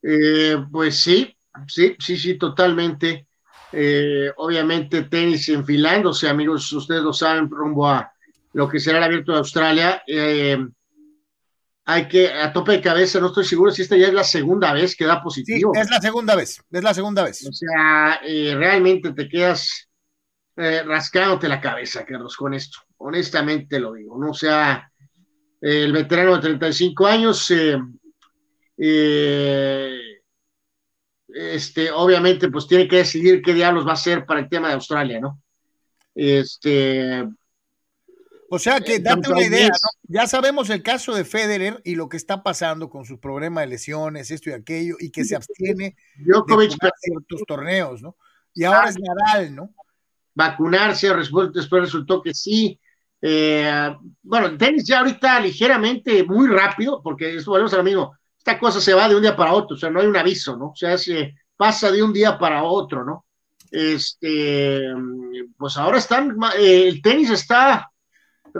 Eh, 0.03 0.57
pues 0.71 1.01
sí, 1.01 1.37
sí, 1.67 1.97
sí, 1.99 2.17
sí, 2.17 2.39
totalmente. 2.39 3.27
Eh, 3.73 4.31
obviamente 4.37 5.03
tenis 5.03 5.49
enfilándose, 5.49 6.29
amigos, 6.29 6.73
ustedes 6.73 7.03
lo 7.03 7.13
saben, 7.13 7.51
rumbo 7.51 7.89
a 7.89 8.13
lo 8.53 8.69
que 8.69 8.79
será 8.79 8.99
el 8.99 9.05
abierto 9.05 9.33
de 9.33 9.39
Australia. 9.39 10.03
Eh, 10.07 10.65
hay 11.89 12.09
que, 12.09 12.33
a 12.33 12.53
tope 12.53 12.73
de 12.73 12.81
cabeza, 12.81 13.21
no 13.21 13.29
estoy 13.29 13.45
seguro 13.45 13.71
si 13.71 13.83
esta 13.83 13.97
ya 13.97 14.09
es 14.09 14.13
la 14.13 14.25
segunda 14.25 14.73
vez 14.73 14.97
que 14.97 15.07
da 15.07 15.23
positivo. 15.23 15.71
Sí, 15.73 15.81
es 15.81 15.89
la 15.89 16.01
segunda 16.01 16.35
vez, 16.35 16.61
es 16.69 16.83
la 16.83 16.93
segunda 16.93 17.23
vez. 17.23 17.47
O 17.49 17.53
sea, 17.53 18.21
eh, 18.27 18.55
realmente 18.57 19.13
te 19.13 19.29
quedas 19.29 19.89
eh, 20.57 20.83
rascándote 20.83 21.49
la 21.49 21.61
cabeza, 21.61 22.05
Carlos, 22.05 22.37
con 22.37 22.55
esto. 22.55 22.81
Honestamente 22.97 23.79
lo 23.79 23.93
digo, 23.93 24.19
¿no? 24.19 24.33
O 24.33 24.35
sea, 24.35 24.91
el 25.61 25.93
veterano 25.93 26.35
de 26.35 26.41
35 26.41 27.07
años, 27.07 27.53
eh, 27.53 27.79
este, 31.29 31.93
obviamente, 31.93 32.51
pues 32.51 32.67
tiene 32.67 32.89
que 32.89 32.97
decidir 32.97 33.41
qué 33.41 33.55
diablos 33.55 33.87
va 33.87 33.91
a 33.91 33.95
hacer 33.95 34.27
para 34.27 34.41
el 34.41 34.49
tema 34.49 34.69
de 34.69 34.75
Australia, 34.75 35.21
¿no? 35.21 35.41
Este. 36.17 37.29
O 38.49 38.59
sea 38.59 38.81
que, 38.81 39.01
date 39.01 39.31
una 39.31 39.43
idea, 39.43 39.69
¿no? 39.69 39.91
Ya 40.05 40.27
sabemos 40.27 40.71
el 40.71 40.83
caso 40.83 41.15
de 41.15 41.25
Federer 41.25 41.81
y 41.85 41.95
lo 41.97 42.09
que 42.09 42.17
está 42.17 42.43
pasando 42.43 42.89
con 42.89 43.05
su 43.05 43.19
problema 43.19 43.63
de 43.63 43.67
lesiones, 43.69 44.31
esto 44.31 44.51
y 44.51 44.53
aquello, 44.53 44.97
y 45.01 45.11
que 45.11 45.25
se 45.25 45.35
abstiene 45.35 45.97
Djokovic, 46.17 46.71
de 46.71 46.91
ciertos 46.97 47.43
torneos, 47.47 48.03
¿no? 48.03 48.17
Y 48.55 48.65
ahora 48.65 48.89
es 48.89 48.97
Nadal, 48.99 49.55
¿no? 49.55 49.71
Vacunarse, 50.35 51.13
después 51.15 51.71
resultó 51.71 52.23
que 52.23 52.35
sí. 52.35 52.79
Eh, 53.21 53.95
bueno, 54.23 54.47
el 54.47 54.59
tenis 54.59 54.87
ya 54.87 55.01
ahorita 55.01 55.41
ligeramente, 55.41 56.23
muy 56.25 56.47
rápido, 56.47 57.03
porque 57.03 57.37
esto 57.37 57.51
volvemos 57.51 57.75
al 57.75 57.81
amigo, 57.81 58.17
esta 58.39 58.59
cosa 58.59 58.81
se 58.81 58.95
va 58.95 59.09
de 59.09 59.17
un 59.17 59.23
día 59.23 59.35
para 59.35 59.53
otro, 59.53 59.75
o 59.75 59.79
sea, 59.79 59.91
no 59.91 60.01
hay 60.01 60.07
un 60.07 60.17
aviso, 60.17 60.57
¿no? 60.57 60.69
O 60.69 60.77
sea, 60.77 60.97
se 60.97 61.35
pasa 61.57 61.91
de 61.91 62.03
un 62.03 62.13
día 62.13 62.39
para 62.39 62.63
otro, 62.63 63.05
¿no? 63.05 63.27
Este, 63.71 64.83
pues 65.57 65.77
ahora 65.77 65.99
están, 65.99 66.37
eh, 66.57 66.87
el 66.87 67.03
tenis 67.03 67.31
está 67.31 67.91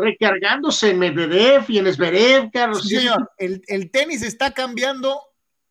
recargándose 0.01 0.91
en 0.91 0.99
Medvedev 0.99 1.65
y 1.69 1.79
en 1.79 1.93
Zverev, 1.93 2.51
Carlos. 2.51 2.83
Sí, 2.83 2.97
señor, 2.97 3.31
el, 3.39 3.63
el, 3.67 3.91
tenis 3.91 4.23
está 4.23 4.53
cambiando 4.53 5.21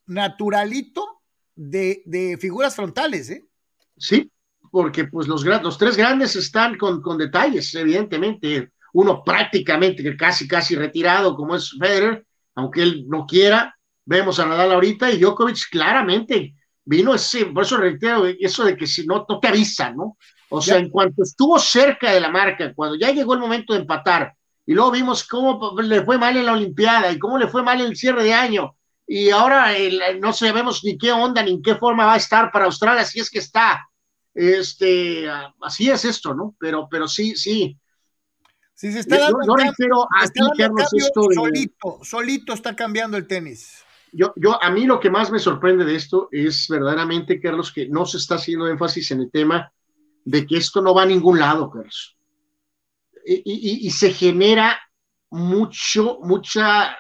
naturalito 0.06 1.22
de, 1.56 2.02
de, 2.06 2.38
figuras 2.38 2.76
frontales, 2.76 3.30
¿eh? 3.30 3.44
Sí, 3.98 4.32
porque 4.72 5.06
pues 5.06 5.28
los, 5.28 5.46
los 5.46 5.78
tres 5.78 5.96
grandes 5.96 6.36
están 6.36 6.78
con, 6.78 7.02
con 7.02 7.18
detalles, 7.18 7.74
evidentemente. 7.76 8.72
Uno 8.94 9.24
prácticamente 9.24 10.16
casi, 10.16 10.48
casi 10.48 10.76
retirado, 10.76 11.36
como 11.36 11.56
es 11.56 11.76
Federer, 11.78 12.26
aunque 12.56 12.82
él 12.82 13.06
no 13.08 13.26
quiera. 13.26 13.76
Vemos 14.06 14.40
a 14.40 14.46
Nadal 14.46 14.72
ahorita 14.72 15.12
y 15.12 15.20
Djokovic 15.20 15.70
claramente 15.70 16.56
vino 16.86 17.14
ese, 17.14 17.48
por 17.48 17.64
eso 17.64 17.78
reitero, 17.78 18.26
eso 18.26 18.64
de 18.64 18.78
que 18.78 18.88
si 18.88 19.06
no, 19.06 19.26
no 19.28 19.40
te 19.40 19.48
avisan, 19.48 19.98
¿no? 19.98 20.18
O 20.50 20.62
sea, 20.62 20.78
en 20.78 20.90
cuanto 20.90 21.24
estuvo 21.24 21.58
cerca 21.60 22.12
de 22.12 22.20
la 22.20 22.30
marca, 22.30 22.74
cuando 22.74 22.96
ya 22.96 23.12
llegó 23.12 23.34
el 23.34 23.40
momento 23.40 23.74
de 23.74 23.80
empatar, 23.80 24.34
y 24.66 24.74
luego 24.74 24.92
vimos 24.92 25.24
cómo 25.24 25.80
le 25.82 26.04
fue 26.04 26.18
mal 26.18 26.38
en 26.38 26.46
la 26.46 26.54
Olimpiada 26.54 27.12
y 27.12 27.20
cómo 27.20 27.38
le 27.38 27.48
fue 27.48 27.64
mal 27.64 27.82
en 27.82 27.88
el 27.88 27.96
cierre 27.96 28.24
de 28.24 28.34
año, 28.34 28.76
y 29.08 29.30
ahora 29.30 29.76
el, 29.78 30.20
no 30.20 30.34
sabemos 30.34 30.84
ni 30.84 30.98
qué 30.98 31.12
onda 31.12 31.44
ni 31.44 31.52
en 31.52 31.62
qué 31.62 31.76
forma 31.76 32.06
va 32.06 32.14
a 32.14 32.18
estar 32.18 32.52
para 32.52 32.66
Australia, 32.66 33.06
si 33.06 33.20
es 33.20 33.30
que 33.30 33.40
está. 33.40 33.88
Este, 34.34 35.30
así 35.62 35.90
es 35.90 36.04
esto, 36.06 36.34
¿no? 36.34 36.56
Pero, 36.60 36.88
pero 36.90 37.08
sí, 37.08 37.36
sí. 37.36 37.80
Sí, 38.74 38.92
se 38.92 39.00
está 39.00 39.20
dando, 39.20 39.40
yo, 39.46 40.52
yo 40.58 40.76
esto 40.98 41.22
solito, 41.34 42.00
solito 42.04 42.54
está 42.54 42.76
cambiando 42.76 43.16
el 43.16 43.26
tenis. 43.26 43.84
Yo, 44.12 44.34
yo, 44.36 44.62
a 44.62 44.70
mí 44.70 44.86
lo 44.86 45.00
que 45.00 45.10
más 45.10 45.32
me 45.32 45.40
sorprende 45.40 45.86
de 45.86 45.96
esto 45.96 46.28
es 46.32 46.68
verdaderamente, 46.68 47.40
Carlos, 47.40 47.72
que 47.72 47.88
no 47.88 48.06
se 48.06 48.18
está 48.18 48.36
haciendo 48.36 48.68
énfasis 48.68 49.12
en 49.12 49.22
el 49.22 49.32
tema 49.32 49.72
de 50.26 50.46
que 50.46 50.58
esto 50.58 50.82
no 50.82 50.94
va 50.94 51.04
a 51.04 51.08
ningún 51.08 51.40
lado, 51.40 51.70
Carlos. 51.70 52.18
Y, 53.28 53.88
y, 53.88 53.90
se 53.90 54.14
genera 54.14 54.80
mucho, 55.32 56.20
mucha, 56.22 56.96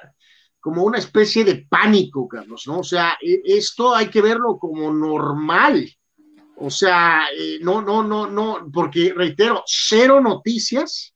como 0.59 0.83
una 0.83 0.97
especie 0.97 1.43
de 1.43 1.67
pánico, 1.69 2.27
Carlos, 2.27 2.63
¿no? 2.65 2.79
O 2.79 2.83
sea, 2.83 3.15
e, 3.21 3.41
esto 3.45 3.93
hay 3.93 4.07
que 4.07 4.21
verlo 4.21 4.57
como 4.57 4.91
normal. 4.91 5.87
O 6.57 6.69
sea, 6.71 7.27
eh, 7.37 7.59
no, 7.61 7.81
no, 7.81 8.01
no, 8.01 8.27
no, 8.27 8.69
porque 8.73 9.13
reitero, 9.15 9.63
cero 9.67 10.19
noticias 10.19 11.13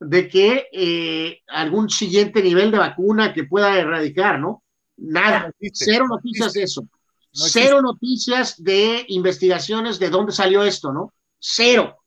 de 0.00 0.28
que 0.28 0.66
eh, 0.72 1.40
algún 1.46 1.88
siguiente 1.88 2.42
nivel 2.42 2.70
de 2.70 2.78
vacuna 2.78 3.32
que 3.32 3.44
pueda 3.44 3.78
erradicar, 3.78 4.38
¿no? 4.38 4.62
Nada, 4.96 5.50
cero 5.72 6.06
noticias 6.08 6.52
de 6.52 6.62
eso. 6.64 6.86
cero 7.30 7.80
noticias 7.80 8.62
de 8.62 9.04
investigaciones 9.08 9.98
de 9.98 10.10
dónde 10.10 10.32
salió 10.32 10.62
esto, 10.62 10.92
¿no? 10.92 11.12
Cero. 11.44 12.04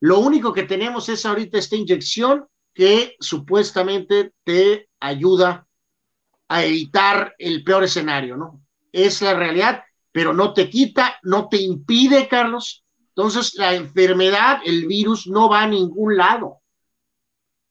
Lo 0.00 0.20
único 0.20 0.54
que 0.54 0.62
tenemos 0.62 1.08
es 1.10 1.26
ahorita 1.26 1.58
esta 1.58 1.76
inyección 1.76 2.46
que 2.72 3.14
supuestamente 3.20 4.32
te 4.42 4.88
ayuda 4.98 5.66
a 6.48 6.64
evitar 6.64 7.34
el 7.38 7.62
peor 7.62 7.84
escenario, 7.84 8.36
¿no? 8.36 8.62
Es 8.90 9.20
la 9.20 9.34
realidad, 9.34 9.84
pero 10.12 10.32
no 10.32 10.54
te 10.54 10.70
quita, 10.70 11.18
no 11.22 11.48
te 11.48 11.58
impide, 11.58 12.26
Carlos. 12.26 12.84
Entonces, 13.08 13.54
la 13.54 13.74
enfermedad, 13.74 14.60
el 14.64 14.86
virus, 14.86 15.26
no 15.26 15.48
va 15.48 15.62
a 15.62 15.68
ningún 15.68 16.16
lado. 16.16 16.60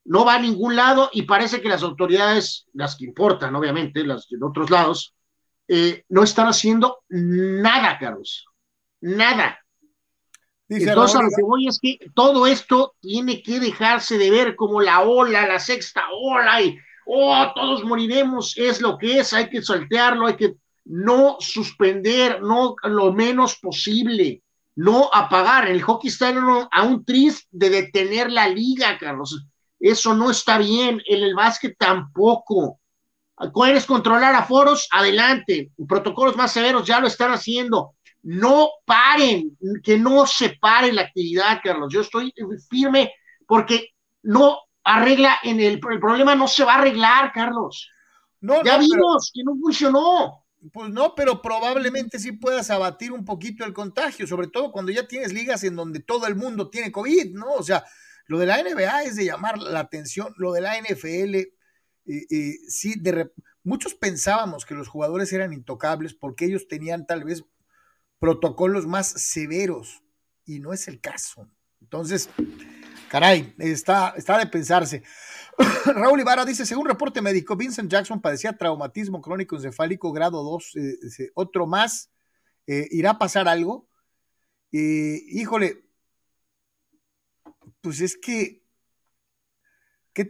No 0.04 0.24
va 0.24 0.36
a 0.36 0.40
ningún 0.40 0.76
lado 0.76 1.10
y 1.12 1.22
parece 1.22 1.60
que 1.60 1.68
las 1.68 1.82
autoridades, 1.82 2.66
las 2.72 2.96
que 2.96 3.04
importan, 3.04 3.54
obviamente, 3.56 4.04
las 4.04 4.28
de 4.28 4.38
otros 4.40 4.70
lados, 4.70 5.14
eh, 5.66 6.04
no 6.08 6.22
están 6.22 6.46
haciendo 6.46 7.02
nada, 7.08 7.98
Carlos. 7.98 8.46
Nada. 9.00 9.63
Entonces, 10.68 11.16
a 11.16 11.22
lo 11.22 11.28
que 11.28 11.42
voy 11.42 11.68
es 11.68 11.78
que 11.80 11.98
todo 12.14 12.46
esto 12.46 12.94
tiene 13.00 13.42
que 13.42 13.60
dejarse 13.60 14.16
de 14.16 14.30
ver 14.30 14.56
como 14.56 14.80
la 14.80 15.02
ola, 15.02 15.46
la 15.46 15.60
sexta 15.60 16.04
ola, 16.10 16.62
y 16.62 16.78
oh, 17.06 17.52
todos 17.54 17.84
moriremos, 17.84 18.56
es 18.56 18.80
lo 18.80 18.96
que 18.96 19.18
es, 19.18 19.32
hay 19.32 19.50
que 19.50 19.62
saltearlo, 19.62 20.26
hay 20.26 20.36
que 20.36 20.54
no 20.86 21.36
suspender, 21.38 22.42
no 22.42 22.76
lo 22.82 23.12
menos 23.12 23.56
posible, 23.56 24.42
no 24.76 25.10
apagar. 25.12 25.68
El 25.68 25.82
hockey 25.82 26.08
está 26.08 26.34
a 26.70 26.82
un 26.82 27.04
tris 27.04 27.46
de 27.50 27.70
detener 27.70 28.30
la 28.30 28.48
liga, 28.48 28.98
Carlos. 28.98 29.46
Eso 29.78 30.14
no 30.14 30.30
está 30.30 30.58
bien. 30.58 31.02
En 31.06 31.22
el 31.22 31.34
básquet 31.34 31.76
tampoco. 31.78 32.80
¿Quieres 33.52 33.86
controlar 33.86 34.34
a 34.34 34.44
foros? 34.44 34.88
Adelante. 34.90 35.70
Protocolos 35.88 36.36
más 36.36 36.52
severos 36.52 36.86
ya 36.86 37.00
lo 37.00 37.06
están 37.06 37.32
haciendo 37.32 37.94
no 38.24 38.70
paren, 38.86 39.56
que 39.82 39.98
no 39.98 40.26
se 40.26 40.56
pare 40.60 40.92
la 40.92 41.02
actividad, 41.02 41.60
Carlos. 41.62 41.92
Yo 41.92 42.00
estoy 42.00 42.32
firme 42.70 43.12
porque 43.46 43.90
no 44.22 44.58
arregla 44.82 45.38
en 45.42 45.60
el, 45.60 45.74
el 45.74 46.00
problema 46.00 46.34
no 46.34 46.48
se 46.48 46.64
va 46.64 46.74
a 46.74 46.78
arreglar, 46.78 47.32
Carlos. 47.32 47.90
No, 48.40 48.62
ya 48.64 48.78
vimos 48.78 49.30
que 49.32 49.42
no 49.44 49.54
funcionó. 49.60 50.44
Pues 50.72 50.88
no, 50.88 51.14
pero 51.14 51.42
probablemente 51.42 52.18
sí 52.18 52.32
puedas 52.32 52.70
abatir 52.70 53.12
un 53.12 53.26
poquito 53.26 53.66
el 53.66 53.74
contagio, 53.74 54.26
sobre 54.26 54.48
todo 54.48 54.72
cuando 54.72 54.90
ya 54.90 55.06
tienes 55.06 55.34
ligas 55.34 55.62
en 55.64 55.76
donde 55.76 56.00
todo 56.00 56.26
el 56.26 56.34
mundo 56.34 56.70
tiene 56.70 56.90
COVID, 56.90 57.34
¿no? 57.34 57.52
O 57.52 57.62
sea, 57.62 57.84
lo 58.26 58.38
de 58.38 58.46
la 58.46 58.62
NBA 58.62 59.02
es 59.02 59.16
de 59.16 59.26
llamar 59.26 59.58
la 59.58 59.80
atención, 59.80 60.32
lo 60.38 60.52
de 60.52 60.62
la 60.62 60.78
NFL, 60.78 61.36
sí, 62.68 62.94
de 62.98 63.30
muchos 63.62 63.94
pensábamos 63.94 64.64
que 64.64 64.74
los 64.74 64.88
jugadores 64.88 65.30
eran 65.34 65.52
intocables 65.52 66.14
porque 66.14 66.46
ellos 66.46 66.66
tenían 66.66 67.06
tal 67.06 67.24
vez 67.24 67.44
protocolos 68.18 68.86
más 68.86 69.08
severos 69.08 70.02
y 70.46 70.60
no 70.60 70.72
es 70.72 70.88
el 70.88 71.00
caso. 71.00 71.48
Entonces, 71.80 72.28
caray, 73.08 73.54
está, 73.58 74.14
está 74.16 74.38
de 74.38 74.46
pensarse. 74.46 75.02
Raúl 75.94 76.20
Ibarra 76.20 76.44
dice, 76.44 76.66
según 76.66 76.86
reporte 76.86 77.22
médico, 77.22 77.56
Vincent 77.56 77.90
Jackson 77.90 78.20
padecía 78.20 78.56
traumatismo 78.56 79.20
crónico 79.20 79.56
encefálico 79.56 80.12
grado 80.12 80.42
2, 80.42 80.76
eh, 80.76 81.30
otro 81.34 81.66
más, 81.66 82.10
eh, 82.66 82.88
¿irá 82.90 83.10
a 83.10 83.18
pasar 83.18 83.48
algo? 83.48 83.88
híjole, 84.76 85.84
pues 87.80 88.00
es 88.00 88.16
que... 88.16 88.64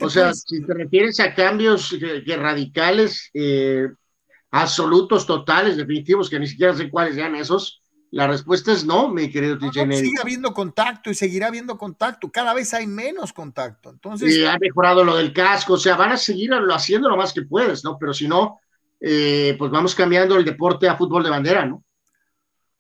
o 0.01 0.11
sea, 0.11 0.35
si 0.35 0.63
te 0.63 0.75
refieres 0.75 1.19
a 1.19 1.35
cambios 1.35 1.97
que, 1.99 2.37
radicales, 2.37 3.31
eh, 3.33 3.89
absolutos, 4.55 5.27
totales, 5.27 5.77
definitivos, 5.77 6.31
que 6.31 6.39
ni 6.39 6.47
siquiera 6.47 6.73
sé 6.75 6.89
cuáles 6.89 7.17
sean 7.17 7.35
esos, 7.35 7.83
la 8.13 8.29
respuesta 8.29 8.73
es 8.73 8.85
no, 8.85 9.09
mi 9.09 9.29
querido 9.29 9.57
no, 9.57 9.73
Sigue 9.73 10.21
habiendo 10.23 10.55
contacto 10.55 11.11
y 11.11 11.15
seguirá 11.15 11.49
habiendo 11.49 11.77
contacto. 11.77 12.31
Cada 12.31 12.55
vez 12.55 12.73
hay 12.73 12.87
menos 12.87 13.33
contacto. 13.33 13.91
Entonces. 13.91 14.37
Y 14.37 14.45
ha 14.45 14.57
mejorado 14.57 15.03
lo 15.03 15.17
del 15.17 15.33
casco. 15.33 15.73
O 15.73 15.77
sea, 15.77 15.97
van 15.97 16.13
a 16.13 16.17
seguir 16.17 16.53
haciendo 16.53 17.09
lo 17.09 17.17
más 17.17 17.33
que 17.33 17.43
puedes, 17.43 17.83
¿no? 17.83 17.99
Pero 17.99 18.15
si 18.15 18.29
no, 18.29 18.61
eh, 19.01 19.57
pues 19.59 19.73
vamos 19.73 19.97
cambiando 19.97 20.37
el 20.37 20.45
deporte 20.45 20.89
a 20.89 20.97
fútbol 20.97 21.25
de 21.25 21.31
bandera, 21.31 21.67
¿no? 21.67 21.83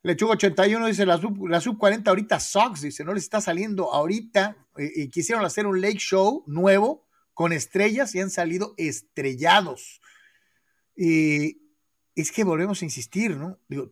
Lechuga 0.04 0.34
81 0.34 0.86
dice 0.86 1.04
la 1.04 1.18
sub, 1.18 1.48
la 1.48 1.60
sub 1.60 1.78
40 1.78 2.08
ahorita 2.08 2.38
Sox, 2.38 2.82
dice, 2.82 3.02
no 3.02 3.12
les 3.12 3.24
está 3.24 3.40
saliendo 3.40 3.92
ahorita. 3.92 4.56
Eh, 4.76 4.92
y 4.94 5.08
quisieron 5.08 5.44
hacer 5.44 5.66
un 5.66 5.80
lake 5.80 5.98
show 5.98 6.44
nuevo 6.46 7.08
con 7.32 7.52
estrellas 7.52 8.14
y 8.14 8.20
han 8.20 8.30
salido 8.30 8.74
estrellados. 8.76 10.00
Y 10.96 11.63
es 12.14 12.32
que 12.32 12.44
volvemos 12.44 12.80
a 12.80 12.84
insistir, 12.84 13.36
¿no? 13.36 13.58
Digo, 13.68 13.90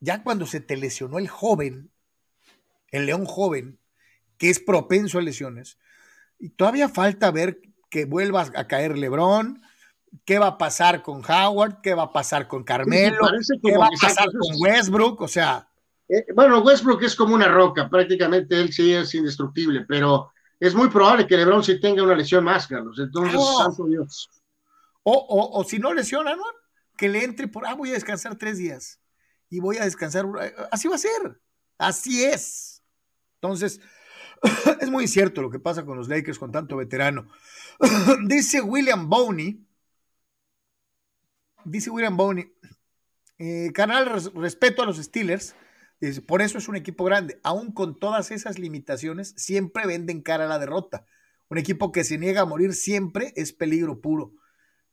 ya 0.00 0.22
cuando 0.22 0.46
se 0.46 0.60
te 0.60 0.76
lesionó 0.76 1.18
el 1.18 1.28
joven, 1.28 1.90
el 2.90 3.06
león 3.06 3.24
joven, 3.24 3.78
que 4.36 4.50
es 4.50 4.60
propenso 4.60 5.18
a 5.18 5.22
lesiones, 5.22 5.78
y 6.38 6.50
todavía 6.50 6.88
falta 6.88 7.30
ver 7.30 7.60
que 7.90 8.04
vuelvas 8.04 8.52
a 8.54 8.68
caer 8.68 8.96
Lebrón, 8.96 9.62
qué 10.24 10.38
va 10.38 10.48
a 10.48 10.58
pasar 10.58 11.02
con 11.02 11.22
Howard, 11.28 11.80
qué 11.82 11.94
va 11.94 12.04
a 12.04 12.12
pasar 12.12 12.46
con 12.46 12.64
Carmelo, 12.64 13.28
qué 13.62 13.76
va 13.76 13.86
a 13.86 14.00
pasar 14.00 14.26
con 14.26 14.56
Westbrook, 14.60 15.20
o 15.20 15.28
sea. 15.28 15.68
Eh, 16.08 16.26
bueno, 16.34 16.60
Westbrook 16.60 17.02
es 17.02 17.14
como 17.14 17.34
una 17.34 17.48
roca, 17.48 17.88
prácticamente 17.90 18.58
él 18.60 18.72
sí 18.72 18.94
es 18.94 19.14
indestructible, 19.14 19.84
pero 19.86 20.30
es 20.60 20.74
muy 20.74 20.88
probable 20.88 21.26
que 21.26 21.36
Lebron 21.36 21.62
sí 21.62 21.80
tenga 21.80 22.02
una 22.02 22.14
lesión 22.14 22.44
más, 22.44 22.66
Carlos. 22.66 22.98
Entonces, 22.98 23.40
santo 23.58 23.86
Dios. 23.86 24.30
O, 25.02 25.12
o, 25.12 25.60
o 25.60 25.64
si 25.64 25.78
no 25.78 25.92
lesiona, 25.92 26.34
¿no? 26.36 26.44
Que 26.98 27.08
le 27.08 27.24
entre 27.24 27.48
por, 27.48 27.64
ah, 27.66 27.74
voy 27.74 27.90
a 27.90 27.94
descansar 27.94 28.36
tres 28.36 28.58
días 28.58 29.00
y 29.48 29.60
voy 29.60 29.78
a 29.78 29.84
descansar, 29.84 30.26
así 30.70 30.88
va 30.88 30.96
a 30.96 30.98
ser, 30.98 31.40
así 31.78 32.24
es. 32.24 32.82
Entonces, 33.36 33.80
es 34.80 34.90
muy 34.90 35.06
cierto 35.06 35.40
lo 35.40 35.48
que 35.48 35.60
pasa 35.60 35.86
con 35.86 35.96
los 35.96 36.08
Lakers 36.08 36.38
con 36.38 36.52
tanto 36.52 36.76
veterano. 36.76 37.30
dice 38.26 38.60
William 38.60 39.08
Boney, 39.08 39.64
dice 41.64 41.88
William 41.88 42.16
Boney, 42.16 42.52
eh, 43.38 43.70
canal 43.72 44.20
respeto 44.34 44.82
a 44.82 44.86
los 44.86 44.96
Steelers, 44.96 45.54
por 46.26 46.42
eso 46.42 46.58
es 46.58 46.68
un 46.68 46.74
equipo 46.74 47.04
grande. 47.04 47.38
Aún 47.44 47.72
con 47.72 47.98
todas 47.98 48.32
esas 48.32 48.58
limitaciones, 48.58 49.34
siempre 49.36 49.86
venden 49.86 50.20
cara 50.22 50.44
a 50.44 50.48
la 50.48 50.58
derrota. 50.58 51.06
Un 51.48 51.58
equipo 51.58 51.92
que 51.92 52.04
se 52.04 52.18
niega 52.18 52.42
a 52.42 52.46
morir 52.46 52.74
siempre 52.74 53.32
es 53.36 53.52
peligro 53.52 54.00
puro. 54.00 54.34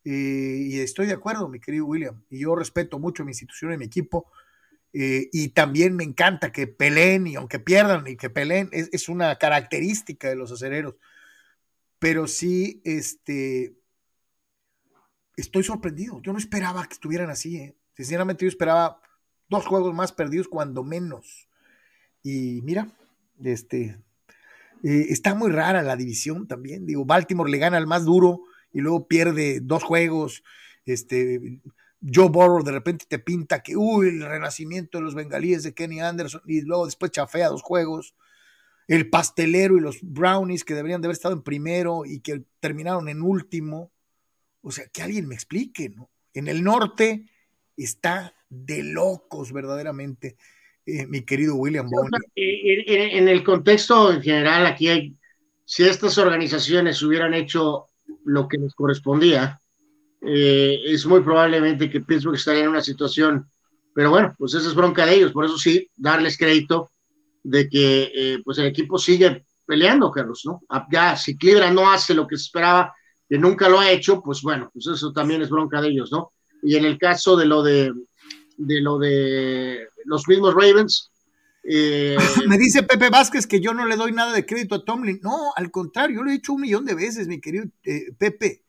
Y 0.08 0.78
estoy 0.78 1.06
de 1.06 1.14
acuerdo, 1.14 1.48
mi 1.48 1.58
querido 1.58 1.84
William. 1.84 2.22
Y 2.30 2.38
yo 2.38 2.54
respeto 2.54 3.00
mucho 3.00 3.24
mi 3.24 3.30
institución 3.30 3.72
y 3.72 3.76
mi 3.76 3.86
equipo. 3.86 4.30
Eh, 4.92 5.28
y 5.32 5.48
también 5.48 5.96
me 5.96 6.04
encanta 6.04 6.52
que 6.52 6.68
peleen 6.68 7.26
y 7.26 7.34
aunque 7.34 7.58
pierdan 7.58 8.06
y 8.06 8.16
que 8.16 8.30
peleen, 8.30 8.70
es, 8.72 9.08
una 9.08 9.36
característica 9.36 10.28
de 10.28 10.36
los 10.36 10.52
acereros. 10.52 10.94
Pero 11.98 12.28
sí, 12.28 12.80
este, 12.84 13.74
estoy 15.36 15.64
sorprendido. 15.64 16.22
Yo 16.22 16.32
no 16.32 16.38
esperaba 16.38 16.86
que 16.86 16.94
estuvieran 16.94 17.28
así. 17.28 17.56
¿eh? 17.56 17.76
Sinceramente, 17.94 18.44
yo 18.44 18.48
esperaba 18.48 19.02
dos 19.48 19.66
juegos 19.66 19.92
más 19.92 20.12
perdidos 20.12 20.46
cuando 20.46 20.84
menos. 20.84 21.48
Y 22.22 22.60
mira, 22.62 22.88
este, 23.42 23.98
eh, 24.84 25.06
está 25.08 25.34
muy 25.34 25.50
rara 25.50 25.82
la 25.82 25.96
división 25.96 26.46
también. 26.46 26.86
Digo, 26.86 27.04
Baltimore 27.04 27.50
le 27.50 27.58
gana 27.58 27.76
al 27.76 27.86
más 27.88 28.04
duro 28.04 28.45
y 28.72 28.80
luego 28.80 29.06
pierde 29.08 29.60
dos 29.62 29.82
juegos. 29.82 30.42
Este, 30.84 31.60
Joe 32.02 32.28
Burrow 32.28 32.62
de 32.62 32.72
repente 32.72 33.06
te 33.08 33.18
pinta 33.18 33.62
que, 33.62 33.76
uy, 33.76 34.08
el 34.08 34.22
renacimiento 34.22 34.98
de 34.98 35.04
los 35.04 35.14
bengalíes 35.14 35.62
de 35.62 35.74
Kenny 35.74 36.00
Anderson 36.00 36.42
y 36.46 36.62
luego 36.62 36.86
después 36.86 37.10
chafea 37.10 37.48
dos 37.48 37.62
juegos. 37.62 38.14
El 38.86 39.10
pastelero 39.10 39.76
y 39.76 39.80
los 39.80 39.98
brownies 40.00 40.64
que 40.64 40.74
deberían 40.74 41.00
de 41.00 41.06
haber 41.06 41.16
estado 41.16 41.34
en 41.34 41.42
primero 41.42 42.04
y 42.04 42.20
que 42.20 42.44
terminaron 42.60 43.08
en 43.08 43.22
último. 43.22 43.90
O 44.62 44.70
sea, 44.70 44.86
que 44.88 45.02
alguien 45.02 45.26
me 45.26 45.34
explique, 45.34 45.88
¿no? 45.88 46.10
En 46.34 46.48
el 46.48 46.62
norte 46.62 47.28
está 47.76 48.34
de 48.48 48.82
locos 48.82 49.52
verdaderamente, 49.52 50.36
eh, 50.84 51.06
mi 51.06 51.22
querido 51.22 51.56
William 51.56 51.88
Bond. 51.88 52.12
En, 52.34 53.28
el 53.28 53.42
contexto 53.42 54.12
en 54.12 54.22
general, 54.22 54.66
aquí 54.66 54.88
hay, 54.88 55.16
si 55.64 55.84
estas 55.84 56.16
organizaciones 56.18 57.02
hubieran 57.02 57.34
hecho 57.34 57.88
lo 58.24 58.48
que 58.48 58.58
les 58.58 58.74
correspondía, 58.74 59.60
eh, 60.22 60.80
es 60.84 61.06
muy 61.06 61.20
probablemente 61.20 61.90
que 61.90 62.00
Pittsburgh 62.00 62.36
estaría 62.36 62.64
en 62.64 62.70
una 62.70 62.82
situación, 62.82 63.48
pero 63.94 64.10
bueno, 64.10 64.34
pues 64.38 64.54
esa 64.54 64.68
es 64.68 64.74
bronca 64.74 65.06
de 65.06 65.14
ellos, 65.14 65.32
por 65.32 65.44
eso 65.44 65.58
sí, 65.58 65.88
darles 65.96 66.36
crédito 66.36 66.90
de 67.42 67.68
que 67.68 68.12
eh, 68.14 68.38
pues 68.44 68.58
el 68.58 68.66
equipo 68.66 68.98
sigue 68.98 69.44
peleando, 69.64 70.10
Carlos, 70.10 70.42
¿no? 70.44 70.62
Ah, 70.68 70.86
ya, 70.90 71.16
si 71.16 71.36
Cleveland 71.36 71.74
no 71.74 71.90
hace 71.90 72.14
lo 72.14 72.26
que 72.26 72.36
se 72.36 72.44
esperaba, 72.44 72.94
que 73.28 73.38
nunca 73.38 73.68
lo 73.68 73.80
ha 73.80 73.90
hecho, 73.90 74.22
pues 74.22 74.42
bueno, 74.42 74.70
pues 74.72 74.86
eso 74.86 75.12
también 75.12 75.42
es 75.42 75.50
bronca 75.50 75.80
de 75.80 75.88
ellos, 75.88 76.10
¿no? 76.12 76.32
Y 76.62 76.76
en 76.76 76.84
el 76.84 76.98
caso 76.98 77.36
de 77.36 77.46
lo 77.46 77.62
de, 77.62 77.92
de 78.56 78.80
lo 78.80 78.98
de 78.98 79.88
los 80.04 80.26
mismos 80.28 80.54
Ravens. 80.54 81.10
Eh, 81.68 82.16
Me 82.48 82.58
dice 82.58 82.84
Pepe 82.84 83.10
Vázquez 83.10 83.46
que 83.46 83.60
yo 83.60 83.74
no 83.74 83.86
le 83.86 83.96
doy 83.96 84.12
nada 84.12 84.32
de 84.32 84.46
crédito 84.46 84.76
a 84.76 84.84
Tomlin. 84.84 85.20
No, 85.22 85.52
al 85.56 85.70
contrario, 85.70 86.16
yo 86.16 86.22
lo 86.22 86.30
he 86.30 86.34
dicho 86.34 86.52
un 86.52 86.60
millón 86.60 86.84
de 86.84 86.94
veces, 86.94 87.26
mi 87.26 87.40
querido 87.40 87.64
eh, 87.84 88.12
Pepe. 88.16 88.64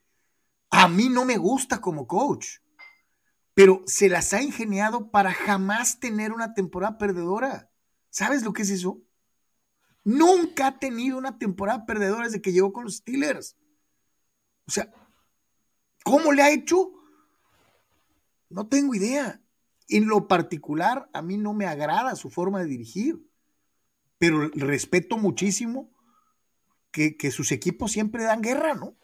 A 0.72 0.88
mí 0.88 1.08
no 1.10 1.24
me 1.24 1.38
gusta 1.38 1.80
como 1.80 2.08
coach, 2.08 2.48
pero 3.54 3.84
se 3.86 4.10
las 4.10 4.34
ha 4.34 4.42
ingeniado 4.42 5.12
para 5.12 5.32
jamás 5.32 6.00
tener 6.00 6.32
una 6.32 6.54
temporada 6.54 6.98
perdedora. 6.98 7.70
¿Sabes 8.10 8.44
lo 8.44 8.52
que 8.52 8.64
es 8.64 8.72
eso? 8.72 9.02
Nunca 10.04 10.68
ha 10.68 10.80
tenido 10.80 11.18
una 11.18 11.38
temporada 11.38 11.86
perdedora 11.86 12.26
desde 12.26 12.42
que 12.42 12.52
llegó 12.52 12.74
con 12.74 12.86
los 12.86 12.98
Steelers. 12.98 13.56
O 14.66 14.72
sea, 14.72 14.92
¿cómo 16.04 16.34
le 16.34 16.42
ha 16.42 16.52
hecho? 16.52 16.92
No 18.50 18.68
tengo 18.68 18.96
idea. 18.96 19.42
En 19.90 20.08
lo 20.08 20.28
particular, 20.28 21.10
a 21.14 21.22
mí 21.22 21.38
no 21.38 21.54
me 21.54 21.66
agrada 21.66 22.16
su 22.16 22.30
forma 22.30 22.60
de 22.60 22.66
dirigir, 22.68 23.20
pero 24.18 24.50
respeto 24.54 25.18
muchísimo 25.18 25.92
que, 26.92 27.32
sus 27.32 27.52
equipos 27.52 27.92
siempre 27.92 28.24
dan 28.24 28.42
guerra, 28.42 28.74
¿no? 28.74 28.96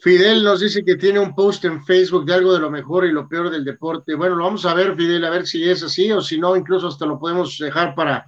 Fidel 0.00 0.44
nos 0.44 0.60
dice 0.60 0.84
que 0.84 0.96
tiene 0.96 1.18
un 1.18 1.34
post 1.34 1.64
en 1.64 1.84
Facebook 1.84 2.24
de 2.24 2.34
algo 2.34 2.54
de 2.54 2.60
lo 2.60 2.70
mejor 2.70 3.04
y 3.04 3.12
lo 3.12 3.28
peor 3.28 3.50
del 3.50 3.64
deporte. 3.64 4.14
Bueno, 4.14 4.36
lo 4.36 4.44
vamos 4.44 4.64
a 4.64 4.72
ver, 4.72 4.96
Fidel, 4.96 5.24
a 5.24 5.30
ver 5.30 5.46
si 5.46 5.68
es 5.68 5.82
así 5.82 6.10
o 6.12 6.22
si 6.22 6.38
no, 6.38 6.56
incluso 6.56 6.88
hasta 6.88 7.04
lo 7.04 7.18
podemos 7.18 7.58
dejar 7.58 7.94
para 7.94 8.26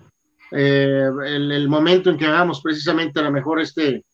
eh, 0.50 1.08
el, 1.24 1.68
momento 1.68 2.10
en 2.10 2.18
que 2.18 2.26
hagamos 2.26 2.60
precisamente 2.60 3.20
a 3.20 3.22
lo 3.22 3.32
mejor 3.32 3.60
este, 3.60 4.04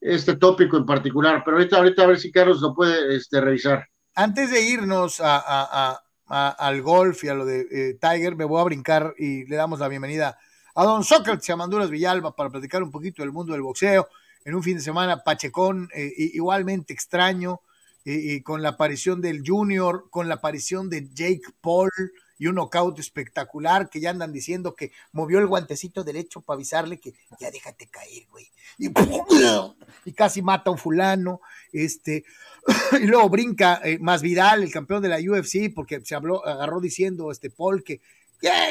este 0.00 0.36
tópico 0.36 0.76
en 0.76 0.86
particular. 0.86 1.42
Pero 1.44 1.58
ahorita, 1.58 1.76
ahorita 1.76 2.02
a 2.02 2.06
ver 2.06 2.18
si 2.18 2.32
Carlos 2.32 2.60
lo 2.60 2.74
puede 2.74 3.14
este, 3.14 3.40
revisar. 3.40 3.86
Antes 4.16 4.50
de 4.50 4.62
irnos 4.68 5.20
a, 5.22 6.00
al 6.26 6.82
golf 6.82 7.24
y 7.24 7.28
a 7.28 7.34
lo 7.34 7.44
de 7.44 7.66
eh, 7.70 7.98
Tiger, 8.00 8.36
me 8.36 8.44
voy 8.44 8.60
a 8.60 8.64
brincar 8.64 9.14
y 9.18 9.44
le 9.44 9.56
damos 9.56 9.80
la 9.80 9.88
bienvenida 9.88 10.38
a 10.74 10.84
don 10.84 11.04
Sócrates 11.04 11.48
y 11.48 11.52
a 11.52 11.56
Manduras 11.56 11.90
Villalba 11.90 12.34
para 12.34 12.50
platicar 12.50 12.82
un 12.82 12.90
poquito 12.90 13.22
del 13.22 13.32
mundo 13.32 13.52
del 13.52 13.62
boxeo 13.62 14.08
en 14.44 14.54
un 14.54 14.62
fin 14.62 14.76
de 14.76 14.82
semana 14.82 15.22
pachecón 15.22 15.88
eh, 15.94 16.12
igualmente 16.16 16.92
extraño 16.92 17.60
y 18.06 18.42
con 18.42 18.60
la 18.60 18.70
aparición 18.70 19.22
del 19.22 19.42
Junior, 19.46 20.08
con 20.10 20.28
la 20.28 20.34
aparición 20.34 20.90
de 20.90 21.08
Jake 21.14 21.40
Paul 21.62 21.90
y 22.38 22.46
un 22.46 22.56
knockout 22.56 22.98
espectacular 22.98 23.88
que 23.88 24.00
ya 24.00 24.10
andan 24.10 24.32
diciendo 24.32 24.74
que 24.74 24.92
movió 25.12 25.38
el 25.38 25.46
guantecito 25.46 26.04
derecho 26.04 26.40
para 26.40 26.56
avisarle 26.56 26.98
que 26.98 27.14
ya 27.38 27.50
déjate 27.50 27.86
caer, 27.86 28.26
güey. 28.30 28.50
Y, 28.78 28.88
y 30.04 30.12
casi 30.12 30.42
mata 30.42 30.70
a 30.70 30.72
un 30.72 30.78
fulano. 30.78 31.40
Este, 31.72 32.24
y 33.00 33.06
luego 33.06 33.28
brinca 33.28 33.80
eh, 33.84 33.98
más 33.98 34.22
Vidal, 34.22 34.62
el 34.62 34.72
campeón 34.72 35.02
de 35.02 35.08
la 35.08 35.18
UFC, 35.18 35.72
porque 35.74 36.00
se 36.04 36.14
habló, 36.14 36.46
agarró 36.46 36.80
diciendo 36.80 37.30
este 37.30 37.50
Paul 37.50 37.84
que 37.84 38.00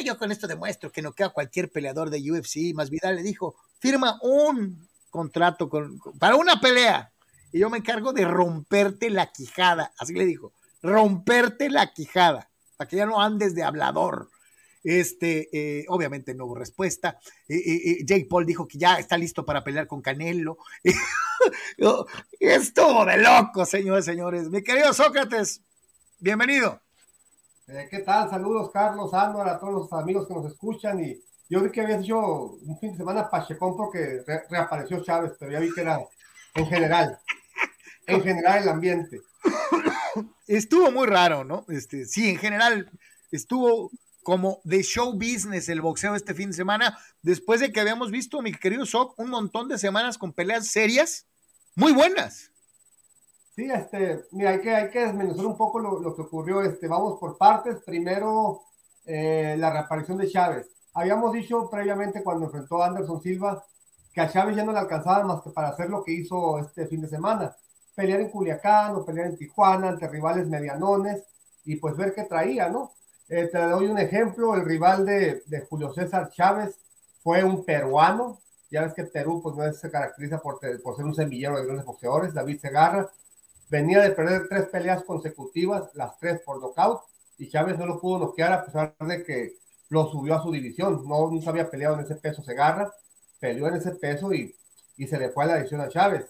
yo 0.04 0.18
con 0.18 0.32
esto 0.32 0.48
demuestro 0.48 0.92
que 0.92 1.02
no 1.02 1.14
queda 1.14 1.30
cualquier 1.30 1.72
peleador 1.72 2.10
de 2.10 2.20
UFC. 2.32 2.74
Más 2.74 2.90
Vidal 2.90 3.16
le 3.16 3.24
dijo, 3.24 3.56
firma 3.80 4.20
un 4.22 4.88
contrato 5.10 5.70
con, 5.70 6.00
para 6.20 6.36
una 6.36 6.60
pelea 6.60 7.12
y 7.52 7.60
yo 7.60 7.70
me 7.70 7.78
encargo 7.78 8.14
de 8.14 8.26
romperte 8.26 9.10
la 9.10 9.32
quijada. 9.32 9.94
Así 9.98 10.14
le 10.14 10.26
dijo, 10.26 10.54
romperte 10.82 11.70
la 11.70 11.94
quijada, 11.94 12.50
para 12.78 12.88
que 12.88 12.98
ya 12.98 13.06
no 13.06 13.22
andes 13.22 13.56
de 13.56 13.64
hablador. 13.64 14.30
Este, 14.84 15.50
eh, 15.54 15.86
obviamente 15.88 16.36
no 16.36 16.46
hubo 16.46 16.56
respuesta. 16.56 17.18
Eh, 17.48 17.56
eh, 17.56 18.06
Jake 18.06 18.28
Paul 18.30 18.46
dijo 18.46 18.68
que 18.68 18.78
ya 18.78 18.96
está 18.96 19.18
listo 19.18 19.46
para 19.46 19.64
pelear 19.64 19.88
con 19.88 20.02
Canelo. 20.02 20.58
Estuvo 22.40 23.06
de 23.06 23.18
loco, 23.18 23.66
señores, 23.66 24.06
señores. 24.06 24.50
Mi 24.50 24.62
querido 24.62 24.94
Sócrates, 24.94 25.62
bienvenido. 26.20 26.82
¿Qué 27.66 28.00
tal? 28.00 28.30
Saludos, 28.30 28.72
Carlos, 28.72 29.14
Álvaro, 29.14 29.50
a 29.50 29.58
todos 29.58 29.74
los 29.74 29.94
amigos 29.94 30.28
que 30.28 30.34
nos 30.34 30.52
escuchan. 30.52 31.04
Y 31.04 31.24
yo 31.50 31.62
vi 31.62 31.72
que 31.72 31.82
había 31.82 32.00
hecho 32.00 32.20
un 32.20 32.78
fin 32.80 32.92
de 32.92 32.98
semana 32.98 33.30
Pachecón 33.30 33.78
porque 33.78 34.22
reapareció 34.50 35.02
Chávez, 35.02 35.32
pero 35.40 35.52
ya 35.52 35.60
vi 35.60 35.74
que 35.74 35.82
era 35.82 36.00
en 36.56 36.68
general. 36.68 37.20
En 38.06 38.22
general 38.22 38.64
el 38.64 38.70
ambiente. 38.70 39.22
Estuvo 40.48 40.92
muy 40.92 41.08
raro, 41.08 41.46
¿no? 41.46 41.66
Este, 41.70 42.06
sí, 42.06 42.30
en 42.30 42.38
general 42.38 42.92
estuvo 43.32 43.90
como 44.24 44.62
de 44.64 44.82
show 44.82 45.14
business 45.14 45.70
el 45.70 45.82
boxeo 45.82 46.16
este 46.16 46.34
fin 46.34 46.50
de 46.50 46.56
semana, 46.56 46.98
después 47.22 47.60
de 47.60 47.72
que 47.72 47.80
habíamos 47.80 48.12
visto, 48.12 48.42
mi 48.42 48.54
querido 48.54 48.86
Sock, 48.86 49.18
un 49.20 49.30
montón 49.30 49.68
de 49.68 49.78
semanas 49.78 50.18
con 50.18 50.34
peleas 50.34 50.68
serias, 50.68 51.28
muy 51.76 51.92
buenas. 51.92 52.52
Sí, 53.56 53.70
este, 53.70 54.26
mira, 54.32 54.52
hay 54.52 54.62
que, 54.62 54.74
hay 54.74 54.90
que 54.90 55.06
desmenuzar 55.06 55.46
un 55.46 55.56
poco 55.56 55.80
lo, 55.80 56.16
que 56.16 56.22
ocurrió. 56.24 56.64
Este, 56.64 56.88
vamos 56.88 57.20
por 57.20 57.38
partes. 57.38 57.78
Primero, 57.86 58.64
eh, 59.06 59.56
la 59.60 59.72
reaparición 59.72 60.18
de 60.18 60.28
Chávez. 60.28 60.68
Habíamos 60.94 61.34
dicho 61.34 61.70
previamente 61.70 62.24
cuando 62.24 62.46
enfrentó 62.46 62.82
a 62.82 62.88
Anderson 62.88 63.22
Silva 63.22 63.64
que 64.12 64.22
a 64.22 64.30
Chávez 64.30 64.56
ya 64.56 64.64
no 64.64 64.72
le 64.72 64.80
alcanzaba 64.80 65.24
más 65.24 65.42
que 65.42 65.50
para 65.50 65.70
hacer 65.70 65.90
lo 65.90 66.04
que 66.04 66.14
hizo 66.14 66.60
este 66.60 66.88
fin 66.88 67.02
de 67.02 67.08
semana. 67.08 67.56
Pelear 67.96 68.22
en 68.22 68.30
Culiacán 68.30 68.96
o 68.96 69.06
pelear 69.06 69.28
en 69.28 69.38
Tijuana 69.38 69.90
ante 69.90 70.08
rivales 70.08 70.48
medianones 70.48 71.24
y 71.66 71.76
pues 71.78 71.96
ver 71.96 72.14
qué 72.14 72.24
traía, 72.24 72.70
¿no? 72.70 72.92
Eh, 73.36 73.48
te 73.48 73.58
doy 73.58 73.88
un 73.88 73.98
ejemplo, 73.98 74.54
el 74.54 74.64
rival 74.64 75.08
de, 75.08 75.66
Julio 75.68 75.92
César 75.92 76.30
Chávez 76.30 76.78
fue 77.24 77.44
un 77.44 77.66
peruano, 77.66 78.40
ya 78.70 78.84
ves 78.84 78.94
que 78.94 79.06
Perú 79.06 79.42
pues 79.42 79.56
no 79.56 79.74
se 79.74 79.90
caracteriza 79.90 80.38
por, 80.38 80.60
por 80.84 80.96
ser 80.96 81.06
un 81.06 81.16
semillero 81.16 81.58
de 81.58 81.66
grandes 81.66 81.84
boxeadores, 81.84 82.36
David 82.36 82.60
Segarra, 82.60 83.10
venía 83.72 84.02
de 84.02 84.12
perder 84.12 84.48
tres 84.48 84.66
peleas 84.66 85.04
consecutivas, 85.04 85.90
las 85.96 86.16
tres 86.20 86.42
por 86.42 86.62
nocaut, 86.62 87.02
y 87.40 87.50
Chávez 87.50 87.80
no 87.80 87.88
lo 87.88 88.00
pudo 88.00 88.20
noquear 88.20 88.54
a 88.54 88.66
pesar 88.66 88.96
de 89.00 89.24
que 89.24 89.54
lo 89.90 90.12
subió 90.12 90.36
a 90.36 90.44
su 90.44 90.52
división, 90.52 91.04
no 91.08 91.28
nunca 91.32 91.50
había 91.50 91.72
peleado 91.72 91.96
en 91.96 92.02
ese 92.02 92.18
peso 92.18 92.44
Segarra, 92.44 92.94
peleó 93.40 93.68
en 93.68 93.78
ese 93.78 93.96
peso 93.96 94.32
y, 94.32 94.54
y 94.96 95.08
se 95.08 95.18
le 95.18 95.32
fue 95.32 95.46
a 95.46 95.48
la 95.48 95.56
división 95.56 95.82
a 95.82 95.90
Chávez. 95.90 96.28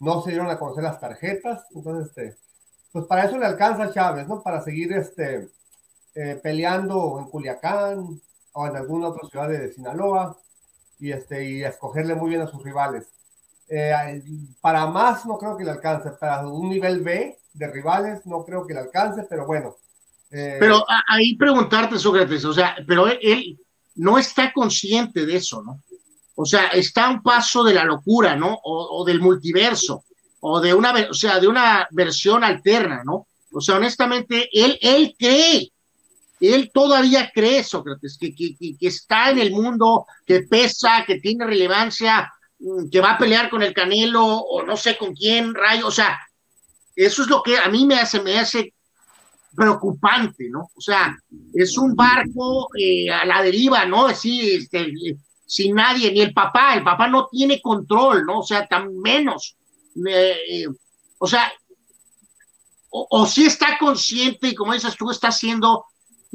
No 0.00 0.22
se 0.22 0.30
dieron 0.30 0.48
a 0.48 0.58
conocer 0.58 0.84
las 0.84 1.00
tarjetas, 1.00 1.66
entonces 1.74 2.08
este, 2.08 2.38
pues 2.92 3.04
para 3.04 3.26
eso 3.26 3.36
le 3.36 3.44
alcanza 3.44 3.92
Chávez, 3.92 4.26
¿no? 4.26 4.42
Para 4.42 4.62
seguir 4.62 4.94
este, 4.94 5.50
eh, 6.18 6.40
peleando 6.42 7.18
en 7.18 7.26
Culiacán 7.26 8.20
o 8.52 8.66
en 8.66 8.74
alguna 8.74 9.08
otra 9.08 9.28
ciudad 9.28 9.50
de 9.50 9.70
Sinaloa 9.70 10.34
y, 10.98 11.12
este, 11.12 11.44
y 11.44 11.62
escogerle 11.62 12.14
muy 12.14 12.30
bien 12.30 12.40
a 12.40 12.46
sus 12.46 12.62
rivales. 12.64 13.12
Eh, 13.68 14.22
para 14.62 14.86
más 14.86 15.26
no 15.26 15.36
creo 15.36 15.58
que 15.58 15.64
le 15.64 15.72
alcance, 15.72 16.10
para 16.12 16.46
un 16.46 16.70
nivel 16.70 17.02
B 17.02 17.36
de 17.52 17.66
rivales 17.70 18.24
no 18.24 18.46
creo 18.46 18.66
que 18.66 18.72
le 18.72 18.80
alcance, 18.80 19.26
pero 19.28 19.44
bueno. 19.44 19.76
Eh, 20.30 20.56
pero 20.58 20.86
ahí 21.06 21.36
preguntarte, 21.36 21.98
Sócrates, 21.98 22.46
o 22.46 22.54
sea, 22.54 22.76
pero 22.86 23.08
él, 23.08 23.60
no 23.96 24.18
está 24.18 24.54
consciente 24.54 25.26
de 25.26 25.36
eso, 25.36 25.62
¿no? 25.62 25.82
O 26.34 26.46
sea, 26.46 26.68
está 26.68 27.06
a 27.06 27.10
un 27.10 27.22
paso 27.22 27.62
de 27.62 27.74
la 27.74 27.84
locura, 27.84 28.36
¿no? 28.36 28.58
O, 28.62 29.04
del 29.04 29.20
multiverso, 29.20 30.04
o 30.40 30.60
de 30.60 30.72
una, 30.72 30.94
o 31.10 31.14
sea, 31.14 31.40
de 31.40 31.48
una 31.48 31.86
versión 31.90 32.42
alterna, 32.42 33.02
¿no? 33.04 33.26
O 33.52 33.60
sea, 33.60 33.76
honestamente, 33.76 34.48
él, 34.52 34.78
él 34.80 35.14
cree, 35.18 35.72
él 36.40 36.70
todavía 36.72 37.30
cree, 37.34 37.64
Sócrates, 37.64 38.18
que, 38.18 38.34
que, 38.34 38.54
que 38.56 38.86
está 38.86 39.30
en 39.30 39.38
el 39.38 39.52
mundo, 39.52 40.06
que 40.26 40.42
pesa, 40.42 41.04
que 41.06 41.18
tiene 41.20 41.46
relevancia, 41.46 42.32
mm, 42.58 42.88
que 42.90 43.00
va 43.00 43.12
a 43.12 43.18
pelear 43.18 43.48
con 43.48 43.62
el 43.62 43.72
Canelo, 43.72 44.24
o 44.24 44.62
no 44.62 44.76
sé 44.76 44.96
con 44.98 45.14
quién, 45.14 45.54
Rayo, 45.54 45.86
o 45.86 45.90
sea, 45.90 46.18
eso 46.94 47.22
es 47.22 47.28
lo 47.28 47.42
que 47.42 47.58
a 47.58 47.68
mí 47.68 47.86
me 47.86 47.96
hace, 47.96 48.22
me 48.22 48.38
hace 48.38 48.74
preocupante, 49.54 50.48
¿no? 50.50 50.70
O 50.74 50.80
sea, 50.80 51.16
es 51.54 51.76
un 51.78 51.94
barco 51.94 52.68
eh, 52.78 53.10
a 53.10 53.24
la 53.24 53.42
deriva, 53.42 53.84
¿no? 53.86 54.06
Así, 54.06 54.56
este, 54.56 54.92
sin 55.46 55.74
nadie, 55.74 56.12
ni 56.12 56.20
el 56.20 56.32
papá, 56.32 56.74
el 56.74 56.84
papá 56.84 57.08
no 57.08 57.28
tiene 57.30 57.60
control, 57.60 58.24
¿no? 58.24 58.40
O 58.40 58.42
sea, 58.42 58.66
tan 58.66 58.98
menos. 58.98 59.56
Eh, 60.06 60.66
o 61.18 61.26
sea, 61.26 61.52
o, 62.90 63.26
si 63.26 63.44
está 63.44 63.78
consciente 63.78 64.48
y 64.48 64.54
como 64.54 64.72
dices 64.72 64.96
tú, 64.96 65.10
está 65.10 65.28
haciendo 65.28 65.84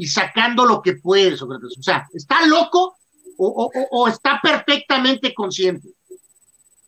y 0.01 0.07
sacando 0.07 0.65
lo 0.65 0.81
que 0.81 0.95
puede, 0.95 1.37
Sócrates. 1.37 1.77
O 1.77 1.83
sea, 1.83 2.07
¿está 2.11 2.43
loco 2.47 2.95
o, 3.37 4.07
está 4.07 4.39
perfectamente 4.41 5.31
consciente? 5.31 5.89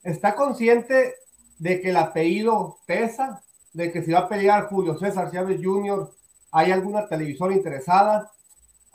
Está 0.02 0.34
consciente 0.34 1.14
de 1.60 1.80
que 1.80 1.92
el 1.92 1.98
apellido 1.98 2.80
pesa, 2.88 3.44
de 3.72 3.92
que 3.92 4.02
si 4.02 4.12
va 4.12 4.22
a 4.22 4.28
pelear 4.28 4.68
Julio 4.68 4.98
César 4.98 5.32
Chávez 5.32 5.62
Jr., 5.64 6.12
hay 6.52 6.72
alguna 6.72 7.08
televisora 7.08 7.54
interesada, 7.54 8.32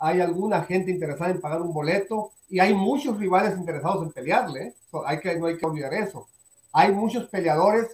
hay 0.01 0.21
alguna 0.21 0.65
gente 0.65 0.91
interesada 0.91 1.31
en 1.31 1.41
pagar 1.41 1.63
un 1.63 1.73
boleto 1.73 2.33
y 2.49 2.59
hay 2.59 2.75
muchos 2.75 3.19
rivales 3.19 3.57
interesados 3.57 4.03
en 4.03 4.11
pelearle. 4.11 4.63
¿eh? 4.63 4.75
Hay 5.07 5.21
que, 5.21 5.39
no 5.39 5.47
hay 5.47 5.59
que 5.59 5.67
olvidar 5.67 5.95
eso. 5.95 6.27
Hay 6.73 6.91
muchos 6.91 7.29
peleadores 7.29 7.87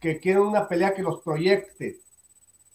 que 0.00 0.18
quieren 0.18 0.44
una 0.44 0.66
pelea 0.66 0.94
que 0.94 1.02
los 1.02 1.20
proyecte 1.20 2.00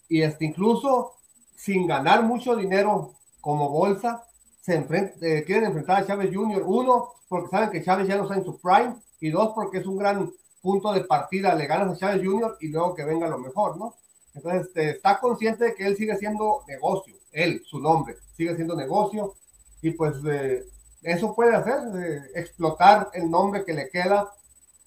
y 0.08 0.22
este, 0.22 0.44
incluso 0.44 1.14
sin 1.62 1.86
ganar 1.86 2.24
mucho 2.24 2.56
dinero 2.56 3.12
como 3.40 3.70
bolsa, 3.70 4.24
se 4.60 4.74
eh, 4.74 5.44
quieren 5.46 5.66
enfrentar 5.66 6.02
a 6.02 6.06
Chávez 6.06 6.34
Jr. 6.34 6.60
Uno, 6.66 7.10
porque 7.28 7.50
saben 7.50 7.70
que 7.70 7.84
Chávez 7.84 8.08
ya 8.08 8.16
no 8.16 8.24
está 8.24 8.34
en 8.34 8.44
su 8.44 8.60
prime 8.60 8.96
y 9.20 9.30
dos, 9.30 9.52
porque 9.54 9.78
es 9.78 9.86
un 9.86 9.96
gran 9.96 10.28
punto 10.60 10.92
de 10.92 11.04
partida, 11.04 11.54
le 11.54 11.68
ganas 11.68 11.94
a 11.94 11.96
Chávez 11.96 12.26
Jr. 12.26 12.56
y 12.60 12.66
luego 12.66 12.96
que 12.96 13.04
venga 13.04 13.28
lo 13.28 13.38
mejor, 13.38 13.76
¿no? 13.76 13.94
Entonces, 14.34 14.62
este, 14.62 14.90
está 14.90 15.20
consciente 15.20 15.66
de 15.66 15.74
que 15.76 15.86
él 15.86 15.96
sigue 15.96 16.16
siendo 16.16 16.64
negocio, 16.66 17.14
él, 17.30 17.62
su 17.64 17.78
nombre, 17.78 18.16
sigue 18.36 18.56
siendo 18.56 18.74
negocio 18.74 19.34
y 19.82 19.92
pues 19.92 20.16
eh, 20.28 20.64
eso 21.02 21.32
puede 21.32 21.54
hacer, 21.54 21.78
eh, 21.96 22.22
explotar 22.34 23.10
el 23.12 23.30
nombre 23.30 23.64
que 23.64 23.72
le 23.72 23.88
queda, 23.88 24.28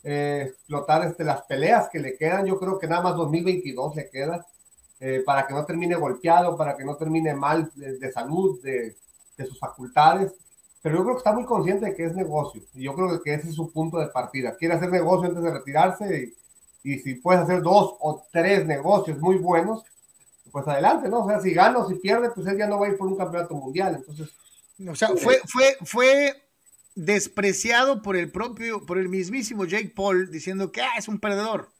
explotar 0.03 1.07
este, 1.07 1.23
las 1.23 1.41
peleas 1.43 1.89
que 1.89 1.99
le 1.99 2.18
quedan, 2.18 2.45
yo 2.45 2.60
creo 2.60 2.77
que 2.77 2.85
nada 2.85 3.02
más 3.02 3.15
2022 3.15 3.95
le 3.95 4.10
queda, 4.10 4.45
para 5.26 5.45
que 5.45 5.53
no 5.53 5.65
termine 5.65 5.95
golpeado, 5.95 6.57
para 6.57 6.76
que 6.76 6.85
no 6.85 6.95
termine 6.95 7.34
mal 7.34 7.72
de, 7.76 8.11
salud, 8.11 8.61
de, 8.61 8.95
de 9.38 9.45
sus 9.45 9.59
facultades 9.59 10.34
pero 10.85 10.97
yo 10.97 11.03
creo 11.03 11.15
que 11.15 11.22
está 11.22 11.34
muy 11.34 11.45
consciente 11.45 11.88
de 11.88 11.95
que 11.95 12.05
es 12.05 12.13
negocio. 12.13 12.61
Y 12.76 12.84
yo 12.84 12.93
creo 12.93 13.19
que 13.19 13.34
ese 13.34 13.49
es 13.49 13.55
su 13.55 13.72
punto 13.72 13.97
de 13.97 14.05
partida. 14.05 14.55
Quiere 14.55 14.76
hacer 14.76 14.91
negocio 14.91 15.27
antes 15.27 15.41
de 15.43 15.51
retirarse 15.51 16.31
y, 16.84 16.91
y 16.93 16.99
si 16.99 17.15
puedes 17.15 17.41
hacer 17.41 17.63
dos 17.63 17.95
o 17.99 18.23
tres 18.31 18.67
negocios 18.67 19.17
muy 19.17 19.38
buenos, 19.38 19.84
pues 20.51 20.67
adelante, 20.67 21.09
¿no? 21.09 21.26
O 21.26 21.27
sea, 21.27 21.39
si 21.39 21.55
gana 21.55 21.80
o 21.80 21.89
si 21.89 21.95
pierde, 21.95 22.30
pues 22.30 22.45
él 22.45 22.59
ya 22.59 22.67
no 22.67 22.80
va 22.80 22.85
a 22.85 22.89
ir 22.91 22.97
por 22.97 23.07
un 23.07 23.17
campeonato 23.17 23.55
mundial. 23.55 23.95
Entonces. 23.95 24.30
O 24.88 24.93
sea, 24.93 25.07
fue, 25.17 25.41
fue, 25.47 25.76
fue 25.84 26.43
despreciado 26.93 28.03
por 28.03 28.15
el 28.15 28.31
propio, 28.31 28.85
por 28.85 28.99
el 28.99 29.09
mismísimo 29.09 29.65
Jake 29.65 29.91
Paul, 29.95 30.30
diciendo 30.30 30.72
que 30.72 30.84
ah, 30.84 30.97
es 30.99 31.07
un 31.07 31.17
perdedor. 31.17 31.72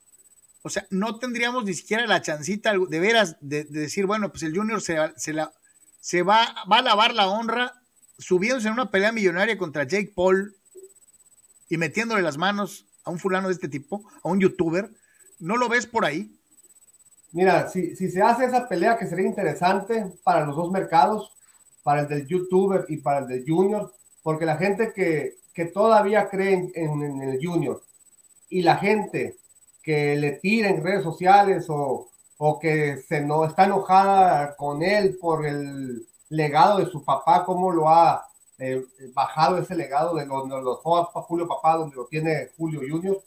O 0.66 0.70
sea, 0.70 0.88
no 0.90 1.20
tendríamos 1.20 1.64
ni 1.64 1.76
siquiera 1.76 2.08
la 2.08 2.24
chancita 2.24 2.74
de 2.74 3.00
veras 3.00 3.38
de, 3.40 3.66
decir, 3.66 4.08
bueno, 4.08 4.32
pues 4.32 4.42
el 4.42 4.58
Junior 4.58 4.82
se, 4.82 4.98
se, 5.16 5.32
la, 5.32 5.54
se 6.00 6.24
va, 6.24 6.56
va 6.72 6.80
a 6.80 6.82
lavar 6.82 7.14
la 7.14 7.28
honra 7.28 7.72
subiéndose 8.18 8.70
en 8.70 8.74
una 8.74 8.90
pelea 8.90 9.12
millonaria 9.12 9.60
contra 9.60 9.84
Jake 9.84 10.12
Paul 10.16 10.56
y 11.70 11.78
metiéndole 11.78 12.24
las 12.24 12.40
manos 12.40 12.88
a 13.04 13.12
un 13.12 13.20
fulano 13.20 13.50
de 13.50 13.54
este 13.54 13.68
tipo, 13.68 14.10
a 14.24 14.30
un 14.30 14.40
youtuber, 14.40 14.90
¿no 15.38 15.56
lo 15.56 15.70
ves 15.70 15.86
por 15.86 16.04
ahí? 16.04 16.36
Mira, 17.32 17.68
si, 17.68 17.96
se 17.96 18.22
hace 18.24 18.46
esa 18.46 18.68
pelea 18.68 18.98
que 18.98 19.06
sería 19.06 19.28
interesante 19.28 20.14
para 20.24 20.48
los 20.48 20.56
dos 20.56 20.72
mercados, 20.72 21.32
para 21.84 22.02
el 22.02 22.08
del 22.08 22.26
youtuber 22.26 22.86
y 22.90 22.98
para 22.98 23.20
el 23.20 23.28
del 23.28 23.46
junior, 23.48 23.94
porque 24.24 24.48
la 24.48 24.58
gente 24.58 24.94
que, 24.96 25.36
todavía 25.72 26.28
cree 26.28 26.72
en, 26.74 27.22
el 27.22 27.40
junior 27.40 27.84
y 28.50 28.64
la 28.64 28.78
gente 28.78 29.38
que 29.86 30.16
le 30.16 30.32
tira 30.34 30.70
en 30.70 30.84
redes 30.84 31.04
sociales 31.04 31.68
o, 31.70 32.10
o 32.38 32.60
que 32.60 32.98
se 32.98 33.22
no, 33.22 33.46
está 33.46 33.66
enojada 33.66 34.56
con 34.56 34.82
él 34.82 35.18
por 35.22 35.46
el 35.46 36.06
legado 36.30 36.80
de 36.80 36.88
su 36.88 37.06
papá, 37.06 37.46
cómo 37.46 37.72
lo 37.72 37.88
ha 37.88 38.28
eh, 38.58 38.84
bajado 39.14 39.60
ese 39.60 39.76
legado 39.76 40.16
de 40.16 40.26
donde 40.26 40.62
lo 40.62 40.78
dejó 40.78 41.04
Julio 41.06 41.48
Papá, 41.48 41.76
donde 41.76 41.96
lo 41.96 42.06
tiene 42.06 42.50
Julio 42.58 42.82
Junior. 42.90 43.22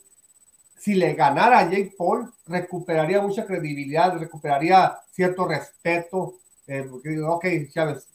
Si 0.77 0.95
le 0.95 1.13
ganara 1.13 1.59
a 1.59 1.69
Jake 1.69 1.93
Paul, 1.97 2.31
recuperaría 2.47 3.21
mucha 3.21 3.45
credibilidad, 3.45 4.17
recuperaría 4.17 4.97
cierto 5.11 5.47
respeto. 5.47 6.35
Eh, 6.67 6.85
porque, 6.89 7.19
ok, 7.21 7.45
Chávez, 7.71 8.07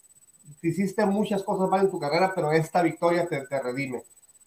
hiciste 0.62 1.04
muchas 1.06 1.42
cosas 1.42 1.68
mal 1.68 1.84
en 1.84 1.90
tu 1.90 1.98
carrera, 1.98 2.32
pero 2.34 2.52
esta 2.52 2.82
victoria 2.82 3.26
te, 3.26 3.44
redime. 3.60 4.02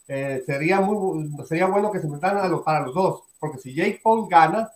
Eh, 0.07 0.41
sería, 0.45 0.79
muy, 0.79 1.29
sería 1.45 1.67
bueno 1.67 1.91
que 1.91 1.99
se 1.99 2.05
enfrentaran 2.05 2.63
para 2.63 2.85
los 2.85 2.95
dos, 2.95 3.23
porque 3.39 3.57
si 3.57 3.73
Jake 3.73 3.99
Paul 4.03 4.27
gana, 4.29 4.69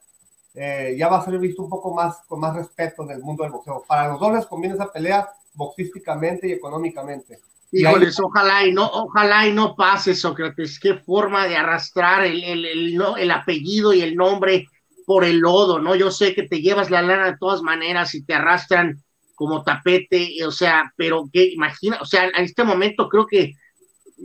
ya 0.53 1.08
va 1.08 1.20
a 1.20 1.26
ser 1.26 1.38
visto 1.40 1.64
un 1.64 1.70
poco 1.70 1.94
más 1.94 2.24
con 2.28 2.41
más 2.41 2.53
respeto 2.53 3.03
en 3.03 3.12
el 3.12 3.24
mundo 3.24 3.44
del 3.44 3.53
boxeo. 3.53 3.86
Para 3.88 4.10
los 4.10 4.20
dos 4.20 4.34
les 4.34 4.45
conviene 4.45 4.76
esa 4.76 4.91
pelea 4.91 5.30
boxísticamente 5.53 6.49
y 6.49 6.52
económicamente. 6.52 7.40
Híjoles, 7.72 8.20
ojalá 8.20 8.66
y 8.66 8.74
no, 8.74 8.86
ojalá 8.86 9.48
y 9.48 9.53
no 9.53 9.76
pase, 9.76 10.14
Sócrates. 10.14 10.78
Qué 10.78 10.95
forma 10.95 11.48
de 11.48 11.56
arrastrar 11.56 12.26
el, 12.26 12.44
el, 12.44 12.66
el, 12.66 13.02
el, 13.18 13.32
apellido 13.32 13.94
y 13.94 14.02
el 14.02 14.16
nombre 14.16 14.68
por 15.06 15.24
el 15.24 15.40
lodo, 15.40 15.80
¿no? 15.80 15.95
Yo 15.95 16.12
sé 16.12 16.36
que 16.36 16.44
te 16.44 16.62
llevas 16.62 16.90
la 16.90 17.02
lana 17.02 17.32
de 17.32 17.38
todas 17.38 17.62
maneras 17.62 18.14
y 18.14 18.24
te 18.24 18.34
arrastran 18.34 19.02
como 19.36 19.64
tapete, 19.64 20.36
o 20.45 20.52
sea, 20.52 20.94
pero 20.98 21.30
que 21.32 21.45
imagina, 21.45 21.98
o 22.02 22.06
sea, 22.06 22.26
en 22.26 22.44
este 22.44 22.64
momento 22.64 23.08
creo 23.08 23.26
que 23.26 23.53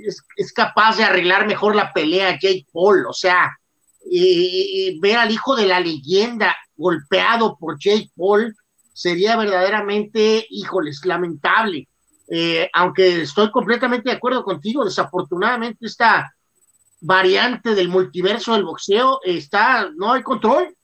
es, 0.04 0.52
capaz 0.52 0.96
de 0.96 1.04
arreglar 1.04 1.46
mejor 1.46 1.74
la 1.74 1.92
pelea 1.92 2.38
Jake 2.40 2.66
Paul, 2.72 3.06
o 3.06 3.12
sea, 3.12 3.50
ver 5.00 5.16
al 5.16 5.30
hijo 5.30 5.56
de 5.56 5.66
la 5.66 5.80
leyenda 5.80 6.56
golpeado 6.76 7.56
por 7.58 7.78
Jake 7.78 8.10
Paul, 8.16 8.54
sería 8.92 9.36
verdaderamente, 9.36 10.46
híjoles, 10.48 11.04
lamentable. 11.04 11.88
Eh, 12.28 12.68
aunque 12.72 13.22
estoy 13.22 13.50
completamente 13.50 14.10
de 14.10 14.16
acuerdo 14.16 14.42
contigo, 14.42 14.84
desafortunadamente 14.84 15.86
esta 15.86 16.34
variante 17.00 17.74
del 17.74 17.88
multiverso 17.88 18.54
del 18.54 18.64
boxeo 18.64 19.20
está, 19.22 19.90
no 19.96 20.12
hay 20.12 20.22
control, 20.22 20.74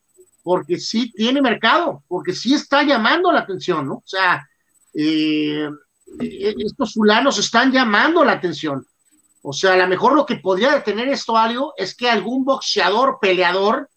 porque 0.42 0.78
sí 0.78 1.10
tiene 1.12 1.40
mercado, 1.40 2.04
porque 2.06 2.32
sí 2.34 2.54
está 2.54 2.82
llamando 2.82 3.32
la 3.32 3.40
atención, 3.40 3.86
¿no? 3.86 3.94
O 3.94 4.04
sea, 4.04 4.46
eh, 4.94 5.68
eh, 6.20 6.54
estos 6.58 6.92
fulanos 6.92 7.38
están 7.38 7.72
llamando 7.72 8.24
la 8.24 8.32
atención. 8.32 8.86
O 9.42 9.52
sea, 9.52 9.74
a 9.74 9.76
lo 9.76 9.88
mejor 9.88 10.14
lo 10.14 10.24
que 10.24 10.36
podría 10.36 10.72
detener 10.72 11.08
esto 11.08 11.36
algo 11.36 11.74
es 11.76 11.96
que 11.96 12.08
algún 12.08 12.44
boxeador, 12.44 13.18
peleador, 13.20 13.90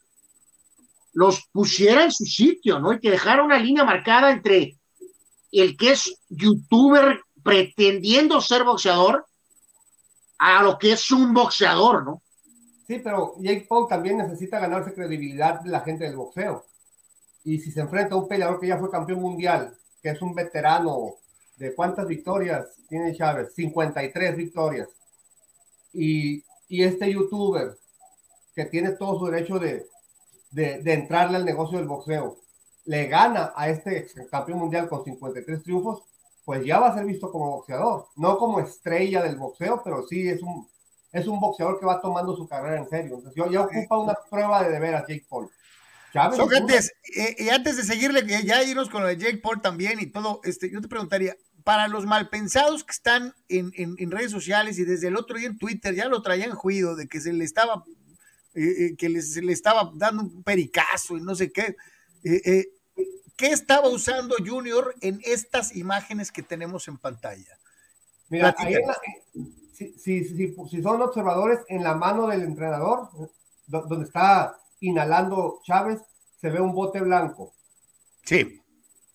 los 1.13 1.47
pusiera 1.51 2.03
en 2.03 2.11
su 2.11 2.25
sitio, 2.25 2.79
¿no? 2.79 2.93
Y 2.93 2.99
que 2.99 3.11
dejara 3.11 3.43
una 3.43 3.57
línea 3.57 3.83
marcada 3.83 4.31
entre 4.31 4.77
el 5.51 5.77
que 5.77 5.91
es 5.91 6.19
youtuber 6.29 7.21
pretendiendo 7.43 8.41
ser 8.41 8.63
boxeador 8.63 9.25
a 10.39 10.63
lo 10.63 10.77
que 10.77 10.91
es 10.93 11.11
un 11.11 11.33
boxeador, 11.33 12.03
¿no? 12.03 12.21
Sí, 12.87 12.99
pero 13.03 13.35
Jake 13.39 13.65
Paul 13.69 13.87
también 13.87 14.17
necesita 14.17 14.59
ganarse 14.59 14.93
credibilidad 14.93 15.61
de 15.61 15.69
la 15.69 15.81
gente 15.81 16.03
del 16.03 16.17
boxeo. 16.17 16.65
Y 17.43 17.59
si 17.59 17.71
se 17.71 17.81
enfrenta 17.81 18.15
a 18.15 18.17
un 18.17 18.27
peleador 18.27 18.59
que 18.59 18.67
ya 18.67 18.77
fue 18.77 18.91
campeón 18.91 19.21
mundial, 19.21 19.73
que 20.01 20.09
es 20.09 20.21
un 20.21 20.35
veterano 20.35 21.15
de 21.55 21.73
cuántas 21.73 22.07
victorias 22.07 22.67
tiene 22.89 23.15
Chávez, 23.15 23.53
53 23.55 24.35
victorias. 24.35 24.89
Y, 25.95 26.43
y 26.67 26.83
este 26.83 27.11
youtuber 27.11 27.75
que 28.55 28.65
tiene 28.65 28.91
todo 28.91 29.19
su 29.19 29.25
derecho 29.25 29.59
de, 29.59 29.85
de, 30.51 30.93
entrarle 30.93 31.37
al 31.37 31.45
negocio 31.45 31.77
del 31.77 31.87
boxeo. 31.87 32.37
le 32.85 33.07
gana 33.07 33.51
a 33.55 33.69
este 33.69 34.07
campeón 34.31 34.59
mundial 34.59 34.87
con 34.87 35.03
53 35.03 35.63
triunfos, 35.63 36.03
pues 36.45 36.63
ya 36.63 36.79
va 36.79 36.89
a 36.89 36.95
ser 36.95 37.05
visto 37.05 37.31
como 37.31 37.51
boxeador, 37.57 38.07
no 38.15 38.37
como 38.37 38.59
estrella 38.59 39.23
del 39.23 39.35
boxeo, 39.35 39.81
pero 39.83 40.05
sí 40.07 40.29
es 40.29 40.41
un, 40.41 40.67
es 41.11 41.27
un 41.27 41.39
boxeador 41.39 41.79
que 41.79 41.85
va 41.85 42.01
tomando 42.01 42.35
su 42.35 42.47
carrera 42.47 42.77
en 42.77 42.87
serio. 42.87 43.15
Entonces, 43.15 43.33
yo, 43.35 43.49
ya 43.51 43.61
ocupa 43.61 43.97
una 43.97 44.15
prueba 44.29 44.63
de 44.63 44.71
deber 44.71 44.95
a 44.95 45.01
Jake 45.01 45.25
Paul. 45.27 45.49
Sócrates, 46.35 46.93
eh, 47.17 47.35
y 47.39 47.49
antes 47.49 47.75
de 47.75 47.83
seguirle, 47.83 48.25
ya 48.45 48.63
irnos 48.63 48.89
con 48.89 49.01
lo 49.01 49.09
de 49.09 49.17
Jake 49.17 49.39
Paul 49.39 49.61
también 49.61 49.99
y 49.99 50.05
todo, 50.05 50.39
este, 50.45 50.71
yo 50.71 50.79
te 50.79 50.87
preguntaría, 50.87 51.35
para 51.65 51.89
los 51.89 52.05
malpensados 52.05 52.85
que 52.85 52.93
están 52.93 53.33
en, 53.49 53.73
en, 53.75 54.11
redes 54.11 54.31
sociales 54.31 54.77
y 54.77 54.85
desde 54.85 55.07
el 55.07 55.17
otro 55.17 55.37
día 55.37 55.47
en 55.47 55.57
Twitter 55.57 55.95
ya 55.95 56.07
lo 56.07 56.21
traían 56.21 56.51
juido 56.51 56.95
de 56.95 57.07
que 57.07 57.19
se 57.19 57.33
le 57.33 57.43
estaba, 57.43 57.83
eh, 58.53 58.85
eh, 58.85 58.95
que 58.95 59.21
se 59.21 59.41
le 59.41 59.51
estaba 59.51 59.91
dando 59.95 60.21
un 60.21 60.43
pericazo 60.43 61.17
y 61.17 61.21
no 61.21 61.35
sé 61.35 61.51
qué. 61.51 61.75
¿Qué 63.35 63.47
estaba 63.47 63.89
usando 63.89 64.35
Junior 64.45 64.95
en 65.01 65.19
estas 65.25 65.75
imágenes 65.75 66.31
que 66.31 66.43
tenemos 66.43 66.87
en 66.87 66.97
pantalla? 66.97 67.57
Mira, 68.29 68.55
si, 69.73 69.93
si, 69.97 70.23
si, 70.23 70.81
son 70.81 71.01
observadores, 71.01 71.59
en 71.67 71.83
la 71.83 71.95
mano 71.95 72.27
del 72.27 72.43
entrenador, 72.43 73.09
donde 73.67 74.05
está 74.05 74.55
inhalando 74.79 75.59
Chávez, 75.63 75.99
se 76.39 76.49
ve 76.49 76.61
un 76.61 76.73
bote 76.73 77.01
blanco. 77.01 77.53
Sí. 78.23 78.61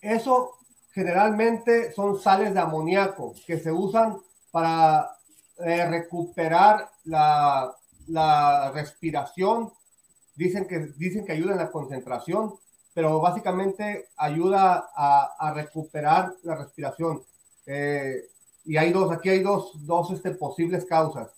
Eso 0.00 0.59
generalmente 0.92 1.92
son 1.92 2.20
sales 2.20 2.54
de 2.54 2.60
amoníaco 2.60 3.34
que 3.46 3.58
se 3.58 3.72
usan 3.72 4.18
para 4.50 5.16
eh, 5.58 5.86
recuperar 5.88 6.90
la, 7.04 7.72
la, 8.08 8.70
respiración. 8.72 9.72
Dicen 10.34 10.66
que, 10.66 10.90
dicen 10.96 11.24
que 11.24 11.32
ayuda 11.32 11.52
en 11.52 11.58
la 11.58 11.70
concentración, 11.70 12.54
pero 12.94 13.20
básicamente 13.20 14.08
ayuda 14.16 14.90
a, 14.94 15.34
a 15.38 15.52
recuperar 15.54 16.32
la 16.42 16.56
respiración. 16.56 17.22
Eh, 17.66 18.24
y 18.64 18.76
hay 18.76 18.92
dos, 18.92 19.12
aquí 19.12 19.28
hay 19.28 19.42
dos, 19.42 19.72
dos 19.86 20.10
este, 20.10 20.32
posibles 20.32 20.84
causas 20.86 21.30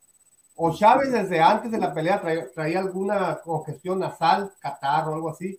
o 0.55 0.73
Chávez 0.73 1.11
desde 1.11 1.41
antes 1.41 1.71
de 1.71 1.79
la 1.79 1.95
pelea 1.95 2.21
traía, 2.55 2.79
alguna 2.79 3.41
congestión 3.43 3.99
nasal, 3.99 4.53
catarro 4.61 5.15
algo 5.15 5.31
así, 5.31 5.59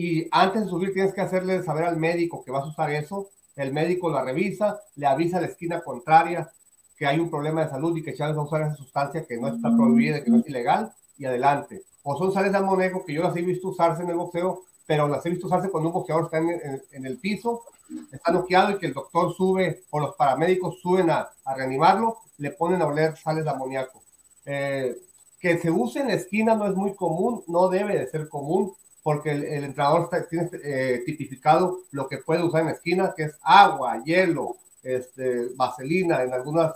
y 0.00 0.26
antes 0.30 0.64
de 0.64 0.70
subir 0.70 0.94
tienes 0.94 1.12
que 1.12 1.20
hacerle 1.20 1.62
saber 1.62 1.84
al 1.84 1.98
médico 1.98 2.42
que 2.42 2.50
vas 2.50 2.64
a 2.64 2.68
usar 2.68 2.90
eso, 2.90 3.28
el 3.54 3.70
médico 3.70 4.08
la 4.08 4.24
revisa, 4.24 4.80
le 4.96 5.06
avisa 5.06 5.36
a 5.36 5.42
la 5.42 5.48
esquina 5.48 5.82
contraria 5.82 6.50
que 6.96 7.06
hay 7.06 7.20
un 7.20 7.28
problema 7.28 7.62
de 7.62 7.70
salud 7.70 7.94
y 7.94 8.02
que 8.02 8.14
Chávez 8.14 8.34
va 8.34 8.40
a 8.40 8.44
usar 8.44 8.62
esa 8.62 8.76
sustancia 8.76 9.26
que 9.26 9.36
no 9.36 9.48
está 9.48 9.70
prohibida, 9.76 10.24
que 10.24 10.30
no 10.30 10.38
es 10.38 10.48
ilegal, 10.48 10.90
y 11.18 11.26
adelante. 11.26 11.82
O 12.02 12.16
son 12.16 12.32
sales 12.32 12.50
de 12.50 12.56
amoníaco 12.56 13.04
que 13.04 13.12
yo 13.12 13.22
las 13.22 13.36
he 13.36 13.42
visto 13.42 13.68
usarse 13.68 14.02
en 14.02 14.08
el 14.08 14.16
boxeo, 14.16 14.62
pero 14.86 15.06
las 15.06 15.24
he 15.26 15.30
visto 15.30 15.48
usarse 15.48 15.68
cuando 15.68 15.90
un 15.90 15.94
boxeador 15.94 16.24
está 16.24 16.38
en, 16.38 17.04
el 17.04 17.18
piso, 17.18 17.64
está 18.10 18.32
noqueado 18.32 18.70
y 18.70 18.78
que 18.78 18.86
el 18.86 18.94
doctor 18.94 19.34
sube 19.34 19.82
o 19.90 20.00
los 20.00 20.14
paramédicos 20.14 20.80
suben 20.80 21.10
a, 21.10 21.28
a 21.44 21.54
reanimarlo, 21.54 22.16
le 22.38 22.52
ponen 22.52 22.80
a 22.80 22.86
oler 22.86 23.18
sales 23.18 23.44
de 23.44 23.50
amoníaco. 23.50 24.00
Eh, 24.46 24.96
que 25.38 25.58
se 25.58 25.70
use 25.70 26.00
en 26.00 26.08
la 26.08 26.14
esquina 26.14 26.54
no 26.54 26.66
es 26.66 26.74
muy 26.74 26.94
común, 26.94 27.44
no 27.48 27.68
debe 27.68 27.98
de 27.98 28.06
ser 28.06 28.30
común, 28.30 28.72
porque 29.02 29.30
el, 29.30 29.64
entrenador 29.64 30.10
tiene 30.28 30.50
eh, 30.62 31.02
tipificado 31.06 31.80
lo 31.92 32.08
que 32.08 32.18
puede 32.18 32.42
usar 32.42 32.60
en 32.60 32.66
la 32.68 32.72
esquina, 32.72 33.14
que 33.16 33.24
es 33.24 33.38
agua, 33.42 34.02
hielo, 34.04 34.56
este, 34.82 35.48
vaselina, 35.56 36.22
en 36.22 36.34
algunas 36.34 36.74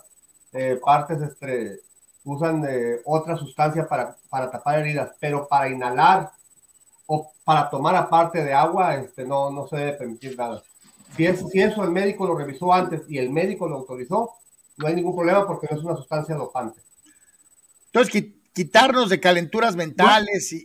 eh, 0.53 0.79
partes 0.83 1.21
este, 1.21 1.81
usan 2.25 2.67
otra 3.05 3.37
sustancia 3.37 3.87
para, 3.87 4.17
para 4.31 4.51
tapar 4.51 4.79
heridas, 4.79 5.13
pero 5.21 5.47
para 5.47 5.69
inhalar 5.69 6.31
o 7.07 7.33
para 7.45 7.69
tomar 7.69 7.95
aparte 7.97 8.43
de 8.43 8.55
agua, 8.55 8.97
este, 8.97 9.25
no, 9.25 9.51
no 9.51 9.67
se 9.67 9.77
debe 9.77 9.93
permitir 9.93 10.37
nada. 10.39 10.63
Si, 11.17 11.27
es, 11.27 11.45
si 11.51 11.61
eso 11.61 11.85
el 11.85 11.91
médico 11.91 12.27
lo 12.27 12.37
revisó 12.37 12.73
antes 12.73 13.03
y 13.09 13.19
el 13.19 13.31
médico 13.31 13.69
lo 13.69 13.77
autorizó, 13.77 14.33
no 14.77 14.87
hay 14.87 14.95
ningún 14.95 15.15
problema 15.15 15.47
porque 15.47 15.69
no 15.71 15.77
es 15.77 15.85
una 15.85 15.97
sustancia 15.97 16.35
dopante. 16.35 16.81
Entonces, 17.87 18.33
quitarnos 18.53 19.09
de 19.09 19.21
calenturas 19.21 19.77
mentales 19.77 20.53
y, 20.53 20.65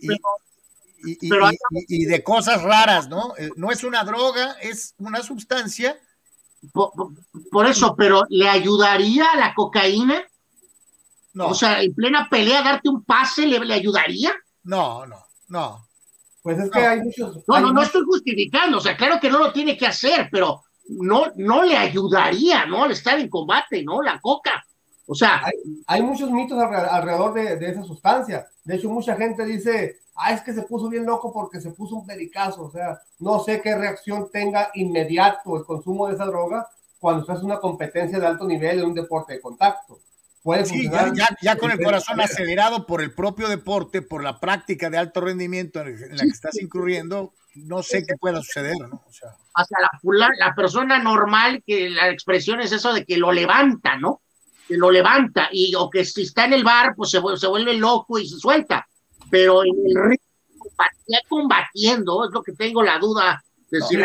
y, 1.02 2.04
de 2.04 2.22
cosas 2.22 2.62
raras, 2.62 3.08
¿no? 3.08 3.34
Eh, 3.38 3.50
no 3.56 3.70
es 3.70 3.84
una 3.84 4.04
droga, 4.04 4.56
es 4.60 4.94
una 4.98 5.22
sustancia. 5.22 5.98
Por, 6.72 7.66
eso, 7.66 7.94
pero 7.96 8.22
¿le 8.28 8.48
ayudaría 8.48 9.26
a 9.32 9.36
la 9.36 9.54
cocaína? 9.54 10.22
No. 11.32 11.48
O 11.48 11.54
sea, 11.54 11.82
en 11.82 11.94
plena 11.94 12.28
pelea, 12.28 12.62
darte 12.62 12.88
un 12.88 13.04
pase, 13.04 13.46
¿le, 13.46 13.58
le 13.60 13.74
ayudaría? 13.74 14.32
No, 14.64 15.06
no, 15.06 15.24
no. 15.48 15.86
Pues 16.42 16.58
es 16.58 16.70
que 16.70 16.80
hay 16.80 17.00
muchos. 17.00 17.44
No, 17.46 17.60
no, 17.60 17.72
no 17.72 17.82
estoy 17.82 18.02
justificando, 18.04 18.78
o 18.78 18.80
sea, 18.80 18.96
claro 18.96 19.18
que 19.20 19.30
no 19.30 19.38
lo 19.38 19.52
tiene 19.52 19.76
que 19.76 19.86
hacer, 19.86 20.28
pero 20.30 20.62
no, 20.88 21.32
no 21.36 21.62
le 21.62 21.76
ayudaría, 21.76 22.66
¿no? 22.66 22.84
Al 22.84 22.92
estar 22.92 23.18
en 23.18 23.28
combate, 23.28 23.82
¿no? 23.82 24.02
La 24.02 24.20
coca. 24.20 24.64
O 25.06 25.14
sea, 25.14 25.42
hay, 25.86 26.02
muchos 26.02 26.30
mitos 26.30 26.58
alrededor 26.58 27.34
de, 27.34 27.68
esa 27.68 27.82
sustancia. 27.82 28.46
De 28.64 28.76
hecho, 28.76 28.88
mucha 28.88 29.16
gente 29.16 29.44
dice, 29.44 29.98
ah, 30.14 30.32
es 30.32 30.40
que 30.42 30.52
se 30.52 30.62
puso 30.62 30.88
bien 30.88 31.04
loco 31.04 31.32
porque 31.32 31.60
se 31.60 31.70
puso 31.70 31.96
un 31.96 32.06
pericazo. 32.06 32.62
O 32.62 32.70
sea, 32.70 33.00
no 33.18 33.40
sé 33.40 33.60
qué 33.60 33.76
reacción 33.76 34.30
tenga 34.30 34.70
inmediato 34.74 35.56
el 35.56 35.64
consumo 35.64 36.06
de 36.06 36.14
esa 36.14 36.26
droga 36.26 36.68
cuando 37.00 37.22
estás 37.22 37.40
en 37.40 37.46
una 37.46 37.58
competencia 37.58 38.20
de 38.20 38.26
alto 38.26 38.46
nivel 38.46 38.78
en 38.78 38.86
un 38.86 38.94
deporte 38.94 39.32
de 39.32 39.40
contacto. 39.40 39.98
Puede 40.42 40.64
sí, 40.64 40.88
ya, 41.42 41.56
con 41.56 41.70
el 41.70 41.82
corazón 41.82 42.18
acelerado 42.20 42.86
por 42.86 43.02
el 43.02 43.12
propio 43.12 43.48
deporte, 43.48 44.00
por 44.00 44.22
la 44.22 44.40
práctica 44.40 44.88
de 44.88 44.96
alto 44.96 45.20
rendimiento 45.20 45.80
en 45.80 46.16
la 46.16 46.22
que 46.22 46.28
estás 46.28 46.58
incurriendo, 46.62 47.34
no 47.56 47.82
sé 47.82 48.04
qué 48.06 48.14
pueda 48.18 48.40
suceder, 48.40 48.76
¿no? 48.78 49.02
O 49.06 49.12
sea, 49.12 49.36
hasta 49.54 49.76
la, 49.80 50.28
la 50.38 50.54
persona 50.54 50.98
normal, 50.98 51.62
que 51.66 51.90
la 51.90 52.08
expresión 52.08 52.60
es 52.60 52.72
eso 52.72 52.94
de 52.94 53.04
que 53.04 53.18
lo 53.18 53.32
levanta, 53.32 53.96
¿no? 53.96 54.22
Lo 54.76 54.90
levanta, 54.90 55.48
y 55.52 55.74
o 55.74 55.88
que 55.90 56.04
si 56.04 56.22
está 56.22 56.44
en 56.44 56.54
el 56.54 56.64
bar, 56.64 56.94
pues 56.96 57.10
se, 57.10 57.20
se 57.36 57.46
vuelve 57.46 57.74
loco 57.74 58.18
y 58.18 58.28
se 58.28 58.38
suelta. 58.38 58.86
Pero 59.30 59.62
en 59.64 59.74
el 59.86 60.10
ring, 60.10 60.20
combatiendo, 61.28 62.24
es 62.24 62.30
lo 62.32 62.42
que 62.42 62.52
tengo 62.52 62.82
la 62.82 62.98
duda 62.98 63.42
de 63.70 63.80
si 63.82 63.96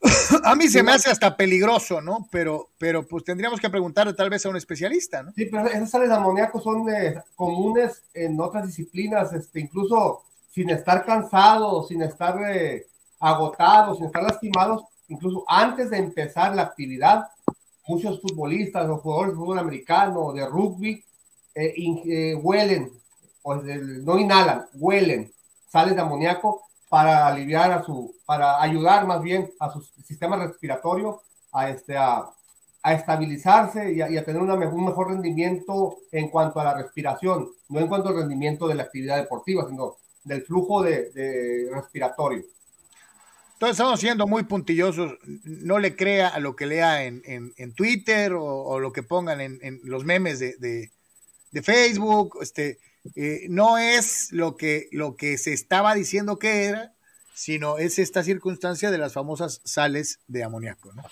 A 0.44 0.54
mí 0.54 0.68
se 0.68 0.82
me 0.82 0.92
hace 0.92 1.10
hasta 1.10 1.36
peligroso, 1.36 2.00
¿no? 2.00 2.28
Pero, 2.30 2.70
pero 2.78 3.06
pues 3.06 3.24
tendríamos 3.24 3.60
que 3.60 3.70
preguntarle 3.70 4.12
tal 4.12 4.30
vez 4.30 4.44
a 4.44 4.48
un 4.48 4.56
especialista, 4.56 5.22
¿no? 5.22 5.32
Sí, 5.32 5.46
pero 5.46 5.66
esas 5.66 5.90
sales 5.90 6.08
de 6.08 6.14
amoníaco 6.14 6.60
son 6.60 6.88
eh, 6.88 7.22
comunes 7.34 8.02
en 8.14 8.38
otras 8.40 8.66
disciplinas, 8.66 9.32
este, 9.32 9.60
incluso 9.60 10.22
sin 10.50 10.70
estar 10.70 11.04
cansados, 11.04 11.88
sin 11.88 12.02
estar 12.02 12.38
eh, 12.48 12.86
agotados, 13.20 13.98
sin 13.98 14.06
estar 14.06 14.22
lastimados, 14.22 14.84
incluso 15.08 15.44
antes 15.48 15.90
de 15.90 15.98
empezar 15.98 16.54
la 16.54 16.62
actividad, 16.62 17.26
muchos 17.86 18.20
futbolistas 18.20 18.88
o 18.88 18.98
jugadores 18.98 19.32
de 19.32 19.38
fútbol 19.38 19.58
americano, 19.58 20.32
de 20.32 20.46
rugby, 20.46 21.04
eh, 21.54 21.74
eh, 21.76 22.34
huelen, 22.34 22.90
o 23.42 23.54
no 23.54 24.18
inhalan, 24.18 24.66
huelen 24.74 25.32
sales 25.68 25.94
de 25.94 26.00
amoníaco 26.00 26.62
para 26.88 27.26
aliviar 27.26 27.72
a 27.72 27.82
su, 27.82 28.14
para 28.26 28.60
ayudar 28.60 29.06
más 29.06 29.22
bien 29.22 29.50
a 29.60 29.70
su 29.72 29.80
sistema 30.04 30.36
respiratorio 30.36 31.22
a, 31.52 31.70
este, 31.70 31.96
a, 31.96 32.30
estabilizarse 32.84 33.92
y 33.92 34.00
a, 34.00 34.24
tener 34.24 34.40
un 34.40 34.84
mejor 34.84 35.08
rendimiento 35.08 35.96
en 36.12 36.28
cuanto 36.28 36.60
a 36.60 36.64
la 36.64 36.74
respiración, 36.74 37.48
no 37.68 37.80
en 37.80 37.88
cuanto 37.88 38.10
al 38.10 38.16
rendimiento 38.16 38.68
de 38.68 38.76
la 38.76 38.84
actividad 38.84 39.16
deportiva, 39.16 39.66
sino 39.68 39.96
del 40.22 40.42
flujo 40.42 40.82
de 40.82 41.68
respiratorio. 41.72 42.44
Entonces 43.56 43.76
estamos 43.76 44.00
siendo 44.00 44.26
muy 44.26 44.42
puntillosos. 44.42 45.14
No 45.24 45.78
le 45.78 45.96
crea 45.96 46.28
a 46.28 46.40
lo 46.40 46.54
que 46.54 46.66
lea 46.66 47.04
en, 47.04 47.72
Twitter 47.74 48.34
o, 48.34 48.78
lo 48.80 48.92
que 48.92 49.02
pongan 49.02 49.40
en, 49.40 49.80
los 49.82 50.04
memes 50.04 50.38
de, 50.40 50.90
Facebook. 51.62 52.36
Este, 52.42 52.78
eh, 53.14 53.46
no 53.48 53.78
es 53.78 54.30
lo 54.30 54.58
que, 54.58 54.88
lo 54.92 55.16
que 55.16 55.38
se 55.38 55.54
estaba 55.54 55.94
diciendo 55.94 56.38
que 56.38 56.64
era, 56.64 56.92
sino 57.32 57.78
es 57.78 57.98
esta 57.98 58.22
circunstancia 58.22 58.90
de 58.90 58.98
las 58.98 59.14
famosas 59.14 59.62
sales 59.64 60.18
de 60.28 60.44
amoníaco. 60.44 60.92
¿no? 60.92 61.02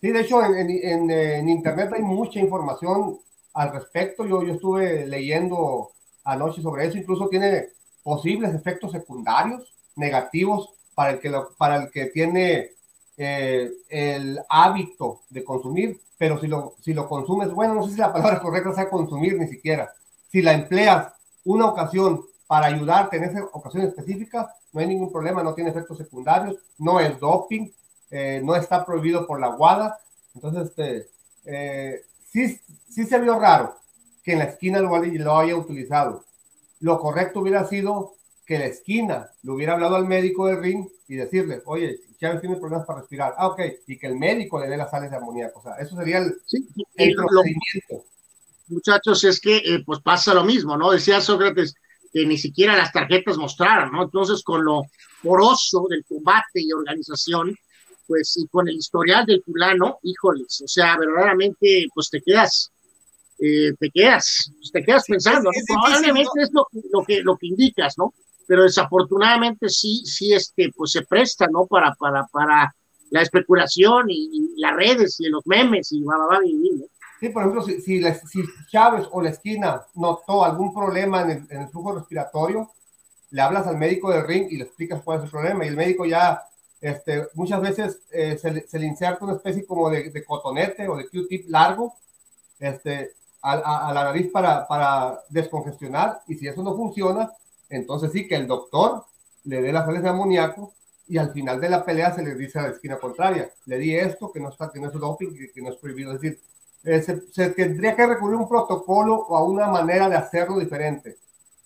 Sí, 0.00 0.10
de 0.10 0.20
hecho, 0.20 0.42
en, 0.42 1.48
Internet 1.50 1.90
hay 1.94 2.02
mucha 2.02 2.40
información 2.40 3.18
al 3.52 3.72
respecto. 3.74 4.24
Yo, 4.26 4.42
yo 4.42 4.54
estuve 4.54 5.06
leyendo 5.06 5.90
anoche 6.24 6.62
sobre 6.62 6.86
eso. 6.86 6.96
Incluso 6.96 7.28
tiene 7.28 7.68
posibles 8.02 8.54
efectos 8.54 8.92
secundarios 8.92 9.74
negativos 9.96 10.70
para 10.94 11.12
el 11.12 11.20
que, 11.20 11.32
para 11.58 11.76
el 11.76 11.90
que 11.90 12.06
tiene 12.06 12.70
eh, 13.16 13.70
el 13.88 14.40
hábito 14.48 15.20
de 15.30 15.44
consumir, 15.44 16.00
pero 16.18 16.40
si 16.40 16.46
lo, 16.46 16.74
si 16.80 16.94
lo 16.94 17.08
consumes, 17.08 17.52
bueno, 17.52 17.74
no 17.74 17.84
sé 17.84 17.92
si 17.92 17.98
la 17.98 18.12
palabra 18.12 18.40
correcta 18.42 18.72
sea 18.72 18.90
consumir 18.90 19.38
ni 19.38 19.48
siquiera, 19.48 19.92
si 20.30 20.42
la 20.42 20.52
empleas 20.52 21.12
una 21.44 21.66
ocasión 21.66 22.24
para 22.46 22.66
ayudarte 22.66 23.16
en 23.16 23.24
esa 23.24 23.44
ocasión 23.52 23.84
específica, 23.84 24.52
no 24.72 24.80
hay 24.80 24.86
ningún 24.86 25.12
problema, 25.12 25.42
no 25.42 25.54
tiene 25.54 25.70
efectos 25.70 25.98
secundarios, 25.98 26.56
no 26.78 27.00
es 27.00 27.18
doping, 27.18 27.70
eh, 28.10 28.40
no 28.44 28.54
está 28.56 28.84
prohibido 28.84 29.26
por 29.26 29.40
la 29.40 29.50
WADA, 29.50 29.98
entonces 30.34 30.68
este, 30.68 31.08
eh, 31.44 32.02
sí, 32.26 32.60
sí 32.88 33.04
se 33.04 33.18
vio 33.18 33.38
raro 33.38 33.76
que 34.22 34.32
en 34.32 34.38
la 34.40 34.46
esquina 34.46 34.80
lo, 34.80 34.96
lo 34.96 35.36
haya 35.36 35.56
utilizado. 35.56 36.24
Lo 36.80 36.98
correcto 36.98 37.40
hubiera 37.40 37.64
sido 37.66 38.14
que 38.44 38.58
la 38.58 38.66
esquina 38.66 39.30
le 39.42 39.50
hubiera 39.50 39.72
hablado 39.72 39.96
al 39.96 40.06
médico 40.06 40.46
del 40.46 40.62
ring 40.62 40.86
y 41.08 41.16
decirle, 41.16 41.62
oye, 41.66 41.98
Chávez 42.18 42.40
tiene 42.40 42.56
problemas 42.56 42.86
para 42.86 43.00
respirar. 43.00 43.34
Ah, 43.36 43.48
ok, 43.48 43.60
y 43.86 43.98
que 43.98 44.06
el 44.06 44.16
médico 44.16 44.60
le 44.60 44.68
dé 44.68 44.76
las 44.76 44.90
sales 44.90 45.10
de 45.10 45.16
amoníaco. 45.16 45.60
O 45.60 45.62
sea, 45.62 45.74
eso 45.76 45.96
sería 45.96 46.18
el, 46.18 46.34
el 46.96 47.14
procedimiento. 47.14 48.06
muchachos, 48.68 49.24
es 49.24 49.40
que 49.40 49.56
eh, 49.56 49.82
pues 49.84 50.00
pasa 50.00 50.34
lo 50.34 50.44
mismo, 50.44 50.76
¿no? 50.76 50.90
Decía 50.90 51.20
Sócrates 51.20 51.74
que 52.12 52.24
ni 52.26 52.38
siquiera 52.38 52.76
las 52.76 52.92
tarjetas 52.92 53.36
mostraron, 53.36 53.92
¿no? 53.92 54.04
Entonces, 54.04 54.42
con 54.42 54.64
lo 54.64 54.82
poroso 55.22 55.86
del 55.90 56.04
combate 56.04 56.62
y 56.62 56.72
organización, 56.72 57.56
pues, 58.06 58.36
y 58.36 58.46
con 58.46 58.68
el 58.68 58.76
historial 58.76 59.26
del 59.26 59.42
fulano, 59.42 59.98
híjoles, 60.02 60.60
o 60.62 60.68
sea, 60.68 60.96
verdaderamente, 60.96 61.86
pues 61.92 62.10
te 62.10 62.20
quedas, 62.20 62.70
eh, 63.38 63.72
te 63.80 63.90
quedas, 63.90 64.52
te 64.72 64.84
quedas 64.84 65.04
pensando, 65.08 65.50
probablemente 65.66 66.42
es 66.42 66.50
lo, 66.52 66.66
lo, 66.92 67.04
que, 67.04 67.22
lo 67.22 67.36
que 67.36 67.48
indicas, 67.48 67.98
¿no? 67.98 68.14
Pero 68.46 68.62
desafortunadamente 68.62 69.68
sí, 69.68 70.02
sí, 70.04 70.32
este, 70.32 70.70
pues 70.76 70.92
se 70.92 71.02
presta, 71.02 71.46
¿no? 71.46 71.66
Para, 71.66 71.94
para, 71.94 72.26
para 72.26 72.74
la 73.10 73.22
especulación 73.22 74.06
y, 74.08 74.54
las 74.56 74.74
redes 74.74 75.20
y 75.20 75.28
los 75.28 75.46
memes 75.46 75.92
y 75.92 76.02
va, 76.02 76.16
va, 76.16 76.38
¿no? 76.40 76.86
Sí, 77.20 77.28
por 77.28 77.42
ejemplo, 77.42 77.62
si, 77.62 77.80
si, 77.80 78.02
si, 78.02 78.42
Chávez 78.70 79.06
o 79.10 79.22
la 79.22 79.30
esquina 79.30 79.82
notó 79.94 80.44
algún 80.44 80.74
problema 80.74 81.22
en 81.22 81.30
el, 81.30 81.46
en 81.48 81.62
el, 81.62 81.68
flujo 81.68 81.94
respiratorio, 81.94 82.70
le 83.30 83.40
hablas 83.40 83.66
al 83.66 83.78
médico 83.78 84.10
del 84.10 84.26
ring 84.26 84.48
y 84.50 84.56
le 84.56 84.64
explicas 84.64 85.02
cuál 85.02 85.18
es 85.18 85.24
el 85.24 85.30
problema 85.30 85.64
y 85.64 85.68
el 85.68 85.76
médico 85.76 86.04
ya 86.04 86.42
este, 86.80 87.26
muchas 87.34 87.62
veces 87.62 88.02
eh, 88.10 88.36
se, 88.36 88.50
le, 88.50 88.66
se, 88.68 88.78
le, 88.78 88.86
inserta 88.86 89.24
una 89.24 89.34
especie 89.34 89.64
como 89.64 89.88
de, 89.88 90.10
de 90.10 90.24
cotonete 90.24 90.86
o 90.86 90.96
de 90.96 91.08
Q-tip 91.08 91.48
largo 91.48 91.94
este, 92.58 93.12
a, 93.40 93.88
a, 93.88 93.94
la 93.94 94.04
nariz 94.04 94.30
para, 94.30 94.66
para 94.66 95.20
descongestionar 95.30 96.20
y 96.26 96.34
si 96.34 96.46
eso 96.46 96.62
no 96.62 96.76
funciona, 96.76 97.30
entonces 97.76 98.12
sí 98.12 98.26
que 98.26 98.36
el 98.36 98.46
doctor 98.46 99.04
le 99.44 99.62
dé 99.62 99.72
las 99.72 99.86
sales 99.86 100.02
de 100.02 100.08
amoníaco 100.08 100.72
y 101.06 101.18
al 101.18 101.32
final 101.32 101.60
de 101.60 101.68
la 101.68 101.84
pelea 101.84 102.14
se 102.14 102.22
le 102.22 102.34
dice 102.34 102.58
a 102.58 102.62
la 102.62 102.68
esquina 102.68 102.98
contraria, 102.98 103.50
le 103.66 103.78
di 103.78 103.94
esto, 103.94 104.32
que 104.32 104.40
no, 104.40 104.48
está, 104.48 104.70
que 104.72 104.80
no 104.80 104.88
es 104.88 104.94
doping, 104.94 105.34
que, 105.52 105.62
no 105.62 105.70
es 105.70 105.76
prohibido. 105.76 106.12
Es 106.12 106.20
decir, 106.20 106.40
eh, 106.84 107.02
se, 107.02 107.20
se, 107.30 107.50
tendría 107.50 107.94
que 107.94 108.06
recurrir 108.06 108.36
a 108.36 108.40
un 108.40 108.48
protocolo 108.48 109.16
o 109.16 109.36
a 109.36 109.44
una 109.44 109.66
manera 109.68 110.08
de 110.08 110.16
hacerlo 110.16 110.58
diferente. 110.58 111.18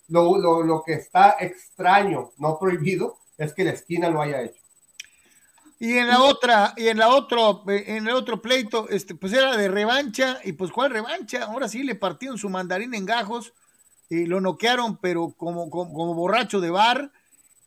Lo, 0.08 0.38
lo, 0.38 0.62
lo 0.62 0.82
que 0.82 0.94
está 0.94 1.36
extraño, 1.38 2.32
no 2.38 2.58
prohibido, 2.58 3.18
es 3.36 3.52
que 3.52 3.64
la 3.64 3.70
esquina 3.70 4.10
lo 4.10 4.20
haya 4.20 4.42
hecho. 4.42 4.60
Y 5.80 5.96
en 5.96 6.08
la 6.08 6.22
otra, 6.22 6.74
y 6.76 6.88
en 6.88 6.98
la 6.98 7.08
otro, 7.08 7.62
en 7.68 8.08
el 8.08 8.14
otro 8.14 8.42
pleito, 8.42 8.88
este, 8.88 9.14
pues 9.14 9.32
era 9.32 9.56
de 9.56 9.68
revancha, 9.68 10.40
y 10.42 10.52
pues 10.52 10.72
¿cuál 10.72 10.90
revancha? 10.90 11.44
Ahora 11.44 11.68
sí 11.68 11.84
le 11.84 11.94
partieron 11.94 12.36
su 12.36 12.48
mandarín 12.50 12.94
en 12.94 13.06
gajos, 13.06 13.54
y 14.08 14.26
lo 14.26 14.40
noquearon, 14.40 14.98
pero 14.98 15.34
como, 15.36 15.70
como, 15.70 16.14
borracho 16.14 16.60
de 16.60 16.70
bar, 16.70 17.12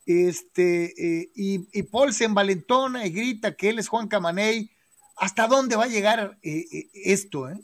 este, 0.05 0.85
eh, 0.97 1.31
y, 1.35 1.67
y, 1.71 1.83
Paul 1.83 2.13
se 2.13 2.25
envalentona 2.25 3.05
y 3.05 3.11
grita 3.11 3.55
que 3.55 3.69
él 3.69 3.79
es 3.79 3.87
Juan 3.87 4.07
Camaney. 4.07 4.71
¿Hasta 5.17 5.47
dónde 5.47 5.75
va 5.75 5.83
a 5.83 5.87
llegar 5.87 6.39
eh, 6.41 6.65
eh, 6.71 6.89
esto? 6.93 7.47
Eh? 7.47 7.55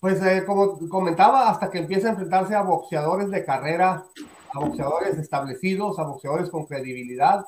Pues 0.00 0.20
como 0.44 0.88
comentaba, 0.88 1.48
hasta 1.48 1.70
que 1.70 1.78
empieza 1.78 2.08
a 2.08 2.10
enfrentarse 2.10 2.56
a 2.56 2.62
boxeadores 2.62 3.30
de 3.30 3.44
carrera, 3.44 4.04
a 4.52 4.58
boxeadores 4.58 5.16
establecidos, 5.16 6.00
a 6.00 6.02
boxeadores 6.02 6.50
con 6.50 6.66
credibilidad, 6.66 7.46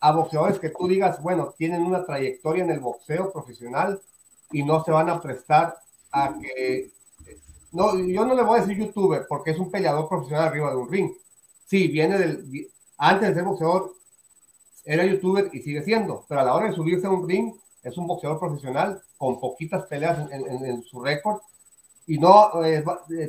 a 0.00 0.12
boxeadores 0.12 0.58
que 0.58 0.70
tú 0.70 0.88
digas, 0.88 1.22
bueno, 1.22 1.54
tienen 1.56 1.82
una 1.82 2.04
trayectoria 2.04 2.64
en 2.64 2.70
el 2.70 2.80
boxeo 2.80 3.32
profesional 3.32 4.00
y 4.50 4.64
no 4.64 4.82
se 4.82 4.90
van 4.90 5.08
a 5.08 5.20
prestar 5.20 5.76
a 6.10 6.34
que... 6.40 6.95
No, 7.76 7.94
yo 7.94 8.24
no 8.24 8.34
le 8.34 8.42
voy 8.42 8.58
a 8.58 8.62
decir 8.62 8.78
youtuber 8.78 9.26
porque 9.28 9.50
es 9.50 9.58
un 9.58 9.70
peleador 9.70 10.08
profesional 10.08 10.48
arriba 10.48 10.70
de 10.70 10.76
un 10.76 10.90
ring. 10.90 11.12
Sí, 11.66 11.88
viene 11.88 12.16
del... 12.18 12.70
Antes 12.96 13.28
de 13.28 13.34
ser 13.34 13.44
boxeador, 13.44 13.92
era 14.82 15.04
youtuber 15.04 15.50
y 15.52 15.60
sigue 15.60 15.82
siendo, 15.82 16.24
pero 16.26 16.40
a 16.40 16.44
la 16.44 16.54
hora 16.54 16.70
de 16.70 16.74
subirse 16.74 17.06
a 17.06 17.10
un 17.10 17.28
ring, 17.28 17.52
es 17.82 17.98
un 17.98 18.06
boxeador 18.06 18.38
profesional 18.38 19.02
con 19.18 19.38
poquitas 19.38 19.84
peleas 19.84 20.26
en, 20.30 20.82
su 20.84 21.02
récord. 21.02 21.40
Y 22.06 22.16
no, 22.16 22.64
eh, 22.64 22.82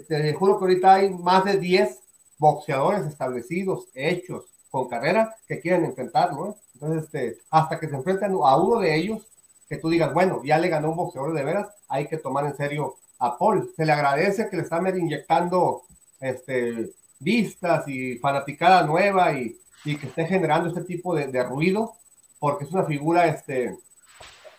te 0.07 0.33
juro 0.33 0.57
que 0.57 0.63
ahorita 0.63 0.93
hay 0.93 1.09
más 1.09 1.43
de 1.43 1.57
10 1.57 1.99
boxeadores 2.37 3.05
establecidos, 3.05 3.89
hechos, 3.93 4.45
con 4.71 4.87
carrera, 4.87 5.35
que 5.45 5.59
quieren 5.59 5.83
enfrentarlo. 5.83 6.51
¿eh? 6.51 6.53
Entonces, 6.75 7.03
este, 7.03 7.37
hasta 7.49 7.77
que 7.77 7.89
se 7.89 7.95
enfrenten 7.95 8.31
a 8.41 8.55
uno 8.55 8.79
de 8.79 8.95
ellos, 8.95 9.27
que 9.67 9.75
tú 9.75 9.89
digas, 9.89 10.13
bueno, 10.13 10.41
ya 10.45 10.57
le 10.57 10.69
ganó 10.69 10.91
un 10.91 10.97
boxeador 10.97 11.33
de 11.33 11.43
veras, 11.43 11.67
hay 11.89 12.07
que 12.07 12.15
tomar 12.15 12.45
en 12.45 12.55
serio 12.55 12.95
a 13.19 13.37
Paul. 13.37 13.71
Se 13.75 13.85
le 13.85 13.91
agradece 13.91 14.49
que 14.49 14.57
le 14.57 14.63
están 14.63 14.87
inyectando 14.97 15.83
este, 16.19 16.91
vistas 17.19 17.87
y 17.87 18.17
fanaticada 18.17 18.83
nueva 18.83 19.33
y, 19.33 19.57
y 19.85 19.97
que 19.97 20.07
esté 20.07 20.25
generando 20.25 20.69
este 20.69 20.83
tipo 20.83 21.15
de, 21.15 21.27
de, 21.27 21.43
ruido, 21.43 21.93
porque 22.39 22.65
es 22.65 22.71
una 22.71 22.83
figura 22.83 23.27
este, 23.27 23.77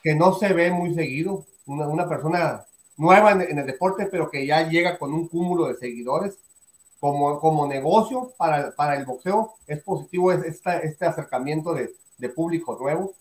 que 0.03 0.15
no 0.15 0.35
se 0.35 0.53
ve 0.53 0.71
muy 0.71 0.95
seguido, 0.95 1.45
una, 1.67 1.87
una 1.87 2.09
persona 2.09 2.65
nueva 2.97 3.33
en, 3.33 3.59
el 3.59 3.67
deporte, 3.67 4.07
pero 4.11 4.31
que 4.31 4.47
ya 4.47 4.69
llega 4.69 4.99
con 4.99 5.13
un 5.13 5.29
cúmulo 5.29 5.69
de 5.69 5.77
seguidores 5.77 6.39
como, 7.01 7.39
como 7.39 7.67
negocio 7.67 8.33
para, 8.37 8.73
para 8.73 8.97
el 8.97 9.07
boxeo 9.07 9.55
es 9.67 9.81
positivo 9.83 10.33
es 10.33 10.45
esta, 10.45 10.79
este 10.79 11.07
acercamiento 11.07 11.73
de, 11.73 11.91
de, 12.19 12.29
público 12.29 12.77
nuevo. 12.79 13.15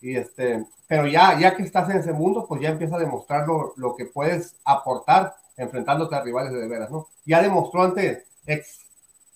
Y 0.00 0.16
este, 0.16 0.64
pero 0.88 1.06
ya, 1.06 1.38
ya 1.38 1.54
que 1.56 1.62
estás 1.62 1.88
en 1.90 1.98
ese 1.98 2.12
mundo, 2.12 2.46
pues 2.48 2.60
ya 2.60 2.70
empieza 2.70 2.96
a 2.96 3.00
demostrar 3.00 3.46
lo, 3.46 3.74
lo 3.76 3.94
que 3.94 4.06
puedes 4.06 4.56
aportar 4.64 5.34
enfrentándote 5.56 6.14
a 6.14 6.22
rivales 6.22 6.52
de, 6.52 6.66
veras, 6.66 6.90
¿no? 6.90 7.08
Ya 7.26 7.42
demostró 7.42 7.82
ante 7.82 8.24
ex 8.46 8.80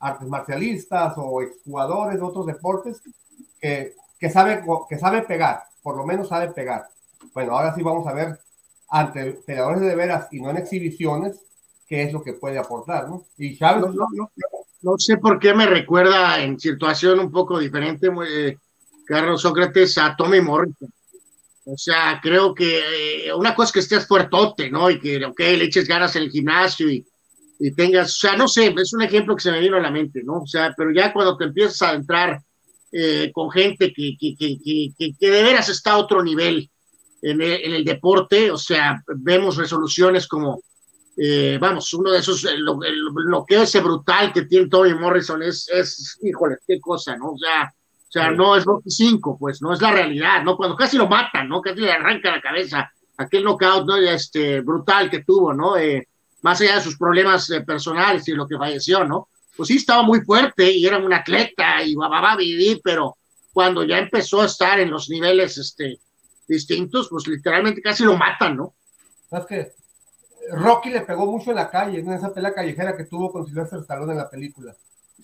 artes 0.01 0.27
marcialistas 0.27 1.15
o 1.17 1.43
ex 1.43 1.57
jugadores 1.65 2.17
de 2.17 2.25
otros 2.25 2.47
deportes 2.47 3.03
que, 3.61 3.95
que, 4.19 4.31
sabe, 4.31 4.65
que 4.89 4.99
sabe 4.99 5.23
pegar, 5.23 5.65
por 5.83 5.97
lo 5.97 6.07
menos 6.07 6.29
sabe 6.29 6.49
pegar. 6.49 6.89
Bueno, 7.35 7.57
ahora 7.57 7.75
sí 7.75 7.83
vamos 7.83 8.07
a 8.07 8.13
ver 8.13 8.39
ante 8.89 9.33
peleadores 9.47 9.81
de 9.81 9.95
veras 9.95 10.29
y 10.31 10.41
no 10.41 10.51
en 10.51 10.57
exhibiciones, 10.57 11.41
qué 11.87 12.03
es 12.03 12.13
lo 12.13 12.23
que 12.23 12.33
puede 12.33 12.59
aportar, 12.59 13.09
¿no? 13.09 13.25
Y 13.37 13.57
Chávez... 13.59 13.83
No, 13.83 13.93
no, 13.93 14.09
no, 14.15 14.31
no 14.83 14.99
sé 14.99 15.17
por 15.17 15.39
qué 15.39 15.55
me 15.55 15.67
recuerda 15.67 16.43
en 16.43 16.61
situación 16.61 17.19
un 17.19 17.31
poco 17.31 17.59
diferente, 17.59 18.09
eh, 18.29 18.59
Carlos 19.07 19.43
Sócrates, 19.43 19.99
a 19.99 20.15
Tommy 20.17 20.41
Morrison. 20.41 20.91
O 21.67 21.79
sea, 21.79 22.21
creo 22.23 22.55
que 22.55 23.27
eh, 23.27 23.35
una 23.35 23.55
cosa 23.55 23.69
es 23.69 23.73
que 23.73 23.81
estés 23.81 24.07
fuertote, 24.07 24.71
¿no? 24.71 24.91
Y 24.91 25.01
que, 25.01 25.25
ok, 25.25 25.39
le 25.41 25.65
eches 25.65 25.89
ganas 25.89 26.15
en 26.17 26.25
el 26.25 26.31
gimnasio 26.31 26.91
y, 26.91 27.07
y, 27.59 27.73
tengas, 27.73 28.11
o 28.11 28.19
sea, 28.19 28.37
no 28.37 28.49
sé, 28.49 28.75
es 28.77 28.93
un 28.93 29.03
ejemplo 29.03 29.35
que 29.35 29.43
se 29.43 29.51
me 29.51 29.61
vino 29.61 29.77
a 29.77 29.81
la 29.81 29.91
mente, 29.91 30.23
¿no? 30.23 30.43
O 30.43 30.47
sea, 30.47 30.75
pero 30.77 30.93
ya 30.93 31.13
cuando 31.13 31.37
te 31.39 31.45
empiezas 31.45 31.81
a 31.83 31.95
entrar 31.95 32.39
eh, 32.93 33.31
con 33.33 33.51
gente 33.51 33.93
que, 33.95 34.15
que, 34.19 34.37
que, 34.37 35.15
que, 35.19 35.31
de 35.31 35.43
veras 35.43 35.69
está 35.71 35.93
a 35.93 35.99
otro 35.99 36.23
nivel 36.23 36.71
en 37.23 37.41
el, 37.41 37.85
deporte, 37.85 38.51
o 38.51 38.59
sea, 38.59 39.03
vemos 39.17 39.57
resoluciones 39.57 40.29
como 40.29 40.61
eh, 41.17 41.57
vamos, 41.59 41.95
uno 41.95 42.11
de 42.11 42.19
esos, 42.19 42.43
lo, 42.59 42.79
lo, 42.83 43.45
que 43.47 43.63
ese 43.63 43.81
brutal 43.81 44.33
que 44.33 44.43
tiene 44.43 44.69
Tommy 44.69 44.93
Morrison 44.95 45.43
es, 45.43 45.69
es, 45.71 46.19
híjole, 46.23 46.57
qué 46.67 46.79
cosa, 46.81 47.17
¿no? 47.17 47.31
O 47.31 47.39
sea, 47.39 47.73
sea, 48.15 48.31
no 48.31 48.55
es 48.55 48.65
Rocky 48.65 48.91
5, 48.91 49.37
pues, 49.39 49.61
no 49.61 49.73
es 49.73 49.83
la 49.83 49.91
realidad, 49.91 50.43
¿no? 50.45 50.57
Cuando 50.57 50.77
casi 50.77 50.97
lo 50.97 51.09
matan, 51.09 51.49
¿no? 51.49 51.61
Casi 51.61 51.81
le 51.81 51.91
arranca 51.91 52.31
la 52.31 52.41
cabeza, 52.41 52.91
aquel 53.17 53.43
knockout, 53.43 53.87
¿no? 53.87 53.97
Este, 53.97 54.61
brutal 54.61 55.11
que 55.11 55.25
tuvo, 55.25 55.53
¿no? 55.53 55.77
Eh, 55.77 56.07
más 56.43 56.61
allá 56.61 56.77
de 56.77 56.83
sus 56.83 56.97
problemas 56.97 57.51
eh, 57.51 57.63
personales 57.63 58.29
y 58.29 58.33
lo 58.33 58.47
que 58.47 58.57
falleció, 58.57 59.05
¿no? 59.05 59.29
Pues 59.57 59.69
sí, 59.69 59.77
estaba 59.77 60.03
muy 60.03 60.21
fuerte 60.21 60.71
y 60.71 60.87
era 60.87 60.99
un 60.99 61.13
atleta 61.13 61.83
y 61.83 61.95
va, 61.97 62.07
a 62.07 62.37
vivir, 62.37 62.81
pero 62.85 63.17
cuando 63.53 63.83
ya 63.83 63.99
empezó 63.99 64.43
a 64.43 64.47
estar 64.47 64.79
en 64.79 64.91
los 64.91 65.11
niveles, 65.11 65.59
este, 65.59 65.99
distintos, 66.47 67.09
pues 67.09 67.27
literalmente 67.27 67.83
casi 67.83 68.05
lo 68.05 68.17
matan, 68.17 68.57
¿no? 68.57 68.75
¿Sabes 69.29 69.47
qué? 69.49 69.73
Rocky 70.53 70.91
le 70.91 71.01
pegó 71.01 71.27
mucho 71.27 71.51
en 71.51 71.57
la 71.57 71.71
calle, 71.71 71.99
en 71.99 72.13
esa 72.13 72.33
pelea 72.33 72.55
callejera 72.55 72.97
que 72.97 73.05
tuvo 73.05 73.33
con 73.33 73.47
Sylvester 73.47 73.81
Stallone 73.81 74.13
en 74.13 74.19
la 74.19 74.31
película. 74.31 74.75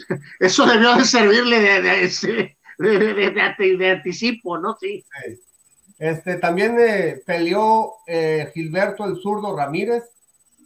Eso 0.41 0.67
debió 0.67 0.95
de 0.97 1.05
servirle 1.05 1.61
de, 1.61 1.83
de, 1.83 2.09
de, 2.09 2.57
de 3.79 3.91
anticipo, 3.91 4.59
¿no? 4.59 4.77
Sí. 4.81 5.05
sí. 5.25 5.41
Este, 6.01 6.37
también 6.37 6.79
eh, 6.81 7.23
peleó 7.27 7.97
eh, 8.07 8.51
Gilberto 8.55 9.05
el 9.05 9.21
zurdo 9.21 9.55
Ramírez, 9.55 10.05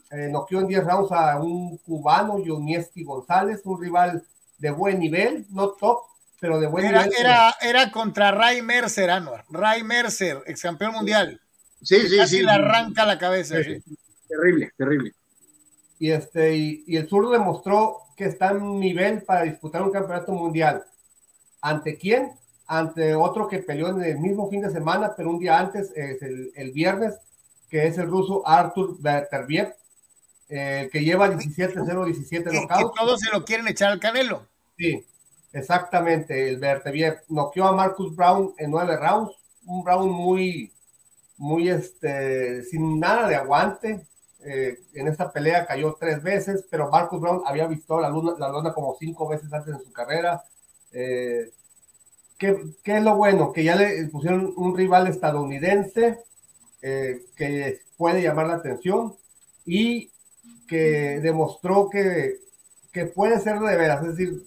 eh, 0.09 0.29
noqueó 0.31 0.61
en 0.61 0.67
10 0.67 0.85
rounds 0.85 1.11
a 1.11 1.37
un 1.41 1.77
cubano, 1.79 2.41
Yonieski 2.41 3.03
González, 3.03 3.59
un 3.65 3.81
rival 3.81 4.23
de 4.59 4.71
buen 4.71 4.97
nivel, 4.97 5.45
no 5.49 5.71
top, 5.71 5.99
pero 6.39 6.57
de 6.57 6.67
buen 6.67 6.85
era, 6.85 7.03
nivel. 7.03 7.19
Era, 7.19 7.53
era 7.61 7.91
contra 7.91 8.31
Ray 8.31 8.61
Mercer, 8.61 9.09
Anuar. 9.09 9.43
Ray 9.49 9.83
Mercer, 9.83 10.41
ex 10.45 10.61
campeón 10.61 10.93
mundial. 10.93 11.41
Sí, 11.81 12.07
sí, 12.07 12.15
Casi 12.15 12.37
sí. 12.37 12.43
le 12.43 12.51
arranca 12.51 13.05
la 13.05 13.19
cabeza. 13.19 13.61
Sí. 13.61 13.81
Sí. 13.81 13.97
Terrible, 14.29 14.71
terrible. 14.77 15.11
Y, 15.99 16.11
este, 16.11 16.55
y, 16.55 16.83
y, 16.87 16.95
el 16.95 17.09
zurdo 17.09 17.31
demostró 17.31 17.97
que 18.15 18.23
está 18.23 18.51
en 18.51 18.79
nivel 18.79 19.21
para 19.23 19.43
disputar 19.43 19.81
un 19.81 19.91
campeonato 19.91 20.31
mundial. 20.31 20.85
¿Ante 21.65 21.97
quién? 21.97 22.31
Ante 22.67 23.15
otro 23.15 23.47
que 23.47 23.57
peleó 23.57 23.89
en 23.89 24.03
el 24.03 24.19
mismo 24.19 24.47
fin 24.51 24.61
de 24.61 24.69
semana, 24.69 25.15
pero 25.17 25.31
un 25.31 25.39
día 25.39 25.57
antes, 25.57 25.91
es 25.95 26.21
el, 26.21 26.51
el 26.55 26.71
viernes, 26.71 27.15
que 27.67 27.87
es 27.87 27.97
el 27.97 28.05
ruso 28.05 28.47
Artur 28.47 28.97
Beterbiev, 28.99 29.73
eh, 30.47 30.87
que 30.91 31.03
lleva 31.03 31.27
17-0, 31.27 32.05
17 32.05 32.51
knockouts. 32.51 32.93
todos 32.95 33.19
se 33.19 33.31
lo 33.31 33.43
quieren 33.43 33.67
echar 33.67 33.91
al 33.91 33.99
canelo. 33.99 34.45
Sí, 34.77 35.03
exactamente. 35.53 36.49
El 36.49 36.59
Berteviev 36.59 37.23
noqueó 37.29 37.65
a 37.65 37.71
Marcus 37.71 38.15
Brown 38.15 38.53
en 38.59 38.69
nueve 38.69 38.95
rounds. 38.95 39.35
Un 39.65 39.83
Brown 39.83 40.11
muy, 40.11 40.71
muy, 41.37 41.69
este, 41.69 42.61
sin 42.65 42.99
nada 42.99 43.27
de 43.27 43.37
aguante. 43.37 44.05
Eh, 44.45 44.77
en 44.93 45.07
esta 45.07 45.31
pelea 45.31 45.65
cayó 45.65 45.97
tres 45.99 46.21
veces, 46.21 46.63
pero 46.69 46.91
Marcus 46.91 47.19
Brown 47.19 47.41
había 47.43 47.65
visto 47.65 47.99
la 47.99 48.11
luna, 48.11 48.33
la 48.37 48.49
luna 48.49 48.71
como 48.71 48.95
cinco 48.99 49.27
veces 49.27 49.51
antes 49.51 49.73
en 49.73 49.83
su 49.83 49.91
carrera. 49.91 50.43
Eh, 50.97 51.51
¿qué, 52.37 52.57
¿qué, 52.83 52.97
es 52.97 53.03
lo 53.03 53.17
bueno? 53.17 53.51
Que 53.51 53.65
ya 53.65 53.75
le 53.75 54.07
pusieron 54.07 54.53
un 54.55 54.75
rival 54.77 55.07
estadounidense 55.07 56.19
eh, 56.81 57.25
que 57.35 57.81
puede 57.97 58.21
llamar 58.21 58.47
la 58.47 58.55
atención 58.55 59.13
y 59.65 60.09
que 60.67 61.19
demostró 61.19 61.89
que, 61.89 62.39
puede 63.13 63.39
ser 63.41 63.59
de 63.59 63.75
veras, 63.75 64.03
es 64.05 64.15
decir, 64.15 64.41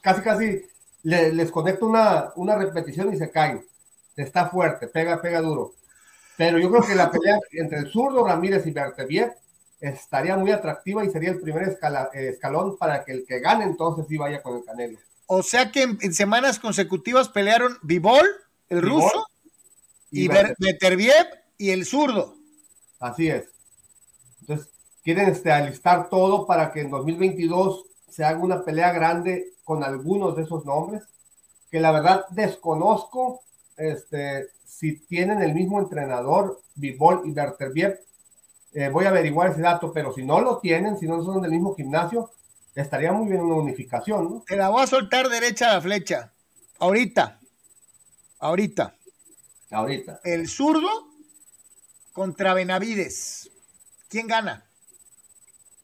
casi 0.00 0.22
casi 0.22 0.62
les 1.02 1.50
conecta 1.50 1.84
una, 1.84 2.32
una 2.36 2.56
repetición 2.56 3.12
y 3.12 3.18
se 3.18 3.30
caen. 3.30 3.62
Está 4.16 4.48
fuerte, 4.48 4.88
pega, 4.88 5.20
pega 5.20 5.42
duro. 5.42 5.74
Pero 6.38 6.58
yo 6.58 6.70
creo 6.70 6.82
que 6.82 6.94
la 6.94 7.10
pelea 7.10 7.38
entre 7.52 7.78
el 7.80 7.88
zurdo 7.88 8.26
Ramírez 8.26 8.66
y 8.66 8.70
Berteviev 8.70 9.34
estaría 9.78 10.36
muy 10.36 10.52
atractiva 10.52 11.04
y 11.04 11.10
sería 11.10 11.30
el 11.30 11.40
primer 11.40 11.76
escalón 12.14 12.78
para 12.78 13.04
que 13.04 13.12
el 13.12 13.26
que 13.26 13.40
gane 13.40 13.64
entonces 13.64 14.06
sí 14.08 14.16
vaya 14.16 14.42
con 14.42 14.56
el 14.56 14.64
Canelo. 14.64 14.98
O 15.26 15.42
sea 15.42 15.72
que 15.72 15.82
en, 15.82 16.14
semanas 16.14 16.58
consecutivas 16.58 17.28
pelearon 17.28 17.78
Vivol, 17.82 18.26
el 18.68 18.82
ruso, 18.82 19.26
y, 20.10 20.26
y 20.26 20.30
y 21.58 21.70
el 21.70 21.84
zurdo. 21.84 22.36
Así 23.00 23.28
es. 23.28 23.44
Entonces, 24.40 24.68
quieren 25.02 25.28
este, 25.28 25.52
alistar 25.52 26.08
todo 26.08 26.46
para 26.46 26.72
que 26.72 26.80
en 26.80 26.90
2022 26.90 27.86
se 28.08 28.24
haga 28.24 28.38
una 28.38 28.64
pelea 28.64 28.92
grande 28.92 29.52
con 29.64 29.82
algunos 29.82 30.36
de 30.36 30.44
esos 30.44 30.64
nombres, 30.64 31.02
que 31.70 31.80
la 31.80 31.90
verdad 31.90 32.24
desconozco 32.30 33.42
este, 33.76 34.46
si 34.64 34.98
tienen 35.06 35.42
el 35.42 35.54
mismo 35.54 35.80
entrenador, 35.80 36.60
Bivol 36.74 37.22
y 37.24 37.32
Berterbiev. 37.32 37.98
Eh, 38.72 38.88
voy 38.90 39.06
a 39.06 39.08
averiguar 39.08 39.50
ese 39.50 39.60
dato, 39.60 39.92
pero 39.92 40.12
si 40.12 40.22
no 40.22 40.40
lo 40.40 40.58
tienen, 40.58 40.98
si 40.98 41.06
no 41.06 41.22
son 41.24 41.42
del 41.42 41.50
mismo 41.50 41.74
gimnasio, 41.74 42.30
estaría 42.82 43.12
muy 43.12 43.28
bien 43.28 43.40
una 43.40 43.56
unificación, 43.56 44.24
¿no? 44.24 44.44
Te 44.46 44.56
la 44.56 44.68
voy 44.68 44.82
a 44.82 44.86
soltar 44.86 45.28
derecha 45.28 45.70
a 45.70 45.74
la 45.74 45.80
flecha. 45.80 46.32
Ahorita. 46.78 47.40
Ahorita. 48.38 48.94
Ahorita. 49.70 50.20
El 50.24 50.48
zurdo 50.48 50.88
contra 52.12 52.54
Benavides. 52.54 53.50
¿Quién 54.08 54.26
gana? 54.26 54.64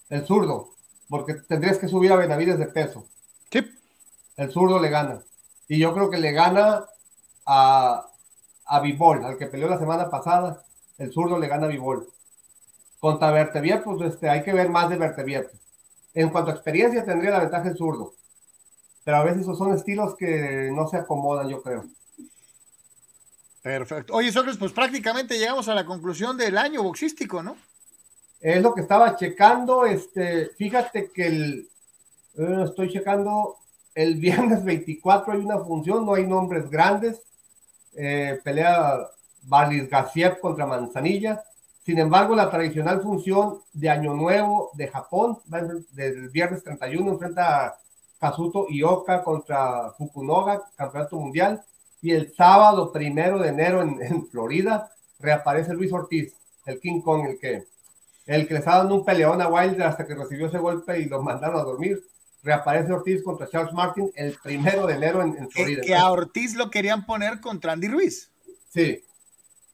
El 0.09 0.27
zurdo, 0.27 0.75
porque 1.09 1.35
tendrías 1.35 1.79
que 1.79 1.89
subir 1.89 2.13
a 2.13 2.17
Benavides 2.17 2.59
de 2.59 2.67
peso. 2.67 3.07
Sí. 3.51 3.67
El 4.37 4.51
zurdo 4.51 4.79
le 4.79 4.91
gana. 4.91 5.23
Y 5.69 5.79
yo 5.79 5.95
creo 5.95 6.11
que 6.11 6.19
le 6.19 6.33
gana 6.33 6.85
a, 7.47 8.07
a 8.67 8.81
Vivol, 8.81 9.25
al 9.25 9.39
que 9.39 9.47
peleó 9.47 9.69
la 9.69 9.79
semana 9.79 10.11
pasada. 10.11 10.63
El 10.99 11.11
zurdo 11.13 11.39
le 11.39 11.49
gana 11.49 11.67
a 11.67 11.71
Vivol. 11.71 12.07
Contra 13.01 13.31
Bertevier, 13.31 13.83
pues 13.83 14.01
este, 14.03 14.29
hay 14.29 14.43
que 14.43 14.53
ver 14.53 14.69
más 14.69 14.91
de 14.91 14.97
Bertevier. 14.97 15.51
En 16.15 16.31
cuanto 16.31 16.51
a 16.51 16.55
experiencia, 16.55 17.05
tendría 17.05 17.31
la 17.31 17.41
ventaja 17.41 17.69
el 17.69 17.77
zurdo. 17.77 18.13
Pero 19.05 19.17
a 19.17 19.25
veces 19.25 19.43
esos 19.43 19.59
son 19.59 19.73
estilos 19.73 20.15
que 20.17 20.71
no 20.73 20.87
se 20.89 20.99
acomodan, 20.99 21.49
yo 21.49 21.63
creo. 21.63 21.85
Perfecto. 23.63 24.15
Oye, 24.15 24.33
Sócrates, 24.33 24.59
pues 24.59 24.73
prácticamente 24.73 25.39
llegamos 25.39 25.69
a 25.69 25.75
la 25.75 25.85
conclusión 25.85 26.37
del 26.37 26.59
año 26.59 26.83
boxístico, 26.83 27.43
¿no? 27.43 27.57
Es 28.41 28.61
lo 28.61 28.75
que 28.75 28.81
estaba 28.81 29.17
checando. 29.17 29.87
Este, 29.87 30.47
fíjate 30.59 31.11
que 31.13 31.27
el, 31.27 31.69
eh, 32.37 32.65
estoy 32.65 32.93
checando 32.93 33.57
el 33.95 34.15
viernes 34.21 34.65
24 34.65 35.35
hay 35.35 35.41
una 35.41 35.59
función, 35.61 36.05
no 36.05 36.15
hay 36.15 36.27
nombres 36.27 36.69
grandes. 36.69 37.23
Eh, 37.95 38.41
pelea 38.43 38.99
Barlis 39.43 39.89
Gassiev 39.89 40.41
contra 40.41 40.67
Manzanilla. 40.67 41.43
Sin 41.85 41.99
embargo, 41.99 42.37
la 42.37 42.51
tradicional 42.51 43.03
función 43.03 43.59
de 43.73 43.91
Año 43.91 44.15
Nuevo 44.15 44.71
de 44.75 44.87
Japón, 44.87 45.39
del 45.47 46.29
viernes 46.31 46.63
31, 46.63 47.11
enfrenta 47.11 47.67
a 47.67 47.75
Kazuto 48.21 48.67
Ioka 48.71 49.25
contra 49.25 49.91
Fukunoga, 49.99 50.63
campeonato 50.77 51.17
mundial. 51.17 51.65
Y 52.01 52.13
el 52.13 52.33
sábado 52.35 52.93
primero 52.93 53.39
de 53.39 53.49
enero 53.49 53.83
en, 53.83 54.29
Florida 54.29 54.91
reaparece 55.19 55.75
Luis 55.75 55.93
Ortiz, 55.93 56.33
el 56.67 56.79
King 56.79 57.01
Kong, 57.01 57.27
el 57.31 57.39
que, 57.39 57.65
el 58.27 58.47
que 58.47 58.55
le 58.55 58.61
estaba 58.61 58.79
dando 58.79 58.95
un 58.95 59.05
peleón 59.05 59.41
a 59.41 59.49
Wilder 59.49 59.83
hasta 59.83 60.07
que 60.07 60.15
recibió 60.15 60.47
ese 60.47 60.59
golpe 60.59 61.01
y 61.01 61.07
lo 61.07 61.21
mandaron 61.21 61.59
a 61.61 61.65
dormir. 61.65 62.01
Reaparece 62.45 62.93
Ortiz 62.93 63.25
contra 63.25 63.49
Charles 63.49 63.73
Martin 63.73 64.11
el 64.15 64.37
primero 64.41 64.87
de 64.87 64.95
enero 64.95 65.23
en, 65.23 65.51
Florida. 65.51 65.83
Que, 65.85 65.95
a 65.97 66.11
Ortiz 66.11 66.55
lo 66.55 66.71
querían 66.71 67.07
poner 67.07 67.41
contra 67.41 67.73
Andy 67.73 67.89
Ruiz. 67.89 68.31
Sí. 68.69 69.03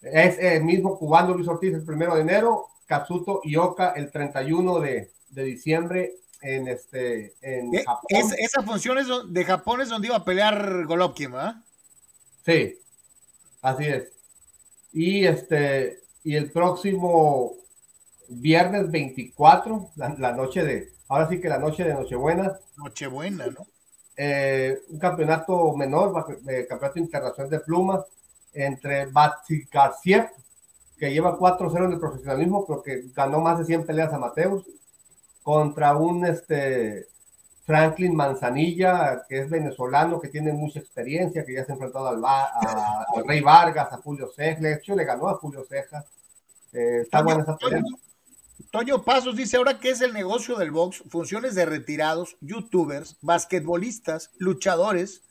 Es 0.01 0.39
el 0.39 0.65
mismo 0.65 0.99
cubano 0.99 1.35
Luis 1.35 1.49
Ortiz 1.49 1.75
el 1.75 1.85
primero 1.85 2.15
de 2.15 2.23
enero, 2.23 2.67
Katsuto 2.87 3.41
Ioka 3.45 3.91
el 3.91 4.11
31 4.11 4.81
de, 4.81 5.11
de 5.31 5.43
diciembre 5.43 6.15
en 6.41 6.69
este 6.69 7.35
en 7.43 7.73
Japón. 7.73 8.07
esa 8.11 8.63
función 8.63 8.99
es 8.99 9.09
de 9.29 9.45
Japón 9.45 9.81
es 9.81 9.89
donde 9.89 10.09
iba 10.09 10.17
a 10.17 10.25
pelear 10.25 10.87
Golovkin, 10.87 11.33
¿verdad? 11.33 11.57
Sí, 12.45 12.79
así 13.63 13.85
es. 13.85 14.13
Y 14.93 15.27
este, 15.27 16.01
y 16.25 16.37
el 16.37 16.51
próximo 16.51 17.55
viernes 18.29 18.91
24, 18.91 19.91
la, 19.97 20.33
noche 20.33 20.65
de, 20.65 20.93
ahora 21.09 21.29
sí 21.29 21.41
que 21.41 21.49
la 21.49 21.59
noche 21.59 21.85
de 21.85 21.95
Nochebuena. 21.95 22.59
Nochebuena, 22.77 23.47
¿no? 23.47 23.67
Eh, 24.17 24.81
un 24.89 24.99
campeonato 24.99 25.77
menor, 25.77 26.39
eh, 26.49 26.67
campeonato 26.69 26.99
internacional 26.99 27.51
de 27.51 27.61
plumas, 27.61 28.05
entre 28.53 29.07
Batsi 29.07 29.65
García, 29.71 30.33
que 30.99 31.13
lleva 31.13 31.39
4-0 31.39 31.85
en 31.85 31.93
el 31.93 32.01
profesionalismo, 32.01 32.67
pero 32.67 32.83
que 32.83 33.05
ganó 33.15 33.41
más 33.41 33.59
de 33.59 33.65
100 33.65 33.87
peleas 33.87 34.13
amateurs, 34.13 34.65
contra 35.43 35.97
un 35.97 36.27
este, 36.27 37.07
Franklin 37.65 38.17
Manzanilla, 38.17 39.25
que 39.29 39.41
es 39.41 39.51
venezolano, 39.51 40.21
que 40.21 40.29
tiene 40.29 40.53
mucha 40.53 40.79
experiencia, 40.79 41.45
que 41.45 41.53
ya 41.53 41.65
se 41.65 41.73
ha 41.73 41.75
enfrentado 41.75 42.09
al, 42.09 42.23
Rey 43.27 43.41
Vargas, 43.41 43.93
a 43.93 43.99
Julio 43.99 44.31
Ceja, 44.35 44.61
de 44.61 44.75
hecho 44.75 44.97
le 44.97 45.05
ganó 45.05 45.29
a 45.29 45.35
Julio 45.35 45.65
Ceja. 45.69 46.05
Eh, 46.73 47.01
está 47.03 47.23
buena 47.23 47.43
esa 47.43 47.57
pelea. 47.57 47.83
Toño 48.71 49.03
Pasos 49.03 49.37
dice 49.37 49.57
ahora 49.57 49.79
que 49.81 49.91
es 49.91 50.01
el 50.01 50.13
negocio 50.13 50.57
del 50.57 50.71
box, 50.71 51.03
funciones 51.09 51.55
de 51.55 51.65
retirados, 51.65 52.37
youtubers, 52.41 53.17
basquetbolistas, 53.23 54.31
luchadores. 54.39 55.23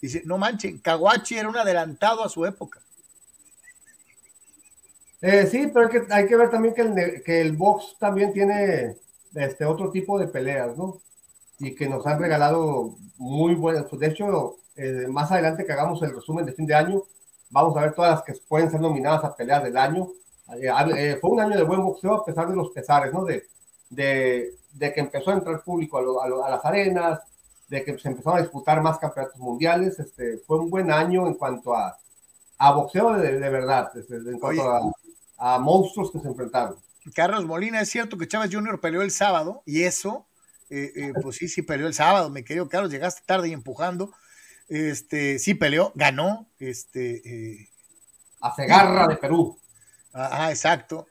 Dice, 0.00 0.22
no 0.24 0.38
manchen, 0.38 0.78
Kawachi 0.78 1.38
era 1.38 1.48
un 1.48 1.56
adelantado 1.56 2.24
a 2.24 2.28
su 2.28 2.44
época. 2.44 2.80
Eh, 5.22 5.46
sí, 5.46 5.70
pero 5.72 5.86
hay 5.86 5.92
que, 5.92 6.14
hay 6.14 6.26
que 6.26 6.36
ver 6.36 6.50
también 6.50 6.74
que 6.74 6.82
el, 6.82 7.22
que 7.22 7.40
el 7.40 7.52
box 7.56 7.96
también 7.98 8.32
tiene 8.32 8.96
este 9.34 9.64
otro 9.64 9.90
tipo 9.90 10.18
de 10.18 10.28
peleas, 10.28 10.76
¿no? 10.76 11.00
y 11.58 11.74
que 11.74 11.88
nos 11.88 12.06
han 12.06 12.18
regalado 12.18 12.96
muy 13.18 13.54
buenas. 13.54 13.86
De 13.90 14.06
hecho, 14.06 14.56
eh, 14.76 15.06
más 15.08 15.30
adelante 15.32 15.64
que 15.64 15.72
hagamos 15.72 16.02
el 16.02 16.14
resumen 16.14 16.44
de 16.44 16.52
fin 16.52 16.66
de 16.66 16.74
año, 16.74 17.02
vamos 17.50 17.76
a 17.76 17.80
ver 17.80 17.94
todas 17.94 18.10
las 18.12 18.22
que 18.22 18.34
pueden 18.48 18.70
ser 18.70 18.80
nominadas 18.80 19.24
a 19.24 19.34
peleas 19.34 19.62
del 19.62 19.76
año. 19.76 20.08
Eh, 20.60 20.70
eh, 20.96 21.18
fue 21.20 21.30
un 21.30 21.40
año 21.40 21.56
de 21.56 21.64
buen 21.64 21.82
boxeo 21.82 22.14
a 22.14 22.24
pesar 22.24 22.48
de 22.48 22.56
los 22.56 22.70
pesares, 22.70 23.12
¿no? 23.12 23.24
De, 23.24 23.44
de, 23.90 24.92
que 24.92 25.00
empezó 25.00 25.30
a 25.30 25.34
entrar 25.34 25.62
público 25.62 25.98
a, 26.20 26.50
las 26.50 26.64
arenas, 26.64 27.20
de 27.68 27.84
que 27.84 27.98
se 27.98 28.08
empezaron 28.08 28.38
a 28.38 28.42
disputar 28.42 28.80
más 28.82 28.98
campeonatos 28.98 29.38
mundiales. 29.38 29.98
Este, 29.98 30.38
fue 30.46 30.58
un 30.58 30.70
buen 30.70 30.90
año 30.90 31.26
en 31.26 31.34
cuanto 31.34 31.74
a, 31.74 31.98
a 32.58 32.72
boxeo 32.72 33.14
de, 33.14 33.38
de 33.38 33.50
verdad, 33.50 33.90
este, 33.96 34.16
en 34.16 34.38
cuanto 34.38 34.70
a, 34.70 34.80
a 35.38 35.58
monstruos 35.58 36.10
que 36.10 36.20
se 36.20 36.28
enfrentaron. 36.28 36.76
Carlos 37.14 37.44
Molina, 37.44 37.80
es 37.80 37.88
cierto 37.88 38.18
que 38.18 38.26
Chávez 38.26 38.50
Jr. 38.52 38.80
peleó 38.80 39.02
el 39.02 39.10
sábado 39.10 39.62
y 39.64 39.84
eso 39.84 40.26
eh, 40.68 40.92
eh, 40.96 41.12
pues 41.22 41.36
sí, 41.36 41.48
sí 41.48 41.62
peleó 41.62 41.86
el 41.86 41.94
sábado, 41.94 42.28
me 42.28 42.44
querido 42.44 42.68
Carlos, 42.68 42.90
llegaste 42.90 43.22
tarde 43.24 43.48
y 43.48 43.52
empujando. 43.52 44.12
Este, 44.68 45.38
sí 45.38 45.54
peleó, 45.54 45.92
ganó. 45.94 46.48
Este, 46.58 47.22
eh, 47.24 47.68
a 48.40 48.54
Cegarra 48.54 49.06
de 49.06 49.16
Perú. 49.16 49.58
Ah, 50.12 50.50
exacto. 50.50 51.06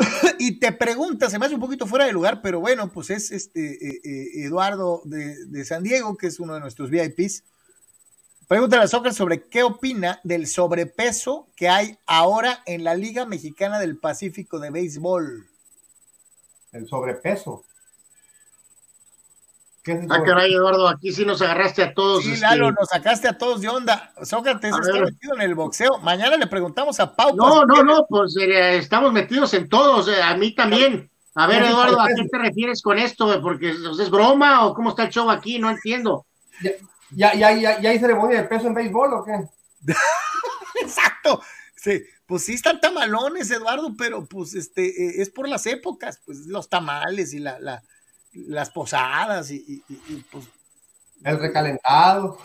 y 0.38 0.58
te 0.58 0.72
pregunta, 0.72 1.28
se 1.30 1.38
me 1.38 1.46
hace 1.46 1.54
un 1.54 1.60
poquito 1.60 1.86
fuera 1.86 2.06
de 2.06 2.12
lugar, 2.12 2.40
pero 2.42 2.60
bueno, 2.60 2.90
pues 2.90 3.10
es 3.10 3.30
este 3.30 4.40
Eduardo 4.44 5.02
de, 5.04 5.64
San 5.64 5.82
Diego, 5.82 6.16
que 6.16 6.26
es 6.26 6.40
uno 6.40 6.54
de 6.54 6.60
nuestros 6.60 6.90
VIPs. 6.90 7.44
Pregúntale 8.48 8.82
a 8.82 8.88
Sócrates 8.88 9.16
sobre 9.16 9.44
qué 9.44 9.62
opina 9.62 10.20
del 10.24 10.46
sobrepeso 10.46 11.48
que 11.54 11.68
hay 11.68 11.98
ahora 12.06 12.62
en 12.66 12.82
la 12.82 12.94
Liga 12.94 13.24
Mexicana 13.24 13.78
del 13.78 13.98
Pacífico 13.98 14.58
de 14.58 14.70
Béisbol. 14.70 15.46
El 16.72 16.88
sobrepeso. 16.88 17.64
Ah, 20.10 20.22
caray, 20.22 20.52
Eduardo, 20.52 20.86
aquí 20.88 21.10
sí 21.10 21.24
nos 21.24 21.40
agarraste 21.40 21.82
a 21.82 21.94
todos. 21.94 22.22
Sí, 22.22 22.32
este, 22.32 22.44
Lalo, 22.44 22.70
nos 22.70 22.88
sacaste 22.88 23.28
a 23.28 23.38
todos 23.38 23.62
de 23.62 23.68
onda. 23.68 24.12
Sócrates 24.22 24.74
está 24.74 25.00
metido 25.00 25.34
en 25.36 25.40
el 25.40 25.54
boxeo. 25.54 25.98
Mañana 25.98 26.36
le 26.36 26.46
preguntamos 26.46 27.00
a 27.00 27.16
Pau. 27.16 27.34
No, 27.34 27.64
no, 27.64 27.82
no, 27.82 28.06
pues 28.06 28.36
eh, 28.36 28.76
estamos 28.76 29.12
metidos 29.12 29.54
en 29.54 29.68
todos, 29.68 30.08
eh, 30.08 30.22
a 30.22 30.36
mí 30.36 30.54
también. 30.54 31.10
A 31.34 31.46
ver, 31.46 31.62
Eduardo, 31.62 31.98
¿a 32.00 32.08
qué 32.08 32.28
te 32.30 32.38
refieres 32.38 32.82
con 32.82 32.98
esto? 32.98 33.40
Porque 33.40 33.70
¿es 33.70 34.10
broma 34.10 34.66
o 34.66 34.74
cómo 34.74 34.90
está 34.90 35.04
el 35.04 35.10
show 35.10 35.30
aquí? 35.30 35.58
No 35.58 35.70
entiendo. 35.70 36.26
¿Ya, 37.10 37.34
ya, 37.34 37.52
ya, 37.52 37.80
ya 37.80 37.90
hay 37.90 37.98
ceremonia 37.98 38.42
de 38.42 38.48
peso 38.48 38.66
en 38.66 38.74
béisbol 38.74 39.14
o 39.14 39.24
qué? 39.24 39.32
Exacto. 40.82 41.40
Sí, 41.74 42.02
pues 42.26 42.44
sí 42.44 42.54
están 42.54 42.80
tamalones, 42.80 43.50
Eduardo, 43.50 43.94
pero 43.96 44.26
pues 44.26 44.54
este 44.54 44.86
eh, 44.86 45.22
es 45.22 45.30
por 45.30 45.48
las 45.48 45.64
épocas, 45.64 46.20
pues 46.26 46.46
los 46.46 46.68
tamales 46.68 47.32
y 47.32 47.38
la, 47.38 47.58
la 47.58 47.82
las 48.32 48.70
posadas 48.70 49.50
y, 49.50 49.82
pues 50.30 50.48
el 51.24 51.38
recalentado. 51.38 52.38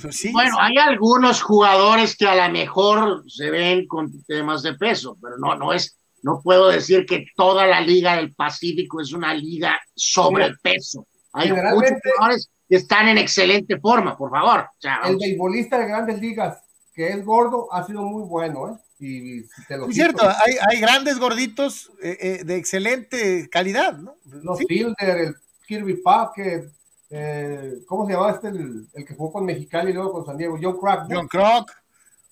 Pues 0.00 0.16
sí, 0.16 0.32
bueno, 0.32 0.56
hay 0.58 0.76
algunos 0.78 1.42
jugadores 1.42 2.16
que 2.16 2.26
a 2.26 2.46
lo 2.46 2.52
mejor 2.52 3.24
se 3.30 3.50
ven 3.50 3.86
con 3.86 4.24
temas 4.24 4.62
de 4.62 4.74
peso, 4.74 5.18
pero 5.20 5.36
no, 5.38 5.54
no 5.54 5.72
es, 5.72 5.98
no 6.22 6.40
puedo 6.42 6.68
decir 6.68 7.04
que 7.04 7.26
toda 7.36 7.66
la 7.66 7.80
liga 7.80 8.16
del 8.16 8.34
Pacífico 8.34 9.00
es 9.00 9.12
una 9.12 9.34
liga 9.34 9.78
sobrepeso. 9.94 11.06
Hay 11.32 11.52
muchos 11.52 11.90
jugadores 12.02 12.50
que 12.68 12.76
están 12.76 13.08
en 13.08 13.18
excelente 13.18 13.78
forma, 13.78 14.16
por 14.16 14.30
favor. 14.30 14.68
el 15.04 15.16
beisbolista 15.16 15.78
de 15.78 15.86
grandes 15.86 16.20
ligas, 16.20 16.62
que 16.94 17.08
es 17.08 17.24
gordo, 17.24 17.72
ha 17.72 17.84
sido 17.84 18.02
muy 18.02 18.22
bueno, 18.22 18.70
¿eh? 18.70 18.85
Y 18.98 19.40
es 19.40 19.50
cierto, 19.90 20.26
hay, 20.26 20.54
hay, 20.70 20.80
grandes 20.80 21.18
gorditos 21.18 21.92
eh, 22.02 22.16
eh, 22.18 22.44
de 22.44 22.56
excelente 22.56 23.48
calidad, 23.50 23.98
¿no? 23.98 24.16
Los 24.24 24.58
Fielder, 24.66 25.18
el 25.18 25.36
Kirby 25.66 25.96
Puckett, 26.02 26.72
eh, 27.10 27.74
¿cómo 27.86 28.06
se 28.06 28.12
llamaba 28.12 28.32
este, 28.32 28.48
el, 28.48 28.88
el, 28.94 29.04
que 29.04 29.14
jugó 29.14 29.32
con 29.32 29.44
Mexicali 29.44 29.90
y 29.90 29.94
luego 29.94 30.12
con 30.12 30.26
San 30.26 30.38
Diego? 30.38 30.58
John 30.60 30.78
Crock. 30.78 31.06
John 31.10 31.28
Crock. 31.28 31.70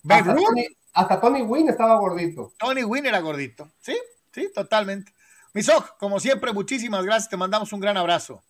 Hasta 0.09 0.35
Tony, 0.35 0.67
hasta 0.93 1.21
Tony 1.21 1.43
Wynn 1.43 1.69
estaba 1.69 1.99
gordito. 1.99 2.53
Tony 2.59 2.85
Wynn 2.85 3.07
era 3.07 3.21
gordito, 3.21 3.71
sí, 3.81 3.97
sí, 4.33 4.51
totalmente. 4.55 5.13
Misok, 5.53 5.97
como 5.99 6.19
siempre, 6.19 6.53
muchísimas 6.53 7.05
gracias, 7.05 7.31
te 7.31 7.37
mandamos 7.37 7.73
un 7.73 7.81
gran 7.81 7.97
abrazo. 7.97 8.43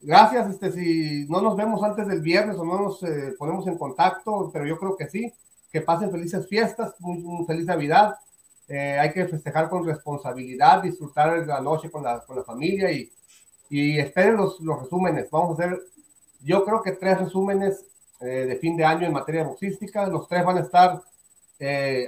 Gracias, 0.00 0.48
este, 0.50 0.72
si 0.72 1.26
no 1.28 1.42
nos 1.42 1.56
vemos 1.56 1.82
antes 1.82 2.06
del 2.08 2.22
viernes 2.22 2.56
o 2.56 2.64
no 2.64 2.80
nos 2.80 3.02
eh, 3.02 3.34
ponemos 3.38 3.66
en 3.66 3.76
contacto, 3.76 4.50
pero 4.52 4.66
yo 4.66 4.78
creo 4.78 4.96
que 4.96 5.08
sí, 5.08 5.32
que 5.72 5.80
pasen 5.80 6.10
felices 6.10 6.46
fiestas, 6.48 6.94
muy, 7.00 7.44
feliz 7.46 7.66
Navidad. 7.66 8.16
Eh, 8.68 8.98
hay 8.98 9.12
que 9.12 9.26
festejar 9.26 9.68
con 9.68 9.84
responsabilidad, 9.84 10.82
disfrutar 10.82 11.46
la 11.46 11.60
noche 11.60 11.90
con 11.90 12.04
la, 12.04 12.20
con 12.20 12.36
la 12.36 12.44
familia 12.44 12.90
y, 12.90 13.10
y 13.68 13.98
esperen 13.98 14.36
los, 14.36 14.60
los, 14.60 14.82
resúmenes. 14.82 15.30
Vamos 15.30 15.58
a 15.58 15.64
hacer, 15.64 15.78
yo 16.42 16.64
creo 16.64 16.82
que 16.82 16.92
tres 16.92 17.18
resúmenes 17.18 17.84
eh, 18.20 18.46
de 18.46 18.56
fin 18.56 18.76
de 18.76 18.84
año 18.84 19.06
en 19.06 19.12
materia 19.12 19.44
boxística. 19.44 20.06
Los 20.06 20.28
tres 20.28 20.44
van 20.44 20.58
a 20.58 20.60
estar 20.60 21.00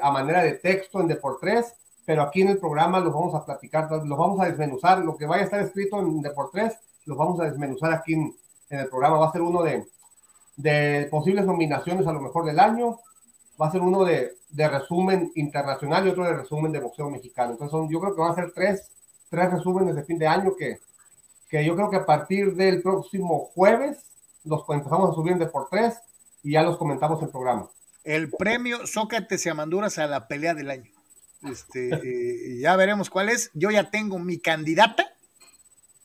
a 0.01 0.11
manera 0.11 0.43
de 0.43 0.55
texto 0.55 0.99
en 1.03 1.09
Deportes, 1.09 1.75
pero 2.07 2.23
aquí 2.23 2.41
en 2.41 2.49
el 2.49 2.59
programa 2.59 3.01
los 3.01 3.13
vamos 3.13 3.35
a 3.35 3.45
platicar, 3.45 3.91
los 3.91 4.19
vamos 4.19 4.41
a 4.41 4.47
desmenuzar. 4.47 5.01
Lo 5.01 5.15
que 5.17 5.27
vaya 5.27 5.43
a 5.43 5.45
estar 5.45 5.61
escrito 5.61 6.01
en 6.01 6.23
Deportes 6.23 6.79
los 7.07 7.19
vamos 7.19 7.41
a 7.41 7.45
desmenuzar 7.45 7.93
aquí 7.93 8.15
en, 8.15 8.35
el 8.71 8.89
programa. 8.89 9.19
Va 9.19 9.29
a 9.29 9.33
ser 9.33 9.43
uno 9.43 9.63
de, 9.63 9.85
de, 10.57 11.07
posibles 11.11 11.45
nominaciones 11.45 12.07
a 12.07 12.13
lo 12.13 12.21
mejor 12.21 12.47
del 12.47 12.59
año. 12.59 12.99
Va 13.61 13.69
a 13.69 13.73
ser 13.73 13.81
uno 13.81 14.05
de, 14.05 14.37
resumen 14.57 15.33
internacional 15.35 16.07
y 16.07 16.11
otro 16.11 16.25
de 16.25 16.35
resumen 16.35 16.73
de 16.73 16.81
boxeo 16.81 17.11
mexicano. 17.11 17.53
Entonces, 17.53 17.71
son, 17.71 17.89
yo 17.91 18.01
creo 18.01 18.15
que 18.15 18.21
van 18.21 18.33
a 18.33 18.35
ser 18.35 18.53
tres, 18.53 18.91
tres 19.29 19.51
resúmenes 19.51 19.95
de 19.95 20.05
fin 20.05 20.19
de 20.19 20.27
año 20.27 20.55
que, 20.57 20.81
que 21.49 21.65
yo 21.65 21.75
creo 21.75 21.91
que 21.91 21.97
a 21.97 22.07
partir 22.07 22.55
del 22.55 22.83
próximo 22.83 23.51
jueves 23.55 23.99
los 24.45 24.63
empezamos 24.69 25.11
a 25.11 25.15
subir 25.15 25.37
de 25.39 25.47
por 25.47 25.69
tres 25.69 25.95
y 26.43 26.53
ya 26.53 26.63
los 26.63 26.77
comentamos 26.77 27.21
en 27.21 27.27
el 27.27 27.31
programa. 27.31 27.69
El 28.05 28.31
premio 28.31 28.87
Sócrates 28.87 29.47
y 29.47 29.49
Amanduras 29.49 29.99
a 29.99 30.07
la 30.07 30.27
pelea 30.27 30.55
del 30.55 30.71
año. 30.71 30.91
Este, 31.49 31.91
eh, 31.95 32.59
ya 32.61 32.75
veremos 32.77 33.11
cuál 33.11 33.29
es. 33.29 33.51
Yo 33.55 33.71
ya 33.71 33.91
tengo 33.91 34.19
mi 34.19 34.39
candidata 34.39 35.13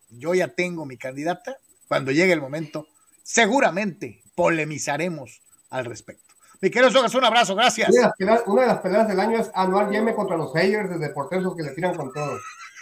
yo 0.10 0.34
ya 0.34 0.50
tengo 0.50 0.86
mi 0.86 0.98
candidata. 0.98 1.58
Cuando 1.88 2.12
llegue 2.12 2.34
el 2.34 2.42
momento, 2.42 2.88
seguramente 3.24 4.22
polemizaremos 4.36 5.42
al 5.70 5.86
respecto. 5.86 6.27
Mi 6.62 6.70
querido 6.70 6.92
Sogas, 6.92 7.14
un 7.14 7.24
abrazo, 7.24 7.56
gracias. 7.56 7.90
Una 7.90 8.62
de, 8.62 8.68
las 8.68 8.80
peleas, 8.80 9.08
del 9.08 9.20
año 9.20 9.40
es 9.40 9.52
Anual 9.54 9.92
Yeme 9.92 10.16
contra 10.16 10.38
los 10.38 10.56
Hayers 10.56 10.90
de 10.90 10.98
Deporteros 10.98 11.56
que 11.56 11.64
le 11.64 11.72
tiran 11.72 11.96
con 11.96 12.12
todo. 12.12 12.38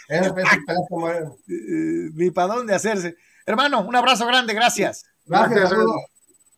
Ni 1.47 2.31
para 2.31 2.53
dónde 2.53 2.75
hacerse. 2.75 3.15
Hermano, 3.45 3.81
un 3.81 3.95
abrazo 3.95 4.25
grande, 4.27 4.53
gracias. 4.53 5.05
Gracias, 5.25 5.73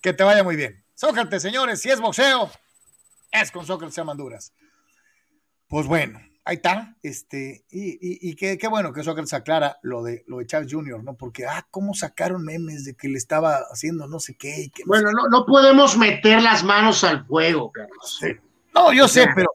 Que 0.02 0.14
te 0.14 0.24
vaya 0.24 0.44
muy 0.44 0.56
bien. 0.56 0.84
Sócrates, 0.96 1.42
señores, 1.42 1.82
si 1.82 1.90
es 1.90 2.00
boxeo, 2.00 2.50
es 3.32 3.52
con 3.52 3.66
Sócrates 3.66 3.98
Amanduras. 4.00 4.54
Pues 5.68 5.88
bueno, 5.88 6.20
ahí 6.48 6.56
está, 6.56 6.96
este, 7.04 7.66
y, 7.70 8.30
y, 8.30 8.36
qué, 8.36 8.58
bueno 8.70 8.94
que 8.94 9.04
Sócrates 9.04 9.34
aclara 9.34 9.80
lo 9.82 10.02
de, 10.02 10.24
lo 10.28 10.38
de 10.38 10.46
Chávez 10.46 10.72
Jr., 10.72 11.04
¿no? 11.04 11.16
Porque, 11.16 11.46
ah, 11.46 11.68
cómo 11.70 11.94
sacaron 11.94 12.42
memes 12.42 12.86
de 12.86 12.96
que 12.96 13.10
le 13.10 13.18
estaba 13.18 13.58
haciendo 13.70 14.08
no 14.08 14.22
sé 14.22 14.38
qué. 14.38 14.72
bueno, 14.86 15.12
no, 15.12 15.28
no, 15.30 15.46
podemos 15.46 15.98
meter 15.98 16.42
las 16.42 16.64
manos 16.64 17.04
al 17.04 17.26
fuego, 17.26 17.70
Carlos. 17.72 18.22
No, 18.74 18.94
yo 18.94 19.10
sé, 19.10 19.28
pero 19.36 19.50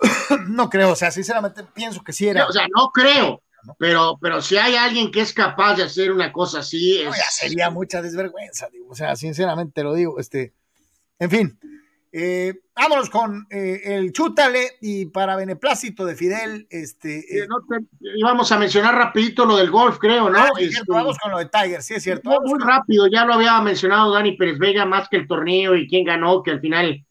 no 0.48 0.70
creo, 0.70 0.92
o 0.92 0.96
sea, 0.96 1.10
sinceramente 1.10 1.62
pienso 1.74 2.02
que 2.02 2.14
sí 2.14 2.26
era. 2.26 2.46
O 2.46 2.52
sea, 2.52 2.66
no 2.74 2.88
creo, 2.88 3.42
pero, 3.78 4.16
pero 4.18 4.40
si 4.40 4.56
hay 4.56 4.76
alguien 4.76 5.10
que 5.10 5.20
es 5.20 5.34
capaz 5.34 5.74
de 5.74 5.82
hacer 5.82 6.10
una 6.10 6.32
cosa 6.32 6.60
así, 6.60 7.02
ya 7.04 7.12
sería 7.30 7.68
mucha 7.68 8.00
desvergüenza, 8.00 8.68
digo, 8.72 8.88
o 8.88 8.94
sea, 8.94 9.14
sinceramente 9.14 9.82
lo 9.82 9.92
digo, 9.92 10.18
este, 10.18 10.54
en 11.18 11.30
fin, 11.30 11.58
eh, 12.12 12.62
vámonos 12.74 13.08
con 13.08 13.46
eh, 13.50 13.82
el 13.84 14.12
chútale 14.12 14.78
y 14.80 15.06
para 15.06 15.36
beneplácito 15.36 16.04
de 16.04 16.16
Fidel, 16.16 16.66
este. 16.68 17.18
Eh, 17.18 17.46
íbamos 18.16 18.50
a 18.50 18.58
mencionar 18.58 18.96
rapidito 18.96 19.46
lo 19.46 19.56
del 19.56 19.70
golf, 19.70 19.98
creo, 19.98 20.28
¿no? 20.28 20.38
Ah, 20.38 20.48
vamos 20.88 21.16
con 21.18 21.30
lo 21.30 21.38
de 21.38 21.46
Tiger, 21.46 21.82
sí 21.82 21.94
es 21.94 22.02
cierto. 22.02 22.30
Muy, 22.44 22.58
rápido, 22.58 23.06
ya 23.06 23.24
lo 23.24 23.34
había 23.34 23.60
mencionado 23.60 24.12
Dani 24.12 24.32
Pérez 24.32 24.58
Vega, 24.58 24.84
más 24.84 25.08
que 25.08 25.18
el 25.18 25.28
torneo 25.28 25.76
y 25.76 25.86
quién 25.86 26.04
ganó, 26.04 26.42
que 26.42 26.50
al 26.50 26.60
final, 26.60 27.04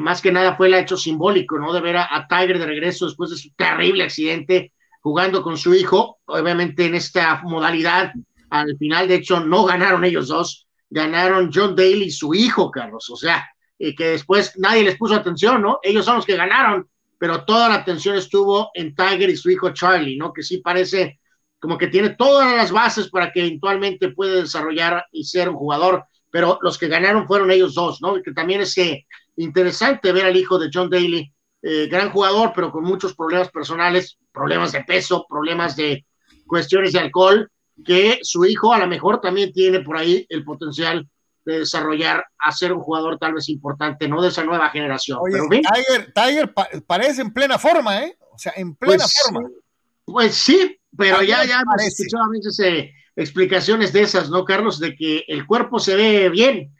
más 0.00 0.22
que 0.22 0.30
nada 0.30 0.56
fue 0.56 0.68
el 0.68 0.74
hecho 0.74 0.96
simbólico, 0.96 1.58
¿no? 1.58 1.72
De 1.72 1.80
ver 1.80 1.96
a, 1.96 2.26
Tiger 2.28 2.60
de 2.60 2.66
regreso 2.66 3.06
después 3.06 3.30
de 3.30 3.36
su 3.36 3.50
terrible 3.56 4.04
accidente, 4.04 4.72
jugando 5.00 5.42
con 5.42 5.56
su 5.56 5.74
hijo, 5.74 6.20
obviamente 6.26 6.86
en 6.86 6.94
esta 6.94 7.42
modalidad, 7.42 8.12
al 8.50 8.76
final, 8.78 9.08
de 9.08 9.16
hecho, 9.16 9.40
no 9.40 9.64
ganaron 9.64 10.04
ellos 10.04 10.28
dos, 10.28 10.68
ganaron 10.90 11.50
John 11.52 11.74
Daly 11.74 12.04
y 12.04 12.10
su 12.12 12.34
hijo, 12.34 12.70
Carlos, 12.70 13.10
o 13.10 13.16
sea 13.16 13.44
y 13.78 13.94
que 13.94 14.08
después 14.08 14.52
nadie 14.58 14.82
les 14.82 14.96
puso 14.96 15.14
atención, 15.14 15.62
¿no? 15.62 15.78
Ellos 15.82 16.04
son 16.04 16.16
los 16.16 16.26
que 16.26 16.36
ganaron, 16.36 16.88
pero 17.18 17.44
toda 17.44 17.68
la 17.68 17.76
atención 17.76 18.16
estuvo 18.16 18.70
en 18.74 18.94
Tiger 18.94 19.30
y 19.30 19.36
su 19.36 19.50
hijo 19.50 19.70
Charlie, 19.70 20.16
¿no? 20.16 20.32
Que 20.32 20.42
sí 20.42 20.58
parece 20.58 21.20
como 21.58 21.78
que 21.78 21.88
tiene 21.88 22.10
todas 22.10 22.54
las 22.54 22.70
bases 22.70 23.08
para 23.08 23.32
que 23.32 23.40
eventualmente 23.40 24.10
pueda 24.10 24.42
desarrollar 24.42 25.04
y 25.10 25.24
ser 25.24 25.48
un 25.48 25.56
jugador, 25.56 26.04
pero 26.30 26.58
los 26.62 26.78
que 26.78 26.88
ganaron 26.88 27.26
fueron 27.26 27.50
ellos 27.50 27.74
dos, 27.74 28.00
¿no? 28.02 28.20
Que 28.22 28.32
también 28.32 28.60
es 28.60 28.76
eh, 28.78 29.06
interesante 29.36 30.12
ver 30.12 30.26
al 30.26 30.36
hijo 30.36 30.58
de 30.58 30.70
John 30.72 30.90
Daly, 30.90 31.32
eh, 31.62 31.88
gran 31.90 32.10
jugador, 32.10 32.52
pero 32.54 32.70
con 32.70 32.84
muchos 32.84 33.14
problemas 33.14 33.50
personales, 33.50 34.18
problemas 34.32 34.72
de 34.72 34.84
peso, 34.84 35.26
problemas 35.28 35.76
de 35.76 36.04
cuestiones 36.46 36.92
de 36.92 37.00
alcohol, 37.00 37.50
que 37.84 38.20
su 38.22 38.44
hijo 38.44 38.72
a 38.72 38.78
lo 38.78 38.86
mejor 38.86 39.20
también 39.20 39.52
tiene 39.52 39.80
por 39.80 39.96
ahí 39.96 40.26
el 40.28 40.44
potencial 40.44 41.08
de 41.46 41.60
desarrollar 41.60 42.26
a 42.38 42.52
ser 42.52 42.72
un 42.72 42.80
jugador 42.80 43.18
tal 43.18 43.32
vez 43.32 43.48
importante, 43.48 44.08
no 44.08 44.20
de 44.20 44.28
esa 44.28 44.44
nueva 44.44 44.68
generación. 44.70 45.20
Tiger, 46.14 46.52
parece 46.86 47.22
en 47.22 47.32
plena 47.32 47.56
forma, 47.56 48.04
¿eh? 48.04 48.18
O 48.32 48.38
sea, 48.38 48.52
en 48.56 48.74
plena 48.74 49.04
pues, 49.04 49.22
forma. 49.24 49.48
Pues 50.04 50.34
sí, 50.34 50.78
pero 50.96 51.22
ya, 51.22 51.44
ya 51.44 51.60
hemos 51.60 51.82
escuchado 51.82 52.24
a 52.24 52.30
veces 52.30 52.58
eh, 52.60 52.92
explicaciones 53.14 53.92
de 53.92 54.02
esas, 54.02 54.28
¿no, 54.28 54.44
Carlos? 54.44 54.80
De 54.80 54.96
que 54.96 55.24
el 55.28 55.46
cuerpo 55.46 55.78
se 55.78 55.94
ve 55.94 56.28
bien, 56.30 56.74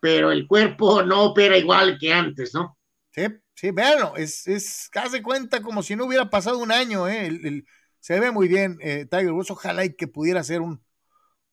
pero 0.00 0.32
el 0.32 0.46
cuerpo 0.46 1.02
no 1.02 1.24
opera 1.24 1.58
igual 1.58 1.98
que 2.00 2.12
antes, 2.12 2.54
¿no? 2.54 2.78
Sí, 3.10 3.26
sí, 3.54 3.70
véanlo, 3.70 4.16
es, 4.16 4.46
es 4.46 4.88
casi 4.90 5.20
cuenta 5.20 5.60
como 5.60 5.82
si 5.82 5.94
no 5.94 6.06
hubiera 6.06 6.30
pasado 6.30 6.58
un 6.58 6.72
año, 6.72 7.06
¿eh? 7.06 7.64
se 8.00 8.18
ve 8.18 8.30
muy 8.30 8.48
bien 8.48 8.78
eh, 8.80 9.06
Tiger 9.10 9.32
Woods, 9.32 9.50
ojalá 9.50 9.84
y 9.84 9.94
que 9.94 10.06
pudiera 10.06 10.42
ser 10.42 10.62
un, 10.62 10.82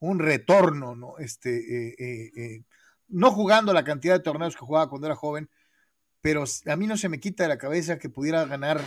un 0.03 0.19
retorno, 0.19 0.95
¿no? 0.95 1.17
Este, 1.17 1.49
eh, 1.49 1.95
eh, 1.97 2.31
eh, 2.35 2.63
no 3.07 3.31
jugando 3.31 3.71
la 3.71 3.85
cantidad 3.85 4.15
de 4.15 4.23
torneos 4.23 4.53
que 4.53 4.65
jugaba 4.65 4.89
cuando 4.89 5.07
era 5.07 5.15
joven, 5.15 5.49
pero 6.19 6.43
a 6.65 6.75
mí 6.75 6.87
no 6.87 6.97
se 6.97 7.07
me 7.07 7.21
quita 7.21 7.43
de 7.43 7.49
la 7.49 7.57
cabeza 7.57 7.97
que 7.97 8.09
pudiera 8.09 8.43
ganar 8.45 8.81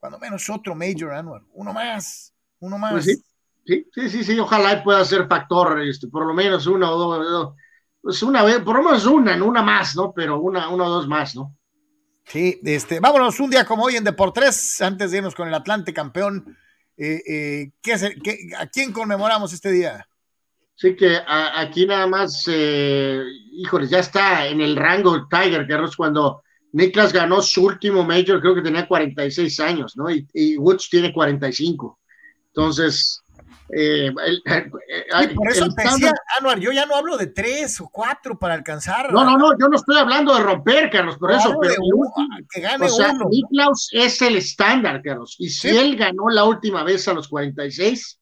cuando 0.00 0.18
menos 0.18 0.50
otro 0.50 0.74
Major 0.74 1.12
Annual, 1.12 1.44
uno 1.52 1.72
más, 1.72 2.34
uno 2.58 2.76
más. 2.76 2.92
Pues 2.92 3.04
sí, 3.64 3.86
sí, 3.94 4.10
sí, 4.10 4.24
sí, 4.24 4.38
ojalá 4.38 4.82
pueda 4.82 5.04
ser 5.04 5.28
factor, 5.28 5.80
este, 5.80 6.08
por 6.08 6.26
lo 6.26 6.34
menos 6.34 6.66
una 6.66 6.90
o 6.90 6.98
dos, 6.98 7.54
pues 8.00 8.20
una 8.24 8.42
vez, 8.42 8.58
por 8.58 8.76
lo 8.76 8.82
menos 8.82 9.06
una, 9.06 9.42
una 9.42 9.62
más, 9.62 9.94
¿no? 9.94 10.12
Pero 10.12 10.40
una, 10.40 10.68
una 10.70 10.86
o 10.86 10.90
dos 10.90 11.06
más, 11.06 11.36
¿no? 11.36 11.56
Sí, 12.24 12.60
este, 12.64 12.98
vámonos 12.98 13.38
un 13.38 13.50
día 13.50 13.64
como 13.64 13.84
hoy 13.84 13.94
en 13.94 14.04
Deportes, 14.04 14.80
antes 14.80 15.12
de 15.12 15.18
irnos 15.18 15.36
con 15.36 15.46
el 15.46 15.54
Atlante 15.54 15.94
campeón. 15.94 16.56
¿qué 16.96 17.70
¿A 18.58 18.66
quién 18.66 18.92
conmemoramos 18.92 19.52
este 19.52 19.70
día? 19.70 20.08
Sí 20.80 20.94
que 20.94 21.18
aquí 21.26 21.86
nada 21.86 22.06
más, 22.06 22.44
eh, 22.46 23.20
híjoles, 23.50 23.90
ya 23.90 23.98
está 23.98 24.46
en 24.46 24.60
el 24.60 24.76
rango 24.76 25.26
Tiger, 25.26 25.66
Carlos, 25.66 25.96
cuando 25.96 26.44
Niklas 26.70 27.12
ganó 27.12 27.42
su 27.42 27.64
último 27.64 28.04
Major, 28.04 28.40
creo 28.40 28.54
que 28.54 28.62
tenía 28.62 28.86
46 28.86 29.58
años, 29.58 29.96
¿no? 29.96 30.08
Y, 30.08 30.56
Woods 30.56 30.88
tiene 30.88 31.12
45. 31.12 31.98
Entonces, 32.46 33.24
Eh, 33.70 34.10
por 35.34 35.50
eso 35.50 35.68
te 35.76 35.82
decía, 35.82 36.12
Anuar, 36.38 36.60
yo 36.60 36.70
ya 36.70 36.86
no 36.86 36.94
hablo 36.94 37.18
de 37.18 37.26
tres 37.26 37.80
o 37.80 37.88
cuatro 37.92 38.38
para 38.38 38.54
alcanzar. 38.54 39.12
No, 39.12 39.24
no, 39.24 39.36
no, 39.36 39.58
yo 39.58 39.68
no 39.68 39.76
estoy 39.76 39.98
hablando 39.98 40.32
de 40.34 40.44
romper, 40.44 40.90
Carlos, 40.90 41.18
por 41.18 41.32
eso. 41.32 41.58
Pero 41.60 41.74
que 42.48 42.60
gane 42.60 42.86
o 42.86 42.88
sea, 42.88 43.12
uno. 43.12 43.28
es 43.92 44.22
el 44.22 44.36
estándar, 44.36 45.02
Carlos. 45.02 45.34
Y 45.38 45.50
si 45.50 45.76
él 45.76 45.96
ganó 45.96 46.30
la 46.30 46.44
última 46.44 46.84
vez 46.84 47.08
a 47.08 47.14
los 47.14 47.26
46, 47.26 48.18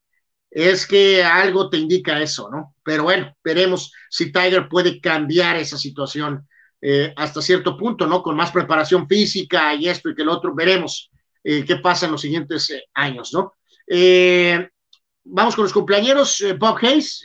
es 0.56 0.86
que 0.86 1.22
algo 1.22 1.68
te 1.68 1.76
indica 1.76 2.18
eso, 2.18 2.48
¿no? 2.50 2.74
Pero 2.82 3.02
bueno, 3.02 3.36
veremos 3.44 3.92
si 4.08 4.32
Tiger 4.32 4.70
puede 4.70 5.02
cambiar 5.02 5.56
esa 5.56 5.76
situación 5.76 6.48
eh, 6.80 7.12
hasta 7.14 7.42
cierto 7.42 7.76
punto, 7.76 8.06
¿no? 8.06 8.22
Con 8.22 8.36
más 8.36 8.52
preparación 8.52 9.06
física 9.06 9.74
y 9.74 9.86
esto 9.86 10.08
y 10.08 10.14
que 10.14 10.22
el 10.22 10.30
otro, 10.30 10.54
veremos 10.54 11.10
eh, 11.44 11.62
qué 11.62 11.76
pasa 11.76 12.06
en 12.06 12.12
los 12.12 12.22
siguientes 12.22 12.70
eh, 12.70 12.84
años, 12.94 13.34
¿no? 13.34 13.52
vamos 15.28 15.54
con 15.56 15.64
los 15.64 15.72
cumpleaños, 15.72 16.42
Bob 16.58 16.78
Hayes, 16.80 17.22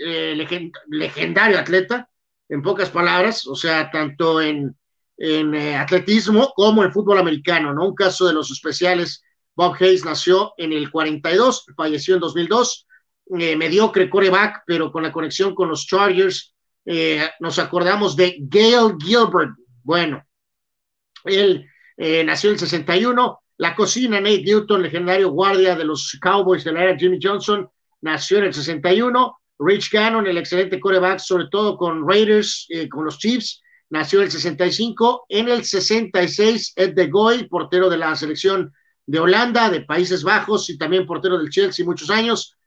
legendario 0.88 1.58
atleta, 1.58 2.10
en 2.50 2.62
pocas 2.62 2.90
palabras, 2.90 3.48
o 3.48 3.56
sea, 3.56 3.90
tanto 3.92 4.42
en, 4.42 4.76
en 5.18 5.56
atletismo 5.76 6.52
como 6.56 6.84
en 6.84 6.92
fútbol 6.92 7.20
americano, 7.20 7.74
¿no? 7.74 7.88
Un 7.88 7.96
caso 7.96 8.28
de 8.28 8.34
los 8.34 8.52
especiales, 8.52 9.24
Bob 9.56 9.76
Hayes 9.80 10.04
nació 10.04 10.54
en 10.58 10.74
el 10.74 10.92
42, 10.92 11.66
falleció 11.78 12.16
en 12.16 12.22
2002, 12.22 12.88
mediocre 13.32 14.10
coreback, 14.10 14.64
pero 14.66 14.92
con 14.92 15.04
la 15.04 15.12
conexión 15.12 15.56
con 15.56 15.70
los 15.70 15.86
Chargers, 15.88 16.54
eh, 16.86 17.30
nos 17.40 17.60
acordamos 17.60 18.16
de 18.16 18.38
Gail 18.42 18.96
Gilbert. 19.00 19.52
Bueno, 19.84 20.24
él 21.24 21.68
eh, 21.98 22.24
nació 22.24 22.50
en 22.50 22.56
el 22.56 22.60
61. 22.60 23.40
La 23.58 23.76
cocina, 23.76 24.20
Nate 24.20 24.44
Newton, 24.44 24.82
legendario 24.82 25.30
guardia 25.30 25.76
de 25.76 25.86
los 25.86 26.18
Cowboys 26.20 26.64
de 26.64 26.72
la 26.72 26.84
era 26.84 26.98
Jimmy 26.98 27.20
Johnson, 27.22 27.70
nació 28.02 28.40
en 28.40 28.46
el 28.46 28.54
61. 28.54 29.38
Rich 29.60 29.92
Gannon, 29.92 30.26
el 30.26 30.40
excelente 30.40 30.80
coreback, 30.80 31.20
sobre 31.20 31.46
todo 31.52 31.78
con 31.78 32.08
Raiders, 32.08 32.66
eh, 32.70 32.90
con 32.90 33.06
los 33.06 33.20
Chiefs, 33.20 33.62
nació 33.92 34.20
en 34.20 34.26
el 34.26 34.32
65. 34.32 35.26
En 35.30 35.50
el 35.50 35.64
66, 35.64 36.74
Ed 36.76 36.94
de 36.96 37.08
Goy, 37.08 37.48
portero 37.48 37.88
de 37.90 37.98
la 37.98 38.16
selección 38.16 38.74
de 39.06 39.20
Holanda, 39.20 39.70
de 39.70 39.82
Países 39.82 40.24
Bajos 40.24 40.70
y 40.72 40.78
también 40.80 41.06
portero 41.06 41.38
del 41.38 41.50
Chelsea 41.52 41.86
muchos 41.86 42.10
años. 42.10 42.58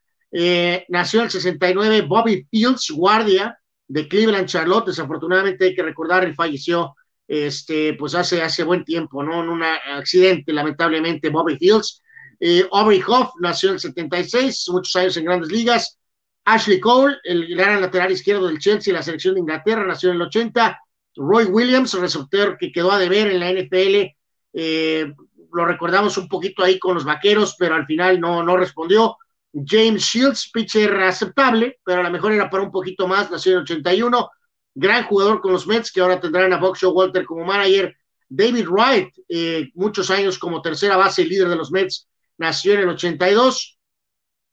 Nació 0.89 1.19
en 1.19 1.25
el 1.25 1.31
69 1.31 2.01
Bobby 2.01 2.47
Fields, 2.49 2.91
guardia 2.91 3.57
de 3.87 4.07
Cleveland, 4.07 4.47
Charlotte. 4.47 4.87
Desafortunadamente 4.87 5.65
hay 5.65 5.75
que 5.75 5.83
recordar, 5.83 6.23
él 6.23 6.35
falleció 6.35 6.95
este, 7.27 7.93
pues 7.93 8.15
hace, 8.15 8.41
hace 8.41 8.63
buen 8.63 8.83
tiempo, 8.83 9.23
¿no? 9.23 9.43
En 9.43 9.49
un 9.49 9.63
accidente, 9.63 10.53
lamentablemente, 10.53 11.29
Bobby 11.29 11.57
Fields. 11.57 12.01
Eh, 12.39 12.67
Aubrey 12.71 13.01
Hoff 13.07 13.31
nació 13.39 13.69
en 13.69 13.75
el 13.75 13.79
76, 13.79 14.69
muchos 14.69 14.95
años 14.95 15.17
en 15.17 15.25
grandes 15.25 15.51
ligas. 15.51 15.97
Ashley 16.43 16.79
Cole, 16.79 17.17
el 17.23 17.47
gran 17.55 17.81
lateral 17.81 18.11
izquierdo 18.11 18.47
del 18.47 18.59
Chelsea, 18.59 18.93
la 18.93 19.01
selección 19.01 19.33
de 19.33 19.39
Inglaterra, 19.39 19.83
nació 19.85 20.09
en 20.09 20.17
el 20.17 20.21
80. 20.23 20.79
Roy 21.15 21.45
Williams, 21.45 21.93
receptor 21.93 22.57
que 22.57 22.71
quedó 22.71 22.91
a 22.91 22.99
deber 22.99 23.31
en 23.31 23.39
la 23.39 23.49
NFL, 23.49 24.15
eh, 24.53 25.13
lo 25.53 25.65
recordamos 25.65 26.17
un 26.17 26.27
poquito 26.27 26.63
ahí 26.63 26.77
con 26.77 26.93
los 26.93 27.05
vaqueros, 27.05 27.55
pero 27.57 27.75
al 27.75 27.85
final 27.85 28.19
no, 28.19 28.43
no 28.43 28.57
respondió. 28.57 29.17
James 29.63 30.03
Shields, 30.03 30.49
pitcher 30.51 30.93
aceptable, 31.01 31.79
pero 31.83 32.01
a 32.01 32.03
lo 32.03 32.11
mejor 32.11 32.33
era 32.33 32.49
para 32.49 32.63
un 32.63 32.71
poquito 32.71 33.07
más, 33.07 33.31
nació 33.31 33.53
en 33.53 33.57
el 33.59 33.63
81. 33.63 34.29
Gran 34.73 35.05
jugador 35.05 35.39
con 35.39 35.53
los 35.53 35.65
Mets, 35.65 35.91
que 35.91 36.01
ahora 36.01 36.19
tendrán 36.19 36.51
a 36.51 36.57
Buck 36.57 36.77
Walter 36.83 37.23
como 37.23 37.45
manager. 37.45 37.95
David 38.27 38.67
Wright, 38.67 39.13
eh, 39.29 39.69
muchos 39.75 40.11
años 40.11 40.37
como 40.37 40.61
tercera 40.61 40.97
base 40.97 41.21
y 41.21 41.29
líder 41.29 41.47
de 41.47 41.55
los 41.55 41.71
Mets, 41.71 42.09
nació 42.37 42.73
en 42.73 42.81
el 42.81 42.89
82. 42.89 43.79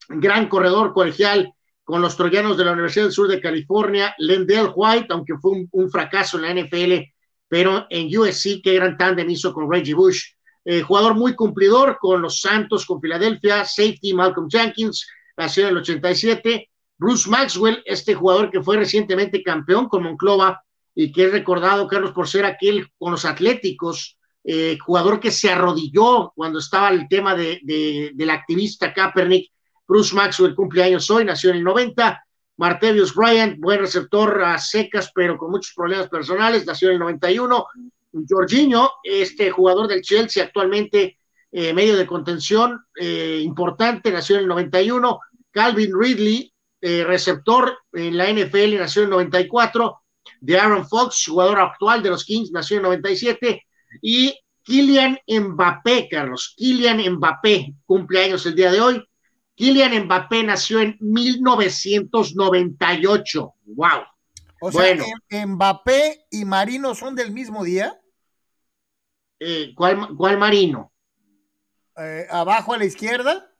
Gran 0.08 0.48
corredor 0.48 0.92
colegial 0.92 1.52
con 1.82 2.00
los 2.00 2.16
troyanos 2.16 2.56
de 2.56 2.64
la 2.64 2.72
Universidad 2.72 3.06
del 3.06 3.12
Sur 3.12 3.28
de 3.28 3.40
California. 3.40 4.14
Lendell 4.18 4.70
White, 4.72 5.08
aunque 5.10 5.34
fue 5.38 5.52
un, 5.52 5.68
un 5.72 5.90
fracaso 5.90 6.38
en 6.38 6.42
la 6.42 6.62
NFL, 6.62 7.12
pero 7.48 7.86
en 7.90 8.16
USC, 8.16 8.62
qué 8.62 8.74
gran 8.74 8.96
tándem 8.96 9.28
hizo 9.30 9.52
con 9.52 9.70
Reggie 9.70 9.94
Bush. 9.94 10.34
Eh, 10.64 10.82
jugador 10.82 11.14
muy 11.14 11.34
cumplidor 11.34 11.98
con 12.00 12.22
los 12.22 12.40
Santos, 12.40 12.86
con 12.86 13.00
Filadelfia, 13.00 13.64
safety 13.64 14.14
Malcolm 14.14 14.48
Jenkins, 14.48 15.06
nació 15.36 15.64
en 15.64 15.70
el 15.70 15.78
87. 15.78 16.70
Bruce 16.96 17.28
Maxwell, 17.28 17.82
este 17.84 18.14
jugador 18.14 18.50
que 18.50 18.62
fue 18.62 18.76
recientemente 18.76 19.42
campeón 19.42 19.88
con 19.88 20.04
Monclova 20.04 20.62
y 20.94 21.10
que 21.10 21.24
es 21.24 21.32
recordado, 21.32 21.88
Carlos, 21.88 22.12
por 22.12 22.28
ser 22.28 22.44
aquel 22.44 22.88
con 22.96 23.12
los 23.12 23.24
Atléticos, 23.24 24.18
eh, 24.44 24.78
jugador 24.78 25.18
que 25.18 25.30
se 25.30 25.50
arrodilló 25.50 26.32
cuando 26.34 26.58
estaba 26.58 26.90
el 26.90 27.08
tema 27.08 27.34
de, 27.34 28.12
del 28.14 28.30
activista 28.30 28.92
Kaepernick. 28.92 29.50
Bruce 29.86 30.14
Maxwell 30.14 30.54
cumpleaños 30.54 31.10
hoy, 31.10 31.24
nació 31.24 31.50
en 31.50 31.56
el 31.56 31.64
90. 31.64 32.24
Martevius 32.56 33.14
Bryant, 33.14 33.58
buen 33.58 33.80
receptor 33.80 34.42
a 34.44 34.58
secas, 34.58 35.10
pero 35.14 35.36
con 35.36 35.50
muchos 35.50 35.74
problemas 35.74 36.08
personales, 36.08 36.66
nació 36.66 36.88
en 36.88 36.94
el 36.94 37.00
91. 37.00 37.66
Jorginho, 38.28 38.90
este 39.02 39.50
jugador 39.50 39.88
del 39.88 40.02
Chelsea 40.02 40.44
actualmente 40.44 41.18
eh, 41.54 41.74
medio 41.74 41.96
de 41.96 42.06
contención 42.06 42.82
eh, 42.98 43.40
importante, 43.42 44.10
nació 44.10 44.36
en 44.36 44.42
el 44.42 44.48
91. 44.48 45.20
Calvin 45.50 45.92
Ridley, 45.94 46.50
eh, 46.80 47.04
receptor 47.04 47.76
en 47.92 48.16
la 48.16 48.32
NFL, 48.32 48.78
nació 48.78 49.02
en 49.02 49.08
el 49.08 49.10
94. 49.10 49.98
De 50.40 50.58
Aaron 50.58 50.88
Fox, 50.88 51.26
jugador 51.26 51.60
actual 51.60 52.02
de 52.02 52.08
los 52.08 52.24
Kings, 52.24 52.52
nació 52.52 52.78
en 52.78 52.80
el 52.80 52.84
97. 52.84 53.66
Y 54.00 54.34
Kylian 54.62 55.18
Mbappé, 55.26 56.08
Carlos, 56.10 56.54
Kylian 56.56 57.02
Mbappé, 57.16 57.74
cumpleaños 57.84 58.46
el 58.46 58.54
día 58.54 58.72
de 58.72 58.80
hoy. 58.80 59.06
Kylian 59.54 60.06
Mbappé 60.06 60.44
nació 60.44 60.80
en 60.80 60.96
1998. 61.00 63.52
¡Wow! 63.66 64.04
O 64.62 64.72
sea, 64.72 64.96
Mbappé 65.46 66.24
y 66.30 66.46
Marino 66.46 66.94
son 66.94 67.14
del 67.14 67.30
mismo 67.30 67.62
día. 67.64 67.98
Eh, 69.44 69.74
¿cuál, 69.74 70.38
marino? 70.38 70.92
Eh, 71.96 72.26
abajo 72.30 72.74
a 72.74 72.78
la 72.78 72.84
izquierda. 72.84 73.50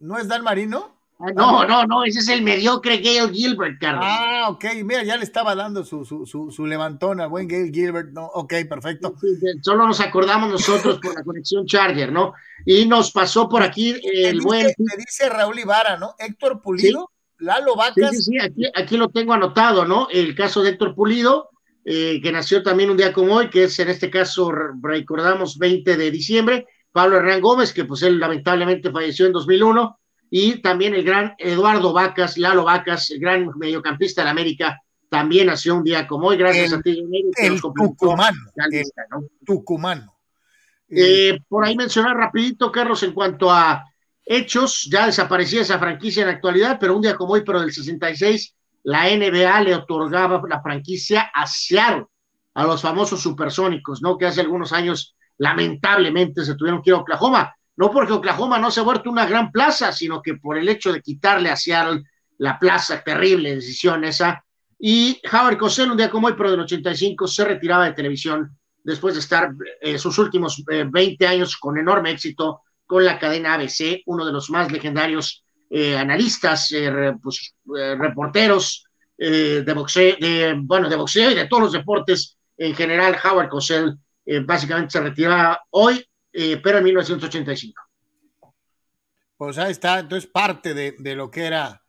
¿No 0.00 0.18
es 0.18 0.28
Dan 0.28 0.44
Marino? 0.44 0.96
Ah, 1.18 1.32
no, 1.34 1.64
no, 1.64 1.84
no, 1.84 2.04
ese 2.04 2.20
es 2.20 2.28
el 2.28 2.42
mediocre 2.42 2.98
Gail 2.98 3.32
Gilbert, 3.32 3.80
Carlos. 3.80 4.04
Ah, 4.06 4.46
ok, 4.50 4.64
mira, 4.84 5.02
ya 5.02 5.16
le 5.16 5.24
estaba 5.24 5.56
dando 5.56 5.82
su, 5.82 6.04
su, 6.04 6.26
su, 6.26 6.66
levantón 6.66 7.20
al 7.20 7.28
buen 7.28 7.48
Gail 7.48 7.72
Gilbert, 7.72 8.10
¿no? 8.10 8.26
Ok, 8.26 8.54
perfecto. 8.68 9.14
solo 9.62 9.86
nos 9.88 10.00
acordamos 10.00 10.50
nosotros 10.50 11.00
por 11.02 11.14
la 11.14 11.24
conexión 11.24 11.66
Charger, 11.66 12.12
¿no? 12.12 12.34
Y 12.64 12.86
nos 12.86 13.10
pasó 13.10 13.48
por 13.48 13.62
aquí 13.62 13.96
el 14.04 14.40
buen. 14.42 14.66
Me 14.66 14.96
dice 14.98 15.28
Raúl 15.28 15.58
Ibarra, 15.58 15.96
¿no? 15.96 16.14
Héctor 16.18 16.62
Pulido, 16.62 17.10
Lalo 17.38 17.74
Vacas. 17.74 18.10
Sí, 18.10 18.22
sí, 18.22 18.38
aquí, 18.38 18.70
aquí 18.72 18.96
lo 18.96 19.08
tengo 19.08 19.32
anotado, 19.32 19.84
¿no? 19.84 20.06
El 20.10 20.36
caso 20.36 20.62
de 20.62 20.70
Héctor 20.70 20.94
Pulido, 20.94 21.50
eh, 21.90 22.20
que 22.20 22.30
nació 22.30 22.62
también 22.62 22.90
un 22.90 22.98
día 22.98 23.14
como 23.14 23.36
hoy, 23.36 23.48
que 23.48 23.64
es 23.64 23.78
en 23.78 23.88
este 23.88 24.10
caso, 24.10 24.52
recordamos, 24.82 25.56
20 25.56 25.96
de 25.96 26.10
diciembre, 26.10 26.66
Pablo 26.92 27.16
Hernán 27.16 27.40
Gómez, 27.40 27.72
que 27.72 27.86
pues 27.86 28.02
él 28.02 28.18
lamentablemente 28.18 28.90
falleció 28.90 29.24
en 29.24 29.32
2001, 29.32 29.98
y 30.28 30.60
también 30.60 30.94
el 30.94 31.02
gran 31.02 31.32
Eduardo 31.38 31.94
Vacas, 31.94 32.36
Lalo 32.36 32.64
Vacas, 32.64 33.10
el 33.10 33.20
gran 33.20 33.48
mediocampista 33.56 34.22
de 34.22 34.28
América, 34.28 34.82
también 35.08 35.46
nació 35.46 35.76
un 35.76 35.82
día 35.82 36.06
como 36.06 36.26
hoy, 36.26 36.36
gracias 36.36 36.74
a 36.74 36.82
ti, 36.82 37.02
el 37.36 37.58
tucumano, 37.58 38.36
tucumano. 39.46 40.14
Eh, 40.90 41.38
por 41.48 41.64
ahí 41.64 41.74
mencionar 41.74 42.18
rapidito, 42.18 42.70
Carlos, 42.70 43.02
en 43.02 43.14
cuanto 43.14 43.50
a 43.50 43.82
hechos, 44.26 44.86
ya 44.92 45.06
desaparecía 45.06 45.62
esa 45.62 45.78
franquicia 45.78 46.20
en 46.20 46.28
la 46.28 46.34
actualidad, 46.34 46.76
pero 46.78 46.94
un 46.94 47.00
día 47.00 47.14
como 47.14 47.32
hoy, 47.32 47.44
pero 47.46 47.62
del 47.62 47.72
66, 47.72 48.54
la 48.84 49.04
NBA 49.04 49.60
le 49.62 49.74
otorgaba 49.74 50.40
la 50.48 50.62
franquicia 50.62 51.30
a 51.34 51.46
Seattle, 51.46 52.06
a 52.54 52.64
los 52.64 52.82
famosos 52.82 53.20
supersónicos, 53.20 54.02
¿no? 54.02 54.16
Que 54.16 54.26
hace 54.26 54.40
algunos 54.40 54.72
años 54.72 55.14
lamentablemente 55.38 56.44
se 56.44 56.54
tuvieron 56.54 56.82
que 56.82 56.90
ir 56.90 56.94
a 56.94 57.00
Oklahoma, 57.00 57.54
no 57.76 57.90
porque 57.90 58.12
Oklahoma 58.12 58.58
no 58.58 58.70
se 58.70 58.80
ha 58.80 58.82
vuelto 58.82 59.10
una 59.10 59.26
gran 59.26 59.52
plaza, 59.52 59.92
sino 59.92 60.20
que 60.20 60.34
por 60.34 60.58
el 60.58 60.68
hecho 60.68 60.92
de 60.92 61.00
quitarle 61.00 61.50
a 61.50 61.56
Seattle 61.56 62.02
la 62.38 62.58
plaza, 62.58 63.02
terrible 63.02 63.54
decisión 63.54 64.04
esa. 64.04 64.44
Y 64.78 65.20
Howard 65.32 65.58
Cosell, 65.58 65.90
un 65.90 65.96
día 65.96 66.10
como 66.10 66.28
hoy, 66.28 66.34
pero 66.36 66.50
del 66.50 66.60
85, 66.60 67.26
se 67.28 67.44
retiraba 67.44 67.84
de 67.84 67.92
televisión 67.92 68.56
después 68.82 69.14
de 69.14 69.20
estar 69.20 69.52
eh, 69.80 69.98
sus 69.98 70.18
últimos 70.18 70.62
20 70.66 71.24
eh, 71.24 71.28
años 71.28 71.56
con 71.56 71.78
enorme 71.78 72.10
éxito 72.10 72.62
con 72.86 73.04
la 73.04 73.18
cadena 73.18 73.54
ABC, 73.54 74.02
uno 74.06 74.24
de 74.24 74.32
los 74.32 74.50
más 74.50 74.72
legendarios 74.72 75.44
eh, 75.70 75.96
analistas, 75.98 76.72
eh, 76.72 77.12
pues, 77.22 77.54
eh, 77.76 77.94
reporteros 77.94 78.84
de 79.18 79.72
boxeo, 79.74 80.14
de, 80.20 80.54
bueno, 80.56 80.88
de 80.88 80.94
boxeo 80.94 81.32
y 81.32 81.34
de 81.34 81.48
todos 81.48 81.64
los 81.64 81.72
deportes 81.72 82.38
en 82.56 82.72
general. 82.72 83.16
Howard 83.24 83.48
Cosell 83.48 83.96
básicamente 84.44 84.92
se 84.92 85.00
retira 85.00 85.60
hoy, 85.70 86.08
pero 86.30 86.78
en 86.78 86.84
1985. 86.84 87.82
Pues 89.36 89.58
ahí 89.58 89.72
está, 89.72 89.98
entonces 89.98 90.30
parte 90.30 90.72
de, 90.72 90.94
de 91.00 91.16
lo 91.16 91.32
que 91.32 91.46
era 91.46 91.82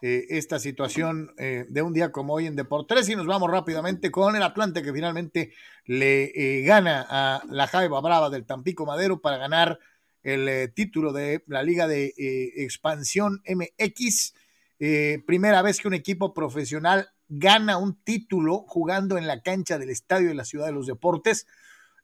esta 0.00 0.60
situación 0.60 1.34
de 1.36 1.82
un 1.82 1.92
día 1.92 2.12
como 2.12 2.34
hoy 2.34 2.46
en 2.46 2.54
Deportes 2.54 3.08
y 3.08 3.16
nos 3.16 3.26
vamos 3.26 3.50
rápidamente 3.50 4.12
con 4.12 4.36
el 4.36 4.42
Atlante 4.44 4.84
que 4.84 4.92
finalmente 4.92 5.54
le 5.86 6.62
gana 6.64 7.04
a 7.10 7.42
la 7.50 7.66
Jaiba 7.66 8.00
Brava 8.00 8.30
del 8.30 8.46
Tampico 8.46 8.86
Madero 8.86 9.20
para 9.20 9.38
ganar 9.38 9.80
el 10.26 10.48
eh, 10.48 10.66
título 10.66 11.12
de 11.12 11.44
la 11.46 11.62
Liga 11.62 11.86
de 11.86 12.12
eh, 12.18 12.64
Expansión 12.64 13.42
MX. 13.46 14.34
Eh, 14.80 15.22
primera 15.24 15.62
vez 15.62 15.80
que 15.80 15.86
un 15.86 15.94
equipo 15.94 16.34
profesional 16.34 17.10
gana 17.28 17.78
un 17.78 18.02
título 18.02 18.64
jugando 18.66 19.18
en 19.18 19.28
la 19.28 19.40
cancha 19.42 19.78
del 19.78 19.90
Estadio 19.90 20.28
de 20.28 20.34
la 20.34 20.44
Ciudad 20.44 20.66
de 20.66 20.72
los 20.72 20.86
Deportes. 20.88 21.46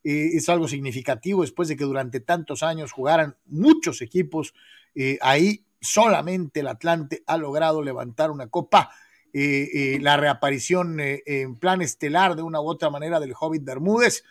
es 0.05 0.49
algo 0.49 0.69
significativo 0.69 1.43
después 1.43 1.69
de 1.69 1.77
que 1.77 1.85
durante 1.85 2.20
tantos 2.20 2.62
años 2.62 2.93
jugaran 2.93 3.36
muchos 3.47 4.03
equipos. 4.03 4.55
ahí 5.20 5.65
solamente 5.81 6.61
el 6.61 6.69
Atlante 6.69 7.23
ha 7.27 7.36
logrado 7.36 7.82
levantar 7.82 8.31
una 8.31 8.49
copa. 8.49 8.90
la 9.32 10.16
reaparición 10.16 10.97
en 11.01 11.57
plan 11.57 11.82
estelar 11.82 12.35
de 12.35 12.43
una 12.43 12.61
u 12.61 12.69
otra 12.69 12.90
manera 12.90 13.20
del 13.20 13.35
Hobbit 13.39 13.65
Bermúdez 13.65 14.24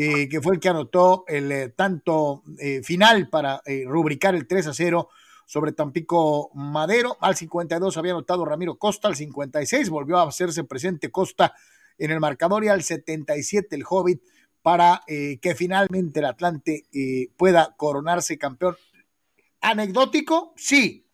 eh, 0.00 0.28
que 0.28 0.40
fue 0.40 0.54
el 0.54 0.60
que 0.60 0.68
anotó 0.68 1.24
el 1.26 1.50
eh, 1.50 1.70
tanto 1.70 2.44
eh, 2.60 2.84
final 2.84 3.28
para 3.28 3.60
rubricar 3.84 4.36
el 4.36 4.46
3 4.46 4.68
a 4.68 4.72
0 4.72 5.08
sobre 5.44 5.72
Tampico 5.72 6.52
Madero. 6.54 7.16
Al 7.20 7.34
52 7.34 7.96
había 7.96 8.12
anotado 8.12 8.44
Ramiro 8.44 8.78
Costa, 8.78 9.08
al 9.08 9.16
56 9.16 9.90
volvió 9.90 10.18
a 10.18 10.28
hacerse 10.28 10.62
presente 10.62 11.10
Costa 11.10 11.52
en 11.98 12.12
el 12.12 12.20
marcador 12.20 12.62
y 12.62 12.68
al 12.68 12.84
77 12.84 13.74
el 13.74 13.82
Hobbit 13.88 14.22
para 14.62 15.02
que 15.06 15.54
finalmente 15.56 16.20
el 16.20 16.26
Atlante 16.26 16.84
pueda 17.36 17.74
coronarse 17.76 18.38
campeón. 18.38 18.76
Anecdótico, 19.60 20.52
sí. 20.56 21.08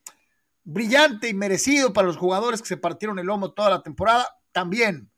Brillante 0.65 1.29
y 1.29 1.35
merecido 1.35 1.95
para 1.95 2.07
los 2.07 2.19
jugadores 2.19 2.61
que 2.61 2.69
se 2.69 2.77
partieron 2.77 3.19
el 3.19 3.27
lomo 3.27 3.53
toda 3.53 3.71
la 3.71 3.83
temporada, 3.83 4.27
también. 4.53 5.11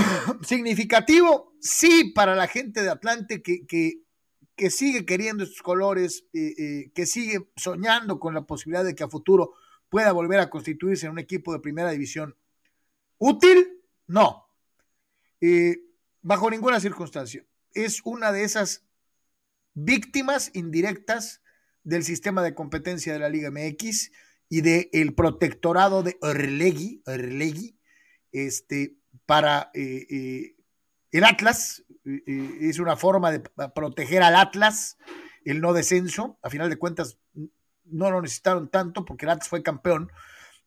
significativo, 0.42 1.54
sí, 1.60 2.12
para 2.14 2.34
la 2.34 2.46
gente 2.46 2.82
de 2.82 2.90
Atlante 2.90 3.42
que, 3.42 3.66
que, 3.66 4.70
sigue 4.70 5.06
queriendo 5.06 5.44
estos 5.44 5.62
colores, 5.62 6.26
eh, 6.34 6.52
eh, 6.58 6.92
que 6.94 7.06
sigue 7.06 7.50
soñando 7.56 8.20
con 8.20 8.34
la 8.34 8.42
posibilidad 8.42 8.84
de 8.84 8.94
que 8.94 9.04
a 9.04 9.08
futuro 9.08 9.54
pueda 9.88 10.12
volver 10.12 10.38
a 10.38 10.50
constituirse 10.50 11.06
en 11.06 11.12
un 11.12 11.18
equipo 11.18 11.52
de 11.52 11.60
primera 11.60 11.90
división. 11.90 12.36
¿Útil? 13.16 13.80
No. 14.06 14.46
Eh, 15.40 15.78
bajo 16.20 16.50
ninguna 16.50 16.78
circunstancia. 16.78 17.46
Es 17.72 18.02
una 18.04 18.32
de 18.32 18.44
esas 18.44 18.84
víctimas 19.72 20.50
indirectas 20.52 21.40
del 21.82 22.04
sistema 22.04 22.42
de 22.42 22.54
competencia 22.54 23.14
de 23.14 23.18
la 23.18 23.30
Liga 23.30 23.50
MX 23.50 24.10
y 24.50 24.60
del 24.60 25.14
protectorado 25.14 26.02
de 26.02 26.18
Orlegui, 26.20 27.02
Orlegui 27.06 27.80
este, 28.32 28.96
para 29.30 29.70
eh, 29.74 30.08
eh, 30.10 30.56
el 31.12 31.22
Atlas, 31.22 31.84
eh, 32.04 32.58
es 32.62 32.80
una 32.80 32.96
forma 32.96 33.30
de 33.30 33.38
proteger 33.72 34.24
al 34.24 34.34
Atlas, 34.34 34.98
el 35.44 35.60
no 35.60 35.72
descenso, 35.72 36.36
a 36.42 36.50
final 36.50 36.68
de 36.68 36.78
cuentas 36.78 37.16
no 37.84 38.10
lo 38.10 38.20
necesitaron 38.22 38.68
tanto 38.68 39.04
porque 39.04 39.26
el 39.26 39.30
Atlas 39.30 39.48
fue 39.48 39.62
campeón, 39.62 40.10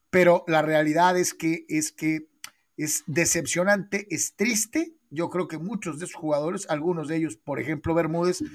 pero 0.10 0.46
la 0.48 0.62
realidad 0.62 1.18
es 1.18 1.34
que 1.34 1.66
es 1.68 1.92
que 1.92 2.30
es 2.78 3.04
decepcionante, 3.06 4.08
es 4.10 4.38
triste. 4.38 4.96
Yo 5.10 5.30
creo 5.30 5.50
que 5.50 5.58
muchos 5.58 6.00
de 6.00 6.06
esos 6.06 6.16
jugadores, 6.16 6.66
algunos 6.70 7.10
de 7.10 7.18
ellos, 7.18 7.36
por 7.36 7.60
ejemplo 7.60 7.94
Bermúdez, 7.94 8.46